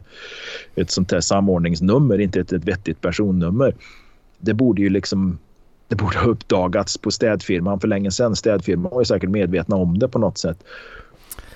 ett 0.74 0.90
sånt 0.90 1.12
här 1.12 1.20
samordningsnummer, 1.20 2.20
inte 2.20 2.40
ett, 2.40 2.52
ett 2.52 2.64
vettigt 2.64 3.00
personnummer. 3.00 3.74
Det 4.38 4.54
borde 4.54 4.82
ju 4.82 4.88
liksom 4.88 5.38
det 5.88 5.96
borde 5.96 6.18
ha 6.18 6.26
uppdagats 6.26 6.98
på 6.98 7.10
städfirman 7.10 7.80
för 7.80 7.88
länge 7.88 8.10
sedan. 8.10 8.36
Städfirman 8.36 8.92
var 8.92 9.00
ju 9.00 9.04
säkert 9.04 9.30
medvetna 9.30 9.76
om 9.76 9.98
det 9.98 10.08
på 10.08 10.18
något 10.18 10.38
sätt. 10.38 10.64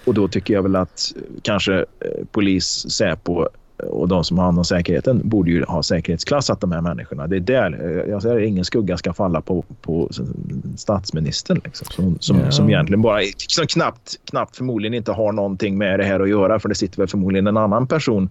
Och 0.05 0.15
då 0.15 0.29
tycker 0.29 0.55
jag 0.55 0.63
väl 0.63 0.77
att 0.77 1.13
kanske 1.43 1.75
eh, 1.75 2.25
polis, 2.31 2.91
Säpo 2.91 3.49
och 3.79 4.09
de 4.09 4.25
som 4.25 4.39
har 4.39 4.45
hand 4.45 4.59
om 4.59 4.65
säkerheten 4.65 5.21
borde 5.25 5.51
ju 5.51 5.65
ha 5.65 5.83
säkerhetsklassat 5.83 6.61
de 6.61 6.73
här 6.73 6.81
människorna. 6.81 7.27
Det 7.27 7.37
är 7.37 7.41
där, 7.41 8.05
jag 8.09 8.23
säger 8.23 8.39
ingen 8.39 8.65
skugga 8.65 8.97
ska 8.97 9.13
falla 9.13 9.41
på, 9.41 9.65
på 9.81 10.11
statsministern 10.77 11.61
liksom, 11.65 11.87
som, 11.91 12.17
som, 12.21 12.39
ja. 12.39 12.51
som 12.51 12.69
egentligen 12.69 13.03
bara 13.03 13.21
som 13.49 13.67
knappt, 13.67 14.17
knappt 14.31 14.57
förmodligen 14.57 14.95
inte 14.95 15.13
har 15.13 15.33
någonting 15.33 15.79
med 15.79 16.01
det 16.01 16.05
här 16.05 16.21
att 16.21 16.29
göra 16.29 16.59
för 16.59 16.69
det 16.69 16.75
sitter 16.75 16.99
väl 16.99 17.09
förmodligen 17.09 17.47
en 17.47 17.57
annan 17.57 17.87
person 17.87 18.31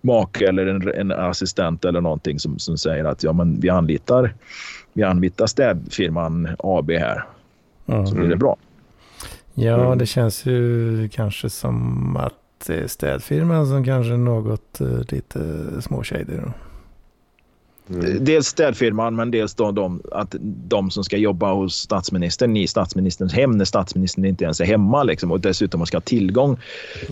make 0.00 0.48
eller 0.48 0.66
en, 0.66 0.88
en 0.94 1.12
assistent 1.12 1.84
eller 1.84 2.00
någonting 2.00 2.38
som, 2.38 2.58
som 2.58 2.78
säger 2.78 3.04
att 3.04 3.22
ja, 3.22 3.32
men 3.32 3.60
vi 3.60 3.70
anlitar 3.70 4.34
vi 4.92 5.02
anlitar 5.02 5.46
städfirman 5.46 6.48
AB 6.58 6.90
här. 6.90 7.24
Mm. 7.86 8.06
Så 8.06 8.14
blir 8.14 8.28
det 8.28 8.36
bra. 8.36 8.56
Ja, 9.54 9.86
mm. 9.86 9.98
det 9.98 10.06
känns 10.06 10.46
ju 10.46 11.08
kanske 11.08 11.50
som 11.50 12.16
att 12.16 12.34
Eh, 12.70 12.86
städfirman 12.86 13.66
som 13.66 13.84
kanske 13.84 14.12
är 14.12 14.16
något 14.16 14.80
eh, 14.80 14.98
lite 15.08 15.40
småshady. 15.82 16.38
Mm. 17.94 18.24
Dels 18.24 18.46
städfirman 18.46 19.16
men 19.16 19.30
dels 19.30 19.54
då 19.54 19.70
de, 19.70 20.02
att 20.12 20.34
de 20.40 20.90
som 20.90 21.04
ska 21.04 21.16
jobba 21.16 21.52
hos 21.52 21.74
statsministern 21.74 22.56
i 22.56 22.66
statsministerns 22.66 23.32
hem 23.32 23.50
när 23.50 23.64
statsministern 23.64 24.24
inte 24.24 24.44
ens 24.44 24.60
är 24.60 24.64
hemma 24.64 25.02
liksom, 25.02 25.32
och 25.32 25.40
dessutom 25.40 25.86
ska 25.86 25.96
ha 25.96 26.02
tillgång 26.02 26.58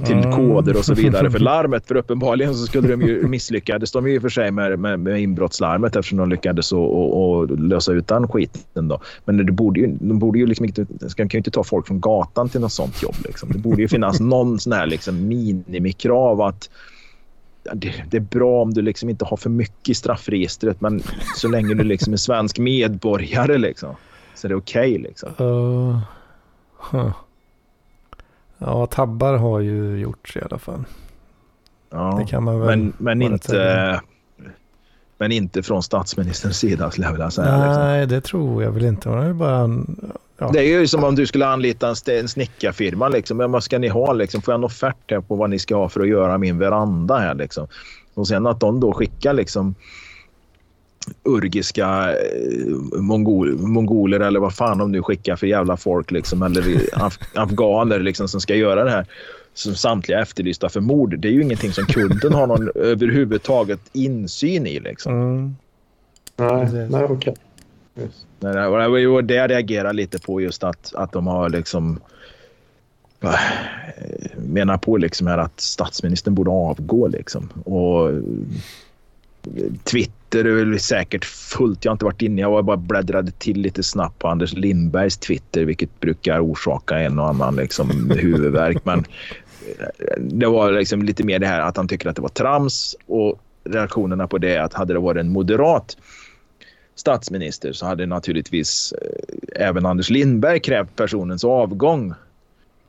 till 0.07 0.16
mm. 0.16 0.33
koder 0.33 0.76
och 0.76 0.85
så 0.85 0.95
vidare 0.95 1.31
för 1.31 1.39
larmet. 1.51 1.87
För 1.87 1.95
uppenbarligen 1.95 2.55
så 2.55 2.66
skulle 2.66 2.89
de 2.89 3.03
ju 3.03 3.22
misslyckades 3.28 3.93
de 3.93 4.09
ju 4.09 4.14
i 4.14 4.18
och 4.18 4.22
för 4.22 4.28
sig 4.28 4.51
med, 4.51 4.78
med, 4.78 5.01
med 5.01 5.20
inbrottslarmet 5.20 5.97
eftersom 5.97 6.18
de 6.18 6.28
lyckades 6.28 6.72
och, 6.72 6.99
och, 6.99 7.31
och 7.31 7.59
lösa 7.59 7.93
ut 7.93 8.09
den 8.09 8.28
skiten. 8.28 8.89
Då. 8.89 9.01
Men 9.24 9.47
det 9.47 9.53
borde 9.53 9.81
ju, 9.81 9.97
de 10.01 10.18
borde 10.18 10.39
ju 10.39 10.47
liksom 10.47 10.66
inte, 10.66 10.87
de 10.89 11.09
kan 11.14 11.28
ju 11.28 11.39
inte 11.39 11.51
ta 11.51 11.64
folk 11.64 11.87
från 11.87 12.01
gatan 12.01 12.49
till 12.49 12.61
något 12.61 12.72
sånt 12.72 13.03
jobb. 13.03 13.16
Liksom. 13.24 13.53
Det 13.53 13.59
borde 13.59 13.83
ju 13.83 13.89
finnas 13.89 14.20
någon 14.31 14.59
sån 14.59 14.72
här 14.72 14.87
liksom 14.87 15.28
minimikrav 15.28 16.41
att 16.41 16.70
det, 17.62 18.04
det, 18.11 18.16
är 18.16 18.20
bra 18.20 18.62
om 18.62 18.74
du 18.74 18.82
liksom 18.82 19.08
inte 19.08 19.24
har 19.24 19.36
för 19.36 19.50
mycket 19.50 19.88
i 19.88 19.94
straffregistret 19.94 20.80
men 20.80 21.02
så 21.36 21.48
länge 21.48 21.74
du 21.74 21.84
liksom 21.84 22.12
är 22.12 22.16
svensk 22.16 22.58
medborgare 22.58 23.58
liksom, 23.58 23.96
så 24.34 24.46
är 24.46 24.48
det 24.48 24.54
okej. 24.54 24.90
Okay, 24.90 25.02
liksom. 25.02 25.28
Uh, 25.40 25.98
huh. 26.90 27.12
Ja, 28.58 28.86
tabbar 28.86 29.34
har 29.34 29.61
ju 29.61 29.98
gjorts 29.98 30.36
i 30.36 30.40
alla 30.40 30.58
fall. 30.58 30.84
Ja, 31.90 32.18
det 32.20 32.30
kan 32.30 32.44
man 32.44 32.61
väl 32.61 32.66
men, 32.78 32.92
men 32.98 33.22
inte... 33.22 34.00
Men 35.18 35.32
inte 35.32 35.62
från 35.62 35.82
statsministerns 35.82 36.58
sida 36.58 36.90
skulle 36.90 37.06
jag 37.06 37.12
vilja 37.12 37.30
säga. 37.30 37.66
Liksom. 37.66 37.82
Nej, 37.82 38.00
liksom. 38.00 38.16
det 38.16 38.20
tror 38.20 38.62
jag 38.62 38.70
väl 38.70 38.84
inte. 38.84 39.08
Hon 39.08 39.18
är 39.18 39.32
bara 39.32 39.84
Ja. 40.41 40.51
Det 40.53 40.59
är 40.59 40.80
ju 40.80 40.86
som 40.86 41.05
om 41.05 41.14
du 41.14 41.26
skulle 41.26 41.47
anlita 41.47 41.95
en, 42.07 42.28
snickarfirma. 42.28 43.09
Liksom. 43.09 43.36
Men 43.36 43.53
vad 43.53 43.64
ska 43.64 43.78
ni 43.78 43.88
ha? 43.88 44.12
Liksom? 44.12 44.43
Får 44.43 44.53
jag 44.53 44.59
en 44.59 44.64
offert 44.64 45.11
här 45.11 45.20
på 45.20 45.34
vad 45.34 45.51
ni 45.51 45.59
ska 45.59 45.76
ha 45.76 45.88
för 45.88 46.01
att 46.01 46.09
göra 46.09 46.38
min 46.38 46.59
veranda 46.59 47.18
här? 47.18 47.34
Liksom? 47.34 47.66
Och 48.14 48.28
sen 48.28 48.47
att 48.47 48.61
de 48.61 48.80
då 48.80 48.93
skickar 48.93 49.32
liksom 49.32 49.74
urgiska 51.24 52.12
eh, 52.12 53.01
mongol, 53.01 53.59
mongoler 53.59 54.20
eller 54.20 54.41
vad 54.41 54.55
fan 54.55 54.78
de 54.78 54.93
nu 54.93 55.03
skickar 55.03 55.36
för 55.36 55.47
jävla 55.47 55.76
folk 55.76 56.11
liksom, 56.11 56.43
eller 56.43 56.64
af, 57.05 57.18
afghaner 57.34 58.01
liksom, 58.01 58.28
som 58.28 58.41
ska 58.41 58.55
göra 58.55 58.84
det 58.84 58.91
här 58.91 59.07
som 59.55 59.74
samtliga 59.74 60.20
efterlysta 60.20 60.68
för 60.68 60.80
mord. 60.80 61.18
Det 61.18 61.28
är 61.28 61.32
ju 61.32 61.43
ingenting 61.43 61.72
som 61.72 61.84
kunden 61.84 62.32
har 62.32 62.47
någon 62.47 62.70
överhuvudtaget 62.74 63.80
insyn 63.93 64.66
i. 64.66 64.80
Liksom. 64.80 65.14
Mm. 65.14 65.57
Nej, 66.36 66.88
nej 66.91 67.05
okej. 67.05 67.14
Okay. 67.16 67.34
Yes. 67.97 68.26
Och 69.11 69.24
det 69.24 69.34
jag 69.34 69.51
reagerar 69.51 69.93
lite 69.93 70.18
på 70.18 70.41
just 70.41 70.64
att, 70.64 70.95
att 70.95 71.12
de 71.12 71.26
har 71.26 71.49
liksom 71.49 72.01
menar 74.36 74.78
på 74.78 74.97
liksom 74.97 75.26
här 75.26 75.38
att 75.38 75.61
statsministern 75.61 76.34
borde 76.34 76.51
avgå. 76.51 77.09
Liksom. 77.09 77.49
Och 77.64 78.11
Twitter 79.84 80.45
är 80.45 80.78
säkert 80.78 81.24
fullt. 81.24 81.84
Jag 81.84 81.91
har 81.91 81.95
inte 81.95 82.05
varit 82.05 82.22
inne. 82.22 82.41
Jag 82.41 82.64
bara 82.64 82.76
bläddrade 82.76 83.30
till 83.30 83.61
lite 83.61 83.82
snabbt 83.82 84.18
på 84.18 84.28
Anders 84.28 84.53
Lindbergs 84.53 85.18
Twitter 85.18 85.64
vilket 85.64 86.01
brukar 86.01 86.41
orsaka 86.41 86.99
en 86.99 87.18
och 87.18 87.28
annan 87.28 87.57
liksom, 87.57 88.11
huvudvärk. 88.16 88.84
Men 88.84 89.05
det 90.18 90.47
var 90.47 90.72
liksom 90.72 91.03
lite 91.03 91.24
mer 91.24 91.38
det 91.38 91.47
här 91.47 91.61
att 91.61 91.76
han 91.76 91.88
tycker 91.88 92.09
att 92.09 92.16
det 92.16 92.22
var 92.22 92.28
trams 92.28 92.97
och 93.07 93.41
reaktionerna 93.64 94.26
på 94.26 94.38
det 94.38 94.57
att 94.57 94.74
hade 94.74 94.93
det 94.93 95.01
varit 95.01 95.20
en 95.20 95.32
moderat 95.32 95.97
statsminister 97.01 97.72
så 97.72 97.86
hade 97.86 98.07
naturligtvis 98.07 98.92
eh, 98.92 99.66
även 99.66 99.86
Anders 99.86 100.11
Lindberg 100.11 100.61
krävt 100.61 100.96
personens 100.96 101.44
avgång. 101.44 102.14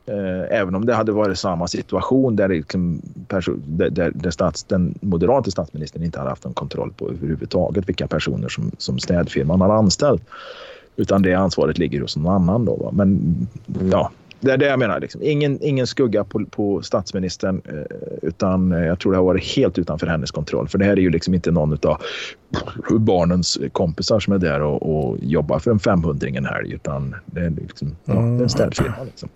Eh, 0.06 0.58
även 0.58 0.74
om 0.74 0.86
det 0.86 0.94
hade 0.94 1.12
varit 1.12 1.38
samma 1.38 1.68
situation 1.68 2.36
där, 2.36 2.48
liksom 2.48 3.00
där, 3.66 4.10
där 4.14 4.30
stats, 4.30 4.64
den 4.64 4.94
moderata 5.00 5.50
statsministern 5.50 6.02
inte 6.02 6.18
hade 6.18 6.30
haft 6.30 6.44
någon 6.44 6.54
kontroll 6.54 6.92
på 6.96 7.10
överhuvudtaget 7.10 7.88
vilka 7.88 8.06
personer 8.06 8.48
som, 8.48 8.70
som 8.78 8.98
städfirman 8.98 9.60
har 9.60 9.74
anställt. 9.74 10.22
Utan 10.96 11.22
det 11.22 11.34
ansvaret 11.34 11.78
ligger 11.78 12.00
hos 12.00 12.16
någon 12.16 12.34
annan. 12.34 12.64
Då, 12.64 12.76
va? 12.76 12.90
Men 12.92 13.36
ja, 13.90 14.10
det 14.42 14.52
är 14.52 14.56
det 14.56 14.66
jag 14.66 14.78
menar. 14.78 15.00
Liksom. 15.00 15.22
Ingen, 15.24 15.58
ingen 15.62 15.86
skugga 15.86 16.24
på, 16.24 16.44
på 16.46 16.82
statsministern 16.82 17.62
eh, 17.64 18.18
utan 18.22 18.70
jag 18.70 18.98
tror 18.98 19.12
det 19.12 19.18
har 19.18 19.24
varit 19.24 19.56
helt 19.56 19.78
utanför 19.78 20.06
hennes 20.06 20.30
kontroll. 20.30 20.68
För 20.68 20.78
det 20.78 20.84
här 20.84 20.92
är 20.92 21.00
ju 21.00 21.10
liksom 21.10 21.34
inte 21.34 21.50
någon 21.50 21.72
av 21.72 22.02
barnens 22.90 23.58
kompisar 23.72 24.20
som 24.20 24.32
är 24.32 24.38
där 24.38 24.62
och, 24.62 25.08
och 25.10 25.18
jobbar 25.22 25.58
för 25.58 25.70
en 25.70 25.78
500 25.78 26.28
en 26.28 26.44
helg 26.44 26.72
utan 26.72 27.14
det 27.26 27.40
är, 27.40 27.50
liksom, 27.50 27.96
ja, 28.04 28.12
det 28.12 28.18
är 28.18 28.22
en 28.22 28.36
mm. 28.36 28.48
städfirma. 28.48 29.04
Liksom. 29.04 29.28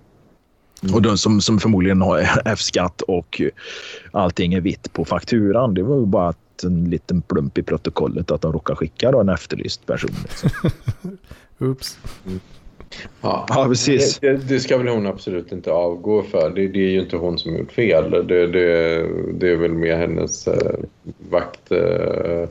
Mm. 0.82 0.94
Och 0.94 1.02
de 1.02 1.18
som, 1.18 1.40
som 1.40 1.58
förmodligen 1.58 2.02
har 2.02 2.18
F-skatt 2.44 3.02
och 3.02 3.42
allting 4.10 4.54
är 4.54 4.60
vitt 4.60 4.92
på 4.92 5.04
fakturan. 5.04 5.74
Det 5.74 5.82
var 5.82 5.96
ju 5.96 6.06
bara 6.06 6.34
en 6.62 6.90
liten 6.90 7.22
plump 7.22 7.58
i 7.58 7.62
protokollet 7.62 8.30
att 8.30 8.40
de 8.40 8.52
råkar 8.52 8.74
skicka 8.74 9.10
då 9.10 9.20
en 9.20 9.28
efterlyst 9.28 9.86
person. 9.86 10.10
Liksom. 10.22 10.50
Oops. 11.58 11.98
Mm. 12.26 12.40
Ja, 13.20 13.46
ja 13.48 13.66
precis. 13.68 14.18
Det, 14.18 14.36
det, 14.36 14.60
ska 14.60 14.78
väl 14.78 14.88
hon 14.88 15.06
absolut 15.06 15.52
inte 15.52 15.72
avgå 15.72 16.22
för. 16.22 16.50
Det, 16.50 16.68
det 16.68 16.78
är 16.78 16.90
ju 16.90 17.00
inte 17.00 17.16
hon 17.16 17.38
som 17.38 17.56
gjort 17.56 17.72
fel. 17.72 18.10
Det, 18.10 18.46
det, 18.46 19.06
det 19.32 19.50
är 19.50 19.56
väl 19.56 19.72
mer 19.72 19.96
hennes 19.96 20.48
äh, 20.48 20.74
vakt... 21.30 21.72
Äh, 21.72 22.48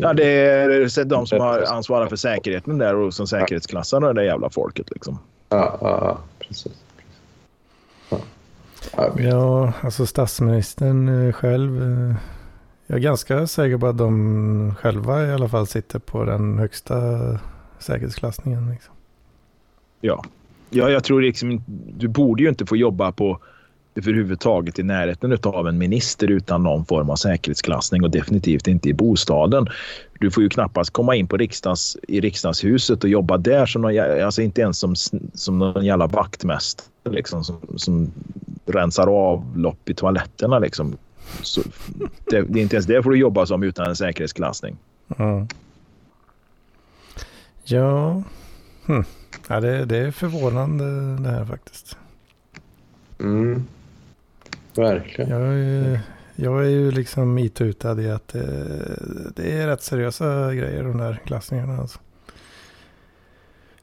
ja, 0.00 0.12
det 0.12 0.26
är 0.26 1.04
de 1.04 1.26
som 1.26 1.40
har 1.40 1.62
ansvarar 1.62 2.06
för 2.06 2.16
säkerheten 2.16 2.78
där 2.78 2.94
och 2.94 3.14
som 3.14 3.26
säkerhetsklassar 3.26 4.00
det 4.00 4.12
där 4.12 4.22
jävla 4.22 4.50
folket. 4.50 4.90
Liksom. 4.90 5.18
Ja, 5.48 5.78
ja 5.80 6.18
precis. 6.38 6.72
Ja. 8.10 8.18
ja, 9.18 9.72
alltså 9.80 10.06
statsministern 10.06 11.26
eh, 11.26 11.32
själv. 11.32 11.80
Jag 12.86 12.96
är 12.96 13.02
ganska 13.02 13.46
säker 13.46 13.78
på 13.78 13.86
att 13.86 13.98
de 13.98 14.74
själva 14.80 15.26
i 15.26 15.32
alla 15.32 15.48
fall 15.48 15.66
sitter 15.66 15.98
på 15.98 16.24
den 16.24 16.58
högsta 16.58 16.94
säkerhetsklassningen. 17.78 18.70
Liksom. 18.70 18.95
Ja. 20.00 20.24
ja, 20.70 20.90
jag 20.90 21.04
tror 21.04 21.22
liksom 21.22 21.64
du 21.98 22.08
borde 22.08 22.42
ju 22.42 22.48
inte 22.48 22.66
få 22.66 22.76
jobba 22.76 23.12
på 23.12 23.40
överhuvudtaget 23.96 24.78
i 24.78 24.82
närheten 24.82 25.38
av 25.42 25.68
en 25.68 25.78
minister 25.78 26.30
utan 26.30 26.62
någon 26.62 26.84
form 26.84 27.10
av 27.10 27.16
säkerhetsklassning 27.16 28.02
och 28.02 28.10
definitivt 28.10 28.66
inte 28.66 28.88
i 28.88 28.94
bostaden. 28.94 29.66
Du 30.20 30.30
får 30.30 30.42
ju 30.42 30.48
knappast 30.48 30.90
komma 30.90 31.16
in 31.16 31.26
på 31.26 31.36
riksdags, 31.36 31.96
i 32.08 32.20
riksdagshuset 32.20 33.04
och 33.04 33.10
jobba 33.10 33.36
där 33.36 33.66
som 33.66 33.82
någon, 33.82 34.22
alltså 34.24 34.42
inte 34.42 34.60
ens 34.60 34.78
som, 34.78 34.96
som 35.34 35.58
någon 35.58 35.84
jävla 35.84 36.06
vaktmästare 36.06 36.86
liksom, 37.10 37.44
som, 37.44 37.60
som 37.76 38.12
rensar 38.66 39.06
avlopp 39.06 39.88
i 39.88 39.94
toaletterna. 39.94 40.58
Liksom. 40.58 40.96
Så 41.42 41.60
det, 42.30 42.42
det, 42.42 42.60
är 42.60 42.62
inte 42.62 42.76
ens 42.76 42.86
det 42.86 43.02
får 43.02 43.10
du 43.10 43.18
jobba 43.18 43.46
som 43.46 43.62
utan 43.62 43.86
en 43.86 43.96
säkerhetsklassning. 43.96 44.76
Mm. 45.18 45.48
Ja, 47.64 48.22
hm 48.86 49.04
ja 49.48 49.60
det, 49.60 49.84
det 49.84 49.96
är 49.96 50.10
förvånande 50.10 51.16
det 51.22 51.30
här 51.30 51.44
faktiskt. 51.44 51.96
Mm. 53.20 53.66
Verkligen. 54.74 55.30
Jag 55.30 55.54
är, 55.54 56.00
jag 56.34 56.64
är 56.64 56.68
ju 56.68 56.90
liksom 56.90 57.38
itutad 57.38 58.00
i 58.00 58.10
att 58.10 58.28
det, 58.28 59.32
det, 59.36 59.52
är 59.52 59.66
rätt 59.66 59.82
seriösa 59.82 60.54
grejer 60.54 60.82
de 60.82 60.98
där 60.98 61.20
klassningarna. 61.24 61.78
Alltså. 61.78 61.98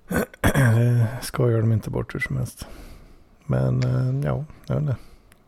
Det 0.42 1.08
skojar 1.22 1.60
de 1.60 1.72
inte 1.72 1.90
bort 1.90 2.16
hur 2.16 2.20
som 2.20 2.38
helst. 2.38 2.68
Men 3.46 3.84
eh, 3.84 4.26
ja, 4.26 4.46
jag 4.68 4.76
vet 4.76 4.82
inte. 4.82 4.96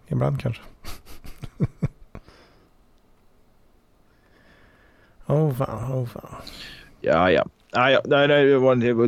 Ibland 0.08 0.42
kanske. 0.42 0.62
Åh 5.28 5.36
oh, 5.36 5.54
fan, 5.54 5.92
åh 5.92 5.98
oh, 5.98 6.06
fan. 6.06 6.42
Ja, 7.02 7.32
ja. 7.32 7.46
Nej, 7.76 7.98
nej, 8.06 8.28
det 8.28 8.58
var, 8.58 8.76
det 8.76 8.94
var 8.94 9.08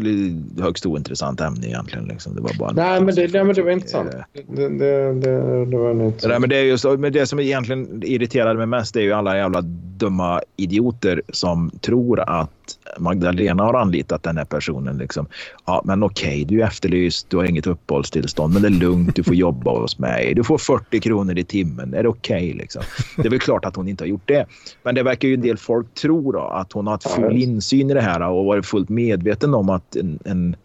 högst 0.64 0.85
ointressant 0.85 1.41
ämne 1.41 1.68
egentligen. 1.68 2.06
Liksom. 2.06 2.35
Det 2.35 2.41
var 2.41 2.53
bara 2.60 2.72
nej, 2.72 3.02
men 3.02 3.15
det, 3.15 3.34
nej, 3.34 3.44
men 3.44 3.56
det 3.56 3.61
var 3.61 3.72
intressant. 3.72 4.11
Det, 4.11 4.68
det, 4.69 5.14
det, 5.14 5.65
det 5.65 5.77
var 5.77 5.91
inte 5.91 6.27
nej, 6.27 6.39
men 6.39 6.49
det, 6.49 6.56
är 6.57 6.64
just, 6.64 6.85
men 6.85 7.14
det 7.14 7.27
som 7.27 7.39
egentligen 7.39 8.03
irriterade 8.06 8.57
mig 8.57 8.68
mest 8.68 8.95
är 8.95 9.02
ju 9.02 9.14
alla 9.14 9.38
jävla 9.38 9.61
dumma 9.98 10.41
idioter 10.57 11.22
som 11.30 11.69
tror 11.81 12.19
att 12.19 12.49
Magdalena 12.98 13.64
har 13.64 13.73
anlitat 13.73 14.23
den 14.23 14.38
här 14.38 14.45
personen. 14.45 14.98
Liksom. 14.98 15.27
Ja, 15.65 15.81
men 15.85 16.03
okej, 16.03 16.45
du 16.45 16.61
är 16.61 16.65
efterlyst, 16.65 17.30
du 17.30 17.38
har 17.38 17.44
inget 17.44 17.68
uppehållstillstånd, 17.68 18.53
men 18.53 18.61
det 18.61 18.68
är 18.68 18.80
lugnt, 18.80 19.15
du 19.15 19.23
får 19.23 19.35
jobba 19.48 19.80
hos 19.80 19.99
mig. 19.99 20.34
Du 20.34 20.44
får 20.44 20.57
40 20.57 20.99
kronor 20.99 21.38
i 21.38 21.44
timmen, 21.44 21.94
är 21.94 22.03
det 22.03 22.10
okej? 22.10 22.38
Okay, 22.38 22.53
liksom? 22.53 22.81
Det 23.15 23.26
är 23.26 23.30
väl 23.30 23.39
klart 23.39 23.65
att 23.65 23.76
hon 23.76 23.88
inte 23.88 24.03
har 24.03 24.07
gjort 24.10 24.27
det. 24.27 24.45
Men 24.84 24.95
det 24.95 25.03
verkar 25.03 25.27
ju 25.27 25.34
en 25.34 25.41
del 25.41 25.57
folk 25.57 25.94
tro 25.94 26.31
då, 26.31 26.39
att 26.39 26.73
hon 26.73 26.88
har 26.88 26.94
haft 26.94 27.11
full 27.11 27.38
insyn 27.38 27.91
i 27.91 27.94
det 27.94 28.02
här 28.02 28.22
och 28.22 28.45
varit 28.45 28.65
fullt 28.65 28.89
medveten 28.89 29.53
om 29.53 29.69
att 29.69 29.95
en, 29.95 30.19
en 30.26 30.56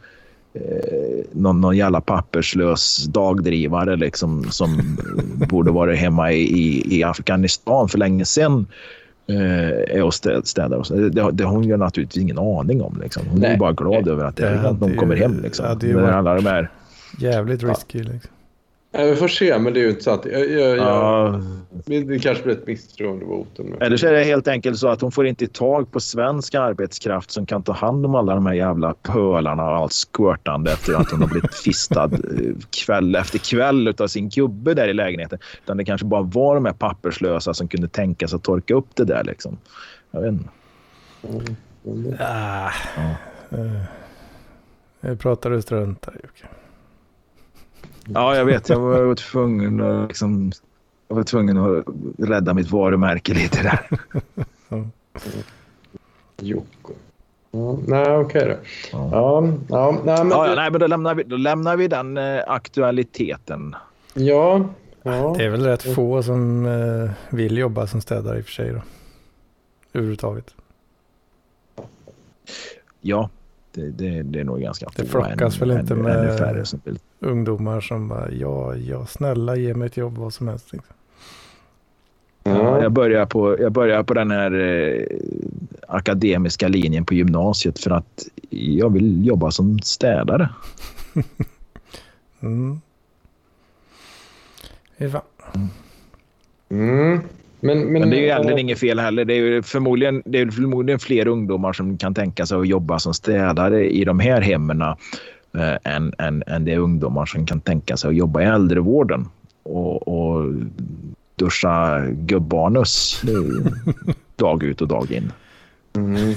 eh, 0.54 1.24
någon, 1.32 1.60
någon 1.60 1.76
jävla 1.76 2.00
papperslös 2.00 3.04
dagdrivare 3.04 3.96
liksom, 3.96 4.44
som 4.50 4.98
borde 5.48 5.70
varit 5.70 5.98
hemma 5.98 6.32
i, 6.32 6.96
i 6.98 7.04
Afghanistan 7.04 7.88
för 7.88 7.98
länge 7.98 8.24
sedan 8.24 8.66
eh, 9.26 9.96
är 9.96 10.02
och 10.02 10.14
städar. 10.14 11.10
Det, 11.10 11.30
det 11.32 11.44
har 11.44 11.52
hon 11.52 11.64
ju 11.64 11.76
naturligtvis 11.76 12.22
ingen 12.22 12.38
aning 12.38 12.82
om. 12.82 13.00
Liksom. 13.02 13.22
Hon 13.26 13.40
Nej. 13.40 13.54
är 13.54 13.58
bara 13.58 13.72
glad 13.72 14.08
över 14.08 14.24
att, 14.24 14.36
det, 14.36 14.48
det 14.48 14.68
att 14.68 14.80
någon 14.80 14.96
kommer 14.96 15.16
hem. 15.16 15.40
Liksom. 15.42 15.66
Ja, 15.66 15.74
det 15.74 15.90
är 15.90 16.12
alla 16.12 16.34
de 16.34 16.46
här, 16.46 16.70
jävligt 17.18 17.62
risky. 17.62 18.02
Liksom. 18.02 18.30
Ja, 18.94 19.04
vi 19.04 19.16
får 19.16 19.28
se, 19.28 19.58
men 19.58 19.74
det 19.74 19.80
är 19.80 19.84
ju 19.84 19.90
inte 19.90 20.02
sant. 20.02 20.26
Jag, 20.32 20.50
jag, 20.50 20.78
ja. 20.78 21.40
jag, 21.84 22.06
det 22.06 22.18
kanske 22.18 22.44
blir 22.44 22.54
ett 22.54 22.66
misstroendevotum. 22.66 23.76
Eller 23.80 23.96
så 23.96 24.06
är 24.06 24.12
det 24.12 24.24
helt 24.24 24.48
enkelt 24.48 24.78
så 24.78 24.88
att 24.88 25.00
hon 25.00 25.12
får 25.12 25.26
inte 25.26 25.46
tag 25.46 25.92
på 25.92 26.00
svensk 26.00 26.54
arbetskraft 26.54 27.30
som 27.30 27.46
kan 27.46 27.62
ta 27.62 27.72
hand 27.72 28.06
om 28.06 28.14
alla 28.14 28.34
de 28.34 28.46
här 28.46 28.54
jävla 28.54 28.94
pölarna 28.94 29.62
och 29.62 29.76
allt 29.76 29.92
squirtande 29.92 30.72
efter 30.72 30.94
att 30.94 31.10
hon 31.10 31.20
har 31.20 31.28
blivit 31.28 31.54
fistad 31.54 32.04
eh, 32.04 32.10
kväll 32.84 33.14
efter 33.14 33.38
kväll 33.38 33.94
av 33.98 34.06
sin 34.06 34.28
gubbe 34.28 34.74
där 34.74 34.88
i 34.88 34.94
lägenheten. 34.94 35.38
Utan 35.64 35.76
det 35.76 35.84
kanske 35.84 36.06
bara 36.06 36.22
var 36.22 36.54
de 36.54 36.64
här 36.64 36.72
papperslösa 36.72 37.54
som 37.54 37.68
kunde 37.68 37.88
tänka 37.88 38.28
sig 38.28 38.36
att 38.36 38.42
torka 38.42 38.74
upp 38.74 38.88
det 38.94 39.04
där. 39.04 39.24
Liksom. 39.24 39.58
Jag 40.10 40.20
vet 40.20 40.32
inte. 40.32 40.48
Mm. 41.84 42.14
Ah. 42.20 42.70
Ja. 42.96 43.58
Uh, 43.58 43.82
jag 45.00 45.20
pratar 45.20 45.60
strunt 45.60 46.06
här, 46.06 46.14
Jocke. 46.14 46.61
Ja, 48.06 48.36
jag 48.36 48.44
vet. 48.44 48.68
Jag 48.68 48.80
var 48.80 49.14
tvungen 49.14 49.80
att, 49.80 50.08
liksom, 50.08 50.52
jag 51.08 51.16
var 51.16 51.22
tvungen 51.22 51.58
att 51.58 51.84
rädda 52.18 52.54
mitt 52.54 52.70
varumärke 52.70 53.34
lite 53.34 53.62
där. 53.62 54.00
Jocko. 56.40 56.92
Nej, 57.86 58.16
okej 58.16 58.18
okay 58.18 58.48
då. 58.48 58.56
Ja. 58.92 59.08
Ja, 59.12 59.52
ja, 59.68 60.00
nej, 60.04 60.18
men, 60.18 60.30
ja, 60.30 60.48
ja, 60.48 60.54
nej, 60.54 60.70
men 60.70 60.80
då, 60.80 60.86
lämnar 60.86 61.14
vi, 61.14 61.22
då 61.22 61.36
lämnar 61.36 61.76
vi 61.76 61.88
den 61.88 62.16
eh, 62.16 62.42
aktualiteten. 62.46 63.76
Ja, 64.14 64.64
ja. 65.02 65.34
Det 65.38 65.44
är 65.44 65.48
väl 65.48 65.64
rätt 65.64 65.94
få 65.94 66.22
som 66.22 66.66
eh, 66.66 67.10
vill 67.30 67.58
jobba 67.58 67.86
som 67.86 68.00
städare 68.00 68.38
i 68.38 68.40
och 68.40 68.44
för 68.44 68.52
sig. 68.52 68.72
Då. 68.72 68.82
Överhuvudtaget. 69.92 70.54
Ja, 73.00 73.30
det, 73.72 73.90
det, 73.90 74.22
det 74.22 74.40
är 74.40 74.44
nog 74.44 74.60
ganska 74.60 74.86
få. 74.86 75.02
Det 75.02 75.08
flockas 75.08 75.62
väl 75.62 75.70
inte 75.70 75.94
än, 75.94 76.02
med 76.02 76.38
färre 76.38 76.64
som 76.64 76.80
vill. 76.84 76.98
Ungdomar 77.22 77.80
som 77.80 78.08
bara 78.08 78.30
ja, 78.30 78.76
ja, 78.76 79.06
snälla 79.06 79.56
ge 79.56 79.74
mig 79.74 79.86
ett 79.86 79.96
jobb 79.96 80.18
vad 80.18 80.34
som 80.34 80.48
helst. 80.48 80.72
Liksom. 80.72 80.94
Ja, 82.44 82.82
jag, 82.82 82.92
börjar 82.92 83.26
på, 83.26 83.60
jag 83.60 83.72
börjar 83.72 84.02
på 84.02 84.14
den 84.14 84.30
här 84.30 84.60
eh, 84.60 85.06
akademiska 85.88 86.68
linjen 86.68 87.04
på 87.04 87.14
gymnasiet 87.14 87.78
för 87.78 87.90
att 87.90 88.24
jag 88.50 88.92
vill 88.92 89.26
jobba 89.26 89.50
som 89.50 89.78
städare. 89.78 90.48
mm. 92.40 92.80
Mm. 96.68 97.20
Men, 97.60 97.78
men, 97.80 97.92
men, 97.92 98.10
det 98.10 98.16
är 98.16 98.20
ju 98.20 98.26
egentligen 98.26 98.58
inget 98.58 98.78
fel 98.78 98.98
heller. 98.98 99.24
Det 99.24 99.34
är 99.34 99.38
ju 99.38 99.62
förmodligen, 99.62 100.22
det 100.24 100.40
är 100.40 100.50
förmodligen 100.50 100.98
fler 100.98 101.26
ungdomar 101.26 101.72
som 101.72 101.98
kan 101.98 102.14
tänka 102.14 102.46
sig 102.46 102.58
att 102.58 102.68
jobba 102.68 102.98
som 102.98 103.14
städare 103.14 103.90
i 103.90 104.04
de 104.04 104.20
här 104.20 104.40
hemmen 104.40 104.82
eh, 105.54 105.94
än, 105.94 106.12
än, 106.18 106.42
än 106.46 106.64
det 106.64 106.72
är 106.72 106.78
ungdomar 106.78 107.26
som 107.26 107.46
kan 107.46 107.60
tänka 107.60 107.96
sig 107.96 108.08
att 108.08 108.16
jobba 108.16 108.42
i 108.42 108.44
äldrevården 108.44 109.28
och, 109.62 110.08
och 110.08 110.52
duscha 111.36 112.06
gubbanus 112.06 113.22
dag 114.36 114.62
ut 114.62 114.80
och 114.80 114.88
dag 114.88 115.10
in. 115.10 115.32
Mm. 115.96 116.34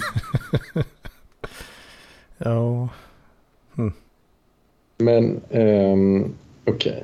ja. 2.37 2.89
Mm. 3.77 3.93
Men 4.97 5.41
um, 5.49 6.33
okej. 6.65 6.91
Okay. 6.91 7.03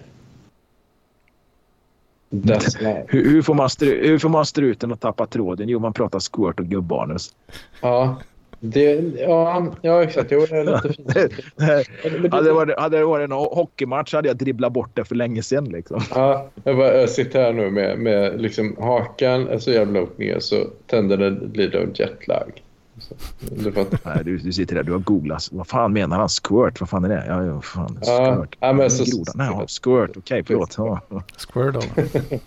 Hur, 3.07 3.29
hur, 3.29 3.41
får 3.41 3.53
man 3.53 3.69
stru, 3.69 4.07
hur 4.07 4.19
får 4.19 4.29
man 4.29 4.45
struten 4.45 4.91
att 4.91 5.01
tappa 5.01 5.27
tråden? 5.27 5.69
Jo, 5.69 5.79
man 5.79 5.93
pratar 5.93 6.19
squirt 6.19 6.59
och 6.59 6.65
gubbanus. 6.65 7.35
Ja, 7.81 8.21
det, 8.63 9.13
ja, 9.19 9.67
ja 9.81 10.03
exakt. 10.03 10.31
Jo, 10.31 10.45
det 10.49 10.57
är 10.57 10.63
lite 10.63 10.93
fint. 10.93 11.13
hade, 12.33 12.47
det 12.47 12.53
varit, 12.53 12.79
hade 12.79 12.97
det 12.97 13.05
varit 13.05 13.23
en 13.23 13.31
hockeymatch 13.31 14.13
hade 14.13 14.27
jag 14.27 14.37
dribblat 14.37 14.73
bort 14.73 14.89
det 14.93 15.05
för 15.05 15.15
länge 15.15 15.43
sedan. 15.43 15.65
Liksom. 15.65 16.01
Ja, 16.09 16.49
jag, 16.63 16.77
bara, 16.77 16.97
jag 16.97 17.09
sitter 17.09 17.41
här 17.41 17.53
nu 17.53 17.69
med, 17.69 17.99
med 17.99 18.41
liksom, 18.41 18.75
hakan 18.79 19.47
är 19.47 19.59
så 19.59 19.71
jävla 19.71 19.99
långt 19.99 20.17
ner 20.17 20.39
så 20.39 20.67
tänderna 20.87 21.29
lider 21.53 21.79
av 21.79 21.89
jetlag. 21.95 22.61
Nej, 24.05 24.23
du, 24.23 24.37
du 24.37 24.53
sitter 24.53 24.75
där, 24.75 24.83
du 24.83 24.91
har 24.91 24.99
googlat. 24.99 25.49
Vad 25.51 25.67
fan 25.67 25.93
menar 25.93 26.17
han? 26.17 26.29
Squirt? 26.29 26.79
Vad 26.79 26.89
fan 26.89 27.05
är 27.05 27.09
det? 27.09 27.23
Ja, 27.27 27.45
ja 27.45 27.61
fan. 27.61 27.99
Squirt. 28.01 28.57
Ja, 28.59 28.73
men 28.73 28.91
så, 28.91 29.03
Grodan. 29.03 29.33
Nej, 29.35 29.47
ja, 29.51 29.67
squirt. 29.67 30.09
Okej, 30.09 30.19
okay, 30.19 30.43
förlåt. 30.43 30.75
Ja. 30.77 31.01
Squirtle. 31.37 32.09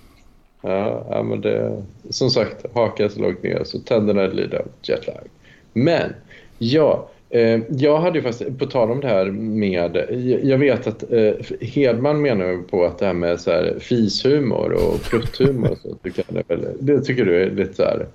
ja, 0.62 1.06
ja, 1.10 1.22
men 1.22 1.40
det... 1.40 1.82
Som 2.10 2.30
sagt, 2.30 2.66
hakan 2.74 3.10
så 3.10 3.20
långt 3.20 3.42
ner 3.42 3.64
så 3.64 3.78
tänderna 3.78 4.26
lider 4.26 4.58
av 4.58 4.66
jetlag. 4.82 5.28
Men, 5.74 6.12
ja. 6.58 7.10
Eh, 7.30 7.60
jag 7.68 7.98
hade 7.98 8.18
ju 8.18 8.22
faktiskt, 8.22 8.58
på 8.58 8.66
tal 8.66 8.90
om 8.90 9.00
det 9.00 9.08
här 9.08 9.30
med, 9.30 9.96
jag 10.42 10.58
vet 10.58 10.86
att 10.86 11.12
eh, 11.12 11.32
Hedman 11.60 12.22
menar 12.22 12.62
på 12.62 12.84
att 12.84 12.98
det 12.98 13.06
här 13.06 13.12
med 13.12 13.40
så 13.40 13.50
här 13.50 13.76
fishumor 13.80 14.72
och 14.72 15.02
prutthumor 15.02 15.76
så 15.82 15.94
tycker 15.94 16.24
det, 16.46 16.74
det 16.80 17.00
tycker 17.00 17.24
du 17.24 17.42
är 17.42 17.50
lite 17.50 17.74
så 17.74 17.82
här 17.82 18.06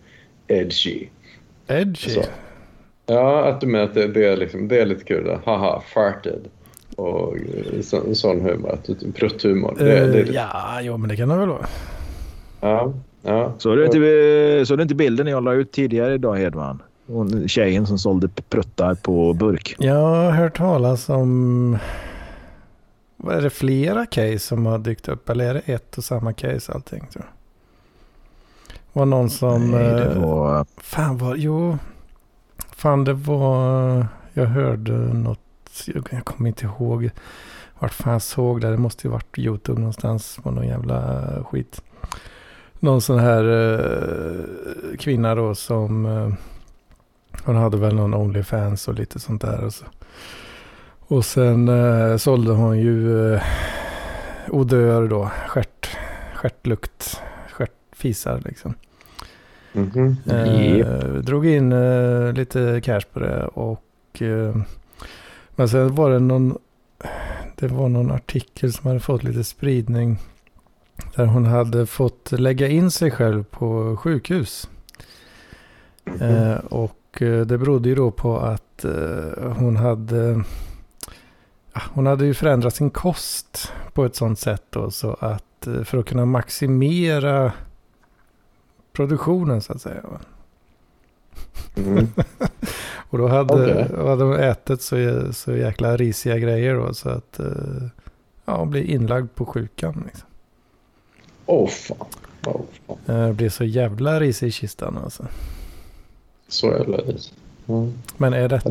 edgy. 0.48 1.08
Edgy? 1.68 2.10
Så. 2.10 2.22
Ja, 3.06 3.46
att 3.46 3.62
du 3.62 3.68
menar 3.68 3.86
att 3.86 3.94
det, 3.94 4.08
det, 4.08 4.26
är 4.26 4.38
liksom, 4.38 4.68
det 4.68 4.82
är 4.82 4.86
lite 4.86 5.04
kul. 5.04 5.38
Haha, 5.46 5.84
farted. 5.94 6.42
Och 6.96 7.38
så, 7.82 8.16
sån 8.16 8.42
humor. 8.42 8.78
Prutthumor. 9.16 9.72
Uh, 9.72 9.86
det, 9.86 10.24
det, 10.24 10.34
ja, 10.34 10.80
jo, 10.82 10.98
men 10.98 11.10
det 11.10 11.16
kan 11.16 11.30
det 11.30 11.38
väl 11.38 11.50
vara. 11.50 11.68
Ja. 12.62 12.94
ja. 13.22 13.54
Såg 13.58 13.78
du 13.78 13.86
inte, 13.86 14.66
så 14.66 14.76
du 14.76 14.84
inte 14.84 14.96
bilden 14.96 15.28
jag 15.28 15.44
la 15.44 15.54
ut 15.54 15.72
tidigare 15.72 16.14
idag, 16.14 16.36
Hedman? 16.36 16.82
Hon, 17.12 17.48
tjejen 17.48 17.88
som 17.88 18.00
sålde 18.00 18.28
pruttar 18.28 18.96
på 18.96 19.34
burk. 19.34 19.76
Jag 19.80 19.96
har 19.96 20.32
hört 20.32 20.58
talas 20.58 21.10
om... 21.10 21.78
Vad 23.18 23.38
är 23.38 23.42
det 23.42 23.50
flera 23.50 24.06
case 24.06 24.40
som 24.40 24.66
har 24.66 24.78
dykt 24.78 25.08
upp? 25.08 25.30
Eller 25.30 25.46
är 25.46 25.54
det 25.54 25.74
ett 25.74 25.98
och 25.98 26.04
samma 26.04 26.34
case 26.34 26.74
allting? 26.74 27.08
Tror 27.12 27.26
jag? 27.26 27.40
var 28.94 29.06
någon 29.06 29.30
som... 29.30 29.72
Nej, 29.72 29.84
det 29.84 30.12
eh, 30.12 30.22
var... 30.22 30.66
Fan 30.78 31.18
var 31.18 31.36
Jo. 31.36 31.78
Fan 32.72 33.04
det 33.04 33.14
var... 33.14 34.08
Jag 34.34 34.46
hörde 34.46 34.92
något. 35.14 35.40
Jag 36.12 36.26
kommer 36.26 36.48
inte 36.48 36.66
ihåg. 36.66 37.10
Vart 37.80 37.94
fan 37.94 38.14
jag 38.14 38.22
såg 38.22 38.62
det. 38.62 38.72
Det 38.72 38.78
måste 38.78 39.08
ju 39.08 39.12
varit 39.12 39.38
YouTube 39.38 39.80
någonstans. 39.80 40.40
På 40.44 40.52
någon 40.52 40.68
jävla 40.68 41.24
skit. 41.44 41.82
Någon 42.80 43.02
sån 43.02 43.20
här 43.20 43.44
uh, 43.44 44.98
kvinna 45.00 45.36
då 45.36 45.56
som... 45.56 46.06
Uh, 46.06 46.34
hon 47.44 47.56
hade 47.56 47.78
väl 47.78 47.96
någon 47.96 48.14
Onlyfans 48.14 48.88
och 48.88 48.94
lite 48.94 49.20
sånt 49.20 49.42
där. 49.42 49.64
Och, 49.64 49.74
så. 49.74 49.86
och 51.00 51.26
sen 51.26 51.70
uh, 51.70 52.18
sålde 52.18 52.52
hon 52.52 52.80
ju 52.80 53.08
uh, 53.08 53.42
odör 54.48 55.08
då. 55.08 55.32
Stjärt, 55.48 55.98
stjärtlukt 56.34 57.22
fisar 58.00 58.42
liksom. 58.46 58.74
Mm 59.74 59.90
-hmm. 59.90 60.16
eh, 60.32 60.78
yep. 60.78 61.26
Drog 61.26 61.46
in 61.46 61.72
eh, 61.72 62.34
lite 62.34 62.82
cash 62.84 63.02
på 63.14 63.20
det 63.20 63.44
och 63.44 64.22
eh, 64.22 64.56
men 65.56 65.70
sen 65.70 65.96
var 65.96 66.12
det 66.12 66.20
någon 66.20 66.58
det 67.56 67.68
var 67.68 67.90
någon 67.90 68.12
artikel 68.12 68.74
som 68.74 68.88
hade 68.88 69.00
fått 69.00 69.24
lite 69.24 69.44
spridning 69.44 70.18
där 71.16 71.26
hon 71.26 71.46
hade 71.46 71.86
fått 71.86 72.32
lägga 72.32 72.68
in 72.68 72.92
sig 72.92 73.12
själv 73.12 73.44
på 73.44 73.98
sjukhus. 73.98 74.70
Mm 76.06 76.18
-hmm. 76.18 76.60
och 76.60 76.82
eh, 76.82 76.99
det 77.26 77.58
berodde 77.58 77.90
ju 77.90 77.96
då 77.96 78.12
på 78.12 78.40
att 78.40 78.86
eh, 78.86 79.52
hon 79.58 79.76
hade 79.76 80.44
hon 81.74 82.06
hade 82.06 82.26
ju 82.26 82.34
förändrat 82.34 82.76
sin 82.76 82.90
kost 82.90 83.74
på 83.94 84.06
ett 84.06 84.16
sånt 84.16 84.40
sätt 84.40 84.64
då 84.70 84.92
så 84.92 85.18
att 85.20 85.68
för 85.84 85.98
att 85.98 86.06
kunna 86.06 86.26
maximera 86.26 87.54
produktionen 88.94 89.62
så 89.62 89.74
att 89.74 89.82
säga. 89.82 90.04
Mm. 91.78 92.08
och 93.10 93.18
då 93.18 93.28
hade, 93.28 93.54
okay. 93.54 94.06
hade 94.08 94.24
de 94.24 94.34
ätit 94.34 94.82
så, 94.82 95.28
så 95.34 95.56
jäkla 95.56 95.98
risiga 95.98 96.38
grejer 96.38 96.76
då 96.76 96.94
så 96.94 97.10
att 97.10 97.40
eh, 97.40 97.88
ja, 98.46 98.66
bli 98.66 98.94
inlagd 98.94 99.36
på 99.36 99.46
sjukan. 99.46 100.04
Liksom. 100.06 100.28
Åh 101.46 101.66
oh, 101.66 101.70
fan. 101.70 102.08
Oh, 102.46 103.28
Det 103.28 103.34
blir 103.34 103.50
så 103.50 103.64
jävla 103.64 104.20
risig 104.20 104.48
i 104.48 104.52
kistan 104.52 104.98
alltså. 104.98 105.28
Så 106.50 106.72
ris. 107.08 107.34
Mm. 107.68 107.94
Men 108.18 108.34
är 108.34 108.50
detta 108.50 108.70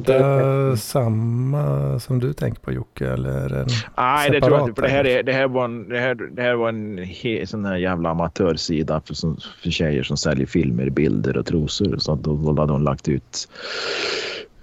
Det- 0.70 0.76
samma 0.76 1.98
som 2.00 2.18
du 2.18 2.32
tänker 2.32 2.60
på 2.60 2.72
Jocke? 2.72 3.08
Eller 3.08 3.54
en... 3.54 3.66
Nej, 3.96 4.30
det 4.30 4.40
tror 4.40 4.58
jag 4.58 4.68
inte. 4.68 4.80
För 4.80 4.88
det 4.88 4.94
här, 4.94 5.00
eller? 5.04 5.18
är, 5.18 5.22
det 5.22 5.32
här 5.32 5.48
var 5.48 5.64
en, 5.64 5.88
det 5.88 5.98
här, 5.98 6.14
det 6.14 6.42
här 6.42 6.54
var 6.54 6.68
en 6.68 6.98
he, 6.98 7.46
sån 7.46 7.64
här 7.64 7.76
jävla 7.76 8.10
amatörsida 8.10 9.00
för, 9.04 9.14
som, 9.14 9.36
för 9.62 9.70
tjejer 9.70 10.02
som 10.02 10.16
säljer 10.16 10.46
filmer, 10.46 10.90
bilder 10.90 11.36
och 11.36 11.46
trosor. 11.46 11.96
Så 11.98 12.14
då, 12.14 12.52
då 12.52 12.60
hade 12.62 12.72
hon 12.72 12.84
lagt 12.84 13.08
ut... 13.08 13.48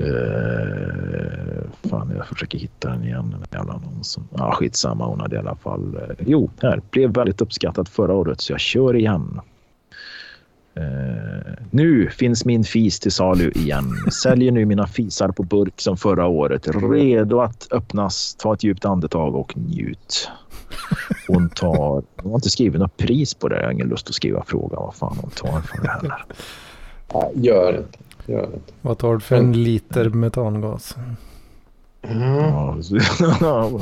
Uh, 0.02 1.90
fan, 1.90 2.12
jag 2.18 2.28
försöker 2.28 2.58
hitta 2.58 2.90
den 2.90 3.04
igen. 3.04 3.30
Den 3.32 3.60
jävla 3.60 3.74
annonsen. 3.74 4.24
Ja, 4.38 4.52
skitsamma. 4.52 5.06
Hon 5.06 5.20
hade 5.20 5.36
i 5.36 5.40
alla 5.40 5.56
fall... 5.56 5.96
eh, 5.96 6.16
jo, 6.26 6.50
här. 6.62 6.82
Blev 6.92 7.14
väldigt 7.14 7.42
uppskattat 7.42 7.90
förra 7.90 8.14
året 8.14 8.42
så 8.42 8.54
jag 8.54 8.60
kör 8.60 8.96
igen. 8.96 9.42
Eh, 10.76 11.54
nu 11.72 12.10
finns 12.10 12.46
min 12.46 12.64
fis 12.64 13.00
till 13.00 13.12
salu 13.12 13.52
igen. 13.52 13.86
Säljer 14.24 14.52
nu 14.52 14.66
mina 14.66 14.88
fisar 14.88 15.30
på 15.30 15.44
burk 15.44 15.74
som 15.82 15.98
förra 15.98 16.28
året. 16.28 16.68
Redo 16.92 17.40
att 17.40 17.68
öppnas. 17.72 18.36
Ta 18.40 18.54
ett 18.54 18.64
djupt 18.64 18.86
andetag 18.86 19.36
och 19.36 19.58
njut. 19.58 20.30
Hon 21.28 21.50
tar... 21.50 22.04
Hon 22.16 22.32
har 22.32 22.36
inte 22.36 22.50
skrivit 22.50 22.82
något 22.82 22.98
pris 22.98 23.34
på 23.34 23.48
det. 23.48 23.56
Jag 23.56 23.64
har 23.64 23.72
ingen 23.72 23.88
lust 23.88 24.08
att 24.10 24.16
skriva 24.16 24.44
fråga 24.44 24.76
vad 24.80 24.96
fan 24.96 25.18
hon 25.22 25.30
tar 25.30 25.62
för 25.62 25.82
det 25.82 25.90
heller. 25.90 26.26
Gör 27.34 27.78
inte. 27.78 28.00
Gör 28.32 28.44
inte. 28.46 28.74
Vad 28.82 28.98
tar 28.98 29.14
du 29.14 29.20
för 29.20 29.36
en 29.36 29.64
liter 29.64 30.10
metangas? 30.10 30.96
Så- 32.82 33.02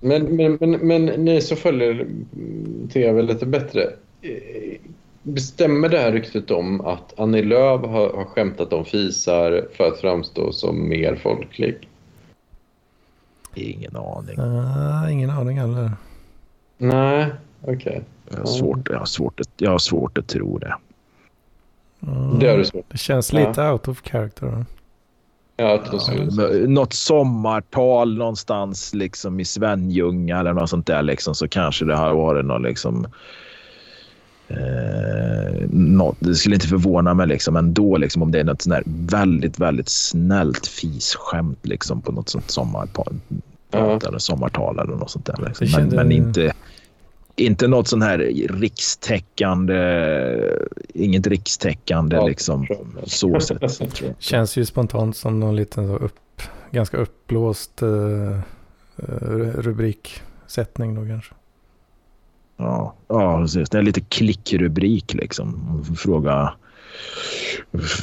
Men, 0.00 0.36
men, 0.36 0.56
men, 0.60 0.70
men 0.70 1.04
ni 1.06 1.40
som 1.40 1.56
följer 1.56 2.06
tv 2.92 3.22
lite 3.22 3.46
bättre. 3.46 3.80
Eh, 5.26 5.32
Bestämmer 5.32 5.88
det 5.88 5.98
här 5.98 6.12
ryktet 6.12 6.50
om 6.50 6.80
att 6.80 7.20
Annie 7.20 7.42
Lööf 7.42 7.80
har, 7.80 8.12
har 8.16 8.24
skämtat 8.24 8.72
om 8.72 8.84
fisar 8.84 9.68
för 9.76 9.84
att 9.88 10.00
framstå 10.00 10.52
som 10.52 10.88
mer 10.88 11.16
folklig? 11.22 11.88
Ingen 13.54 13.96
aning. 13.96 14.38
Ah, 14.38 15.08
ingen 15.10 15.30
aning 15.30 15.58
heller. 15.58 15.90
Nej, 16.78 17.32
okej. 17.62 18.02
Jag 18.30 18.38
har 18.38 18.46
svårt, 18.46 18.88
jag 18.90 18.98
har 18.98 19.04
svårt, 19.06 19.40
att, 19.40 19.48
jag 19.56 19.70
har 19.70 19.78
svårt 19.78 20.18
att 20.18 20.28
tro 20.28 20.58
det. 20.58 20.74
Mm. 22.06 22.38
Det 22.38 22.48
har 22.50 22.58
du 22.58 22.64
svårt. 22.64 22.84
Det 22.88 22.98
känns 22.98 23.32
Ja. 23.32 23.48
lite 23.48 23.62
out 23.70 23.88
of 23.88 24.02
character. 24.02 24.64
Ja, 25.56 25.74
att 25.74 25.88
hon 25.88 26.00
skulle- 26.00 26.66
Något 26.66 26.92
sommartal 26.92 28.16
någonstans 28.18 28.94
liksom 28.94 29.40
i 29.40 29.44
Svenljunga 29.44 30.38
eller 30.40 30.52
något 30.52 30.70
sånt 30.70 30.86
där 30.86 31.02
liksom, 31.02 31.34
så 31.34 31.48
kanske 31.48 31.84
det 31.84 31.96
har 31.96 32.14
varit 32.14 32.44
något 32.44 32.62
liksom 32.62 33.06
Eh, 34.48 35.66
något, 35.70 36.16
det 36.20 36.34
skulle 36.34 36.54
inte 36.54 36.68
förvåna 36.68 37.14
mig 37.14 37.26
liksom 37.26 37.56
ändå 37.56 37.96
liksom, 37.96 38.22
om 38.22 38.30
det 38.30 38.40
är 38.40 38.44
något 38.44 38.62
sånt 38.62 38.82
väldigt, 38.86 39.58
väldigt 39.58 39.88
snällt 39.88 40.66
fisskämt 40.66 41.58
liksom, 41.62 42.02
på 42.02 42.12
något 42.12 42.28
sånt 42.28 42.50
sommartal, 42.50 43.14
Ja. 43.70 44.00
eller 44.06 44.18
sommartal 44.18 44.78
eller 44.78 44.96
något 44.96 45.10
sånt 45.10 45.26
där. 45.26 45.36
Liksom. 45.46 45.64
Men, 45.64 45.70
kände- 45.72 45.96
men 45.96 46.12
inte, 46.12 46.52
inte 47.36 47.68
något 47.68 47.88
sån 47.88 48.02
här 48.02 48.18
rikstäckande, 48.50 49.78
inget 50.94 51.26
rikstäckande 51.26 52.16
Ja, 52.16 52.26
liksom, 52.26 52.66
så 53.04 53.40
sätt. 53.40 53.62
Känns 54.18 54.56
ju 54.56 54.64
spontant 54.64 55.16
som 55.16 55.40
någon 55.40 55.56
liten 55.56 55.86
så 55.88 55.96
upp, 56.04 56.42
ganska 56.70 56.96
uppblåst 56.96 57.82
uh, 57.82 58.38
rubriksättning 59.54 60.94
då 60.94 61.06
kanske. 61.06 61.34
Ja, 62.56 62.94
ja 63.08 63.38
precis. 63.40 63.70
Det 63.70 63.78
är 63.78 63.82
lite 63.82 64.00
klickrubrik 64.00 65.14
liksom. 65.14 65.82
Fråga, 65.98 66.52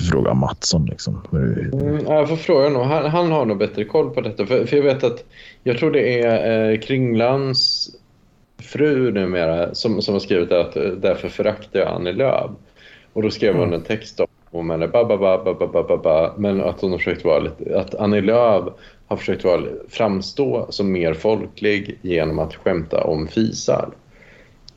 fråga 0.10 0.34
Mattsson 0.34 0.86
liksom. 0.86 1.22
Mm, 1.32 2.06
jag 2.08 2.30
får 2.30 2.36
fråga 2.36 2.64
honom. 2.64 2.88
Han, 2.88 3.06
han, 3.06 3.32
har 3.32 3.46
nog 3.46 3.58
bättre 3.58 3.86
koll 3.86 4.10
på 4.10 4.22
detta. 4.22 4.46
För, 4.46 4.66
för 4.66 4.78
jag 4.78 4.84
vet 4.84 5.04
att, 5.04 5.24
jag 5.64 5.78
tror 5.78 5.92
det 5.92 6.22
är 6.22 6.72
eh, 6.72 6.80
Kringlands 6.80 7.90
fru 8.62 9.12
numera 9.12 9.76
som, 9.76 10.02
som 10.02 10.14
har 10.14 10.20
skrivit 10.20 10.52
att 10.52 10.76
eh, 10.76 10.84
därför 10.84 11.30
föraktar 11.30 11.80
jag 11.80 11.90
Annie 11.90 12.14
Lööf. 12.14 12.52
Och 13.14 13.22
då 13.22 13.30
skrev 13.30 13.54
hon 13.54 13.64
mm. 13.64 13.74
en 13.74 13.86
text 13.86 14.20
om 14.20 14.28
hon 14.52 14.68
menar 14.68 14.88
ba, 14.88 15.06
ba, 15.06 15.18
ba, 15.18 15.44
ba, 15.44 15.68
ba, 15.68 15.84
ba, 15.84 15.98
ba, 15.98 16.34
men 16.38 16.62
att 16.62 16.82
hon 16.82 16.92
har 16.92 16.98
försökt 16.98 17.26
vara 17.26 17.40
lite, 17.40 17.80
att 17.80 17.96
Annie 17.96 18.22
Lööf 18.22 18.64
har 19.08 19.18
försökt 19.18 19.44
vara, 19.44 19.62
framstå 19.90 20.68
som 20.70 20.92
mer 20.92 21.14
folklig 21.14 22.00
genom 22.02 22.40
att 22.40 22.56
skämta 22.56 23.04
om 23.04 23.28
fisar. 23.28 23.90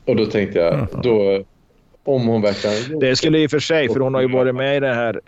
Och 0.05 0.15
då 0.15 0.25
tänkte 0.25 0.59
jag, 0.59 0.73
Mm. 0.73 0.87
då, 1.03 1.43
om 2.03 2.27
hon 2.27 2.41
verkligen... 2.41 2.99
Det 2.99 3.15
skulle 3.15 3.39
i 3.39 3.47
och 3.47 3.51
för 3.51 3.59
sig, 3.59 3.89
för 3.89 3.99
hon 3.99 4.13
har 4.13 4.21
ju 4.21 4.31
varit 4.31 4.55
med 4.55 4.77
i 4.77 4.79
det 4.79 4.93
här. 4.93 5.21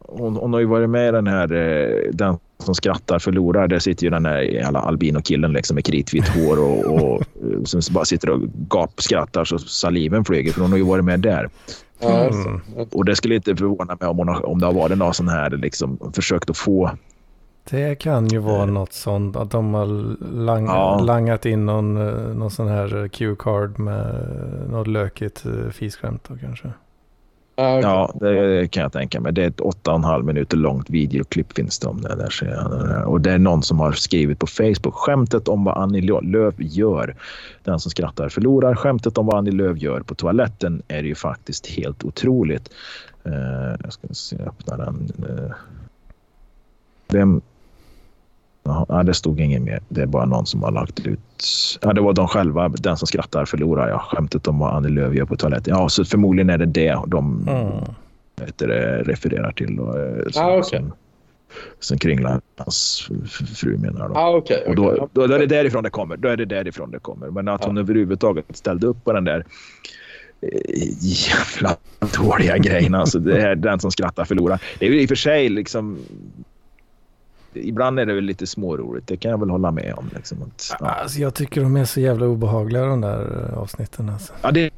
Hon, 0.00 0.36
hon 0.36 0.52
har 0.52 0.60
ju 0.60 0.66
varit 0.66 0.90
med 0.90 1.08
i 1.08 1.12
den 1.12 1.26
här 1.26 1.52
eh, 1.52 2.10
Den 2.12 2.38
som 2.58 2.74
skrattar 2.74 3.18
förlorar. 3.18 3.68
Där 3.68 3.78
sitter 3.78 4.04
ju 4.04 4.10
den 4.10 4.26
här 4.26 4.76
albino-killen 4.76 5.52
liksom 5.52 5.74
med 5.74 5.84
kritvitt 5.84 6.28
hår 6.28 6.58
och, 6.58 6.94
och 6.94 7.20
eh, 7.20 7.62
som 7.64 7.94
bara 7.94 8.04
sitter 8.04 8.30
och 8.30 8.40
gapskrattar 8.68 9.44
så 9.44 9.58
saliven 9.58 10.24
flyger. 10.24 10.52
För 10.52 10.60
hon 10.60 10.70
har 10.70 10.78
ju 10.78 10.84
varit 10.84 11.04
med 11.04 11.20
där. 11.20 11.48
Mm. 12.02 12.60
Och 12.92 13.04
det 13.04 13.16
skulle 13.16 13.34
inte 13.34 13.56
förvåna 13.56 13.96
mig 14.00 14.08
om, 14.08 14.18
hon 14.18 14.28
om 14.28 14.60
det 14.60 14.66
har 14.66 14.72
varit 14.72 14.98
någon 14.98 15.14
sån 15.14 15.28
här 15.28 15.50
liksom 15.50 16.12
försökt 16.14 16.50
att 16.50 16.56
få 16.56 16.90
Det 17.70 17.94
kan 17.94 18.26
ju 18.26 18.38
vara 18.38 18.66
något 18.66 18.92
sånt 18.92 19.36
att 19.36 19.50
de 19.50 19.74
har 19.74 19.86
lang, 20.34 20.66
Ja. 20.66 20.98
langat 20.98 21.46
in 21.46 21.66
någon, 21.66 21.96
eh, 21.96 22.34
någon 22.34 22.50
sån 22.50 22.68
här 22.68 23.08
Q-card 23.08 23.78
med 23.78 24.14
något 24.70 24.86
lökigt 24.86 25.44
eh, 25.46 25.70
fisskämt 25.70 26.24
då 26.28 26.36
kanske. 26.36 26.70
Ja, 27.56 28.12
det 28.20 28.68
kan 28.70 28.82
jag 28.82 28.92
tänka 28.92 29.20
mig. 29.20 29.32
Det 29.32 29.42
är 29.42 29.48
ett 29.48 29.60
åtta 29.60 29.90
och 29.90 29.96
en 29.96 30.04
halv 30.04 30.24
minuter 30.24 30.56
långt 30.56 30.90
videoklipp 30.90 31.52
finns 31.52 31.78
det 31.78 31.88
om 31.88 32.00
det 32.00 32.08
där. 32.16 33.04
Och 33.04 33.20
det 33.20 33.32
är 33.32 33.38
någon 33.38 33.62
som 33.62 33.80
har 33.80 33.92
skrivit 33.92 34.38
på 34.38 34.46
Facebook. 34.46 34.94
Skämtet 34.94 35.48
om 35.48 35.64
vad 35.64 35.76
Annie 35.76 36.00
Lööf 36.22 36.54
gör. 36.58 37.16
Den 37.64 37.80
som 37.80 37.90
skrattar 37.90 38.28
förlorar. 38.28 38.74
Skämtet 38.74 39.18
om 39.18 39.26
vad 39.26 39.36
Annie 39.36 39.50
Lööf 39.50 39.78
gör 39.78 40.00
på 40.00 40.14
toaletten 40.14 40.82
är 40.88 41.02
ju 41.02 41.14
faktiskt 41.14 41.66
helt 41.66 42.04
otroligt. 42.04 42.70
Eh, 43.24 43.76
jag 43.82 43.92
ska 43.92 44.08
se, 44.10 44.36
öppna 44.36 44.76
den. 44.76 45.12
Eh, 45.28 45.52
vem? 47.08 47.40
Nej, 48.88 49.04
det 49.04 49.14
stod 49.14 49.40
inget 49.40 49.62
mer. 49.62 49.80
Det 49.88 50.02
är 50.02 50.06
bara 50.06 50.24
någon 50.24 50.46
som 50.46 50.62
har 50.62 50.70
lagt 50.72 51.06
ut. 51.06 51.20
Ja, 51.80 51.92
det 51.92 52.00
var 52.00 52.12
de 52.12 52.28
själva. 52.28 52.68
Den 52.68 52.96
som 52.96 53.06
skrattar 53.06 53.44
förlorar. 53.44 53.88
Ja, 53.88 53.98
skämtet 53.98 54.46
om 54.48 54.58
vad 54.58 54.74
Annie 54.74 54.88
Lööf 54.88 55.14
gör 55.14 55.24
på 55.24 55.36
toaletten. 55.36 55.74
Ja, 55.76 55.88
så 55.88 56.04
förmodligen 56.04 56.50
är 56.50 56.58
det 56.58 56.66
det 56.66 56.98
de 57.06 57.48
Mm. 57.48 57.84
det, 58.56 59.02
refererar 59.02 59.52
till. 59.52 59.76
Då, 59.76 59.98
eh, 59.98 60.28
som, 60.30 60.42
Ah, 60.46 60.56
okej. 60.56 60.78
som, 60.80 60.92
som 61.80 61.98
Kringlands 61.98 63.08
f- 63.24 63.48
fru 63.56 63.78
menar. 63.78 64.08
Då. 64.08 64.14
Ah, 64.14 64.36
okej. 64.36 64.64
Och 64.68 64.76
då, 64.76 65.08
då, 65.12 65.26
då 65.26 65.34
är 65.34 65.38
det 65.38 65.46
därifrån 65.46 65.82
det 65.82 65.90
kommer. 65.90 66.16
Då 66.16 66.28
är 66.28 66.36
det 66.36 66.44
därifrån 66.44 66.90
det 66.90 66.98
kommer. 66.98 67.30
Men 67.30 67.48
att 67.48 67.60
Ja. 67.60 67.66
hon 67.66 67.78
överhuvudtaget 67.78 68.44
ställde 68.56 68.86
upp 68.86 69.04
på 69.04 69.12
den 69.12 69.24
där 69.24 69.44
eh, 70.42 70.50
jävla 71.00 71.76
dåliga 72.22 72.58
grejen. 72.58 72.94
Alltså, 72.94 73.18
det 73.18 73.42
är 73.42 73.54
den 73.54 73.80
som 73.80 73.90
skrattar 73.90 74.24
förlorar. 74.24 74.60
Det 74.78 74.86
är 74.86 74.90
ju 74.90 75.00
i 75.00 75.04
och 75.04 75.08
för 75.08 75.14
sig 75.16 75.48
liksom... 75.48 75.98
Ibland 77.54 78.00
är 78.00 78.06
det 78.06 78.14
väl 78.14 78.24
lite 78.24 78.46
småroligt. 78.46 79.06
Det 79.06 79.16
kan 79.16 79.30
jag 79.30 79.38
väl 79.38 79.50
hålla 79.50 79.70
med 79.70 79.94
om. 79.96 80.10
Liksom, 80.16 80.42
att, 80.42 80.76
ja. 80.80 80.86
Alltså 80.86 81.20
jag 81.20 81.34
tycker 81.34 81.60
de 81.60 81.76
är 81.76 81.84
så 81.84 82.00
jävla 82.00 82.26
obehagliga 82.26 82.84
de 82.84 83.00
där 83.00 83.48
eh, 83.50 83.58
avsnitten 83.58 84.08
alltså. 84.08 84.32
Ja, 84.42 84.50
det 84.50 84.60
är 84.60 84.70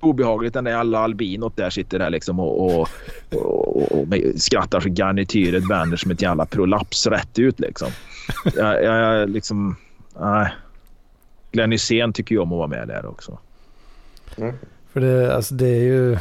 obehagligt 0.00 0.54
när 0.54 0.74
alla 0.74 0.98
albinot 0.98 1.56
där 1.56 1.70
sitter 1.70 1.98
där 1.98 2.10
liksom 2.10 2.40
och, 2.40 2.66
och, 2.66 2.88
och, 3.32 3.92
och 3.92 4.06
skrattar 4.36 4.80
så 4.80 4.88
garnityret 4.88 5.70
vänder 5.70 5.96
som 5.96 6.10
ett 6.10 6.22
jävla 6.22 6.46
prolaps 6.46 7.06
rätt 7.06 7.38
ut 7.38 7.60
liksom. 7.60 7.88
Jag, 8.56 8.84
jag, 8.84 9.20
jag 9.20 9.30
liksom... 9.30 9.76
Nej. 10.20 10.52
Glenn 11.52 11.72
Hysén 11.72 12.12
tycker 12.12 12.34
ju 12.34 12.40
om 12.40 12.52
att 12.52 12.58
vara 12.58 12.68
med 12.68 12.88
där 12.88 13.06
också. 13.06 13.38
För 14.92 15.00
det, 15.00 15.36
alltså 15.36 15.54
det 15.54 15.68
är 15.68 15.82
ju 15.82 16.18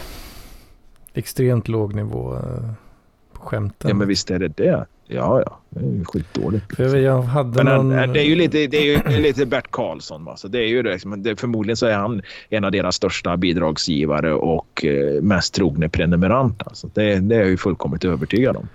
extremt 1.14 1.68
låg 1.68 1.93
nivå 1.93 2.35
eh, 2.35 2.72
skämten. 3.45 3.89
Ja, 3.89 3.95
men 3.95 4.07
visst 4.07 4.31
är 4.31 4.39
det 4.39 4.47
det. 4.47 4.85
Ja, 5.07 5.43
ja. 5.45 5.59
Det 5.69 5.80
är 5.99 6.05
skitdåligt. 6.05 6.76
För 6.76 6.95
jag, 6.97 7.22
hade 7.22 7.63
Men 7.63 7.76
någon... 7.88 8.13
det 8.13 8.19
är 8.19 8.26
ju 8.26 8.35
lite, 8.35 8.67
det 8.67 8.77
är 8.77 9.11
ju 9.11 9.19
lite 9.22 9.45
Bert 9.45 9.72
Karlsson. 9.72 10.26
Va? 10.26 10.38
Så 10.38 10.47
det 10.47 10.59
är 10.59 10.67
ju 10.67 10.84
det, 10.84 10.91
liksom, 10.91 11.23
det. 11.23 11.39
Förmodligen 11.39 11.77
så 11.77 11.85
är 11.85 11.93
han 11.97 12.22
en 12.49 12.63
av 12.63 12.72
deras 12.72 12.95
största 12.95 13.38
bidragsgivare 13.38 14.34
och 14.34 14.85
eh, 14.85 15.22
mest 15.22 15.53
trogne 15.53 15.89
prenumerant. 15.89 16.63
Alltså. 16.67 16.89
Det, 16.93 17.19
det 17.19 17.35
är 17.35 17.39
jag 17.39 17.49
ju 17.49 17.57
fullkomligt 17.57 18.05
övertygad 18.05 18.55
om. 18.55 18.67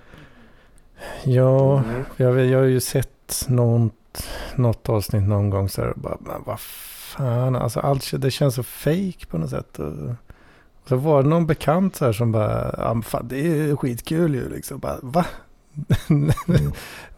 Ja, 1.23 1.83
Mm. 1.83 2.03
jag, 2.17 2.45
jag 2.45 2.59
har 2.59 2.65
ju 2.65 2.79
sett 2.79 3.45
något, 3.47 4.27
något 4.55 4.89
avsnitt 4.89 5.23
någon 5.27 5.49
gång 5.49 5.69
så 5.69 5.81
här 5.81 5.89
och 5.89 5.99
bara, 5.99 6.17
men 6.19 6.41
vad 6.45 6.59
fan, 6.59 7.55
alltså 7.55 7.79
allt, 7.79 8.11
det 8.21 8.31
känns 8.31 8.55
så 8.55 8.63
fake 8.63 9.25
på 9.27 9.37
något 9.37 9.49
sätt. 9.49 9.79
Och 9.79 9.91
så 10.91 10.97
var 10.97 11.23
det 11.23 11.29
någon 11.29 11.45
bekant 11.45 11.95
så 11.95 12.05
här 12.05 12.13
som 12.13 12.31
bara, 12.31 12.75
ja 12.77 13.01
fan 13.01 13.27
det 13.27 13.47
är 13.47 13.75
skitkul 13.75 14.35
ju 14.35 14.49
liksom. 14.49 14.79
Bara, 14.79 14.97
va? 15.01 15.25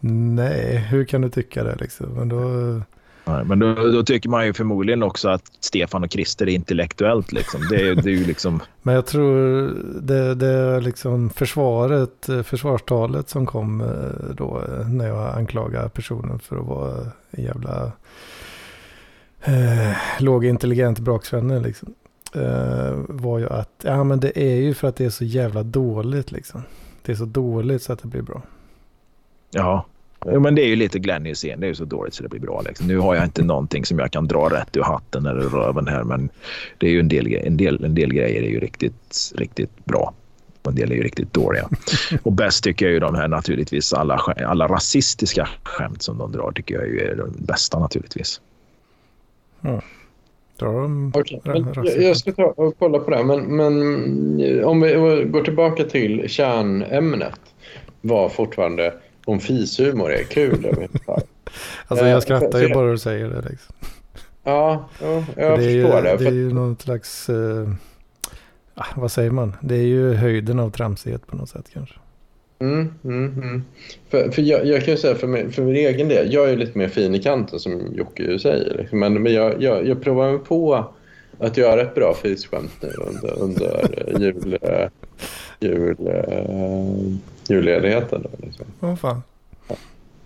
Nej, 0.00 0.76
hur 0.76 1.04
kan 1.04 1.20
du 1.20 1.28
tycka 1.28 1.64
det 1.64 1.76
liksom? 1.80 2.06
Men 2.06 2.28
då, 2.28 2.40
Nej, 3.24 3.44
men 3.44 3.58
då, 3.58 3.74
då, 3.74 4.02
tycker 4.02 4.28
man 4.28 4.46
ju 4.46 4.52
förmodligen 4.52 5.02
också 5.02 5.28
att 5.28 5.42
Stefan 5.60 6.04
och 6.04 6.12
Christer 6.12 6.48
är 6.48 6.52
intellektuellt. 6.52 7.32
Liksom. 7.32 7.60
Det, 7.70 7.94
det 7.94 8.10
är 8.10 8.14
ju 8.14 8.24
liksom... 8.24 8.62
Men 8.82 8.94
jag 8.94 9.06
tror 9.06 9.68
det, 10.00 10.34
det 10.34 10.48
är 10.48 10.80
liksom 10.80 11.30
försvaret, 11.30 12.28
försvarstalet 12.44 13.28
som 13.28 13.46
kom 13.46 13.80
eh, 13.80 14.34
då 14.34 14.62
när 14.88 15.06
jag 15.06 15.36
anklagade 15.36 15.88
personen 15.88 16.38
för 16.38 16.56
att 16.56 16.66
vara 16.66 17.06
en 17.30 17.44
jävla 17.44 17.92
eh, 19.44 19.96
lågintelligent 20.18 20.98
braksvänner. 20.98 21.60
Liksom. 21.60 21.94
Eh, 22.34 23.04
var 23.08 23.38
ju 23.38 23.48
att 23.48 23.70
ja, 23.82 24.04
men 24.04 24.20
det 24.20 24.38
är 24.38 24.56
ju 24.56 24.74
för 24.74 24.88
att 24.88 24.96
det 24.96 25.04
är 25.04 25.10
så 25.10 25.24
jävla 25.24 25.62
dåligt. 25.62 26.32
Liksom. 26.32 26.62
Det 27.02 27.12
är 27.12 27.16
så 27.16 27.24
dåligt 27.24 27.82
så 27.82 27.92
att 27.92 28.02
det 28.02 28.08
blir 28.08 28.22
bra. 28.22 28.42
Ja, 29.50 29.84
Jo, 30.26 30.40
men 30.40 30.54
det 30.54 30.62
är 30.62 30.66
ju 30.66 30.76
lite 30.76 30.98
Glenn 30.98 31.24
Hysén. 31.24 31.60
Det 31.60 31.66
är 31.66 31.68
ju 31.68 31.74
så 31.74 31.84
dåligt 31.84 32.14
så 32.14 32.22
det 32.22 32.28
blir 32.28 32.40
bra. 32.40 32.62
Liksom. 32.66 32.86
Nu 32.86 32.98
har 32.98 33.14
jag 33.14 33.24
inte 33.24 33.42
någonting 33.42 33.84
som 33.84 33.98
jag 33.98 34.10
kan 34.10 34.28
dra 34.28 34.48
rätt 34.48 34.76
ur 34.76 34.82
hatten 34.82 35.26
eller 35.26 35.40
röven 35.40 35.88
här, 35.88 36.04
men 36.04 36.28
det 36.78 36.86
är 36.86 36.90
ju 36.90 37.00
en 37.00 37.08
del, 37.08 37.34
en 37.34 37.56
del, 37.56 37.84
en 37.84 37.94
del 37.94 38.12
grejer 38.12 38.42
är 38.42 38.48
ju 38.48 38.60
riktigt, 38.60 39.32
riktigt 39.34 39.84
bra. 39.84 40.14
Och 40.62 40.70
en 40.70 40.74
del 40.74 40.92
är 40.92 40.96
ju 40.96 41.02
riktigt 41.02 41.32
dåliga. 41.32 41.68
Och 42.22 42.32
bäst 42.32 42.64
tycker 42.64 42.86
jag 42.86 42.92
ju 42.92 43.00
de 43.00 43.14
här 43.14 43.28
naturligtvis 43.28 43.92
alla, 43.92 44.14
alla 44.46 44.66
rasistiska 44.66 45.48
skämt 45.62 46.02
som 46.02 46.18
de 46.18 46.32
drar 46.32 46.52
tycker 46.52 46.74
jag 46.74 46.88
ju 46.88 47.00
är 47.00 47.16
de 47.16 47.32
bästa 47.38 47.78
naturligtvis. 47.78 48.40
Mm. 49.62 49.80
Okay, 51.14 51.40
jag, 51.44 52.02
jag 52.02 52.16
ska 52.16 52.32
ta 52.32 52.44
och 52.44 52.78
kolla 52.78 52.98
på 52.98 53.10
det. 53.10 53.24
Men, 53.24 53.56
men 53.56 54.64
om 54.64 54.80
vi 54.80 54.94
går 55.24 55.44
tillbaka 55.44 55.84
till 55.84 56.28
kärnämnet 56.28 57.40
var 58.00 58.28
fortfarande 58.28 58.94
om 59.24 59.40
fishumor 59.40 60.12
är 60.12 60.22
kul 60.22 60.66
Alltså 61.86 62.06
jag 62.06 62.14
eh, 62.14 62.20
skrattar 62.20 62.60
ju 62.60 62.74
bara 62.74 62.90
du 62.90 62.98
säger 62.98 63.28
det. 63.28 63.48
Liksom. 63.50 63.74
Ja, 64.44 64.88
ja 65.00 65.24
jag 65.36 65.58
det 65.58 65.64
förstår 65.64 65.96
ju, 65.96 66.02
det. 66.02 66.16
Det 66.16 66.26
är 66.26 66.32
ju 66.32 66.52
någon 66.52 66.76
slags, 66.76 67.28
uh, 67.28 67.74
vad 68.94 69.12
säger 69.12 69.30
man? 69.30 69.56
Det 69.60 69.74
är 69.74 69.86
ju 69.86 70.14
höjden 70.14 70.60
av 70.60 70.70
tramsighet 70.70 71.26
på 71.26 71.36
något 71.36 71.48
sätt 71.48 71.70
kanske. 71.72 71.94
Mm, 72.64 72.94
mm, 73.04 73.42
mm. 73.42 73.64
För, 74.10 74.30
för 74.30 74.42
jag, 74.42 74.66
jag, 74.66 74.84
kan 74.84 74.94
ju 74.94 75.00
säga 75.00 75.14
för, 75.14 75.26
mig, 75.26 75.50
för 75.50 75.62
min 75.62 75.76
egen 75.76 76.08
del, 76.08 76.32
jag 76.32 76.50
är 76.50 76.56
lite 76.56 76.78
mer 76.78 76.88
fin 76.88 77.14
i 77.14 77.22
kanten 77.22 77.60
som 77.60 77.94
Jocke 77.94 78.22
ju 78.22 78.38
säger. 78.38 78.76
Liksom. 78.78 78.98
Men, 78.98 79.22
men 79.22 79.32
jag, 79.32 79.62
jag, 79.62 79.86
jag 79.86 80.02
provar 80.02 80.30
mig 80.30 80.38
på 80.38 80.86
att 81.38 81.56
göra 81.56 81.80
ett 81.80 81.94
bra 81.94 82.14
fisskämt 82.14 82.72
nu 82.80 82.88
under, 82.88 83.42
under 83.42 83.88
jul, 84.20 84.58
jul, 85.60 85.96
julledigheten. 87.48 88.22
Då, 88.22 88.30
liksom. 88.46 88.66
oh, 88.80 88.96
fan. 88.96 89.22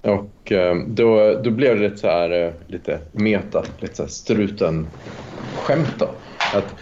Och 0.03 0.53
eh, 0.53 0.77
då, 0.87 1.41
då 1.45 1.51
blev 1.51 1.77
det 1.77 1.89
lite 1.89 1.97
så 1.97 2.07
här, 2.07 2.31
eh, 2.31 2.53
lite 2.67 2.99
meta, 3.13 3.65
lite 3.81 3.95
så 3.95 4.07
struten-skämt. 4.07 6.03
Att 6.55 6.75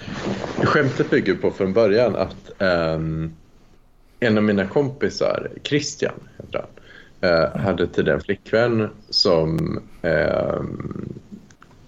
skämtet 0.67 1.11
bygger 1.11 1.35
på 1.35 1.51
från 1.51 1.73
början 1.73 2.17
att 2.17 2.53
um, 2.59 3.33
en 4.21 4.39
av 4.39 4.45
mina 4.45 4.67
kompisar, 4.67 5.51
Christian 5.63 6.15
heter 6.39 6.65
han, 7.21 7.31
uh, 7.31 7.57
hade 7.57 7.87
tidigare 7.87 8.17
en 8.17 8.25
flickvän 8.25 8.89
som 9.09 9.81
uh, 10.05 10.61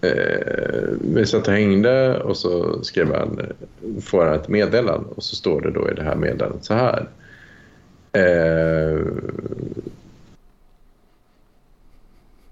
uh, 0.05 0.97
vi 1.01 1.27
satt 1.27 1.49
och 1.49 1.55
hängde 1.55 2.23
och 2.23 2.37
så 2.37 2.83
skrev 2.85 3.15
han, 3.15 3.41
får 4.03 4.25
han 4.25 4.35
ett 4.35 4.49
meddelande 4.49 5.09
och 5.09 5.23
så 5.23 5.37
står 5.37 5.61
det 5.61 5.71
då 5.71 5.91
i 5.91 5.95
det 5.95 6.03
här 6.03 6.15
meddelandet 6.15 6.65
så 6.65 6.75
här. 6.75 7.09
Eh, 8.13 9.01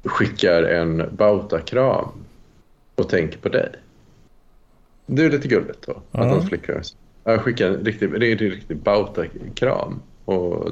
skickar 0.02 0.62
en 0.62 1.16
Bauta-kram 1.16 2.08
och 2.94 3.08
tänker 3.08 3.38
på 3.38 3.48
dig. 3.48 3.72
Det 5.06 5.24
är 5.24 5.30
lite 5.30 5.48
gulligt 5.48 5.86
då. 5.86 5.92
Mm. 5.92 6.26
Att 6.26 6.32
hans 6.32 6.48
flickvän 6.48 6.82
jag 7.26 7.40
skickar 7.40 7.66
en 7.66 7.84
riktig, 7.84 8.20
det 8.20 8.32
en 8.32 8.38
riktig 8.38 8.76
Bauta-kram 8.76 10.00
och, 10.24 10.66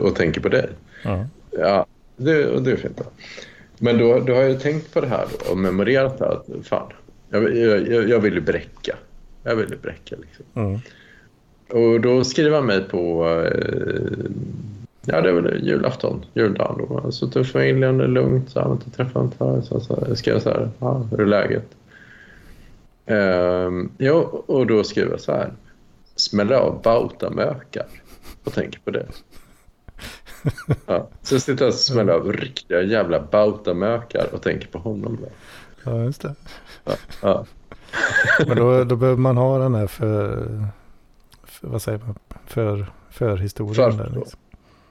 och 0.00 0.14
tänker 0.14 0.40
på 0.40 0.48
dig. 0.48 0.68
Mm. 1.04 1.24
Ja, 1.50 1.86
det, 2.16 2.60
det 2.60 2.72
är 2.72 2.76
fint. 2.76 2.96
Då. 2.96 3.04
Men 3.78 3.98
då, 3.98 4.18
då 4.18 4.34
har 4.34 4.42
jag 4.42 4.60
tänkt 4.60 4.94
på 4.94 5.00
det 5.00 5.06
här 5.06 5.26
och 5.50 5.58
memorerat 5.58 6.20
att 6.20 6.46
fan, 6.62 6.92
jag, 7.30 7.56
jag, 7.56 8.08
jag 8.08 8.20
vill 8.20 8.34
ju 8.34 8.40
bräcka. 8.40 8.96
Jag 9.42 9.56
vill 9.56 9.70
ju 9.70 9.76
bräcka 9.76 10.16
liksom. 10.16 10.44
Mm. 10.54 10.80
Och 11.70 12.00
då 12.00 12.24
skriver 12.24 12.56
han 12.56 12.66
mig 12.66 12.80
på, 12.80 13.28
eh, 13.28 14.28
ja 15.06 15.20
det 15.20 15.28
är 15.28 15.32
väl 15.32 15.66
julafton, 15.66 16.24
juldagen 16.34 16.78
då. 16.78 17.00
Jag 17.04 17.14
suttit 17.14 17.36
med 17.36 17.46
familjen, 17.46 17.98
det 17.98 18.04
är 18.04 18.08
lugnt, 18.08 18.50
så 18.50 18.58
jag 18.58 18.64
har 18.64 18.72
inte 18.72 18.90
träffat 18.90 19.24
inte 19.24 19.62
så, 19.68 19.80
så 19.80 20.04
jag 20.08 20.18
skrev 20.18 20.40
så 20.40 20.50
här, 20.50 20.70
ja, 20.78 21.06
hur 21.10 21.20
är 21.20 21.26
läget? 21.26 21.66
Um, 23.06 23.90
ja, 23.98 24.14
och 24.46 24.66
då 24.66 24.84
skriver 24.84 25.10
jag 25.10 25.20
så 25.20 25.32
här, 25.32 25.50
smäller 26.16 26.54
av 26.54 26.82
bautamökar 26.82 27.86
och 28.44 28.52
tänker 28.52 28.80
på 28.80 28.90
det. 28.90 29.06
Ja, 30.86 31.08
så 31.22 31.40
sitter 31.40 31.64
jag 31.64 31.72
och 31.72 31.78
smäller 31.78 32.12
av 32.12 32.32
riktiga 32.32 32.82
jävla 32.82 33.20
bautamökar 33.20 34.34
och 34.34 34.42
tänker 34.42 34.68
på 34.68 34.78
honom. 34.78 35.18
Då. 35.20 35.28
Ja, 35.84 36.04
just 36.04 36.22
det. 36.22 36.34
Ja, 36.84 36.92
ja. 37.22 37.46
Men 38.46 38.56
då, 38.56 38.84
då 38.84 38.96
behöver 38.96 39.20
man 39.20 39.36
ha 39.36 39.58
den 39.58 39.74
här 39.74 39.86
för 39.86 40.48
vad 41.60 41.82
säger 41.82 41.98
man, 41.98 42.14
för, 42.46 42.86
förhistorien. 43.10 43.74
För, 43.74 44.04
där, 44.04 44.12
liksom. 44.16 44.40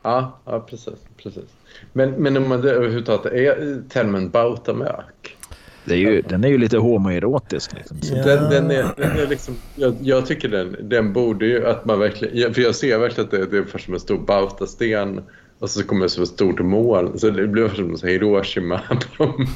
ja, 0.02 0.40
ja, 0.46 0.60
precis. 0.60 1.00
precis. 1.18 1.50
Men, 1.94 2.12
men 2.12 2.38
om 2.38 2.50
man 2.50 2.60
överhuvudtaget 2.60 3.34
är 3.34 3.84
termen 3.90 4.30
bautamök. 4.30 5.38
Det 5.86 5.94
är 5.94 5.98
ju, 5.98 6.22
den 6.22 6.44
är 6.44 6.48
ju 6.48 6.58
lite 6.58 6.78
homoerotisk. 6.78 7.74
Liksom. 7.74 7.98
Ja. 8.02 8.24
Den, 8.24 8.50
den, 8.50 8.72
är, 8.72 8.94
den 8.98 9.20
är 9.20 9.28
liksom, 9.28 9.56
jag, 9.76 9.96
jag, 10.02 10.26
tycker 10.26 10.50
den, 10.50 10.76
den 10.82 11.14
borde 11.14 11.46
ju 11.46 11.68
att 11.68 11.86
man 11.86 12.00
verkligen... 12.00 12.54
För 12.54 12.62
jag 12.62 12.76
ser 12.76 12.98
verkligen 12.98 13.26
att 13.26 13.32
det, 13.32 13.46
det 13.46 13.58
är 13.58 13.64
först 13.64 13.86
som 13.86 13.94
en 13.94 14.00
stor 14.00 14.18
bautasten 14.18 15.22
och 15.60 15.70
så 15.70 15.84
kommer 15.84 16.04
det 16.04 16.10
som 16.10 16.24
ett 16.24 16.30
stort 16.30 16.60
mål. 16.60 17.20
Så 17.20 17.30
det 17.30 17.48
blir 17.48 17.70
som 17.70 17.90
en 17.90 17.98
Hiroshima-bomb. 17.98 19.48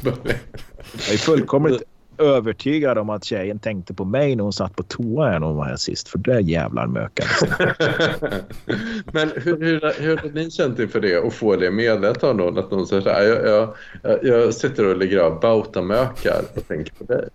Jag 0.94 1.14
är 1.14 1.18
fullkomligt 1.18 1.84
övertygad 2.18 2.98
om 2.98 3.10
att 3.10 3.24
tjejen 3.24 3.60
tänkte 3.60 3.94
på 3.94 4.06
mig 4.06 4.36
när 4.36 4.44
hon 4.44 4.54
satt 4.54 4.76
på 4.76 4.84
toa 4.84 5.30
när 5.30 5.48
hon 5.48 5.56
var 5.56 5.66
här 5.66 5.76
sist. 5.76 6.10
För 6.10 6.18
det 6.18 6.42
jävlar 6.42 6.88
mökade 6.88 7.30
Men 9.12 9.32
hur, 9.36 9.60
hur, 9.62 10.02
hur 10.02 10.18
har 10.18 10.30
ni 10.30 10.52
känt 10.52 10.80
inför 10.80 11.00
det 11.00 11.18
och 11.20 11.34
få 11.34 11.56
det 11.56 11.72
meddelat 11.72 12.24
av 12.24 12.36
någon? 12.36 12.58
Att 12.58 12.72
någon 12.72 12.88
säger 12.88 13.02
så 13.02 13.10
här, 13.10 13.24
jag, 13.24 13.70
jag, 14.04 14.24
jag 14.24 14.54
sitter 14.54 14.86
och 14.86 14.98
ligger 14.98 15.20
av 15.20 15.40
bautamökar 15.40 16.42
och 16.56 16.68
tänker 16.68 16.94
på 16.94 17.04
dig. 17.04 17.30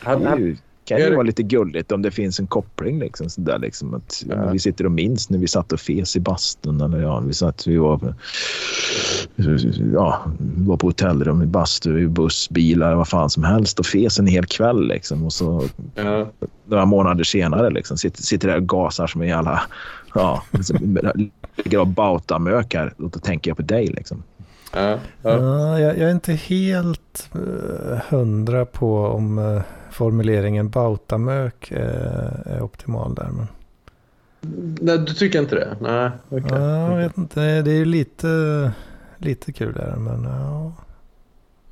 Han, 0.00 0.26
han, 0.26 0.58
kan 0.98 1.08
ju 1.08 1.14
vara 1.14 1.22
lite 1.22 1.42
gulligt 1.42 1.92
om 1.92 2.02
det 2.02 2.10
finns 2.10 2.40
en 2.40 2.46
koppling. 2.46 2.98
Liksom, 2.98 3.30
så 3.30 3.40
där, 3.40 3.58
liksom, 3.58 3.94
att, 3.94 4.22
ja. 4.28 4.50
Vi 4.52 4.58
sitter 4.58 4.84
och 4.84 4.92
minns 4.92 5.30
när 5.30 5.38
vi 5.38 5.48
satt 5.48 5.72
och 5.72 5.80
fes 5.80 6.16
i 6.16 6.20
bastun. 6.20 6.80
Eller, 6.80 7.02
ja, 7.02 7.20
vi, 7.20 7.34
satt, 7.34 7.66
vi 7.66 7.76
var, 7.76 8.14
ja, 9.94 10.22
var 10.56 10.76
på 10.76 10.86
hotellrum, 10.86 11.42
i 11.42 11.46
bastu, 11.46 11.98
i 11.98 12.06
buss, 12.06 12.50
bilar, 12.50 12.94
vad 12.94 13.08
fan 13.08 13.30
som 13.30 13.44
helst 13.44 13.78
och 13.78 13.86
fes 13.86 14.18
en 14.18 14.26
hel 14.26 14.46
kväll. 14.46 14.88
Liksom, 14.88 15.24
och 15.24 15.32
så 15.32 15.64
ja. 15.94 16.30
några 16.66 16.84
månader 16.84 17.24
senare 17.24 17.70
liksom, 17.70 17.96
sitter, 17.96 18.22
sitter 18.22 18.48
där 18.48 18.56
och 18.56 18.68
gasar 18.68 19.06
som 19.06 19.22
en 19.22 19.28
jävla... 19.28 19.62
Ja, 20.14 20.42
liksom, 20.50 20.98
ligger 21.64 21.80
och 21.80 21.86
bautamökar. 21.86 22.94
Då 22.96 23.08
tänker 23.08 23.50
jag 23.50 23.56
på 23.56 23.62
dig. 23.62 23.86
Liksom. 23.86 24.22
Ja, 24.72 24.98
ja. 25.22 25.78
jag, 25.78 25.98
jag, 25.98 26.08
är 26.08 26.10
inte 26.10 26.32
helt 26.32 27.30
uh, 27.36 27.98
hundra 28.08 28.64
på 28.64 29.06
om 29.06 29.38
uh, 29.38 29.62
formuleringen 29.90 30.68
bautamök 30.68 31.70
är, 31.70 32.42
är 32.46 32.62
optimal 32.62 33.14
där. 33.14 33.28
Men... 33.30 33.46
Nej, 34.80 34.98
du 34.98 35.14
tycker 35.14 35.38
inte 35.38 35.54
det? 35.54 35.76
Nej, 35.80 36.10
okay. 36.28 36.58
ja, 36.58 36.90
jag 36.90 36.96
vet 36.96 37.18
inte. 37.18 37.62
Det 37.62 37.70
är 37.70 37.76
ju 37.76 37.84
lite, 37.84 38.72
lite 39.18 39.52
kul 39.52 39.72
där, 39.72 39.96
men 39.96 40.24
ja. 40.24 40.72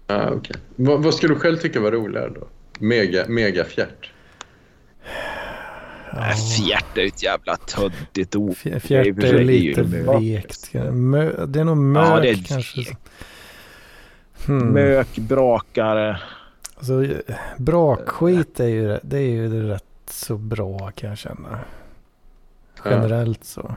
Ah, 0.07 0.31
okay. 0.31 0.57
vad, 0.77 1.03
vad 1.03 1.15
skulle 1.15 1.35
du 1.35 1.41
själv 1.41 1.57
tycka 1.57 1.81
var 1.81 1.93
roligare 1.93 2.31
då? 2.35 2.47
Mega, 2.79 3.25
mega 3.29 3.65
fjärt? 3.65 4.13
Ja. 6.13 6.33
Fjärt 6.57 6.99
är 6.99 7.07
ett 7.07 7.23
jävla 7.23 7.57
tuddigt 7.57 8.37
ord. 8.37 8.57
Fjärt 8.57 8.91
är 8.91 9.45
lite 9.45 9.83
vekt. 9.83 10.73
Det 10.73 11.61
är 11.61 11.65
nog 11.65 11.77
mök 11.77 12.07
ja, 12.07 12.21
det 12.21 12.29
är 12.29 12.45
kanske. 12.47 12.97
Hmm. 14.47 14.69
Mök, 14.69 15.19
brakare. 15.19 16.21
Alltså, 16.79 17.05
brakskit 17.57 18.61
är 18.61 18.67
ju, 18.67 18.99
det 19.03 19.19
är 19.19 19.31
ju 19.31 19.69
rätt 19.69 19.85
så 20.11 20.37
bra 20.37 20.91
kan 20.91 21.09
jag 21.09 21.19
känna. 21.19 21.61
Generellt 22.85 23.45
så. 23.45 23.77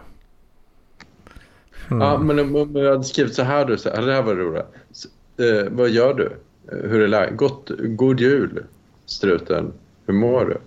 Mm. 1.92 2.02
Ja, 2.02 2.18
men 2.18 2.40
om 2.40 2.76
jag 2.76 2.92
hade 2.92 3.04
skrivit 3.04 3.36
så 3.36 3.44
här 3.44 3.66
då, 3.66 3.78
så 3.78 3.90
här, 3.90 4.02
det 4.02 4.14
här 4.14 4.22
var 4.22 4.36
roligt. 4.36 4.66
Eh, 5.38 5.72
vad 5.72 5.90
gör 5.90 6.14
du? 6.14 6.32
Hur 6.68 7.02
är 7.02 7.08
läget? 7.08 7.38
Gott, 7.38 7.72
god 7.80 8.20
jul, 8.20 8.64
struten. 9.06 9.74
Hur 10.06 10.14
mår 10.14 10.46
du? 10.46 10.58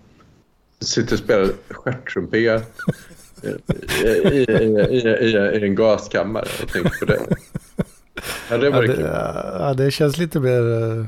Sitter 0.86 1.12
och 1.12 1.18
spelar 1.18 1.48
stjärttrumpet 1.70 2.34
i, 2.34 2.60
i, 4.32 4.46
i, 4.90 4.98
i, 5.20 5.64
en 5.64 5.74
gaskammare 5.74 6.46
och 6.62 6.68
tänker 6.68 6.98
på 6.98 7.04
det. 7.04 7.20
Ja, 8.50 8.58
det, 8.58 8.68
ja, 8.68 8.80
det, 8.80 9.00
ja, 9.58 9.74
det 9.74 9.90
känns 9.90 10.18
lite 10.18 10.40
mer 10.40 11.06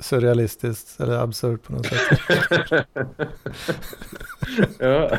surrealistiskt 0.00 1.00
eller 1.00 1.18
absurt 1.18 1.62
på 1.62 1.72
något 1.72 1.86
sätt. 1.86 2.18
ja, 4.78 5.18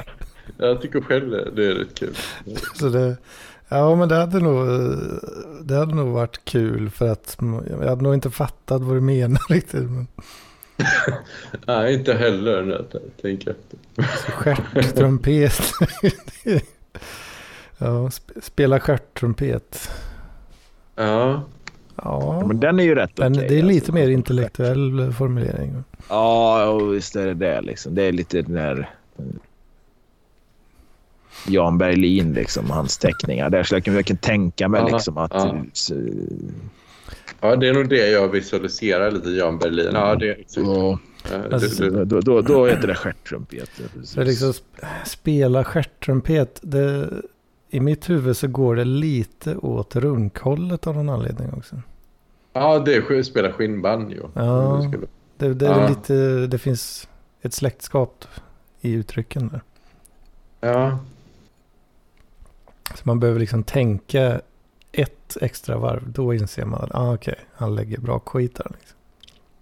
jag 0.57 0.81
tycker 0.81 1.01
själv 1.01 1.29
det, 1.29 1.51
det 1.55 1.65
är 1.65 1.73
rätt 1.73 1.99
kul. 1.99 2.15
Så 2.75 2.89
det, 2.89 3.17
ja, 3.69 3.95
men 3.95 4.09
det 4.09 4.15
hade, 4.15 4.39
nog, 4.39 4.67
det 5.61 5.75
hade 5.75 5.95
nog 5.95 6.07
varit 6.07 6.45
kul 6.45 6.89
för 6.89 7.07
att 7.09 7.37
jag 7.69 7.87
hade 7.89 8.01
nog 8.01 8.13
inte 8.13 8.31
fattat 8.31 8.81
vad 8.81 8.95
du 8.95 9.01
menar 9.01 9.41
riktigt. 9.49 9.89
Men... 9.89 10.07
Nej, 11.65 11.93
inte 11.93 12.13
heller 12.13 12.63
jag 12.67 13.01
tänker 13.21 13.51
efter. 13.51 13.79
Stjärttrumpet. 14.31 15.61
ja, 17.77 18.09
spela 18.41 18.79
stjärttrumpet. 18.79 19.91
Ja. 20.95 21.43
Ja, 22.03 22.43
men 22.47 22.59
den 22.59 22.79
är 22.79 22.83
ju 22.83 22.95
rätt 22.95 23.19
okej, 23.19 23.29
det 23.49 23.59
är 23.59 23.63
lite 23.63 23.77
alltså. 23.77 23.93
mer 23.93 24.09
intellektuell 24.09 25.13
formulering. 25.13 25.83
Ja, 26.09 26.65
och 26.69 26.93
visst 26.95 27.15
är 27.15 27.25
det 27.25 27.33
det. 27.33 27.61
Liksom. 27.61 27.95
Det 27.95 28.03
är 28.03 28.11
lite 28.11 28.41
den 28.41 28.53
där... 28.55 28.89
Jan 31.47 31.77
Berlin, 31.77 32.33
liksom, 32.33 32.69
hans 32.69 32.97
teckningar. 32.97 33.49
Där 33.49 33.63
skulle 33.63 33.77
jag 33.77 33.85
kunna 33.85 33.95
verkligen 33.95 34.17
tänka 34.17 34.67
mig 34.67 34.81
Ja, 34.81 34.87
liksom, 34.95 35.17
att... 35.17 35.31
ja. 35.33 35.63
så- 35.73 35.93
ja, 37.41 37.55
det 37.55 37.67
är 37.67 37.73
nog 37.73 37.89
det 37.89 38.09
jag 38.09 38.27
visualiserar 38.27 39.11
lite 39.11 39.29
Jan 39.29 39.57
Berlin. 39.57 39.89
Ja, 39.93 40.15
det 40.15 40.29
är 40.57 40.69
och, 40.69 40.99
Ja, 41.31 41.37
Alltså, 41.53 41.83
det, 41.83 41.89
det, 41.89 42.05
då, 42.05 42.19
då, 42.21 42.41
då 42.41 42.67
heter 42.67 42.87
det 42.87 42.95
stjärttrumpet. 42.95 43.69
Så 44.03 44.23
liksom 44.23 44.51
sp- 44.51 44.85
spela 45.05 45.63
stjärttrumpet, 45.63 46.59
det, 46.63 47.09
i 47.69 47.79
mitt 47.79 48.09
huvud 48.09 48.37
så 48.37 48.47
går 48.47 48.75
det 48.75 48.85
lite 48.85 49.55
åt 49.55 49.95
runkhållet 49.95 50.87
av 50.87 50.95
någon 50.95 51.09
anledning 51.09 51.53
också. 51.53 51.75
Ja, 52.53 52.79
det 52.79 52.95
är 52.95 53.01
sk- 53.01 53.23
spela 53.23 53.53
skinnbanjo. 53.53 54.29
Ja. 54.33 54.81
Det 55.37 55.53
Det, 55.53 55.65
Ja. 55.65 55.87
lite, 55.89 56.47
det 56.47 56.57
finns 56.57 57.09
ett 57.41 57.53
släktskap 57.53 58.25
i 58.81 58.91
uttrycken 58.93 59.47
där. 59.47 59.61
Ja, 60.71 60.99
Så 62.95 63.01
man 63.03 63.19
behöver 63.19 63.39
liksom 63.39 63.63
tänka 63.63 64.41
ett 64.91 65.37
extra 65.41 65.77
varv. 65.77 66.11
Då 66.11 66.33
inser 66.33 66.65
man 66.65 66.81
att 66.83 66.95
ah, 66.95 67.13
okej, 67.13 67.39
han 67.53 67.75
lägger 67.75 67.97
bra 67.99 68.19
skit 68.19 68.55
där. 68.55 68.71
Liksom. 68.79 68.97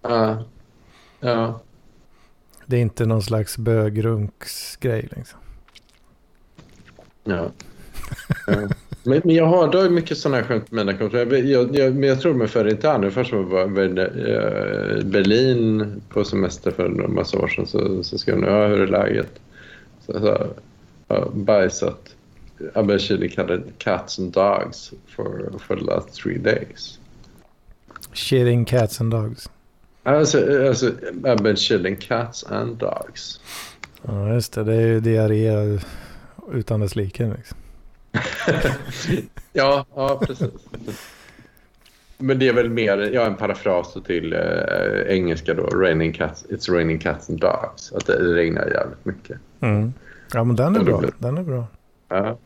ja, 0.02 0.44
ja. 1.20 1.60
Det 2.66 2.76
är 2.76 2.80
inte 2.80 3.06
någon 3.06 3.22
slags 3.22 3.58
bögrunksgrej. 3.58 5.08
Liksom. 5.16 5.38
Ja. 7.24 7.50
ja. 8.46 8.68
Men, 9.02 9.20
men 9.24 9.34
jag 9.34 9.46
har 9.46 9.72
då 9.72 9.90
mycket 9.90 10.18
sådana 10.18 10.36
här 10.36 10.44
skämt 10.44 10.70
med 10.70 10.86
mina 10.86 10.98
kompisar. 10.98 11.36
Jag, 11.36 11.76
jag, 11.76 11.94
men 11.94 12.08
jag 12.08 12.20
tror 12.20 12.34
mig 12.34 12.48
för 12.48 12.68
inte 12.68 12.88
han. 12.88 13.10
Först 13.10 13.32
var 13.32 13.60
jag 13.60 13.78
i 13.78 13.98
eh, 13.98 15.04
Berlin 15.04 16.02
på 16.08 16.24
semester 16.24 16.70
för 16.70 16.84
en 16.84 17.14
massa 17.14 17.38
år 17.38 17.48
sedan. 17.48 17.66
Så, 17.66 18.02
så 18.02 18.18
skrev 18.18 18.34
hon, 18.34 18.44
ja 18.44 18.66
hur 18.66 18.80
är 18.80 18.86
läget? 18.86 19.40
Så 20.06 20.12
sa, 20.12 20.46
ja, 21.08 21.30
bajsat. 21.34 22.14
Been 22.74 22.98
shitting 22.98 23.28
cat- 23.28 23.78
cats 23.78 24.18
and 24.18 24.32
dogs 24.32 24.92
for, 25.08 25.52
for 25.66 25.76
the 25.76 25.84
last 25.84 26.14
three 26.14 26.38
days. 26.38 26.98
Shitting 28.12 28.64
cats 28.64 29.00
and 29.00 29.10
dogs. 29.10 29.50
Alltså, 30.02 30.66
alltså 30.68 30.86
I've 31.22 31.42
been 31.42 31.56
shitting 31.56 31.96
cats 31.96 32.44
and 32.44 32.76
dogs. 32.76 33.40
Ja, 34.02 34.34
just 34.34 34.52
det. 34.52 34.64
Det 34.64 34.74
är 34.74 34.86
ju 34.86 35.00
diarré 35.00 35.78
utan 36.52 36.80
dess 36.80 36.96
like. 36.96 37.26
Liksom. 37.36 37.56
Ja, 39.52 39.86
ja 39.94 40.20
precis. 40.26 40.50
Men 42.18 42.38
det 42.38 42.48
är 42.48 42.52
väl 42.52 42.70
mer 42.70 42.98
ja, 42.98 43.26
en 43.26 43.36
parafras 43.36 43.96
till 44.06 44.32
eh, 44.32 44.40
engelska 45.06 45.54
då. 45.54 45.62
Raining 45.62 46.12
cats, 46.12 46.46
it's 46.48 46.72
raining 46.72 46.98
cats 46.98 47.30
and 47.30 47.40
dogs. 47.40 47.92
Att 47.92 48.06
det 48.06 48.12
regnar 48.12 48.66
jävligt 48.66 49.04
mycket. 49.04 49.38
Mm. 49.60 49.92
Ja, 50.32 50.44
men 50.44 50.56
den 50.56 50.76
är 50.76 50.80
Ja, 50.80 50.84
bra. 50.84 51.02
Den 51.18 51.38
är 51.38 51.42
bra. 51.42 51.66
Ja. 52.08 52.16
Ja. 52.16 52.36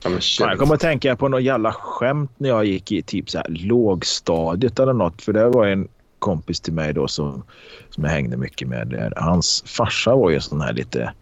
Fan, 0.00 0.20
jag 0.38 0.58
kommer 0.58 0.74
att 0.74 0.80
tänka 0.80 1.16
på 1.16 1.28
något 1.28 1.42
jävla 1.42 1.72
skämt 1.72 2.30
när 2.36 2.48
jag 2.48 2.64
gick 2.64 2.92
i 2.92 3.02
typ 3.02 3.30
så 3.30 3.38
här 3.38 3.46
lågstadiet 3.48 4.78
eller 4.78 4.92
något. 4.92 5.22
För 5.22 5.32
det 5.32 5.48
var 5.48 5.66
en 5.66 5.88
kompis 6.18 6.60
till 6.60 6.72
mig 6.72 6.92
då 6.92 7.08
som, 7.08 7.42
som 7.90 8.04
jag 8.04 8.10
hängde 8.10 8.36
mycket 8.36 8.68
med. 8.68 9.12
Hans 9.16 9.64
farsa 9.66 10.14
var 10.14 10.30
ju 10.30 10.40
sån 10.40 10.60
här 10.60 10.72
lite... 10.72 11.12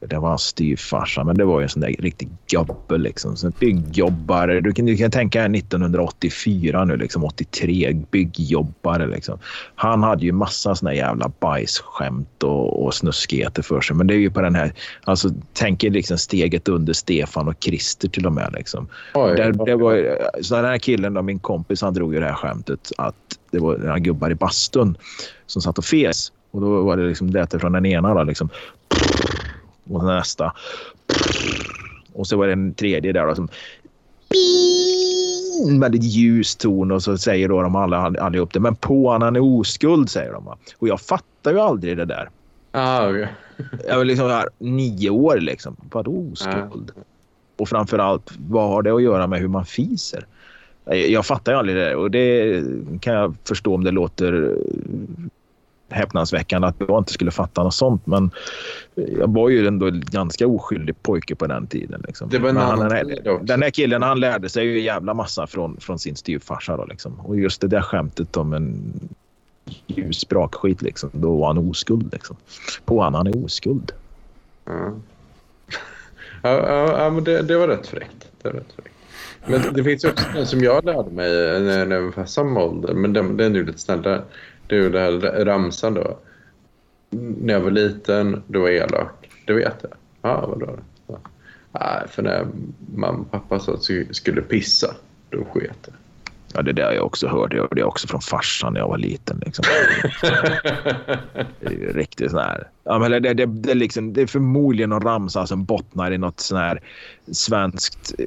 Det 0.00 0.18
var 0.18 0.28
hans 0.28 0.42
styvfarsa, 0.42 1.24
men 1.24 1.36
det 1.36 1.44
var 1.44 1.60
ju 1.60 1.62
en 1.62 1.68
sån 1.68 1.80
där 1.80 1.94
riktig 1.98 2.28
gubbe 2.46 2.98
liksom. 2.98 3.36
Så 3.36 3.50
byggjobbare. 3.50 4.60
Du 4.60 4.72
kan, 4.72 4.86
du 4.86 4.96
kan 4.96 5.10
tänka 5.10 5.44
1984 5.44 6.84
nu, 6.84 6.96
liksom 6.96 7.24
83. 7.24 7.96
Byggjobbare 8.10 9.06
liksom. 9.06 9.38
Han 9.74 10.02
hade 10.02 10.24
ju 10.24 10.32
massa 10.32 10.74
såna 10.74 10.94
jävla 10.94 11.30
bajsskämt 11.40 12.42
och, 12.42 12.84
och 12.84 12.94
snuskigheter 12.94 13.62
för 13.62 13.80
sig. 13.80 13.96
Men 13.96 14.06
det 14.06 14.14
är 14.14 14.18
ju 14.18 14.30
på 14.30 14.40
den 14.40 14.54
här... 14.54 14.72
Alltså, 15.04 15.28
tänk 15.52 15.84
er 15.84 15.90
liksom 15.90 16.18
steget 16.18 16.68
under 16.68 16.92
Stefan 16.92 17.48
och 17.48 17.56
Christer 17.60 18.08
till 18.08 18.26
och 18.26 18.32
med. 18.32 18.52
Liksom. 18.52 18.88
Oj, 19.14 19.36
Där, 19.36 19.54
oj. 19.58 19.66
det 19.66 19.76
var, 19.76 20.18
så 20.42 20.54
den 20.54 20.64
här 20.64 20.78
killen, 20.78 21.14
då, 21.14 21.22
min 21.22 21.38
kompis, 21.38 21.82
han 21.82 21.94
drog 21.94 22.14
ju 22.14 22.20
det 22.20 22.26
här 22.26 22.34
skämtet 22.34 22.92
att 22.98 23.14
det 23.50 23.58
var 23.58 23.78
några 23.78 23.98
gubbar 23.98 24.30
i 24.30 24.34
bastun 24.34 24.96
som 25.46 25.62
satt 25.62 25.78
och 25.78 25.84
fes. 25.84 26.32
Och 26.50 26.60
då 26.60 26.82
var 26.82 26.96
det 26.96 27.08
liksom 27.08 27.30
det 27.30 27.60
från 27.60 27.72
den 27.72 27.86
ena 27.86 28.14
då, 28.14 28.22
liksom. 28.22 28.48
Och 29.90 30.04
nästa. 30.04 30.52
Och 32.12 32.26
så 32.26 32.36
var 32.36 32.46
det 32.46 32.52
en 32.52 32.74
tredje 32.74 33.12
där 33.12 33.26
då, 33.26 33.34
som 33.34 33.48
en 35.68 35.80
väldigt 35.80 36.02
ljus 36.02 36.56
ton 36.56 36.90
och 36.90 37.02
så 37.02 37.18
säger 37.18 37.48
då 37.48 37.62
de 37.62 37.76
alla 37.76 37.98
allihop 37.98 38.52
det. 38.52 38.60
Men 38.60 38.76
på 38.76 39.10
han, 39.10 39.22
han 39.22 39.36
är 39.36 39.42
oskuld 39.42 40.10
säger 40.10 40.32
de. 40.32 40.44
va. 40.44 40.58
Och 40.78 40.88
jag 40.88 41.00
fattar 41.00 41.52
ju 41.52 41.60
aldrig 41.60 41.96
det 41.96 42.04
där. 42.04 42.28
Ah. 42.72 43.10
Jag 43.88 43.96
var 43.96 44.04
liksom 44.04 44.26
här, 44.26 44.48
nio 44.58 45.10
år 45.10 45.36
liksom. 45.36 45.76
Vadå 45.92 46.26
oskuld? 46.32 46.92
Och 47.56 47.68
framförallt, 47.68 48.32
vad 48.48 48.68
har 48.68 48.82
det 48.82 48.90
att 48.90 49.02
göra 49.02 49.26
med 49.26 49.40
hur 49.40 49.48
man 49.48 49.64
fiser? 49.64 50.26
Jag, 50.84 51.10
jag 51.10 51.26
fattar 51.26 51.52
ju 51.52 51.58
aldrig 51.58 51.76
det 51.76 51.94
och 51.94 52.10
det 52.10 52.62
kan 53.00 53.14
jag 53.14 53.34
förstå 53.44 53.74
om 53.74 53.84
det 53.84 53.90
låter 53.90 54.56
häpnadsväckande 55.90 56.68
att 56.68 56.76
jag 56.78 56.98
inte 56.98 57.12
skulle 57.12 57.30
fatta 57.30 57.62
något 57.62 57.74
sånt. 57.74 58.06
Men 58.06 58.30
jag 58.94 59.34
var 59.34 59.48
ju 59.48 59.66
ändå 59.66 59.86
en 59.86 60.00
ganska 60.00 60.46
oskyldig 60.46 61.02
pojke 61.02 61.34
på 61.34 61.46
den 61.46 61.66
tiden. 61.66 62.04
Liksom. 62.06 62.28
Det 62.28 62.38
var 62.38 62.48
en 62.48 62.56
annan 62.56 62.92
han, 62.92 63.06
tid 63.06 63.28
också. 63.28 63.44
den 63.44 63.62
här 63.62 63.70
killen 63.70 64.02
han 64.02 64.20
lärde 64.20 64.48
sig 64.48 64.66
ju 64.66 64.78
en 64.78 64.84
jävla 64.84 65.14
massa 65.14 65.46
från, 65.46 65.76
från 65.80 65.98
sin 65.98 66.16
styvfarsa. 66.16 66.76
Då, 66.76 66.84
liksom. 66.84 67.20
Och 67.20 67.38
just 67.38 67.60
det 67.60 67.68
där 67.68 67.82
skämtet 67.82 68.36
om 68.36 68.52
en 68.52 68.92
ljus 69.86 70.28
brakskit, 70.28 70.82
liksom, 70.82 71.10
då 71.12 71.36
var 71.36 71.46
han 71.46 71.58
oskuld. 71.58 72.12
Liksom. 72.12 72.36
På 72.84 73.02
han, 73.02 73.14
han 73.14 73.26
är 73.26 73.44
oskuld. 73.44 73.92
Ja. 74.64 74.92
Ja, 76.42 76.50
ja, 76.50 77.02
ja, 77.02 77.10
men 77.10 77.24
det, 77.24 77.42
det 77.42 77.56
var 77.56 77.68
rätt 77.68 77.86
fräckt. 77.86 78.28
Det 78.42 78.48
var 78.48 78.54
rätt 78.56 78.72
fräckt. 78.76 78.94
Men 79.46 79.74
det 79.74 79.84
finns 79.84 80.04
också 80.04 80.24
en 80.36 80.46
som 80.46 80.60
jag 80.60 80.84
lärde 80.84 81.10
mig 81.10 81.30
när 81.60 81.90
jag 81.90 82.16
var 82.16 82.24
samma 82.24 82.64
ålder, 82.64 82.94
men 82.94 83.12
den, 83.12 83.36
den 83.36 83.52
är 83.52 83.58
ju 83.58 83.66
lite 83.66 83.78
snällare. 83.78 84.22
Det 84.70 84.76
är 84.76 84.80
ju 84.80 84.90
det 84.90 85.00
här 85.00 85.44
ramsan 85.44 85.94
då. 85.94 86.18
När 87.10 87.54
jag 87.54 87.60
var 87.60 87.70
liten, 87.70 88.42
då 88.46 88.60
var 88.60 88.68
elak. 88.68 89.30
Det 89.46 89.52
vet 89.52 89.76
jag. 89.82 89.92
Ja, 90.22 90.46
vadå? 90.46 90.78
Ja. 91.06 91.18
Nej, 91.72 92.08
för 92.08 92.22
när 92.22 92.46
mamma 92.96 93.18
och 93.18 93.30
pappa 93.30 93.58
sa 93.58 93.72
att 93.72 93.90
jag 93.90 94.16
skulle 94.16 94.42
pissa, 94.42 94.94
då 95.30 95.44
sket 95.44 95.78
jag. 95.86 95.94
Ja, 96.54 96.62
det 96.62 96.72
där 96.72 96.92
jag 96.92 97.06
också 97.06 97.28
hört. 97.28 97.52
Jag 97.52 97.62
hörde 97.62 97.84
också 97.84 98.08
från 98.08 98.20
farsan 98.20 98.72
när 98.72 98.80
jag 98.80 98.88
var 98.88 98.98
liten. 98.98 99.42
Liksom. 99.46 99.64
Det 101.60 101.66
är 101.66 101.70
ju 101.70 101.92
riktigt 101.92 102.30
sån 102.30 102.40
här... 102.40 102.68
Ja, 102.84 102.98
men 102.98 103.10
det, 103.10 103.34
det, 103.34 103.46
det, 103.46 103.74
liksom, 103.74 104.12
det 104.12 104.22
är 104.22 104.26
förmodligen 104.26 104.90
någon 104.90 105.02
ramsa 105.02 105.46
som 105.46 105.64
bottnar 105.64 106.12
i 106.12 106.18
något 106.18 106.40
sån 106.40 106.58
här 106.58 106.82
svenskt 107.32 108.14
eh, 108.18 108.24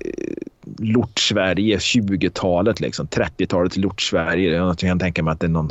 lort-Sverige, 0.78 1.78
20-talet. 1.78 2.80
Liksom, 2.80 3.08
30-talet 3.08 3.78
lort-Sverige. 3.78 4.56
Jag 4.56 4.78
kan 4.78 5.00
tänka 5.00 5.24
mig 5.24 5.32
att 5.32 5.40
det 5.40 5.48
är 5.48 5.50
någon, 5.50 5.70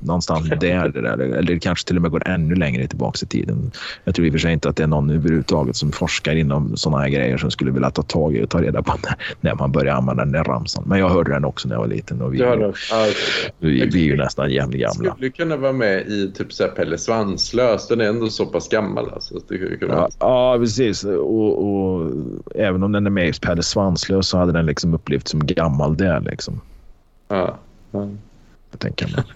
någonstans 0.00 0.48
där. 0.48 0.56
Det. 0.56 1.36
Eller 1.38 1.58
kanske 1.58 1.86
till 1.86 1.96
och 1.96 2.02
med 2.02 2.10
går 2.10 2.28
ännu 2.28 2.54
längre 2.54 2.86
tillbaka 2.86 3.18
i 3.22 3.26
tiden. 3.26 3.70
Jag 4.04 4.14
tror 4.14 4.26
i 4.26 4.30
och 4.30 4.32
för 4.32 4.38
sig 4.38 4.52
inte 4.52 4.68
att 4.68 4.76
det 4.76 4.82
är 4.82 4.86
någon 4.86 5.10
överhuvudtaget 5.10 5.76
som 5.76 5.92
forskar 5.92 6.36
inom 6.36 6.76
såna 6.76 6.98
här 6.98 7.08
grejer 7.08 7.36
som 7.38 7.50
skulle 7.50 7.70
vilja 7.70 7.90
ta 7.90 8.02
tag 8.02 8.36
i 8.36 8.44
och 8.44 8.50
ta 8.50 8.62
reda 8.62 8.82
på 8.82 8.94
när, 9.02 9.14
när 9.40 9.54
man 9.54 9.72
börjar 9.72 9.94
använda 9.94 10.24
den 10.24 10.32
där 10.32 10.44
ramsan. 10.44 10.84
Men 10.86 10.98
jag 10.98 11.08
hörde 11.08 11.32
den 11.32 11.44
också 11.44 11.68
när 11.68 11.74
jag 11.74 11.80
var 11.80 11.88
liten. 11.88 12.22
Och 12.22 12.34
vi? 12.34 12.38
Ja, 12.38 12.72
vi, 13.58 13.86
vi 13.86 14.00
är 14.00 14.06
ju 14.06 14.16
nästan 14.16 14.50
jämnt 14.50 14.74
gamla. 14.74 15.14
Skulle 15.14 15.30
kunna 15.30 15.56
vara 15.56 15.72
med 15.72 16.06
i 16.06 16.32
typ 16.32 16.52
så 16.52 16.62
här 16.62 16.70
Pelle 16.70 16.98
Svanslös. 16.98 17.88
Den 17.88 18.00
är 18.00 18.04
ändå 18.04 18.28
så 18.28 18.46
pass 18.46 18.68
gammal. 18.68 19.10
Alltså. 19.12 19.34
Det. 19.48 19.78
Ja, 19.80 20.08
ja 20.20 20.56
precis. 20.58 21.04
Och, 21.04 21.64
och 21.64 22.10
även 22.54 22.82
om 22.82 22.92
den 22.92 23.06
är 23.06 23.10
med 23.10 23.28
i 23.28 23.32
Pelle 23.32 23.62
Svanslös 23.62 24.31
så 24.32 24.38
hade 24.38 24.52
den 24.52 24.66
liksom 24.66 24.94
upplevts 24.94 25.30
som 25.30 25.46
gammal 25.46 25.96
där. 25.96 26.20
Liksom, 26.20 26.60
Ja. 27.28 27.58
Ja. 27.90 28.08
jag 28.70 28.80
tänker 28.80 29.06
mig. 29.16 29.24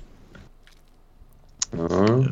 Ja. 1.71 2.25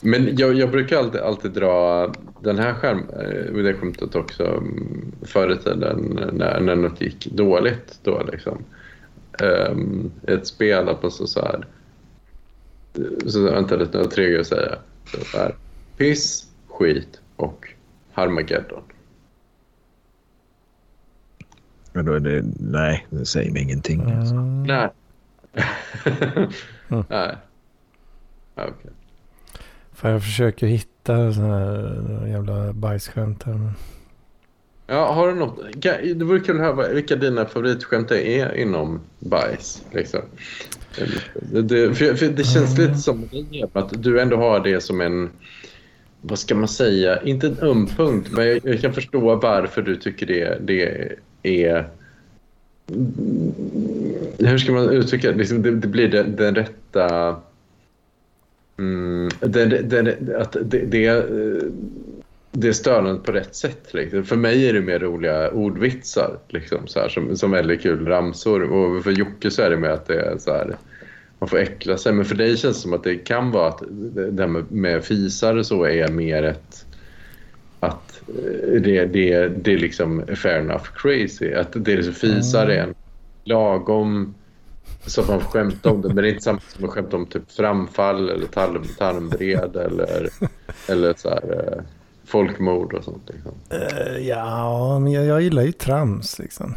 Men 0.00 0.36
jag, 0.36 0.54
jag 0.54 0.70
brukar 0.70 0.98
alltid, 0.98 1.20
alltid 1.20 1.50
dra 1.50 2.06
den 2.40 2.58
här 2.58 2.74
skärm, 2.74 2.98
eh, 2.98 3.62
det 3.62 3.74
skämtet 3.74 4.14
också 4.14 4.44
mm, 4.44 5.12
förr 5.22 5.52
i 5.52 5.56
tiden 5.56 6.20
när, 6.32 6.60
när 6.60 6.76
något 6.76 7.00
gick 7.00 7.26
dåligt. 7.26 7.98
Då, 8.02 8.22
liksom. 8.32 8.64
um, 9.42 10.10
ett 10.26 10.46
spel 10.46 10.88
att 10.88 11.02
man 11.02 11.10
så, 11.10 11.26
så 11.26 11.40
här, 11.40 11.66
Så 13.26 13.42
vänta 13.42 13.76
lite, 13.76 13.98
jag 13.98 14.04
har 14.04 14.10
tre 14.10 14.24
grejer 14.24 14.40
att 14.40 14.46
säga. 14.46 14.74
Så 15.04 15.38
är 15.38 15.54
piss, 15.96 16.48
skit 16.68 17.20
och 17.36 17.68
Harmageddon. 18.12 18.82
Men 21.92 22.04
då 22.04 22.12
är 22.12 22.20
det, 22.20 22.44
nej, 22.60 23.06
det 23.10 23.24
säger 23.26 23.52
mig 23.52 23.62
ingenting. 23.62 24.00
Alltså. 24.12 24.34
Mm. 24.34 24.62
Nej. 24.62 24.88
Mm. 26.88 27.04
Nej. 27.08 27.36
Ja, 28.54 28.62
Okej. 28.68 28.90
Fan, 29.92 30.10
jag 30.10 30.22
försöker 30.22 30.66
hitta 30.66 31.32
sådana 31.32 31.58
här 31.58 32.26
jävla 32.26 32.72
bajsskämt 32.72 33.42
här. 33.42 33.52
men- 33.54 33.72
Ja, 34.86 35.12
har 35.12 35.28
du 35.28 35.34
något? 35.34 35.58
Det 36.14 36.24
vore 36.24 36.40
kul 36.40 36.56
att 36.60 36.76
höra 36.76 36.88
vilka 36.92 37.16
dina 37.16 37.46
favoritskämt 37.46 38.10
är 38.10 38.54
inom 38.56 39.00
bajs. 39.18 39.82
Liksom. 39.92 40.20
Det, 41.62 41.94
för, 41.94 42.14
för 42.14 42.26
det 42.26 42.44
känns 42.44 42.78
lite 42.78 42.94
som 42.94 43.28
att 43.72 44.02
du 44.02 44.20
ändå 44.20 44.36
har 44.36 44.60
det 44.60 44.80
som 44.80 45.00
en, 45.00 45.30
vad 46.20 46.38
ska 46.38 46.54
man 46.54 46.68
säga, 46.68 47.22
inte 47.22 47.46
en 47.46 47.58
öm 47.62 47.86
punkt, 47.86 48.28
men 48.32 48.46
jag, 48.48 48.60
jag 48.64 48.80
kan 48.80 48.92
förstå 48.92 49.34
varför 49.36 49.82
du 49.82 49.96
tycker 49.96 50.26
det, 50.26 50.58
det 50.66 51.12
är... 51.42 51.88
Hur 54.38 54.58
ska 54.58 54.72
man 54.72 54.90
uttrycka 54.90 55.32
det? 55.32 55.38
Liksom, 55.38 55.62
det, 55.62 55.70
det 55.70 55.88
blir 55.88 56.08
den, 56.08 56.36
den 56.36 56.54
rätta... 56.54 57.36
Mm, 58.78 59.28
den, 59.40 59.88
den, 59.88 60.36
att 60.36 60.56
det, 60.62 60.78
det, 60.78 61.24
det 62.52 62.68
är 62.68 62.72
störande 62.72 63.20
på 63.20 63.32
rätt 63.32 63.54
sätt. 63.54 63.94
Liksom. 63.94 64.24
För 64.24 64.36
mig 64.36 64.68
är 64.68 64.72
det 64.72 64.80
mer 64.80 64.98
roliga 64.98 65.50
ordvitsar 65.50 66.38
liksom, 66.48 66.86
så 66.86 67.00
här, 67.00 67.08
som, 67.08 67.36
som 67.36 67.50
väldigt 67.50 67.82
kul 67.82 68.06
ramsor. 68.06 68.62
Och 68.62 69.04
för 69.04 69.10
Jocke 69.10 69.50
så 69.50 69.62
är 69.62 69.70
det 69.70 69.76
mer 69.76 69.90
att 69.90 70.06
det 70.06 70.20
är 70.20 70.38
så 70.38 70.52
här, 70.52 70.76
man 71.38 71.48
får 71.48 71.58
äckla 71.58 71.98
sig. 71.98 72.12
Men 72.12 72.24
för 72.24 72.34
dig 72.34 72.56
känns 72.56 72.76
det 72.76 72.82
som 72.82 72.92
att 72.92 73.04
det 73.04 73.16
kan 73.16 73.50
vara 73.50 73.68
att 73.68 73.82
det 73.90 74.30
det 74.30 74.42
här 74.42 74.48
med, 74.48 74.72
med 74.72 75.04
fisar 75.04 75.56
och 75.56 75.66
så 75.66 75.84
är 75.84 76.08
mer 76.08 76.42
ett... 76.42 76.86
Det, 78.80 79.06
det, 79.06 79.48
det 79.48 79.72
är 79.72 79.78
liksom 79.78 80.22
fair 80.36 80.58
enough 80.60 80.84
crazy. 80.94 81.52
Att 81.52 81.84
det 81.84 81.92
är 81.92 81.96
liksom 81.96 82.14
fisar 82.14 82.66
är 82.66 82.82
en 82.82 82.94
lagom 83.44 84.34
så 85.06 85.20
att 85.20 85.28
man 85.28 85.40
får 85.40 85.50
skämta 85.50 85.90
om 85.90 86.02
det. 86.02 86.08
Men 86.08 86.16
det 86.16 86.28
är 86.28 86.30
inte 86.30 86.42
samma 86.42 86.60
som 86.68 86.84
att 86.84 86.90
skämta 86.90 87.16
om 87.16 87.26
typ 87.26 87.52
framfall 87.52 88.30
eller 88.30 88.46
tarm, 88.46 88.84
tarmbred 88.98 89.76
eller, 89.76 90.28
eller 90.88 91.14
så 91.16 91.28
här, 91.28 91.74
eh, 91.76 91.82
folkmord 92.24 92.94
och 92.94 93.04
sånt. 93.04 93.30
Liksom. 93.34 93.52
Eh, 93.70 94.28
ja, 94.28 94.98
men 94.98 95.12
jag, 95.12 95.24
jag 95.24 95.42
gillar 95.42 95.62
ju 95.62 95.72
trams 95.72 96.38
liksom. 96.38 96.74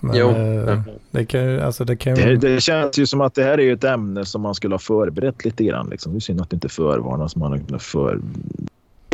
Men, 0.00 0.16
Jo. 0.16 0.30
eh, 0.30 0.80
det 1.10 1.24
kan 1.24 1.60
alltså 1.60 1.84
det 1.84 1.96
kan. 1.96 2.14
Det, 2.14 2.36
det 2.36 2.60
känns 2.60 2.98
ju 2.98 3.06
som 3.06 3.20
att 3.20 3.34
det 3.34 3.42
här 3.42 3.60
är 3.60 3.72
ett 3.72 3.84
ämne 3.84 4.24
som 4.24 4.42
man 4.42 4.54
skulle 4.54 4.74
ha 4.74 4.78
förberett 4.78 5.44
lite 5.44 5.64
grann. 5.64 5.88
Liksom. 5.90 6.12
Det 6.12 6.18
är 6.18 6.20
synd 6.20 6.40
att 6.40 6.50
det 6.50 6.54
inte 6.54 6.68
förvarnas. 6.68 7.36
Man 7.36 7.52
har 7.52 7.58
kunnat 7.58 7.82
för, 7.82 8.20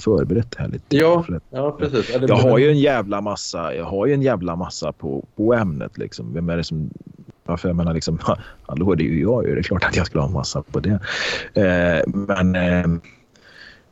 förberett 0.03 0.51
det 0.51 0.59
här 0.63 0.69
lite. 0.69 0.97
Ja, 0.97 1.23
För 1.23 1.35
att- 1.37 1.43
ja 1.51 1.77
precis. 1.79 2.11
Ja, 2.15 2.21
Jag 2.29 2.37
har 2.37 2.59
ju 2.59 2.71
en 2.71 2.79
jävla 2.79 3.21
massa, 3.21 3.75
jag 3.75 3.85
har 3.85 4.07
ju 4.07 4.15
en 4.15 4.23
jävla 4.23 4.57
massa 4.57 4.93
på, 4.93 5.25
på 5.37 5.55
ämnet. 5.55 5.99
Liksom. 5.99 6.35
Vem 6.35 6.49
är 6.51 6.57
det 6.57 6.65
som... 6.65 6.91
Varför 7.47 7.69
jag 7.69 7.77
menar 7.77 7.95
liksom, 7.95 8.19
hallå 8.67 8.95
det 8.95 9.03
är 9.05 9.09
ju 9.09 9.21
jag 9.23 9.45
ju. 9.47 9.55
Det 9.55 9.61
är 9.61 9.63
klart 9.63 9.85
att 9.85 9.97
jag 9.97 10.07
skulle 10.07 10.21
ha 10.21 10.29
en 10.29 10.35
massa 10.35 10.63
på 10.63 10.81
det. 10.81 10.99
Eh, 11.55 12.03
men 12.07 12.57
eh, 12.57 12.79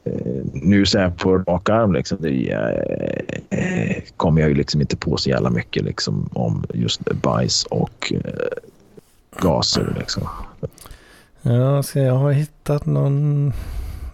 eh, 0.05 0.43
nu 0.53 0.87
så 0.87 0.99
här 0.99 1.11
på 1.11 1.39
rak 1.39 1.69
arm 1.69 1.93
liksom, 1.93 2.19
det, 2.21 2.51
eh, 3.51 4.03
kommer 4.17 4.41
jag 4.41 4.49
ju 4.51 4.55
liksom 4.57 4.81
inte 4.81 4.97
på 4.97 5.17
så 5.17 5.31
jävla 5.31 5.51
mycket 5.51 5.85
liksom, 5.85 6.29
om 6.33 6.65
just 6.75 7.01
bajs 7.23 7.65
och 7.65 8.13
eh, 8.13 9.41
gaser. 9.43 9.95
Liksom. 9.99 10.23
Ja, 11.43 11.83
så 11.83 11.99
jag 11.99 12.15
har 12.15 12.33
hittat 12.33 12.87
någon, 12.87 13.53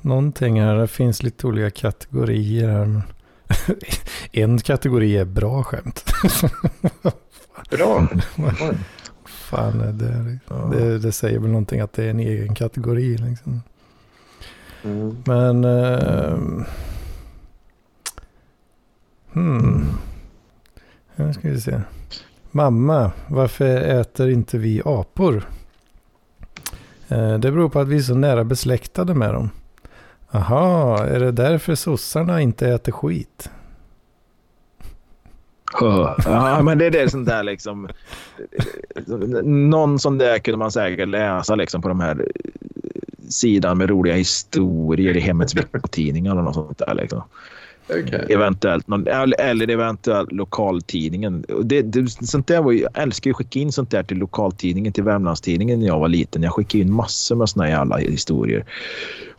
någonting 0.02 0.60
här. 0.60 0.74
Det 0.74 0.88
finns 0.88 1.22
lite 1.22 1.46
olika 1.46 1.70
kategorier 1.70 2.68
här. 2.68 3.02
En 4.32 4.58
kategori 4.58 5.16
är 5.16 5.24
bra 5.24 5.62
skämt. 5.62 6.04
Bra. 7.70 8.08
Fan, 9.24 9.80
är 9.80 9.92
det, 9.92 10.38
det, 10.76 10.98
det 10.98 11.12
säger 11.12 11.38
väl 11.38 11.50
någonting 11.50 11.80
att 11.80 11.92
det 11.92 12.04
är 12.04 12.10
en 12.10 12.20
egen 12.20 12.54
kategori 12.54 13.16
liksom. 13.16 13.62
Mm. 14.84 15.16
Men... 15.26 15.64
ehm, 15.64 16.64
hmm. 19.32 19.86
Nu 21.16 21.32
ska 21.32 21.48
vi 21.48 21.60
se. 21.60 21.80
Mamma, 22.50 23.12
varför 23.26 23.66
äter 23.76 24.30
inte 24.30 24.58
vi 24.58 24.82
apor? 24.84 25.48
Eh, 27.08 27.38
det 27.38 27.52
beror 27.52 27.68
på 27.68 27.80
att 27.80 27.88
vi 27.88 27.96
är 27.96 28.02
så 28.02 28.14
nära 28.14 28.44
besläktade 28.44 29.14
med 29.14 29.34
dem. 29.34 29.50
Aha, 30.30 30.98
är 31.04 31.20
det 31.20 31.32
därför 31.32 31.74
sossarna 31.74 32.40
inte 32.40 32.68
äter 32.68 32.92
skit? 32.92 33.50
Ja, 36.24 36.62
men 36.62 36.78
det 36.78 36.86
är 36.86 36.90
det 36.90 37.10
sånt 37.10 37.26
där 37.26 37.42
liksom. 37.42 37.88
Någon 39.44 39.98
sån 39.98 40.18
där 40.18 40.38
kunde 40.38 40.58
man 40.58 40.72
säkert 40.72 41.08
läsa 41.08 41.54
liksom 41.54 41.82
på 41.82 41.88
de 41.88 42.00
här 42.00 42.26
sidan 43.28 43.78
med 43.78 43.90
roliga 43.90 44.14
historier 44.14 45.16
i 45.16 45.20
hemmets 45.20 45.54
veckotidningar 45.54 46.32
eller 46.32 46.42
något 46.42 46.54
sånt 46.54 46.78
där. 46.78 46.94
Liksom. 46.94 47.22
Okej. 47.90 48.26
Eventuellt 48.28 48.88
någon, 48.88 49.06
eller 49.38 49.70
eventuellt 49.70 50.32
lokaltidningen. 50.32 51.44
Det, 51.62 51.82
det, 51.82 52.10
sånt 52.10 52.46
där 52.46 52.62
var 52.62 52.72
ju, 52.72 52.80
jag 52.80 52.90
älskar 53.02 53.28
ju 53.28 53.32
att 53.32 53.36
skicka 53.36 53.58
in 53.58 53.72
sånt 53.72 53.90
där 53.90 54.02
till 54.02 54.18
lokaltidningen, 54.18 54.92
till 54.92 55.04
Värmlandstidningen 55.04 55.80
när 55.80 55.86
jag 55.86 55.98
var 55.98 56.08
liten. 56.08 56.42
Jag 56.42 56.52
skickade 56.52 56.84
in 56.84 56.92
massor 56.92 57.36
med 57.36 57.48
såna 57.48 57.68
jävla 57.68 57.96
historier. 57.96 58.64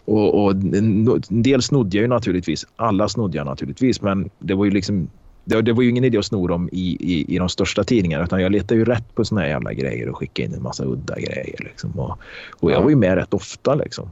Och, 0.09 0.43
och 0.43 0.51
en 0.51 1.21
del 1.29 1.61
snodde 1.61 1.97
jag 1.97 2.01
ju 2.01 2.07
naturligtvis. 2.07 2.65
Alla 2.75 3.09
snodde 3.09 3.37
jag 3.37 3.45
naturligtvis, 3.45 4.01
men 4.01 4.29
det 4.39 4.53
var 4.53 4.65
ju 4.65 4.71
liksom 4.71 5.09
det, 5.45 5.61
det 5.61 5.73
var 5.73 5.83
ju 5.83 5.89
ingen 5.89 6.03
idé 6.03 6.17
att 6.17 6.25
sno 6.25 6.47
dem 6.47 6.69
i, 6.71 6.97
i, 7.13 7.35
i 7.35 7.37
de 7.37 7.49
största 7.49 7.83
tidningarna 7.83 8.23
utan 8.23 8.41
jag 8.41 8.51
letade 8.51 8.75
ju 8.75 8.85
rätt 8.85 9.15
på 9.15 9.25
såna 9.25 9.41
här 9.41 9.47
jävla 9.47 9.73
grejer 9.73 10.09
och 10.09 10.17
skickade 10.17 10.47
in 10.47 10.53
en 10.53 10.63
massa 10.63 10.85
udda 10.85 11.15
grejer. 11.15 11.55
Liksom. 11.59 11.99
Och, 11.99 12.17
och 12.59 12.71
jag 12.71 12.77
Ja. 12.77 12.83
var 12.83 12.89
ju 12.89 12.95
med 12.95 13.15
rätt 13.15 13.33
ofta. 13.33 13.75
Liksom. 13.75 14.11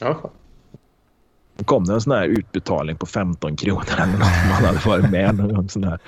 Ja. 0.00 0.30
Då 1.56 1.64
kom 1.64 1.84
det 1.84 1.94
en 1.94 2.00
sån 2.00 2.12
här 2.12 2.26
utbetalning 2.26 2.96
på 2.96 3.06
15 3.06 3.56
kronor 3.56 3.82
eller 3.96 4.06
något 4.12 4.20
man 4.50 4.64
hade 4.64 4.88
varit 4.88 5.10
med 5.10 5.34
någon. 5.34 5.68
Sån 5.68 5.84
här. 5.84 5.98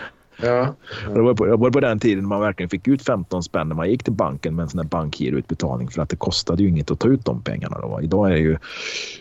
Ja. 0.43 0.75
Det 1.15 1.21
var, 1.21 1.35
på, 1.35 1.47
det 1.47 1.57
var 1.57 1.71
på 1.71 1.81
den 1.81 1.99
tiden 1.99 2.27
man 2.27 2.41
verkligen 2.41 2.71
fick 2.71 2.89
ut 2.89 3.03
15 3.03 3.43
spänn 3.43 3.69
när 3.69 3.75
man 3.75 3.91
gick 3.91 4.05
till 4.05 4.13
banken 4.13 4.57
med 4.57 4.63
en 4.63 4.69
sån 4.69 4.81
här 4.81 4.87
bankgiroutbetalning 4.87 5.89
för 5.89 6.03
att 6.03 6.09
det 6.09 6.17
kostade 6.17 6.63
ju 6.63 6.69
inget 6.69 6.91
att 6.91 6.99
ta 6.99 7.09
ut 7.09 7.25
de 7.25 7.43
pengarna. 7.43 7.79
Då. 7.81 8.01
Idag 8.03 8.27
är 8.27 8.33
det 8.33 8.39
ju, 8.39 8.59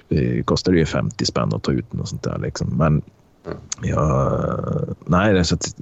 eh, 0.10 0.44
kostar 0.44 0.72
det 0.72 0.80
ju 0.80 0.86
50 0.86 1.26
spänn 1.26 1.54
att 1.54 1.64
ta 1.64 1.72
ut 1.72 1.86
och 1.94 2.08
sånt 2.08 2.24
där. 2.24 2.38
Liksom. 2.38 2.78
Men 2.78 3.02
ja, 3.82 4.86
nej, 5.06 5.34
det 5.34 5.40
är 5.40 5.44
så 5.44 5.56
att, 5.56 5.76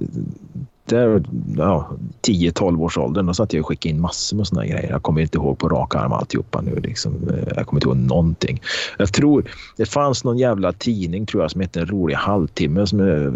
där, 0.88 1.22
ja, 1.56 1.90
10-12 2.22 2.82
års 2.82 2.98
åldern 2.98 3.26
då 3.26 3.34
satt 3.34 3.52
jag 3.52 3.60
och 3.60 3.68
skickade 3.68 3.94
in 3.94 4.00
massor 4.00 4.36
med 4.36 4.46
såna 4.46 4.60
här 4.60 4.68
grejer. 4.68 4.90
Jag 4.90 5.02
kommer 5.02 5.20
inte 5.20 5.38
ihåg 5.38 5.58
på 5.58 5.68
rak 5.68 5.94
arm 5.94 6.12
alltihopa 6.12 6.60
nu. 6.60 6.80
Liksom. 6.80 7.14
Eh, 7.30 7.52
jag 7.56 7.66
kommer 7.66 7.80
inte 7.80 7.88
ihåg 7.88 7.96
någonting. 7.96 8.62
Jag 8.98 9.12
tror 9.12 9.44
det 9.76 9.86
fanns 9.86 10.24
någon 10.24 10.38
jävla 10.38 10.72
tidning 10.72 11.26
tror 11.26 11.42
jag 11.42 11.50
som 11.50 11.60
hette 11.60 11.80
En 11.80 11.86
rolig 11.86 12.14
halvtimme 12.14 12.86
som 12.86 13.00
eh, 13.00 13.32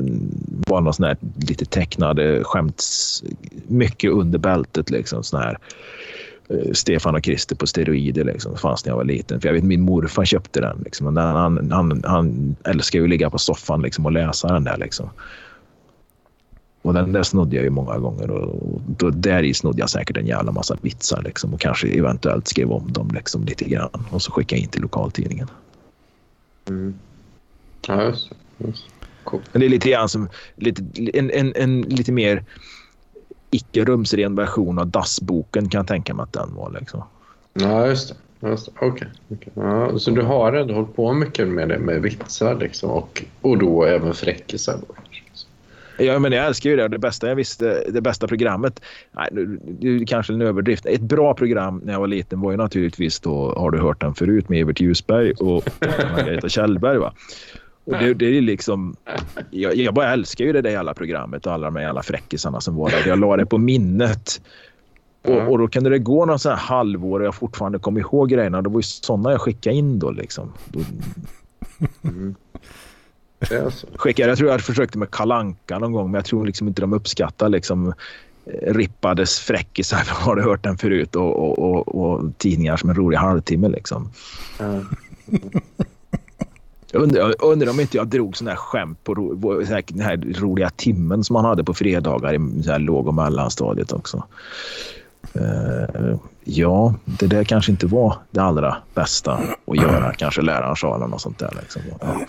var 0.66 0.81
någon 0.81 0.95
sån 0.95 1.07
här 1.07 1.16
lite 1.37 1.65
tecknade 1.65 2.45
skämts... 2.45 3.23
Mycket 3.66 4.12
under 4.12 4.39
bältet 4.39 4.91
liksom. 4.91 5.23
Sån 5.23 5.41
här 5.41 5.59
eh, 6.49 6.73
Stefan 6.73 7.15
och 7.15 7.24
Christer 7.24 7.57
på 7.57 7.66
steroider 7.66 8.24
liksom. 8.24 8.57
Fanns 8.57 8.85
när 8.85 8.91
jag 8.93 8.97
var 8.97 9.05
liten. 9.05 9.41
För 9.41 9.49
jag 9.49 9.55
vet 9.55 9.65
min 9.65 9.81
morfar 9.81 10.24
köpte 10.24 10.61
den. 10.61 10.83
Liksom. 10.85 11.07
Och 11.07 11.12
den- 11.12 11.24
Han, 11.37 11.70
han, 11.73 12.03
han 12.05 12.57
älskar 12.65 12.99
ju 12.99 13.05
att 13.05 13.11
ligga 13.11 13.31
på 13.31 13.39
soffan 13.39 13.83
liksom, 13.83 14.07
och 14.07 14.12
läsa 14.12 14.49
den 14.49 14.65
där. 14.65 14.77
Liksom. 14.77 15.11
Och 16.83 16.95
den 16.95 17.13
där 17.13 17.23
snodde 17.23 17.57
jag 17.57 17.65
ju 17.65 17.71
många 17.71 17.99
gånger 17.99 18.31
och 18.31 18.81
då, 18.87 19.11
där 19.11 19.43
i 19.43 19.55
snodde 19.55 19.81
jag 19.81 19.91
säkert 19.91 20.17
en 20.17 20.27
jävla 20.27 20.53
massa 20.53 20.77
vitsar 20.83 21.23
liksom, 21.23 21.55
och 21.55 21.61
kanske 21.61 21.89
eventuellt 21.89 22.49
skrev 22.49 22.73
om 22.73 22.93
dem 22.93 23.11
liksom, 23.15 23.45
lite 23.45 23.65
grann 23.65 24.07
och 24.11 24.23
så 24.23 24.33
skickade 24.33 24.59
jag 24.59 24.65
in 24.65 24.71
till 24.71 24.83
lokaltidningen. 24.83 25.49
Mm. 26.69 26.95
Ja, 27.87 28.05
just 28.05 28.31
det. 28.31 28.67
Just. 28.67 28.85
det. 29.01 29.07
Coolt. 29.25 29.45
Men 29.53 29.61
det 29.61 29.67
är 29.67 29.71
lite 29.71 29.91
grann 29.91 30.09
som 30.09 30.29
lite, 30.57 30.83
en, 31.15 31.31
en, 31.31 31.53
en 31.57 31.83
lite 31.83 32.13
mer 32.13 32.45
icke 33.51 33.85
rumsren 33.85 34.35
version 34.35 34.79
av 34.79 34.87
dassboken 34.87 35.69
kan 35.69 35.79
jag 35.79 35.87
tänka 35.87 36.15
mig 36.15 36.23
att 36.23 36.33
den 36.33 36.55
var. 36.55 36.77
Liksom. 36.81 37.03
Ja, 37.55 37.87
just 37.87 38.09
det. 38.09 38.15
Okej. 38.81 39.09
okej. 39.29 39.53
Ja, 39.55 39.99
så 39.99 40.11
du 40.11 40.23
har 40.23 40.53
ändå 40.53 40.75
hållit 40.75 40.97
på 40.97 41.13
mycket 41.13 41.49
med 41.49 41.69
det 41.69 41.79
med 41.79 42.03
vitsar 42.03 42.55
liksom, 42.55 42.91
och, 42.91 43.25
och 43.41 43.59
då 43.59 43.85
även 43.85 44.15
fräckisar? 44.15 44.79
Då. 44.89 44.95
Ja, 45.98 46.19
men 46.19 46.32
jag 46.32 46.47
älskar 46.47 46.70
ju 46.70 46.77
det. 46.77 46.89
Det 46.89 46.98
bästa 46.98 47.28
jag 47.28 47.36
visste, 47.36 47.85
det 47.89 48.01
bästa 48.01 48.27
programmet. 48.28 48.81
Nej, 49.12 49.28
nu- 49.32 49.60
det 49.81 49.89
är 49.89 50.06
kanske 50.06 50.32
en 50.32 50.43
överdrift. 50.43 50.86
Ett 50.86 51.01
bra 51.01 51.35
program 51.35 51.81
när 51.85 51.93
jag 51.93 52.01
var 52.01 52.06
liten 52.06 52.40
var 52.40 52.51
ju 52.51 52.56
naturligtvis 52.56 53.20
då, 53.20 53.55
har 53.56 53.70
du 53.70 53.78
hört 53.78 54.01
den 54.01 54.14
förut, 54.14 54.48
med 54.48 54.60
Evert 54.60 54.81
Ljusberg 54.81 55.32
och 55.32 55.69
Margareta 56.12 56.48
Kjellberg. 56.48 56.98
Va? 56.98 57.12
Och 57.85 57.93
det, 57.98 58.14
det 58.14 58.27
är 58.39 58.40
liksom, 58.40 58.97
jag, 59.51 59.77
jag 59.77 59.94
bara 59.94 60.12
älskar 60.12 60.44
ju 60.44 60.52
det 60.52 60.60
där 60.62 60.70
jävla 60.70 60.94
programmet 60.94 61.47
och 61.47 61.52
alla 61.52 61.70
de 61.70 61.81
jävla 61.82 62.02
fräckisarna 62.02 62.60
som 62.60 62.77
var 62.77 62.90
där. 62.90 63.09
Jag 63.09 63.19
la 63.19 63.36
det 63.36 63.47
på 63.47 63.59
minnet 63.59 64.40
Och, 65.24 65.48
och, 65.48 65.59
då 65.59 65.69
kunde 65.69 65.90
det 65.90 65.98
gå 65.98 66.27
någon 66.27 66.39
sån 66.39 66.51
här 66.52 66.59
halvår 66.59 67.20
och 67.20 67.27
jag 67.27 67.35
fortfarande 67.35 67.78
kom 67.78 67.98
ihåg 67.98 68.28
grejerna. 68.28 68.62
Det 68.62 68.69
var 68.69 68.78
ju 68.78 68.82
sådana 68.82 69.31
jag 69.31 69.40
skickade 69.40 69.77
in 69.77 69.98
då 69.98 70.10
liksom. 70.10 70.52
Då... 70.69 70.81
Mm. 72.05 72.35
Skickade, 73.97 74.28
jag 74.28 74.39
tror 74.39 74.51
jag 74.51 74.60
försökte 74.60 74.98
med 74.98 75.10
kalanka 75.10 75.78
någon 75.78 75.93
gång 75.93 76.10
men 76.10 76.14
jag 76.19 76.24
tror 76.24 76.47
liksom 76.47 76.69
inte 76.69 76.82
de 76.82 76.93
uppskattar 76.93 77.48
liksom 77.48 77.94
eh, 78.47 78.74
rippades 78.74 79.39
fräckisar. 79.39 80.02
Har 80.09 80.36
hört 80.36 80.62
den 80.62 80.78
förut 80.78 81.16
och, 81.16 81.36
och, 81.36 81.59
och, 81.59 81.89
och, 81.89 82.39
tidningar 82.39 82.77
som 82.77 82.90
en 82.90 82.97
rolig 82.97 83.16
halvtimme 83.16 83.69
liksom. 83.69 84.10
Mm. 84.59 84.86
Jag 86.93 87.02
undrar, 87.02 87.20
jag 87.20 87.35
undrar 87.43 87.70
om 87.70 87.81
inte 87.81 87.97
jag 87.97 88.09
drog 88.09 88.36
sån 88.36 88.47
här 88.47 88.56
skämt 88.56 89.05
på 89.05 89.14
ro, 89.14 89.66
så 89.66 89.73
här, 89.73 89.85
den 89.86 90.01
här 90.01 90.16
roliga 90.40 90.70
timmen 90.70 91.24
som 91.24 91.35
man 91.35 91.44
hade 91.44 91.64
på 91.64 91.74
fredagar 91.74 92.35
i 92.35 92.62
så 92.62 92.73
här 92.73 92.78
låg 92.78 93.09
och 93.09 93.14
mellanstadiet 93.14 93.93
också. 93.93 94.24
Uh, 95.36 96.16
ja, 96.44 96.94
det 97.05 97.27
där 97.27 97.44
kanske 97.44 97.73
inte 97.73 97.86
var 97.86 98.16
det 98.31 98.40
allra 98.40 98.77
bästa 98.94 99.40
att 99.66 99.77
göra. 99.77 100.14
Kanske 100.14 100.43
läraren 100.43 100.77
sa 100.77 100.97
eller 100.97 101.06
något 101.06 101.20
sånt 101.20 101.39
där. 101.39 101.51
Liksom. 101.60 101.82
Ja. 102.01 102.20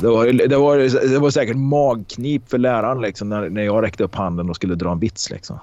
Det, 0.00 0.08
var, 0.08 0.48
det, 0.48 0.56
var, 0.56 1.08
det 1.12 1.18
var 1.18 1.30
säkert 1.30 1.56
magknip 1.56 2.50
för 2.50 2.58
läraren 2.58 3.00
liksom, 3.00 3.28
när, 3.28 3.50
när 3.50 3.62
jag 3.62 3.82
räckte 3.82 4.04
upp 4.04 4.14
handen 4.14 4.50
och 4.50 4.56
skulle 4.56 4.74
dra 4.74 4.92
en 4.92 4.98
vits. 4.98 5.30
Liksom. 5.30 5.58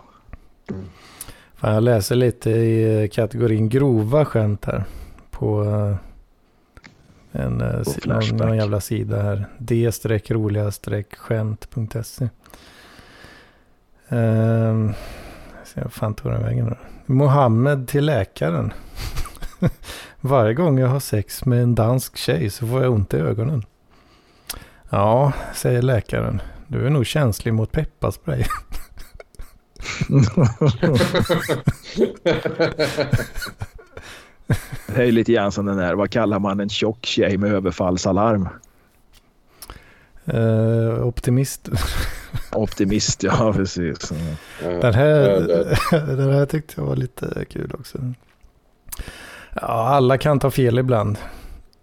Fan, 1.55 1.73
jag 1.73 1.83
läser 1.83 2.15
lite 2.15 2.49
i 2.49 3.09
kategorin 3.13 3.69
grova 3.69 4.25
skämt 4.25 4.65
här. 4.65 4.83
På 5.31 5.63
uh, 5.63 5.95
en, 7.31 7.61
uh, 7.61 7.83
någon, 8.05 8.37
någon 8.37 8.57
jävla 8.57 8.81
sida 8.81 9.21
här. 9.21 9.45
d-roliga-skämt.se. 9.57 12.29
Uh, 14.11 14.91
se 15.63 15.81
vad 15.81 15.93
fan 15.93 16.13
tog 16.13 16.31
den 16.31 16.43
vägen 16.43 16.69
då? 16.69 16.75
Mohammed 17.05 17.87
till 17.87 18.05
läkaren. 18.05 18.73
Varje 20.21 20.53
gång 20.53 20.79
jag 20.79 20.87
har 20.87 20.99
sex 20.99 21.45
med 21.45 21.63
en 21.63 21.75
dansk 21.75 22.17
tjej 22.17 22.49
så 22.49 22.67
får 22.67 22.83
jag 22.83 22.93
ont 22.93 23.13
i 23.13 23.17
ögonen. 23.17 23.63
Ja, 24.89 25.33
säger 25.53 25.81
läkaren. 25.81 26.41
Du 26.67 26.85
är 26.85 26.89
nog 26.89 27.05
känslig 27.05 27.53
mot 27.53 27.71
pepparspray. 27.71 28.43
det 34.87 35.03
är 35.03 35.11
lite 35.11 35.33
grann 35.33 35.51
som 35.51 35.65
den 35.65 35.77
där, 35.77 35.95
vad 35.95 36.09
kallar 36.09 36.39
man 36.39 36.59
en 36.59 36.69
tjock 36.69 37.05
tjej 37.05 37.37
med 37.37 37.53
överfallsalarm? 37.53 38.49
Uh, 40.33 41.07
optimist. 41.07 41.69
optimist, 42.51 43.23
ja 43.23 43.53
precis. 43.53 44.11
Den 44.59 44.93
här, 44.93 45.25
den 46.15 46.33
här 46.33 46.45
tyckte 46.45 46.73
jag 46.77 46.85
var 46.85 46.95
lite 46.95 47.45
kul 47.49 47.71
också. 47.79 47.97
Ja, 49.53 49.87
alla 49.87 50.17
kan 50.17 50.39
ta 50.39 50.51
fel 50.51 50.79
ibland, 50.79 51.17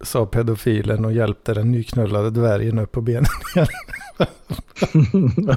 sa 0.01 0.25
pedofilen 0.25 1.05
och 1.05 1.13
hjälpte 1.13 1.53
den 1.53 1.71
nyknullade 1.71 2.29
dvärgen 2.29 2.79
upp 2.79 2.91
på 2.91 3.01
benen 3.01 3.25
igen. 3.55 3.67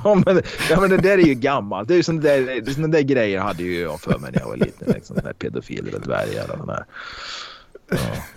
ja, 0.05 0.23
men, 0.27 0.43
ja, 0.71 0.81
men 0.81 0.91
det 0.91 0.97
där 0.97 1.19
är 1.19 1.27
ju 1.27 1.35
gammalt. 1.35 1.89
Det 1.89 1.95
är 1.95 1.97
ju 1.97 2.03
sådana 2.03 2.23
där, 2.23 2.73
såna 2.73 2.89
där 2.89 3.01
grejer 3.01 3.41
hade 3.41 3.63
ju 3.63 3.81
jag 3.81 4.01
för 4.01 4.19
mig 4.19 4.33
när 4.33 4.41
jag 4.41 4.49
var 4.49 4.57
liten. 4.57 4.93
Liksom, 4.95 5.17
pedofiler 5.39 5.95
och 5.95 6.01
dvärgar 6.01 6.51
och 6.51 6.59
sådär. 6.59 6.85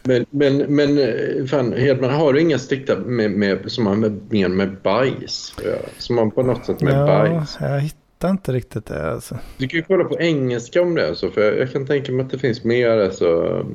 Men, 0.04 0.26
men, 0.30 0.58
men 0.58 0.98
fan, 1.48 1.74
Hedman, 1.74 2.14
har 2.14 2.34
du 2.34 2.42
inga 2.42 2.60
stikta 2.60 2.96
med, 2.96 3.32
med, 3.32 3.72
som 3.72 3.88
har 3.88 3.96
med, 3.96 4.20
mer 4.30 4.48
med 4.48 4.76
bajs 4.84 5.56
Som 5.98 6.18
har 6.18 6.30
på 6.30 6.44
något 6.44 6.66
sätt 6.66 6.82
med 6.82 6.94
ja, 6.94 7.06
bajs? 7.06 7.58
Jag 7.60 7.80
hittar 7.80 8.30
inte 8.30 8.52
riktigt 8.52 8.86
det. 8.86 9.12
Alltså. 9.12 9.38
Du 9.58 9.68
kan 9.68 9.78
ju 9.78 9.84
kolla 9.84 10.04
på 10.04 10.20
engelska 10.20 10.82
om 10.82 10.96
det. 10.96 11.08
Alltså, 11.08 11.30
för 11.32 11.42
jag, 11.42 11.58
jag 11.58 11.72
kan 11.72 11.86
tänka 11.86 12.12
mig 12.12 12.26
att 12.26 12.32
det 12.32 12.40
finns 12.40 12.64
mer. 12.64 12.90
Alltså, 12.90 13.66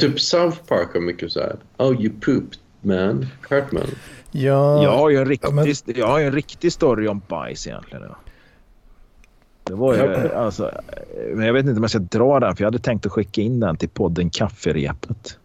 typ 0.00 0.20
South 0.20 0.58
Park 0.68 0.88
har 0.94 1.00
mycket 1.00 1.32
så 1.32 1.40
här. 1.40 1.56
Oh, 1.76 2.02
you 2.02 2.12
pooped 2.20 2.58
man. 2.80 3.26
Cartman. 3.42 3.86
Ja, 4.30 4.82
jag 4.82 4.90
har 4.90 5.10
ju 5.10 5.16
en 5.16 5.26
riktig, 5.26 5.52
men... 5.52 5.74
jag 5.86 6.06
har 6.06 6.20
en 6.20 6.32
riktig 6.32 6.72
story 6.72 7.08
om 7.08 7.22
bajs 7.28 7.66
egentligen. 7.66 8.04
Ja. 8.08 8.16
Det 9.66 9.74
var 9.74 9.94
ju, 9.94 10.34
alltså, 10.34 10.70
men 11.34 11.46
jag 11.46 11.52
vet 11.52 11.66
inte 11.66 11.76
om 11.76 11.82
jag 11.82 11.90
ska 11.90 11.98
dra 11.98 12.40
den 12.40 12.56
för 12.56 12.62
jag 12.62 12.66
hade 12.66 12.78
tänkt 12.78 13.06
att 13.06 13.12
skicka 13.12 13.40
in 13.40 13.60
den 13.60 13.76
till 13.76 13.88
podden 13.88 14.30
Kafferepet. 14.30 15.38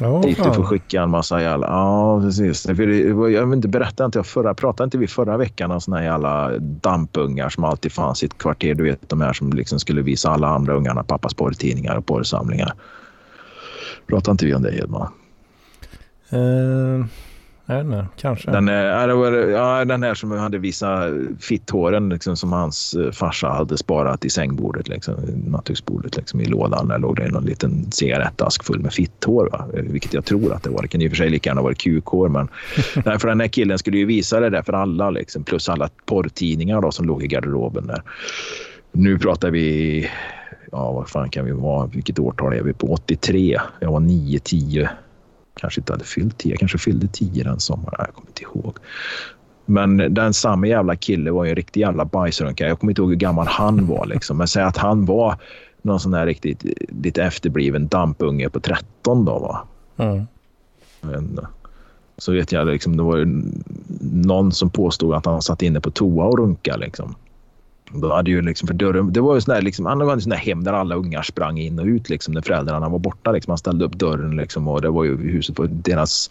Oh, 0.00 0.20
Dit 0.22 0.36
du 0.36 0.52
får 0.52 0.64
skicka 0.64 1.02
en 1.02 1.10
massa 1.10 1.42
jävla... 1.42 1.66
Ja, 1.66 2.20
precis. 2.20 2.62
För 2.62 2.86
det, 2.86 3.32
jag 3.32 3.46
vet 3.46 3.56
inte, 3.56 3.68
berättade 3.68 4.04
inte 4.04 4.18
jag 4.18 4.26
förra... 4.26 4.54
Pratade 4.54 4.84
inte 4.84 4.98
vi 4.98 5.06
förra 5.06 5.36
veckan 5.36 5.70
om 5.70 5.80
såna 5.80 5.96
här 5.96 6.04
jävla 6.04 6.58
dampungar 6.58 7.48
som 7.48 7.64
alltid 7.64 7.92
fanns 7.92 8.22
i 8.22 8.26
ett 8.26 8.38
kvarter? 8.38 8.74
Du 8.74 8.84
vet 8.84 9.08
de 9.08 9.20
här 9.20 9.32
som 9.32 9.52
liksom 9.52 9.78
skulle 9.78 10.02
visa 10.02 10.30
alla 10.30 10.48
andra 10.48 10.74
ungarna 10.74 11.04
pappas 11.04 11.34
porrtidningar 11.34 11.96
och 11.96 12.06
porrsamlingar. 12.06 12.72
Pratade 14.06 14.32
inte 14.32 14.46
vi 14.46 14.54
om 14.54 14.62
det 14.62 14.70
Hedman? 14.70 15.12
Uh, 16.32 17.04
Nej, 17.66 18.04
kanske. 18.16 18.50
Den, 18.50 18.68
är, 18.68 19.08
ja, 19.50 19.84
den 19.84 20.02
här 20.02 20.14
som 20.14 20.30
hade 20.30 20.58
visat 20.58 21.12
fitthåren 21.40 22.08
liksom, 22.08 22.36
som 22.36 22.52
hans 22.52 22.94
eh, 22.94 23.10
farsa 23.10 23.48
hade 23.48 23.78
sparat 23.78 24.24
i 24.24 24.30
sängbordet, 24.30 24.88
liksom, 24.88 25.14
nattduksbordet 25.46 26.16
liksom, 26.16 26.40
i 26.40 26.44
lådan. 26.44 26.88
Där 26.88 26.98
låg 26.98 27.16
det 27.16 27.28
någon 27.28 27.44
liten 27.44 27.92
cigarettask 27.92 28.64
full 28.64 28.80
med 28.80 28.92
fitthår, 28.92 29.48
va? 29.52 29.66
vilket 29.72 30.14
jag 30.14 30.24
tror 30.24 30.52
att 30.52 30.62
det 30.62 30.70
var. 30.70 30.82
Det 30.82 30.88
kan 30.88 31.02
i 31.02 31.06
och 31.06 31.10
för 31.10 31.16
sig 31.16 31.30
lika 31.30 31.50
gärna 31.50 31.62
vara 31.62 31.74
kukhår, 31.74 32.28
men 32.28 32.48
nej, 33.04 33.18
för 33.18 33.28
den 33.28 33.40
här 33.40 33.48
killen 33.48 33.78
skulle 33.78 33.98
ju 33.98 34.06
visa 34.06 34.40
det 34.40 34.50
där 34.50 34.62
för 34.62 34.72
alla, 34.72 35.10
liksom, 35.10 35.44
plus 35.44 35.68
alla 35.68 35.88
porrtidningar 36.06 36.80
då, 36.80 36.90
som 36.90 37.06
låg 37.06 37.22
i 37.22 37.26
garderoben 37.26 37.86
där. 37.86 38.02
Nu 38.92 39.18
pratar 39.18 39.50
vi, 39.50 40.08
ja 40.72 40.92
vad 40.92 41.08
fan 41.08 41.30
kan 41.30 41.44
vi 41.44 41.52
vara, 41.52 41.86
vilket 41.86 42.18
årtal 42.18 42.52
är 42.52 42.62
vi 42.62 42.72
på? 42.72 42.92
83. 42.92 43.60
Jag 43.80 43.92
var 43.92 44.00
9, 44.00 44.38
10 44.38 44.90
kanske 45.54 45.80
inte 45.80 45.92
hade 45.92 46.04
fyllt 46.04 46.38
10, 46.38 46.56
kanske 46.56 46.78
fyllde 46.78 47.08
10 47.08 47.44
den 47.44 47.60
sommaren. 47.60 47.94
Jag 47.98 48.14
kommer 48.14 48.28
inte 48.28 48.42
ihåg. 48.42 48.78
Men 49.66 50.14
den 50.14 50.34
samma 50.34 50.66
jävla 50.66 50.96
kille 50.96 51.30
var 51.30 51.44
ju 51.44 51.50
en 51.50 51.56
riktig 51.56 51.80
jävla 51.80 52.04
bajsrunka. 52.04 52.68
Jag 52.68 52.80
kommer 52.80 52.90
inte 52.90 53.02
ihåg 53.02 53.10
hur 53.10 53.16
gammal 53.16 53.46
han 53.46 53.86
var. 53.86 54.06
Liksom. 54.06 54.36
Men 54.38 54.48
säg 54.48 54.62
att 54.62 54.76
han 54.76 55.04
var 55.04 55.36
någon 55.82 56.00
sån 56.00 56.12
där 56.12 56.26
riktigt 56.26 56.64
lite 56.88 57.22
efterbliven 57.22 57.88
dampunge 57.88 58.48
på 58.48 58.60
13 58.60 59.24
då. 59.24 59.38
Va? 59.38 59.66
Mm. 60.04 60.26
Men, 61.00 61.40
så 62.18 62.32
vet 62.32 62.52
jag, 62.52 62.66
liksom, 62.66 62.96
det 62.96 63.02
var 63.02 63.42
någon 64.26 64.52
som 64.52 64.70
påstod 64.70 65.14
att 65.14 65.26
han 65.26 65.42
satt 65.42 65.62
inne 65.62 65.80
på 65.80 65.90
toa 65.90 66.24
och 66.24 66.38
runka. 66.38 66.76
Liksom. 66.76 67.14
Då 67.94 68.14
hade 68.14 68.30
ju 68.30 68.42
liksom 68.42 68.66
för 68.66 68.74
dörren, 68.74 69.12
det 69.12 69.20
var 69.20 69.34
ju 69.34 69.40
sån 69.40 69.54
där, 69.54 69.62
liksom, 69.62 69.86
han 69.86 70.00
hade 70.00 70.20
sån 70.20 70.30
där 70.30 70.36
hem 70.36 70.64
där 70.64 70.72
alla 70.72 70.94
ungar 70.94 71.22
sprang 71.22 71.58
in 71.58 71.78
och 71.78 71.86
ut 71.86 72.08
liksom, 72.08 72.34
när 72.34 72.40
föräldrarna 72.40 72.88
var 72.88 72.98
borta. 72.98 73.32
Liksom. 73.32 73.50
Han 73.50 73.58
ställde 73.58 73.84
upp 73.84 73.92
dörren 73.92 74.36
liksom, 74.36 74.68
och 74.68 74.82
det 74.82 74.88
var 74.88 75.04
ju 75.04 75.16
huset 75.16 75.56
på 75.56 75.66
deras... 75.66 76.30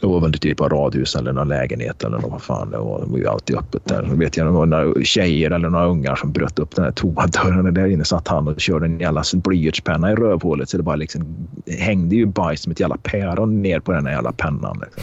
Det 0.00 0.06
var 0.06 0.20
väl 0.20 0.32
typ 0.32 0.60
ett 0.60 0.72
radhus 0.72 1.16
eller 1.16 1.32
någon 1.32 1.48
lägenhet 1.48 2.04
eller 2.04 2.18
något, 2.18 2.30
vad 2.30 2.42
fan. 2.42 2.70
Det 2.70 2.78
var, 2.78 3.00
det 3.00 3.06
var 3.10 3.18
ju 3.18 3.28
alltid 3.28 3.56
öppet 3.56 3.84
där. 3.84 4.06
Så 4.08 4.16
vet 4.16 4.36
jag, 4.36 4.46
det 4.46 4.50
var 4.50 4.66
några 4.66 5.04
tjejer 5.04 5.50
eller 5.50 5.68
några 5.68 5.86
ungar 5.86 6.16
som 6.16 6.32
bröt 6.32 6.58
upp 6.58 6.76
den 6.76 6.84
här 6.84 6.92
toadörren. 6.92 7.74
Där 7.74 7.86
inne 7.86 8.04
satt 8.04 8.28
han 8.28 8.48
och 8.48 8.60
körde 8.60 8.86
en 8.86 9.00
jävla 9.00 9.22
blyertspenna 9.34 10.12
i 10.12 10.14
rövhålet 10.14 10.68
så 10.68 10.76
det 10.76 10.82
bara 10.82 10.96
liksom 10.96 11.48
hängde 11.78 12.16
ju 12.16 12.26
bajs 12.26 12.62
som 12.62 12.72
ett 12.72 12.80
jävla 12.80 12.96
päron 13.02 13.62
ner 13.62 13.80
på 13.80 13.92
den 13.92 14.06
här 14.06 14.12
jävla 14.12 14.32
pennan. 14.32 14.82
Liksom. 14.82 15.02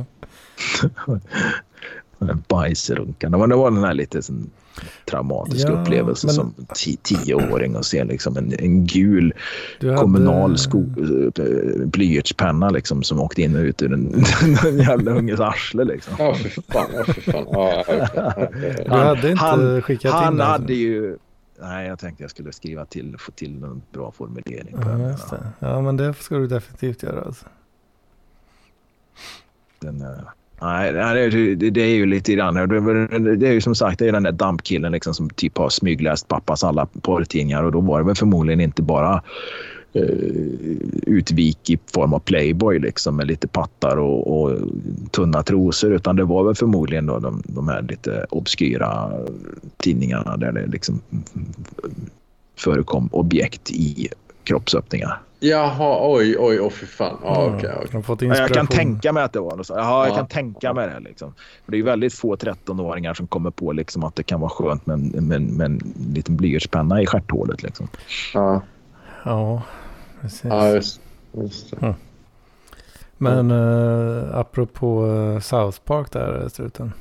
bajsrunkarna. 2.48 3.38
Men 3.38 3.48
det 3.48 3.56
var 3.56 3.70
den 3.70 3.84
här 3.84 3.94
lite 3.94 4.22
sån, 4.22 4.50
traumatiska 5.10 5.72
ja, 5.72 5.80
upplevelse 5.80 6.26
men... 6.26 6.34
som 6.34 6.54
tioåring 7.02 7.76
och 7.76 7.86
se 7.86 8.04
liksom 8.04 8.36
en, 8.36 8.52
en 8.58 8.86
gul 8.86 9.34
hade... 9.80 9.96
kommunal 9.96 10.58
sko, 10.58 10.78
eh, 10.78 11.86
blyertspenna 11.86 12.70
liksom, 12.70 13.02
som 13.02 13.20
åkte 13.20 13.42
in 13.42 13.56
och 13.56 13.62
ut 13.62 13.82
ur 13.82 13.92
en, 13.92 14.14
en 14.66 14.78
jävla 14.78 15.10
unges 15.10 15.40
arsle. 15.40 15.84
Liksom. 15.84 16.14
Ja, 16.18 16.34
för 16.34 16.62
fan. 16.72 16.90
Ja, 16.94 17.04
för 17.04 17.20
fan. 17.20 17.46
Ja, 17.50 18.46
du 18.84 18.90
hade 18.90 19.30
inte 19.30 19.44
han, 19.44 19.82
skickat 19.82 20.12
han 20.12 20.34
in 20.34 20.40
Han 20.40 20.50
hade 20.50 20.74
ju... 20.74 21.16
Nej, 21.62 21.88
jag 21.88 21.98
tänkte 21.98 22.24
jag 22.24 22.30
skulle 22.30 22.52
skriva 22.52 22.84
till, 22.84 23.16
få 23.18 23.32
till 23.32 23.64
en 23.64 23.82
bra 23.92 24.12
formulering. 24.12 24.76
På 24.76 24.88
ja, 24.88 24.96
den, 24.96 25.16
ja, 25.58 25.80
men 25.80 25.96
det 25.96 26.14
ska 26.14 26.36
du 26.36 26.46
definitivt 26.46 27.02
göra. 27.02 27.20
Alltså. 27.20 27.46
Den, 29.80 30.04
Nej, 30.62 30.92
det, 30.92 31.70
det 31.70 31.80
är 31.80 31.94
ju 31.94 32.06
lite 32.06 32.32
grann. 32.32 32.54
Det 33.38 33.48
är 33.48 33.52
ju 33.52 33.60
som 33.60 33.74
sagt 33.74 33.98
det 33.98 34.08
är 34.08 34.12
den 34.12 34.22
där 34.22 34.32
dampkillen 34.32 34.92
liksom 34.92 35.14
som 35.14 35.30
typ 35.30 35.58
har 35.58 35.68
smygläst 35.68 36.28
pappas 36.28 36.64
alla 36.64 36.86
porrtidningar 36.86 37.62
och 37.62 37.72
då 37.72 37.80
var 37.80 37.98
det 37.98 38.06
väl 38.06 38.14
förmodligen 38.14 38.60
inte 38.60 38.82
bara 38.82 39.22
uh, 39.96 40.02
utvik 41.06 41.70
i 41.70 41.78
form 41.94 42.14
av 42.14 42.18
Playboy 42.18 42.78
liksom 42.78 43.16
med 43.16 43.26
lite 43.26 43.48
pattar 43.48 43.96
och, 43.96 44.42
och, 44.42 44.58
tunna 45.10 45.42
trosor 45.42 45.92
utan 45.92 46.16
det 46.16 46.24
var 46.24 46.44
väl 46.44 46.54
förmodligen 46.54 47.06
då 47.06 47.18
de, 47.18 47.42
de 47.46 47.68
här 47.68 47.82
lite 47.82 48.26
obskyra 48.30 49.10
tidningarna 49.76 50.36
där 50.36 50.52
det 50.52 50.66
liksom 50.66 51.00
förekom 52.58 53.08
objekt 53.12 53.70
i 53.70 54.08
kroppsöppningar. 54.44 55.20
Jaha, 55.42 55.98
oj, 56.12 56.36
oj, 56.38 56.60
oh, 56.60 56.70
fy 56.70 56.86
fan. 56.86 57.16
Ja, 57.24 57.46
Mm. 57.92 58.02
fått 58.02 58.22
Ja, 58.22 58.36
Jag 58.36 58.50
kan 58.50 58.66
tänka 58.66 59.12
mig 59.12 59.22
att 59.22 59.32
det 59.32 59.40
var 59.40 59.56
något 59.56 59.66
så. 59.66 59.72
Ja, 59.74 60.04
jag 60.06 60.12
Ja. 60.12 60.16
kan 60.16 60.26
tänka 60.26 60.74
mig 60.74 60.88
det. 60.88 61.00
Liksom. 61.00 61.34
För 61.64 61.72
det 61.72 61.78
är 61.78 61.82
väldigt 61.82 62.14
få 62.14 62.36
13-åringar 62.36 63.14
som 63.14 63.26
kommer 63.26 63.50
på 63.50 63.72
liksom, 63.72 64.04
att 64.04 64.14
det 64.16 64.22
kan 64.22 64.40
vara 64.40 64.50
skönt 64.50 64.86
med, 64.86 64.98
med, 65.22 65.42
med 65.42 65.64
en 65.66 65.94
liten 66.14 66.36
blyertspenna 66.36 67.02
i 67.02 67.06
stjärthålet. 67.06 67.62
Liksom. 67.62 67.88
Ja, 68.34 68.62
Ja, 69.24 69.62
precis. 70.20 70.44
ja 70.44 70.68
just, 70.68 71.00
just 71.32 71.70
det. 71.80 71.94
Men 73.16 73.50
uh, 73.50 74.36
apropå 74.38 75.06
uh, 75.06 75.40
South 75.40 75.80
Park 75.84 76.12
där, 76.12 76.48
struten. 76.48 76.92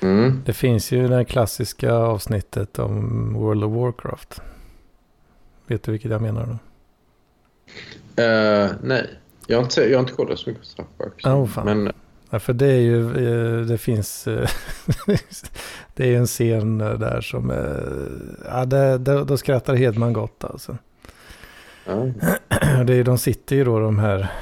Mm. 0.00 0.42
Det 0.46 0.52
finns 0.52 0.92
ju 0.92 1.08
det 1.08 1.24
klassiska 1.24 1.94
avsnittet 1.94 2.78
om 2.78 3.32
World 3.34 3.64
of 3.64 3.72
Warcraft. 3.72 4.40
Vet 5.66 5.82
du 5.82 5.92
vilket 5.92 6.10
jag 6.10 6.22
menar 6.22 6.46
då? 6.46 6.58
Eh, 8.16 8.70
nej, 8.82 9.10
jag 9.46 9.56
har, 9.56 9.62
inte, 9.62 9.80
jag 9.80 9.98
har 9.98 10.00
inte 10.00 10.12
kollat 10.12 10.38
så 10.38 10.50
mycket 10.50 10.62
på 10.62 10.68
South 10.68 10.90
Park. 10.98 11.26
Oh, 11.26 11.46
fan. 11.46 11.64
Men 11.64 11.92
Ja, 12.32 12.38
för 12.38 12.52
det 12.52 12.66
är 12.66 12.80
ju, 12.80 13.10
eh, 13.10 13.66
det 13.66 13.78
finns, 13.78 14.26
eh, 14.26 14.48
det 15.94 16.04
är 16.04 16.08
ju 16.08 16.16
en 16.16 16.26
scen 16.26 16.78
där 16.78 17.20
som, 17.20 17.50
ja 18.44 18.64
det, 18.64 18.98
det, 18.98 19.24
då 19.24 19.36
skrattar 19.36 19.74
Hedman 19.74 20.12
gott 20.12 20.44
alltså. 20.44 20.76
ja, 21.84 21.92
Det 22.84 22.94
är, 22.94 23.04
de 23.04 23.18
sitter 23.18 23.56
ju 23.56 23.64
då 23.64 23.80
de 23.80 23.98
här 23.98 24.32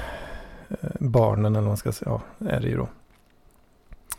barnen 0.99 1.45
eller 1.45 1.61
vad 1.61 1.67
man 1.67 1.77
ska 1.77 1.91
säga, 1.91 2.11
ja 2.39 2.47
är 2.47 2.59
det 2.59 2.67
ju 2.67 2.77
då. 2.77 2.87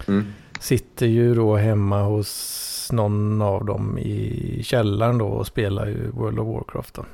mm. 0.08 0.32
Sitter 0.60 1.06
ju 1.06 1.34
då 1.34 1.56
hemma 1.56 2.02
hos 2.02 2.88
någon 2.92 3.42
av 3.42 3.64
dem 3.64 3.98
i 3.98 4.60
källaren 4.64 5.18
då 5.18 5.26
och 5.26 5.46
spelar 5.46 5.86
ju 5.86 6.10
World 6.10 6.38
of 6.38 6.46
Warcraft 6.46 6.94
då. 6.94 7.04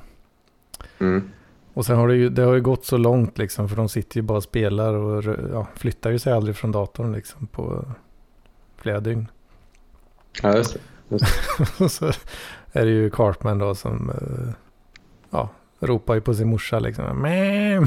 Mm. 0.99 1.31
Och 1.77 1.87
sen 1.87 1.97
har 1.97 2.09
det 2.09 2.15
ju, 2.15 2.29
det 2.29 2.43
har 2.43 2.55
ju 2.55 2.61
gått 2.61 2.85
så 2.85 2.97
långt 2.97 3.39
liksom 3.39 3.69
för 3.69 3.77
de 3.77 3.89
sitter 3.89 4.17
ju 4.17 4.23
bara 4.23 4.37
och 4.37 4.43
spelar 4.43 4.95
och 4.95 5.25
ja, 5.53 5.67
flyttar 5.75 6.11
ju 6.11 6.19
sig 6.19 6.33
aldrig 6.33 6.57
från 6.57 6.73
datorn 6.73 7.13
liksom 7.13 7.47
på 7.47 7.85
flera 8.77 9.01
dygn. 9.01 9.27
ja, 10.43 10.57
just 10.57 10.77
det. 11.09 11.21
Och 11.85 11.91
så 11.91 12.07
är 12.73 12.85
det 12.85 12.91
ju 12.91 13.11
Cartman 13.11 13.59
då 13.59 13.75
som 13.75 14.11
eh, 14.11 14.53
ja, 15.31 15.49
ropar 15.81 16.15
ju 16.15 16.21
på 16.21 16.35
sin 16.35 16.49
morsa 16.49 16.79
liksom. 16.79 17.23
Mäm! 17.23 17.87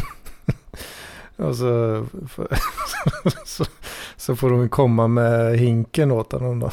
Och 1.36 1.56
så, 1.56 2.06
så, 3.46 3.66
så 4.16 4.36
får 4.36 4.50
de 4.50 4.70
komma 4.70 5.08
med 5.08 5.60
hinken 5.60 6.12
åt 6.12 6.32
honom 6.32 6.60
då. 6.60 6.72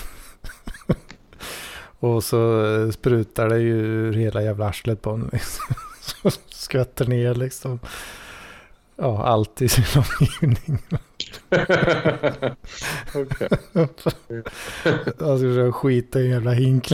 Och 1.99 2.25
så 2.25 2.93
sprutar 2.93 3.49
det 3.49 3.59
ju 3.59 4.13
hela 4.13 4.43
jävla 4.43 4.69
arslet 4.69 5.03
på 5.03 5.11
honom. 5.11 5.31
Liksom. 5.33 5.77
Skvätter 6.51 7.07
ner 7.07 7.35
liksom. 7.35 7.79
Ja, 8.97 9.25
allt 9.25 9.63
i 9.63 9.69
sin 9.69 9.85
omgivning. 10.03 10.79
Okej. 13.15 13.49
Han 15.21 15.39
försöka 15.39 15.73
skita 15.73 16.21
i 16.21 16.25
en 16.25 16.31
jävla 16.31 16.53
hink. 16.53 16.89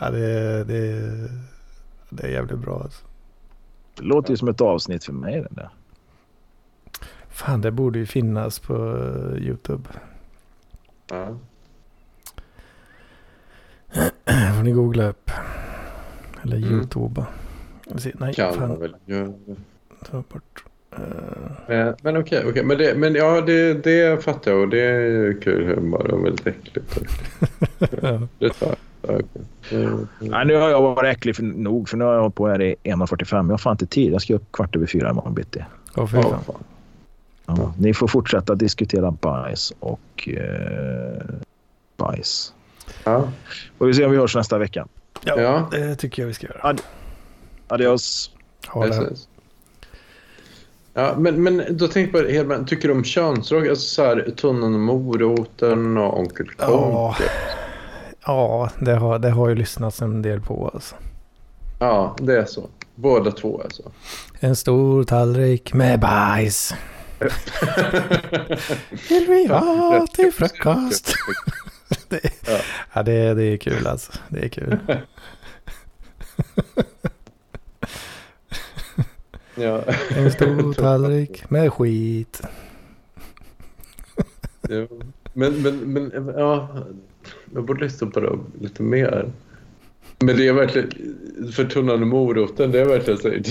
ja, 0.00 0.10
det, 0.10 0.64
det, 0.64 0.76
är- 0.76 1.30
det 2.10 2.22
är 2.26 2.28
jävligt 2.30 2.58
bra 2.58 2.80
alltså. 2.82 3.04
Det 3.94 4.02
låter 4.02 4.30
ju 4.30 4.36
som 4.36 4.48
ett 4.48 4.60
avsnitt 4.60 5.04
för 5.04 5.12
mig. 5.12 5.40
Det 5.40 5.48
där. 5.50 5.70
Fan, 7.28 7.60
det 7.60 7.70
borde 7.70 7.98
ju 7.98 8.06
finnas 8.06 8.58
på 8.58 8.74
eh, 8.96 9.38
YouTube. 9.42 9.88
Ja. 11.10 11.36
får 14.24 14.62
ni 14.62 14.72
googla 14.72 15.04
upp. 15.08 15.30
Eller 16.42 16.56
Mm. 16.56 16.70
YouTube. 16.72 17.24
Nej, 18.18 18.34
Kan 18.34 18.46
man 18.46 18.68
fan. 18.68 18.80
väl 18.80 18.96
göra. 19.06 19.32
Ta 20.10 20.22
bort. 20.32 20.64
Eh, 20.92 20.98
Men, 21.68 21.94
men 22.02 22.16
okej, 22.16 22.44
okej. 22.48 22.64
Men, 22.64 22.78
det, 22.78 22.94
men 22.98 23.14
ja, 23.14 23.40
det, 23.40 23.74
det 23.84 24.24
fattar 24.24 24.50
jag 24.50 24.60
och 24.60 24.68
det 24.68 24.80
är 24.80 25.00
ju 25.00 25.40
kul 25.40 25.66
humor 25.66 26.10
och 26.10 26.24
väldigt 26.24 26.46
äckligt. 26.46 26.98
ja. 28.02 28.20
Det 28.38 28.48
tar 28.50 28.74
okej. 29.02 29.24
Mm. 29.72 30.08
Nej, 30.20 30.46
nu 30.46 30.56
har 30.56 30.68
jag 30.70 30.82
varit 30.82 31.16
äcklig 31.16 31.36
för, 31.36 31.42
nog, 31.42 31.88
för 31.88 31.96
nu 31.96 32.04
har 32.04 32.12
jag 32.14 32.20
hållit 32.20 32.34
på 32.34 32.48
här 32.48 32.62
i 32.62 32.74
1.45. 32.84 33.36
Jag 33.36 33.42
har 33.44 33.58
fan 33.58 33.72
inte 33.74 33.86
tid. 33.86 34.12
Jag 34.12 34.22
ska 34.22 34.34
upp 34.34 34.52
kvart 34.52 34.76
över 34.76 34.86
fyra 34.86 35.10
imorgon 35.10 35.34
bitti. 35.34 35.64
Ja, 35.96 36.06
fan. 36.06 36.22
fan. 36.22 36.64
Ja. 37.46 37.74
Ni 37.78 37.94
får 37.94 38.08
fortsätta 38.08 38.54
diskutera 38.54 39.10
bajs 39.10 39.72
och 39.80 40.28
eh, 40.28 41.22
bajs. 41.96 42.54
Ja. 43.04 43.28
Och 43.78 43.88
vi 43.88 43.94
ser 43.94 44.04
om 44.06 44.10
vi 44.12 44.18
hörs 44.18 44.36
nästa 44.36 44.58
vecka. 44.58 44.86
Ja, 45.24 45.40
Ja. 45.40 45.68
det 45.70 45.96
tycker 45.96 46.22
jag 46.22 46.26
vi 46.26 46.34
ska 46.34 46.46
göra. 46.46 46.76
Adios. 47.68 48.30
Ha 48.68 48.86
det. 48.86 49.10
Ja, 50.94 51.14
men, 51.18 51.42
men 51.42 51.62
då 51.70 51.88
tänkte 51.88 52.18
jag 52.18 52.26
på 52.26 52.32
Hedman, 52.32 52.66
tycker 52.66 52.88
du 52.88 52.94
om 52.94 53.04
könsrock? 53.04 53.66
Alltså 53.68 53.84
så 53.88 54.04
här, 54.04 54.30
Tunnan 54.36 54.74
och 54.74 54.80
moroten 54.80 55.96
och 55.96 56.18
Onkel 56.20 56.46
Ja. 56.58 56.66
Konke. 56.66 57.30
Ja, 58.26 58.70
det 58.80 58.94
har, 58.94 59.18
det 59.18 59.30
har 59.30 59.48
ju 59.48 59.54
lyssnats 59.54 60.02
en 60.02 60.22
del 60.22 60.40
på 60.40 60.70
alltså. 60.74 60.94
Ja, 61.80 62.16
det 62.20 62.38
är 62.38 62.44
så. 62.44 62.68
Båda 62.94 63.30
två 63.30 63.60
alltså. 63.64 63.82
En 64.40 64.56
stor 64.56 65.04
tallrik 65.04 65.72
med 65.74 66.00
bajs. 66.00 66.74
Vill 69.08 69.26
vi 69.28 69.46
ha 69.46 70.06
till 70.14 70.32
frukost? 70.32 71.14
det, 72.08 72.20
Ja. 72.46 72.58
ja, 72.94 73.02
det, 73.02 73.34
det 73.34 73.42
är 73.42 73.56
kul 73.56 73.86
alltså. 73.86 74.12
Det 74.28 74.44
är 74.44 74.48
kul. 74.48 74.78
Ja. 79.54 79.82
En 80.16 80.32
stor 80.32 80.72
tallrik 80.72 81.50
med 81.50 81.72
skit. 81.72 82.42
Ja. 84.68 84.86
Men, 85.32 85.62
men, 85.62 85.78
men 85.92 86.32
ja, 86.36 86.68
jag 87.54 87.64
borde 87.64 87.84
lyssna 87.84 88.06
på 88.10 88.20
det 88.20 88.38
lite 88.60 88.82
mer. 88.82 89.32
Men 90.18 90.36
det 90.36 90.48
är 90.48 90.52
verkligen, 90.52 90.90
för 91.52 91.64
tunnan 91.64 92.02
och 92.02 92.08
moroten, 92.08 92.70
det 92.70 92.80
är 92.80 92.84
verkligen 92.84 93.18
så 93.18 93.28
är, 93.28 93.42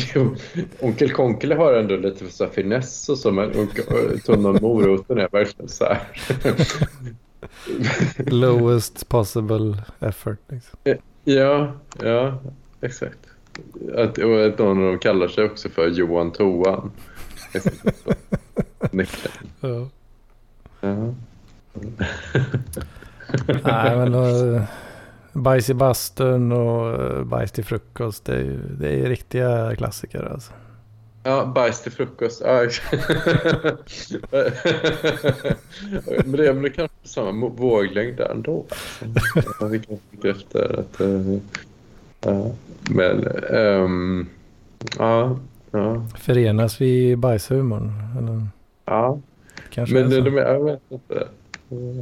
Onkel 0.80 1.12
Konkele 1.12 1.56
har 1.56 1.74
ändå 1.74 1.98
lite 1.98 2.30
så 2.30 2.44
här 2.44 2.52
finess 2.52 3.10
och 3.10 3.18
så, 3.18 3.32
men 3.32 3.52
onkel- 3.52 4.20
tunnan 4.20 4.56
och 4.56 4.62
moroten 4.62 5.18
är 5.18 5.30
verkligen 5.32 5.70
så 5.70 5.86
här. 5.86 6.02
Lowest 8.18 9.10
possible 9.10 9.84
effort. 10.00 10.40
Liksom. 10.48 10.80
Ja, 11.24 11.74
ja, 12.04 12.40
exakt. 12.82 13.20
Att, 13.96 14.18
och 14.18 14.46
att 14.46 14.60
någon 14.60 14.78
av 14.78 14.84
dem 14.84 15.00
kallar 15.00 15.28
sig 15.28 15.44
också 15.44 15.70
för 15.70 15.88
Johan 15.88 16.32
Toan. 16.32 16.92
Ja. 19.62 19.90
Ja. 20.82 21.14
Nej, 23.64 23.98
men 23.98 24.16
uh, 24.16 24.64
bajs 25.34 25.70
i 25.70 25.74
bastun 25.74 26.52
och 26.52 27.00
uh, 27.00 27.24
bajs 27.24 27.52
till 27.52 27.66
frukost. 27.66 28.26
Det 28.26 28.34
är, 28.34 28.44
ju, 28.44 28.60
det 28.80 29.00
är 29.00 29.10
riktiga 29.10 29.76
klassiker 29.76 30.32
alltså. 30.34 30.54
Ja, 31.30 31.46
bajs 31.46 31.82
till 31.82 31.92
frukost. 31.92 32.42
Exakt. 32.42 33.10
men 36.26 36.32
det 36.32 36.48
är 36.48 36.70
kanske 36.70 36.98
samma 37.04 37.48
våglängd 37.48 38.18
där 38.18 38.30
ändå. 38.30 38.66
Vi 39.72 39.80
kan 39.80 39.98
tänka 40.12 40.30
efter 40.30 40.80
att... 40.80 41.02
eh, 41.02 41.38
ja, 42.22 42.52
men... 42.90 43.28
ehm, 43.50 44.28
ja, 44.98 45.40
ja, 45.72 46.06
Förenas 46.20 46.82
vi 46.82 47.10
i 47.10 47.16
bajshumorn? 47.16 47.94
Eller, 48.18 48.48
ja. 48.86 49.20
kanske 49.70 49.96
Men 49.96 50.04
är 50.04 50.10
det, 50.10 50.16
så. 50.16 50.22
de, 50.22 50.36
jag 50.38 50.64
vet 50.64 50.82
inte. 50.90 51.28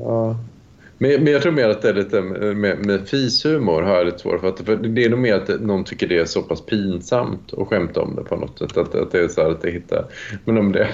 Ja. 0.03 0.35
Men, 0.97 1.23
men 1.23 1.33
jag 1.33 1.41
tror 1.41 1.51
mer 1.51 1.69
att 1.69 1.81
det 1.81 1.89
är 1.89 1.93
lite 1.93 2.21
med, 2.21 2.85
med 2.85 3.09
fishumor 3.09 3.81
har 3.81 3.95
jag 3.95 4.05
lite 4.05 4.17
svårt 4.17 4.41
för. 4.41 4.47
Att, 4.47 4.59
för 4.59 4.75
det 4.75 5.05
är 5.05 5.09
nog 5.09 5.19
mer 5.19 5.35
att 5.35 5.61
någon 5.61 5.83
tycker 5.83 6.07
det 6.07 6.17
är 6.17 6.25
så 6.25 6.41
pass 6.41 6.65
pinsamt 6.65 7.53
att 7.53 7.67
skämta 7.67 8.01
om 8.01 8.15
det 8.15 8.23
på 8.23 8.35
något 8.35 8.59
sätt. 8.59 8.77
Att, 8.77 8.95
att 8.95 9.11
det 9.11 9.19
är 9.19 9.27
så 9.27 9.41
här 9.41 9.49
att 9.49 9.61
det 9.61 9.71
hittar... 9.71 10.05
Men 10.45 10.57
om 10.57 10.71
det... 10.71 10.89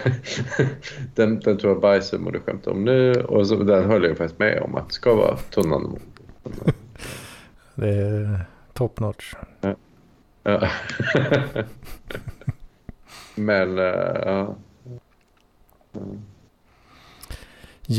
den, 1.15 1.39
den 1.39 1.57
tror 1.57 1.73
jag 1.73 1.81
bajshumor 1.81 2.31
du 2.31 2.39
skämtar 2.39 2.71
om 2.71 2.85
nu 2.85 3.13
och 3.13 3.47
så, 3.47 3.55
den 3.55 3.83
höll 3.83 4.03
jag 4.03 4.17
faktiskt 4.17 4.39
med 4.39 4.61
om 4.61 4.75
att 4.75 4.87
det 4.87 4.93
ska 4.93 5.15
vara 5.15 5.37
tunnan. 5.37 5.99
Det 7.75 7.89
är 7.89 8.45
top 8.73 8.99
notch. 8.99 9.33
Ja. 9.61 9.75
Men... 13.35 13.77
eh, 13.77 13.85
ja. 14.25 14.55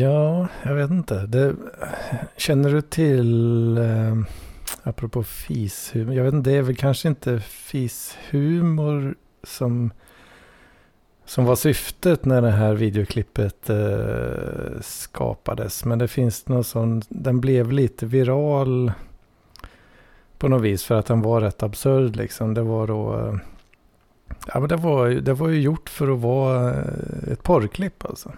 Ja, 0.00 0.48
jag 0.62 0.74
vet 0.74 0.90
inte. 0.90 1.26
Det, 1.26 1.54
känner 2.36 2.70
du 2.72 2.80
till, 2.82 3.76
eh, 3.78 4.16
apropå 4.82 5.22
fishumor, 5.22 6.14
jag 6.14 6.24
vet 6.24 6.34
inte, 6.34 6.50
det 6.50 6.56
är 6.56 6.62
väl 6.62 6.76
kanske 6.76 7.08
inte 7.08 7.40
fishumor 7.40 9.14
som, 9.42 9.90
som 11.24 11.44
var 11.44 11.56
syftet 11.56 12.24
när 12.24 12.42
det 12.42 12.50
här 12.50 12.74
videoklippet 12.74 13.70
eh, 13.70 14.80
skapades. 14.80 15.84
Men 15.84 15.98
det 15.98 16.08
finns 16.08 16.48
någon 16.48 16.64
sån, 16.64 17.02
den 17.08 17.40
blev 17.40 17.72
lite 17.72 18.06
viral 18.06 18.92
på 20.38 20.48
något 20.48 20.62
vis 20.62 20.84
för 20.84 20.94
att 20.94 21.06
den 21.06 21.20
var 21.22 21.40
rätt 21.40 21.62
absurd 21.62 22.16
liksom. 22.16 22.54
Det 22.54 22.62
var 22.62 22.86
då... 22.86 23.14
Eh, 23.18 23.34
ja 24.54 24.60
men 24.60 24.68
det 24.68 24.76
var, 24.76 25.06
ju- 25.06 25.20
det 25.20 25.34
var 25.34 25.48
ju 25.48 25.60
gjort 25.60 25.88
för 25.88 26.12
att 26.14 26.18
vara 26.20 26.70
eh, 26.72 27.32
ett 27.32 27.42
porrklipp 27.42 28.04
alltså. 28.04 28.32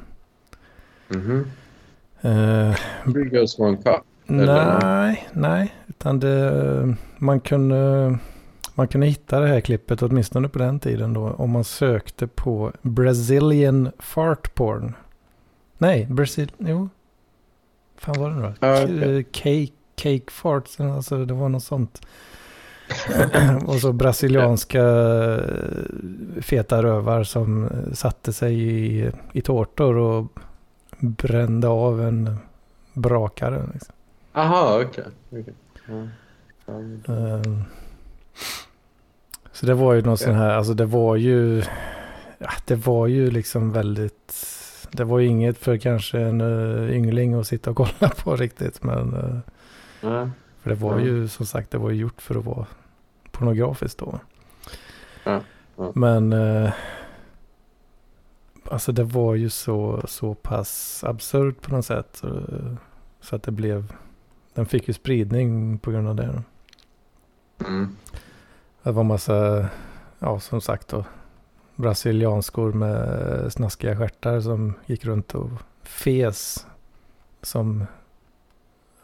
Eh, 1.11 2.77
Three 3.13 3.29
Girls 3.33 3.59
One 3.59 3.77
Cup. 3.77 4.03
Eller? 4.27 4.81
nej, 4.81 5.29
nej. 5.33 5.75
Utan 5.87 6.21
det, 6.21 6.95
man 7.19 7.41
kunde... 7.41 8.19
Man 8.75 8.89
kunde 8.89 9.07
hitta 9.07 9.41
det 9.41 9.47
här 9.47 9.61
klippet 9.61 10.03
åtminstone 10.03 10.49
på 10.49 10.59
den 10.59 10.81
tiden 10.81 11.13
då. 11.13 11.31
Om 11.31 11.51
man 11.51 11.65
sökte 11.65 12.27
på 12.27 12.73
Brazilian 12.83 13.91
fart 13.99 14.55
porn. 14.55 14.95
Nej, 15.79 16.07
Brasil... 16.11 16.53
Jo. 16.59 16.89
fan 17.99 18.15
var 18.19 18.31
det 18.31 18.37
nu 18.37 18.55
okej. 18.57 19.17
Eh, 19.17 19.25
Cake, 19.33 19.73
cake 19.97 20.33
farts. 20.33 20.81
Alltså 20.81 21.25
det 21.25 21.35
var 21.35 21.49
något 21.49 21.63
sånt. 21.63 22.07
och 23.67 23.75
så 23.75 23.93
brasilianska 23.93 24.83
eh, 24.83 26.43
feta 26.43 26.83
rövar 26.83 27.25
som 27.25 27.65
eh, 27.65 27.93
satte 27.93 28.33
sig 28.33 28.61
i, 28.61 29.11
i 29.33 29.41
tårtor 29.41 29.97
och 29.97 30.39
brände 30.99 31.69
av 31.69 32.03
en 32.03 32.39
brakare. 32.93 33.69
Liksom. 33.73 33.95
Aha, 34.33 34.83
okej. 34.83 35.05
okej. 35.31 35.55
Ja. 35.89 36.07
Ja. 36.67 36.75
Ehm, 37.15 37.63
Så 39.53 39.67
det 39.67 39.75
var 39.75 39.95
ju 39.95 40.03
någon 40.03 40.19
sån 40.19 40.35
här, 40.35 40.51
alltså 40.51 40.75
det 40.75 40.87
var 40.87 41.17
ju, 41.17 41.63
ja, 42.39 42.51
det 42.65 42.75
var 42.75 43.07
ju 43.07 43.31
liksom 43.31 43.73
väldigt, 43.73 44.35
det 44.93 45.05
var 45.05 45.19
ju 45.19 45.27
inget 45.27 45.59
för 45.59 45.77
kanske 45.77 46.19
en 46.21 46.41
uh, 46.41 46.91
yngling 46.97 47.35
att 47.35 47.47
sitta 47.47 47.71
och 47.71 47.77
kolla 47.77 48.13
på 48.25 48.37
riktigt. 48.37 48.83
Men, 48.83 49.15
eh, 49.15 49.39
Ja. 50.01 50.31
för 50.63 50.71
det 50.71 50.77
var 50.77 50.99
Ja. 50.99 51.05
ju 51.05 51.29
som 51.29 51.47
sagt, 51.47 51.71
det 51.71 51.79
var 51.79 51.91
ju 51.91 51.97
gjort 51.97 52.23
för 52.23 52.39
att 52.39 52.45
vara 52.45 52.67
pornografiskt 53.31 53.99
då. 53.99 54.19
Men, 55.95 56.33
eh, 56.33 56.73
alltså 58.71 58.93
det 58.93 59.05
var 59.05 59.35
ju 59.35 59.51
så, 59.51 60.03
så 60.09 60.35
pass 60.35 61.05
absurt 61.05 61.63
på 61.63 61.75
något 61.75 61.87
sätt. 61.87 62.23
eh, 62.25 62.75
så 63.21 63.37
att 63.37 63.43
det 63.43 63.53
blev, 63.53 63.93
den 64.55 64.67
fick 64.67 64.89
ju 64.89 64.95
spridning 64.95 65.79
på 65.79 65.91
grund 65.91 66.09
av 66.09 66.17
det. 66.17 66.43
Mm. 67.67 67.97
Det 68.83 68.93
var 68.93 69.05
massa, 69.05 69.69
ja 70.19 70.41
som 70.41 70.61
sagt 70.61 70.89
då, 70.89 71.05
brasilianskor 71.77 72.73
med 72.73 73.53
snaskiga 73.53 73.97
stjärtar 73.97 74.41
som 74.41 74.75
gick 74.87 75.05
runt 75.05 75.35
och 75.35 75.51
fes 75.83 76.67
som, 77.43 77.87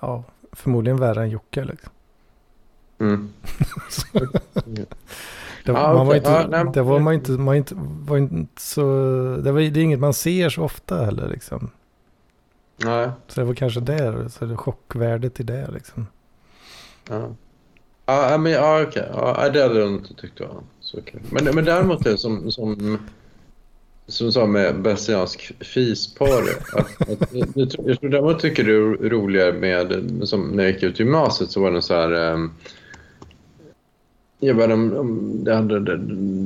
ja, 0.00 0.24
förmodligen 0.52 0.98
värre 0.98 1.22
än 1.22 1.30
Jocke 1.30 1.64
liksom. 1.64 1.92
Mm. 2.98 3.32
Det, 5.64 5.72
man 5.72 5.94
var 5.96 6.04
okej. 6.06 6.16
inte, 6.16 6.30
Ja, 6.30 6.46
nej, 6.50 6.64
men- 6.64 6.72
det 6.72 6.82
var 6.82 6.98
man 6.98 7.14
inte, 7.14 7.32
man 7.32 7.56
inte, 7.56 7.74
var 7.78 8.16
inte 8.18 8.62
så, 8.62 8.80
det, 9.44 9.52
var, 9.52 9.60
det 9.60 9.80
är 9.80 9.84
inget 9.84 10.00
man 10.00 10.14
ser 10.14 10.48
så 10.48 10.62
ofta 10.62 11.04
heller 11.04 11.28
liksom. 11.28 11.70
Nej. 12.76 13.10
Så 13.28 13.40
det 13.40 13.46
var 13.46 13.54
kanske 13.54 13.80
det, 13.80 14.30
så 14.30 14.44
det 14.44 14.56
chockvärdet 14.56 15.40
i 15.40 15.42
det 15.42 15.70
liksom. 15.74 16.06
Ja. 17.08 17.28
Ja, 18.06 18.38
men 18.38 18.52
ja, 18.52 18.82
okej. 18.82 19.08
Ja, 19.14 19.48
det 19.52 19.62
hade 19.62 19.80
jag 19.80 19.88
inte 19.88 20.14
tyckt 20.14 20.40
var 20.40 20.48
så 20.80 21.02
kul. 21.02 21.20
Men, 21.30 21.44
men 21.54 21.64
däremot 21.64 22.04
det 22.04 22.18
som, 22.18 22.52
som, 22.52 22.98
som 24.06 24.26
du 24.26 24.32
sa 24.32 24.46
med 24.46 24.82
brasiliansk 24.82 25.52
fisporr. 25.60 26.44
Att, 26.72 27.10
att, 27.10 27.34
jag, 27.34 27.48
jag 27.86 28.00
tror 28.00 28.08
däremot 28.08 28.40
tycker 28.40 28.64
det 28.64 28.72
är 28.72 29.08
roligare 29.10 29.52
med, 29.52 30.10
som 30.28 30.48
när 30.48 30.64
jag 30.64 30.72
gick 30.72 30.82
ut 30.82 30.98
gymnasiet 30.98 31.50
så 31.50 31.60
var 31.62 31.70
det 31.70 31.82
så 31.82 31.94
här... 31.94 32.32
Um, 32.32 32.52
jag 34.44 34.56
bara, 34.56 34.74
om, 34.74 34.96
om, 34.96 35.40
det, 35.44 35.54
hade, 35.54 35.80
det, 35.80 35.96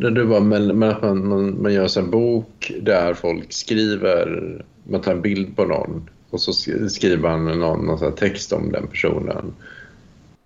det, 0.01 0.11
det 0.11 0.25
var 0.25 0.41
med, 0.41 0.77
med 0.77 0.91
att 0.91 1.03
man, 1.03 1.29
man, 1.29 1.63
man 1.63 1.73
gör 1.73 1.99
en 1.99 2.11
bok 2.11 2.73
där 2.81 3.15
folk 3.15 3.53
skriver, 3.53 4.65
man 4.85 5.01
tar 5.01 5.13
en 5.13 5.23
bild 5.23 5.57
på 5.57 5.65
någon 5.65 6.11
och 6.31 6.41
så 6.41 6.51
sk- 6.51 6.89
skriver 6.89 7.23
man 7.23 7.59
någon, 7.59 7.87
någon 7.87 8.13
text 8.15 8.53
om 8.53 8.73
den 8.73 8.87
personen 8.87 9.53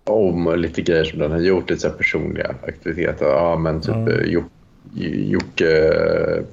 om 0.03 0.53
lite 0.57 0.81
grejer 0.81 1.03
som 1.03 1.19
den 1.19 1.31
har 1.31 1.39
gjort, 1.39 1.69
lite 1.69 1.89
personliga 1.89 2.55
aktiviteter. 2.67 3.25
Ja, 3.25 3.57
men 3.57 3.81
typ 3.81 3.95
Mm. 3.95 4.31
Jocke, 4.31 4.49
Jocke 5.09 5.93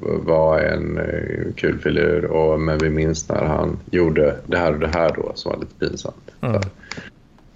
var 0.01 0.59
en 0.61 0.99
eh, 0.99 1.53
kul 1.57 1.79
filur 1.79 2.25
och 2.25 2.61
men 2.61 2.79
vi 2.79 2.91
minns 2.91 3.29
när 3.29 3.45
han 3.45 3.79
gjorde 3.91 4.37
det 4.47 4.57
här 4.57 4.73
och 4.73 4.79
det 4.79 4.89
här 4.89 5.12
då 5.16 5.33
som 5.35 5.53
var 5.53 5.59
lite 5.59 5.75
pinsamt. 5.75 6.31
Mm. 6.41 6.61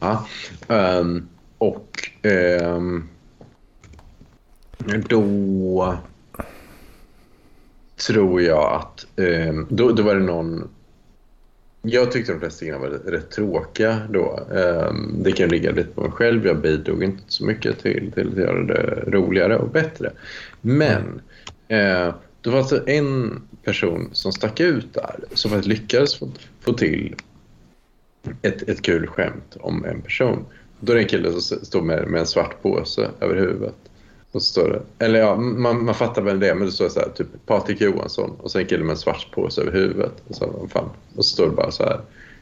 Ja. 0.01 0.27
ehm, 0.69 1.29
och 1.59 2.09
ehm, 2.23 3.09
då 5.09 5.99
tror 8.07 8.43
jag 8.43 8.73
att 8.75 9.07
ehm, 9.19 9.67
då, 9.71 9.93
då 9.93 10.03
var 10.03 10.15
det 10.15 10.23
någon 10.23 10.69
jag 11.83 12.13
tyckte 12.13 12.33
de 12.33 12.39
flesta 12.39 12.65
grejerna 12.65 12.87
var 12.87 12.89
rätt, 12.89 13.07
rätt 13.07 13.31
tråkiga 13.31 14.01
då. 14.11 14.41
Ehm, 14.55 15.23
det 15.23 15.33
kan 15.33 15.49
ligga 15.49 15.71
lite 15.71 15.91
på 15.91 16.01
mig 16.01 16.11
själv. 16.11 16.47
Jag 16.47 16.61
bidrog 16.61 17.03
inte 17.03 17.23
så 17.27 17.45
mycket 17.45 17.79
till, 17.79 18.13
till 18.13 18.29
att 18.29 18.37
göra 18.37 18.63
det 18.63 19.05
roligare 19.07 19.57
och 19.59 19.71
bättre. 19.71 20.13
Men 20.61 21.21
eh, 21.69 22.15
det 22.41 22.51
var 22.51 22.59
alltså 22.59 22.89
en 22.89 23.43
person 23.65 24.11
som 24.13 24.33
stack 24.33 24.61
ut 24.61 24.95
där 24.95 25.25
som 25.35 25.51
faktiskt 25.51 25.81
lyckades 25.81 26.19
få, 26.19 26.29
få 26.61 26.73
till 26.73 27.15
ett, 28.43 28.69
ett 28.69 28.83
kul 28.83 29.07
skämt 29.07 29.57
om 29.61 29.85
en 29.85 30.03
person. 30.03 30.45
Då 30.81 30.93
är 30.93 30.97
det 30.97 31.03
en 31.03 31.09
kille 31.09 31.33
som 31.33 31.41
står 31.41 31.83
med, 31.83 32.09
med 32.09 32.21
en 32.21 32.27
svart 32.27 32.63
påse 32.63 33.11
över 33.21 33.37
huvudet. 33.37 33.75
Och 34.33 34.43
så 34.43 34.53
står 34.53 34.69
det, 34.69 35.05
eller 35.05 35.19
ja, 35.19 35.37
man, 35.37 35.85
man 35.85 35.95
fattar 35.95 36.23
väl 36.23 36.41
det, 36.41 36.55
men 36.55 36.67
det 36.67 36.73
står 36.73 36.89
så 36.89 37.01
här, 37.01 37.09
typ 37.09 37.27
Patrik 37.47 37.81
Johansson 37.81 38.31
och 38.31 38.51
sen 38.51 38.61
en 38.61 38.67
kille 38.67 38.85
med 38.85 38.93
en 38.93 38.99
svart 38.99 39.31
påse 39.31 39.61
över 39.61 39.73
huvudet. 39.73 40.23
Och 40.29 40.35
så, 40.35 40.69
fan, 40.73 40.91
och 41.17 41.25
så 41.25 41.35
står 41.35 41.47
det 41.47 41.57
bara 41.57 41.71
så 41.71 41.83
här, 41.83 42.01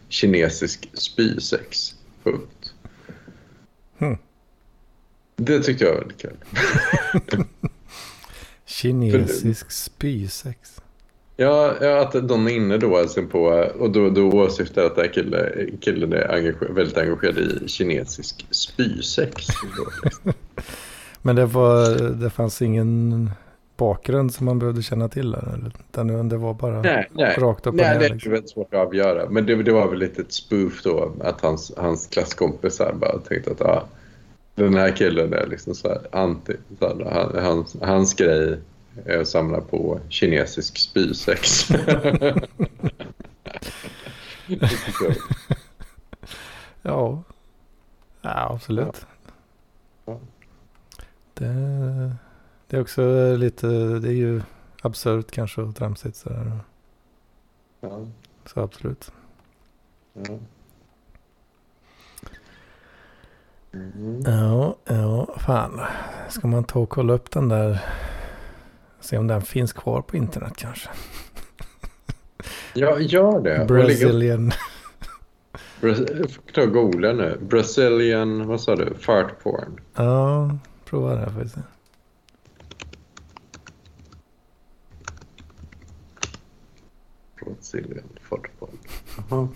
kinesisk 0.08 0.90
spysex, 0.94 1.94
punkt. 2.24 2.74
Hmm. 3.98 4.18
Det 5.36 5.60
tyckte 5.60 5.84
jag 5.84 5.92
var 5.92 6.00
väldigt 6.00 6.20
kul. 6.20 6.36
Kinesisk 8.66 9.70
spysex. 9.70 10.80
Ja, 11.36 11.74
ja, 11.80 12.00
att 12.00 12.28
de 12.28 12.46
är 12.46 12.50
inne 12.50 12.78
då 12.78 12.96
alltså 12.96 13.22
på, 13.22 13.40
och 13.78 13.90
då, 13.90 14.10
då 14.10 14.32
åsyftar 14.32 14.84
att 14.84 14.96
den 14.96 15.04
här 15.04 15.12
killen, 15.12 15.78
killen 15.80 16.12
är 16.12 16.34
engager, 16.34 16.72
väldigt 16.72 16.98
engagerad 16.98 17.38
i 17.38 17.68
kinesisk 17.68 18.46
spysex. 18.50 19.46
Då, 19.76 19.90
liksom. 20.04 20.32
Men 21.22 21.36
det, 21.36 21.47
var, 21.47 22.10
det 22.10 22.30
fanns 22.30 22.62
ingen 22.62 23.30
bakgrund 23.76 24.34
som 24.34 24.47
man 24.47 24.59
behövde 24.59 24.82
känna 24.82 25.09
till? 25.09 25.36
Utan 25.90 26.28
det 26.28 26.36
var 26.36 26.55
bara 26.55 26.82
nej, 26.82 27.09
nej. 27.12 27.36
rakt 27.38 27.66
upp 27.66 27.72
och 27.72 27.74
Nej, 27.74 27.92
ner? 27.92 28.01
det 28.01 28.06
är 28.06 28.10
liksom. 28.10 28.32
väldigt 28.32 28.51
svårt 28.51 28.74
att 28.74 28.80
avgöra. 28.80 29.30
Men 29.30 29.47
det, 29.47 29.62
det 29.62 29.72
var 29.72 29.88
väl 29.88 29.98
lite 29.98 30.22
ett 30.22 30.32
spoof 30.32 30.82
då 30.84 31.12
att 31.20 31.40
hans, 31.40 31.72
hans 31.76 32.06
klasskompisar 32.06 32.92
bara 32.92 33.18
tänkte 33.18 33.51
att 33.51 33.62
ah, 33.62 33.84
den 34.55 34.74
här 34.74 34.97
killen 34.97 35.32
är 35.32 35.47
liksom 35.47 35.74
så 35.74 35.88
här 35.88 36.01
anti. 36.12 36.52
Så 36.78 36.88
här, 36.88 37.10
han, 37.10 37.44
hans, 37.44 37.76
hans 37.80 38.14
grej 38.14 38.59
är 39.05 39.18
att 39.18 39.28
samla 39.28 39.60
på 39.60 40.01
kinesisk 40.09 40.78
spysex. 40.78 41.68
Ja. 46.82 47.22
ja, 48.22 48.52
absolut. 48.55 48.86
Ja. 49.01 49.06
Det, 51.40 52.12
det 52.66 52.76
är 52.76 52.80
också 52.80 53.02
lite, 53.36 53.66
det 53.98 54.08
är 54.08 54.12
ju 54.12 54.42
absurt 54.82 55.30
kanske 55.30 55.60
och 55.62 55.76
tramsigt 55.76 56.16
sådär. 56.16 56.58
Ja, 57.80 58.06
Så 58.46 58.60
absolut. 58.60 59.12
ja. 60.12 60.38
Mm. 63.74 64.20
Ja, 64.26 64.76
ja, 64.84 65.34
fan. 65.38 65.80
Ska 66.28 66.46
man 66.48 66.64
ta 66.64 66.78
och 66.80 66.88
kolla 66.90 67.12
upp 67.12 67.30
den 67.30 67.48
där? 67.48 67.80
Se 69.00 69.18
om 69.18 69.26
den 69.26 69.42
finns 69.42 69.72
kvar 69.72 70.02
på 70.02 70.16
internet 70.16 70.52
kanske. 70.56 70.88
Ja, 72.74 72.98
gör 72.98 73.40
det. 73.40 73.64
Brazilian. 73.68 74.52
Bra- 75.80 75.94
Ta 76.54 76.62
och 76.62 76.72
googla 76.72 77.12
nu. 77.12 77.38
Brazilian, 77.42 78.46
vad 78.46 78.60
sa 78.60 78.76
du? 78.76 78.94
Fart 78.94 79.42
porn. 79.42 79.80
Ja, 79.94 80.50
prova 80.90 81.14
det 81.14 81.20
här 81.20 81.30
får 81.30 81.40
vi 81.40 81.48
se. 81.48 81.60
Brazilian 87.44 88.08
porn. 88.28 88.78
Jaha. 89.30 89.48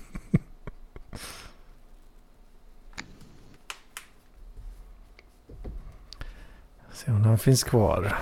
Se 6.92 7.10
om 7.10 7.22
den 7.22 7.38
finns 7.38 7.64
kvar. 7.64 8.18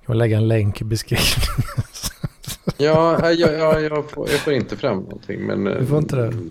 Jag 0.00 0.08
vill 0.08 0.18
lägga 0.18 0.36
en 0.36 0.48
länk 0.48 0.80
i 0.80 0.84
beskrivningen. 0.84 1.62
Ja, 2.78 3.30
ja, 3.32 3.50
ja 3.52 3.80
jag, 3.80 4.10
får, 4.10 4.30
jag 4.30 4.40
får 4.40 4.52
inte 4.52 4.76
fram 4.76 4.98
någonting. 4.98 5.46
Men, 5.46 5.66
eh, 5.66 5.78
Du 5.78 5.86
får 5.86 5.98
inte 5.98 6.16
det? 6.16 6.50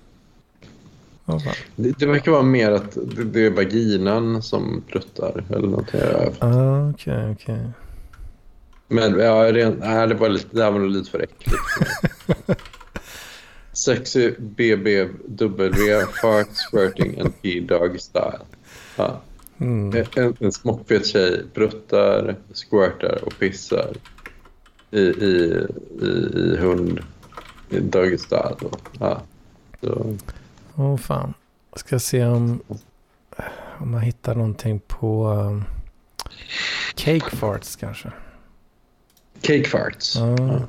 Det, 1.76 2.00
det 2.00 2.06
verkar 2.06 2.32
vara 2.32 2.44
mer 2.44 2.72
att 2.72 2.98
det, 3.16 3.24
det 3.24 3.46
är 3.46 3.50
vaginan 3.50 4.42
som 4.42 4.84
pruttar 4.88 5.44
eller 5.50 5.68
någonting. 5.68 6.02
Ah, 6.40 6.90
Okej, 6.90 7.32
okej. 7.32 7.70
Men 8.88 9.20
ja, 9.20 9.54
rent, 9.54 9.80
nej, 9.80 10.08
det, 10.08 10.16
var 10.16 10.30
lite, 10.30 10.48
det 10.52 10.64
här 10.64 10.72
var 10.72 10.80
nog 10.80 10.90
lite 10.90 11.12
för 11.12 11.20
äckligt. 11.20 11.62
Sexy 13.74 14.32
BBW 14.40 16.06
fart 16.22 16.48
squirting 16.54 17.20
and 17.20 17.42
pee 17.42 17.60
dog 17.60 18.00
style. 18.02 18.40
Ja. 18.96 19.22
Mm. 19.58 20.04
En, 20.16 20.36
en 20.40 20.52
smockfet 20.52 21.06
tjej 21.06 21.44
bruttar, 21.54 22.36
squirtar 22.54 23.20
och 23.26 23.40
pissar 23.40 23.96
i, 24.92 25.00
i, 25.02 25.66
i, 26.02 26.06
i 26.36 26.58
hund 26.58 27.00
i 27.70 27.80
doggy 27.80 28.18
style. 28.18 28.56
Ja. 29.00 29.22
Så, 29.82 30.16
Åh 30.76 30.98
fan. 30.98 31.34
Ska 31.76 32.00
se 32.00 32.26
om, 32.26 32.62
om 33.78 33.92
man 33.92 34.02
hittar 34.02 34.36
någonting 34.36 34.80
på 34.80 35.28
um, 35.28 35.64
Cake 36.96 37.36
Farts 37.36 37.76
kanske. 37.76 38.12
cake 39.42 39.70
farts. 39.70 40.16
Ja. 40.16 40.36
Ja. 40.38 40.62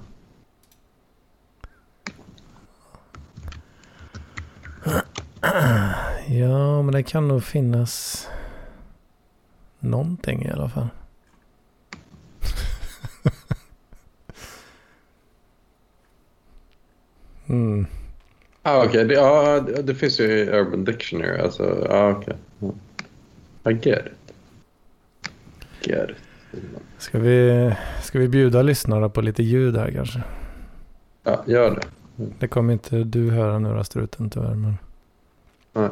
Ja, 6.28 6.83
men 6.83 6.93
det 6.93 7.03
kan 7.03 7.28
nog 7.28 7.45
finnas 7.45 8.27
någonting 9.81 10.45
i 10.45 10.51
alla 10.51 10.69
fall. 10.69 10.89
mm. 17.47 17.87
Ah, 18.68 18.84
okej. 18.84 19.05
Det, 19.05 19.14
ja, 19.14 19.60
det 19.60 19.94
finns 19.94 20.20
ju 20.20 20.24
i 20.24 20.51
Urban 20.51 20.84
Dictionary. 20.84 21.40
Alltså, 21.40 21.64
okej. 21.90 22.36
Ja. 22.59 23.70
I 23.70 23.74
get 23.74 24.06
it. 24.06 24.34
Get 25.88 26.10
it. 26.10 26.16
Ska, 26.98 27.18
vi, 27.18 27.72
ska 28.02 28.18
vi 28.18 28.28
bjuda 28.28 28.62
lyssnarna 28.62 29.09
på 29.09 29.20
lite 29.20 29.43
ljud 29.43 29.76
här 29.76 29.90
kanske? 29.90 30.22
Ja, 31.22 31.44
gör 31.47 31.70
det. 31.70 31.86
Det 32.38 32.48
kommer 32.48 32.72
inte 32.72 33.05
du 33.05 33.30
höra 33.30 33.59
nu 33.59 33.74
då, 33.74 33.84
struten 33.84 34.30
tyvärr. 34.30 34.55
Men 34.55 34.76
Nej. 35.72 35.88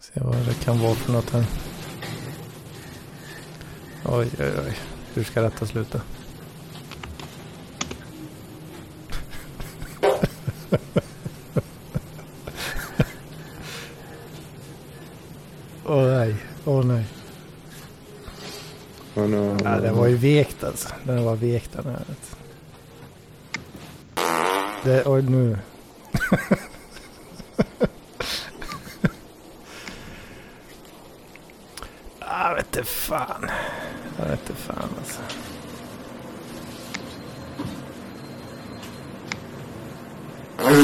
se 0.00 0.20
vad 0.20 0.36
det 0.36 0.64
kan 0.64 0.78
vara 0.80 0.94
för 0.94 1.12
något 1.12 1.30
här. 1.30 1.44
Oj, 4.04 4.28
oj, 4.38 4.52
oj. 4.66 4.76
Hur 5.14 5.24
ska 5.24 5.42
detta 5.42 5.66
sluta? 5.66 6.00
Åh 15.86 16.06
nej, 16.06 16.36
åh 16.64 16.84
nej. 16.84 17.04
Oh, 19.16 19.28
no, 19.28 19.56
Ja, 19.64 19.80
det 19.80 19.92
var 19.92 20.06
ju 20.06 20.16
vekt 20.16 20.64
alltså. 20.64 20.88
Den 21.04 21.24
var 21.24 21.36
vekt 21.36 21.70
den 21.72 21.84
här. 21.86 22.04
Det, 24.84 25.02
oj 25.06 25.22
nu. 25.22 25.58
Ah, 32.20 32.48
Jag 32.48 32.56
vet 32.56 32.66
inte 32.76 32.88
fan. 32.90 33.50
Jag 34.18 34.24
vet 34.28 34.40
inte 34.50 34.62
fan 34.62 34.88
alltså. 34.98 35.20
Oj, 40.58 40.64
oj. 40.64 40.68
Det 40.68 40.68
är 40.70 40.74
så 40.74 40.74
But 40.74 40.74
I 40.74 40.74
äckligt. 40.74 40.83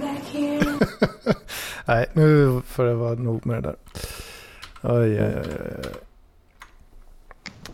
back 0.00 0.22
here. 0.32 0.78
Nej, 1.84 2.06
nu 2.12 2.62
får 2.66 2.84
det 2.84 2.94
vara 2.94 3.14
nog 3.14 3.46
med 3.46 3.62
det 3.62 3.68
där. 3.68 3.76
Oj, 4.82 5.22
oj, 5.22 5.34
oj. 5.36 5.80
oj. 5.84 5.92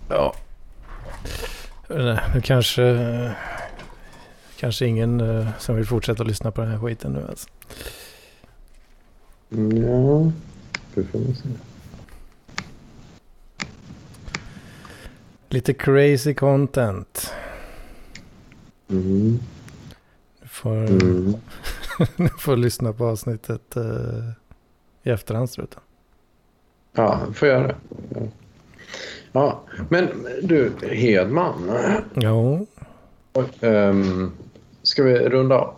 Ja. 0.09 0.34
Nej, 1.88 2.20
Nu 2.34 2.40
kanske, 2.40 3.34
kanske 4.59 4.86
ingen 4.86 5.20
eh, 5.20 5.48
som 5.59 5.76
vill 5.76 5.86
fortsätta 5.86 6.22
lyssna 6.22 6.50
på 6.50 6.60
den 6.60 6.70
här 6.70 6.78
skiten 6.78 7.12
nu 7.12 7.26
alltså. 7.28 7.48
Ja, 9.48 10.32
det 10.94 11.05
får 11.05 11.18
man 11.18 11.34
se. 11.34 11.48
Lite 15.48 15.74
crazy 15.74 16.34
content. 16.34 17.32
Mm. 18.90 19.38
Du 20.42 20.48
får, 20.48 20.76
Mm. 20.76 21.34
du 22.16 22.28
får 22.28 22.56
lyssna 22.56 22.92
på 22.92 23.06
avsnittet 23.06 23.76
eh, 23.76 24.30
i 25.02 25.10
efterhand 25.10 25.50
struten. 25.50 25.80
Ja, 26.92 27.20
får 27.34 27.48
göra 27.48 27.66
det. 27.66 27.76
Ja. 29.32 29.60
men 29.88 30.26
du, 30.42 30.72
Hedman. 30.82 31.70
Jo. 32.14 32.66
Um, 33.60 34.32
ska 34.82 35.02
vi 35.02 35.14
runda 35.28 35.54
av? 35.58 35.74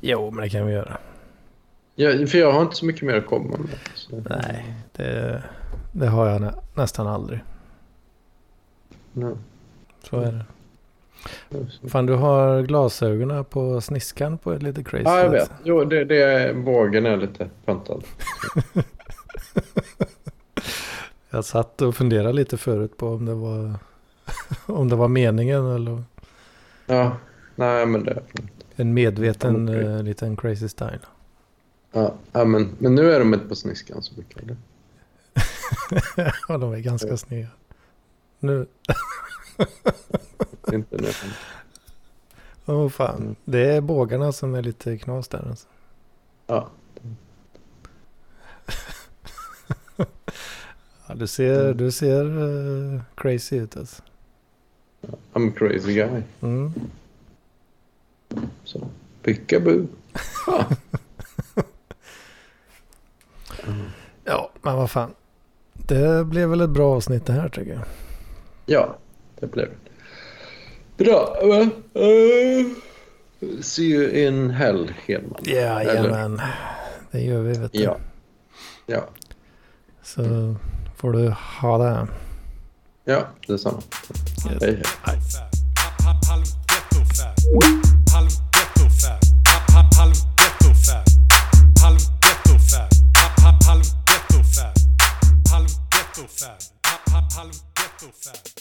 Jo, 0.00 0.30
men 0.30 0.42
det 0.42 0.48
kan 0.50 0.66
vi 0.66 0.72
göra. 0.72 0.98
Ja, 1.94 2.26
för 2.26 2.38
jag 2.38 2.52
har 2.52 2.62
inte 2.62 2.76
så 2.76 2.86
mycket 2.86 3.02
mer 3.02 3.14
att 3.14 3.26
komma 3.26 3.56
med. 3.58 3.78
Så. 3.94 4.22
Nej, 4.30 4.74
det, 4.92 5.42
det 5.92 6.06
har 6.06 6.26
jag 6.28 6.40
nä, 6.40 6.54
nästan 6.74 7.06
aldrig. 7.06 7.40
Nej. 9.16 9.34
Så 10.02 10.16
är 10.16 10.32
det. 10.32 10.44
Fan, 11.88 12.06
du 12.06 12.14
har 12.14 12.62
glasögonen 12.62 13.44
på 13.44 13.80
sniskan 13.80 14.38
på 14.38 14.52
ett 14.52 14.62
lite 14.62 14.84
crazy 14.84 15.04
Ja, 15.04 15.18
jag 15.18 15.30
vet. 15.30 15.50
Jo, 15.64 15.84
det, 15.84 16.04
det 16.04 16.22
är, 16.22 16.54
bågen 16.54 17.06
är 17.06 17.16
lite 17.16 17.48
pantad. 17.64 18.04
Jag 21.30 21.44
satt 21.44 21.82
och 21.82 21.96
funderade 21.96 22.32
lite 22.32 22.56
förut 22.56 22.96
på 22.96 23.08
om 23.08 23.24
det 23.26 23.34
var, 23.34 23.74
om 24.66 24.88
det 24.88 24.96
var 24.96 25.08
meningen 25.08 25.66
eller 25.66 26.02
Ja, 26.86 27.16
nej 27.54 27.86
men 27.86 28.04
det... 28.04 28.22
en 28.76 28.94
medveten 28.94 29.68
eh, 29.68 30.02
liten 30.02 30.36
crazy 30.36 30.68
style. 30.68 31.00
Ja, 31.92 32.14
ja 32.32 32.44
men, 32.44 32.68
men 32.78 32.94
nu 32.94 33.12
är 33.12 33.18
de 33.18 33.34
inte 33.34 33.48
på 33.48 33.54
sniskan 33.54 34.02
så 34.02 34.14
mycket. 34.16 34.42
Ja, 36.48 36.58
de 36.58 36.72
är 36.72 36.78
ganska 36.78 37.16
sneda. 37.16 37.48
Nu, 38.46 38.66
Inte 40.72 40.96
nu. 40.96 41.08
åh 42.66 42.88
fan. 42.88 43.36
Det 43.44 43.70
är 43.70 43.80
bågarna 43.80 44.32
som 44.32 44.54
är 44.54 44.62
lite 44.62 44.98
knas 44.98 45.28
där 45.28 45.48
alltså. 45.48 45.68
Ja. 46.46 46.68
Ja, 51.08 51.14
du 51.14 51.26
ser, 51.26 51.74
du 51.74 51.90
ser 51.92 52.24
eh, 52.94 53.00
crazy 53.14 53.56
ut 53.56 53.76
alltså. 53.76 54.02
I'm 55.32 55.48
a 55.50 55.52
crazy 55.56 55.94
guy. 55.94 56.22
Mm. 56.40 56.72
Så. 58.64 58.88
Pickaboo. 59.22 59.86
Ja. 60.46 60.66
Ja, 64.24 64.50
men 64.62 64.76
vad 64.76 64.90
fan. 64.90 65.14
Det 65.72 66.24
blev 66.26 66.48
väl 66.48 66.60
ett 66.60 66.70
bra 66.70 66.96
avsnitt 66.96 67.26
det 67.26 67.32
här 67.32 67.48
tycker 67.48 67.72
jag. 67.72 67.84
Ja, 68.66 68.96
det 69.40 69.46
blev 69.46 69.66
det. 69.66 69.76
Bra. 71.04 71.36
Uh, 71.42 71.68
uh, 71.94 72.66
see 73.62 73.84
you 73.84 74.10
in 74.10 74.50
hell, 74.50 74.92
Hedman. 75.06 75.42
Jajamän, 75.44 76.40
det 77.10 77.20
gör 77.20 77.42
vi. 77.42 77.58
Vet 77.58 77.72
du. 77.72 77.82
Ja. 77.82 77.96
ja. 78.86 79.08
Så 80.02 80.54
får 80.96 81.12
du 81.12 81.34
ha 81.60 81.78
det. 81.78 82.08
Ja, 83.04 83.26
detsamma. 83.46 83.82
Yes. 84.52 84.62
Hej, 84.62 84.82
hej. 85.02 85.20
Halv 97.36 97.52
ghetto 97.76 98.12
fab. 98.12 98.55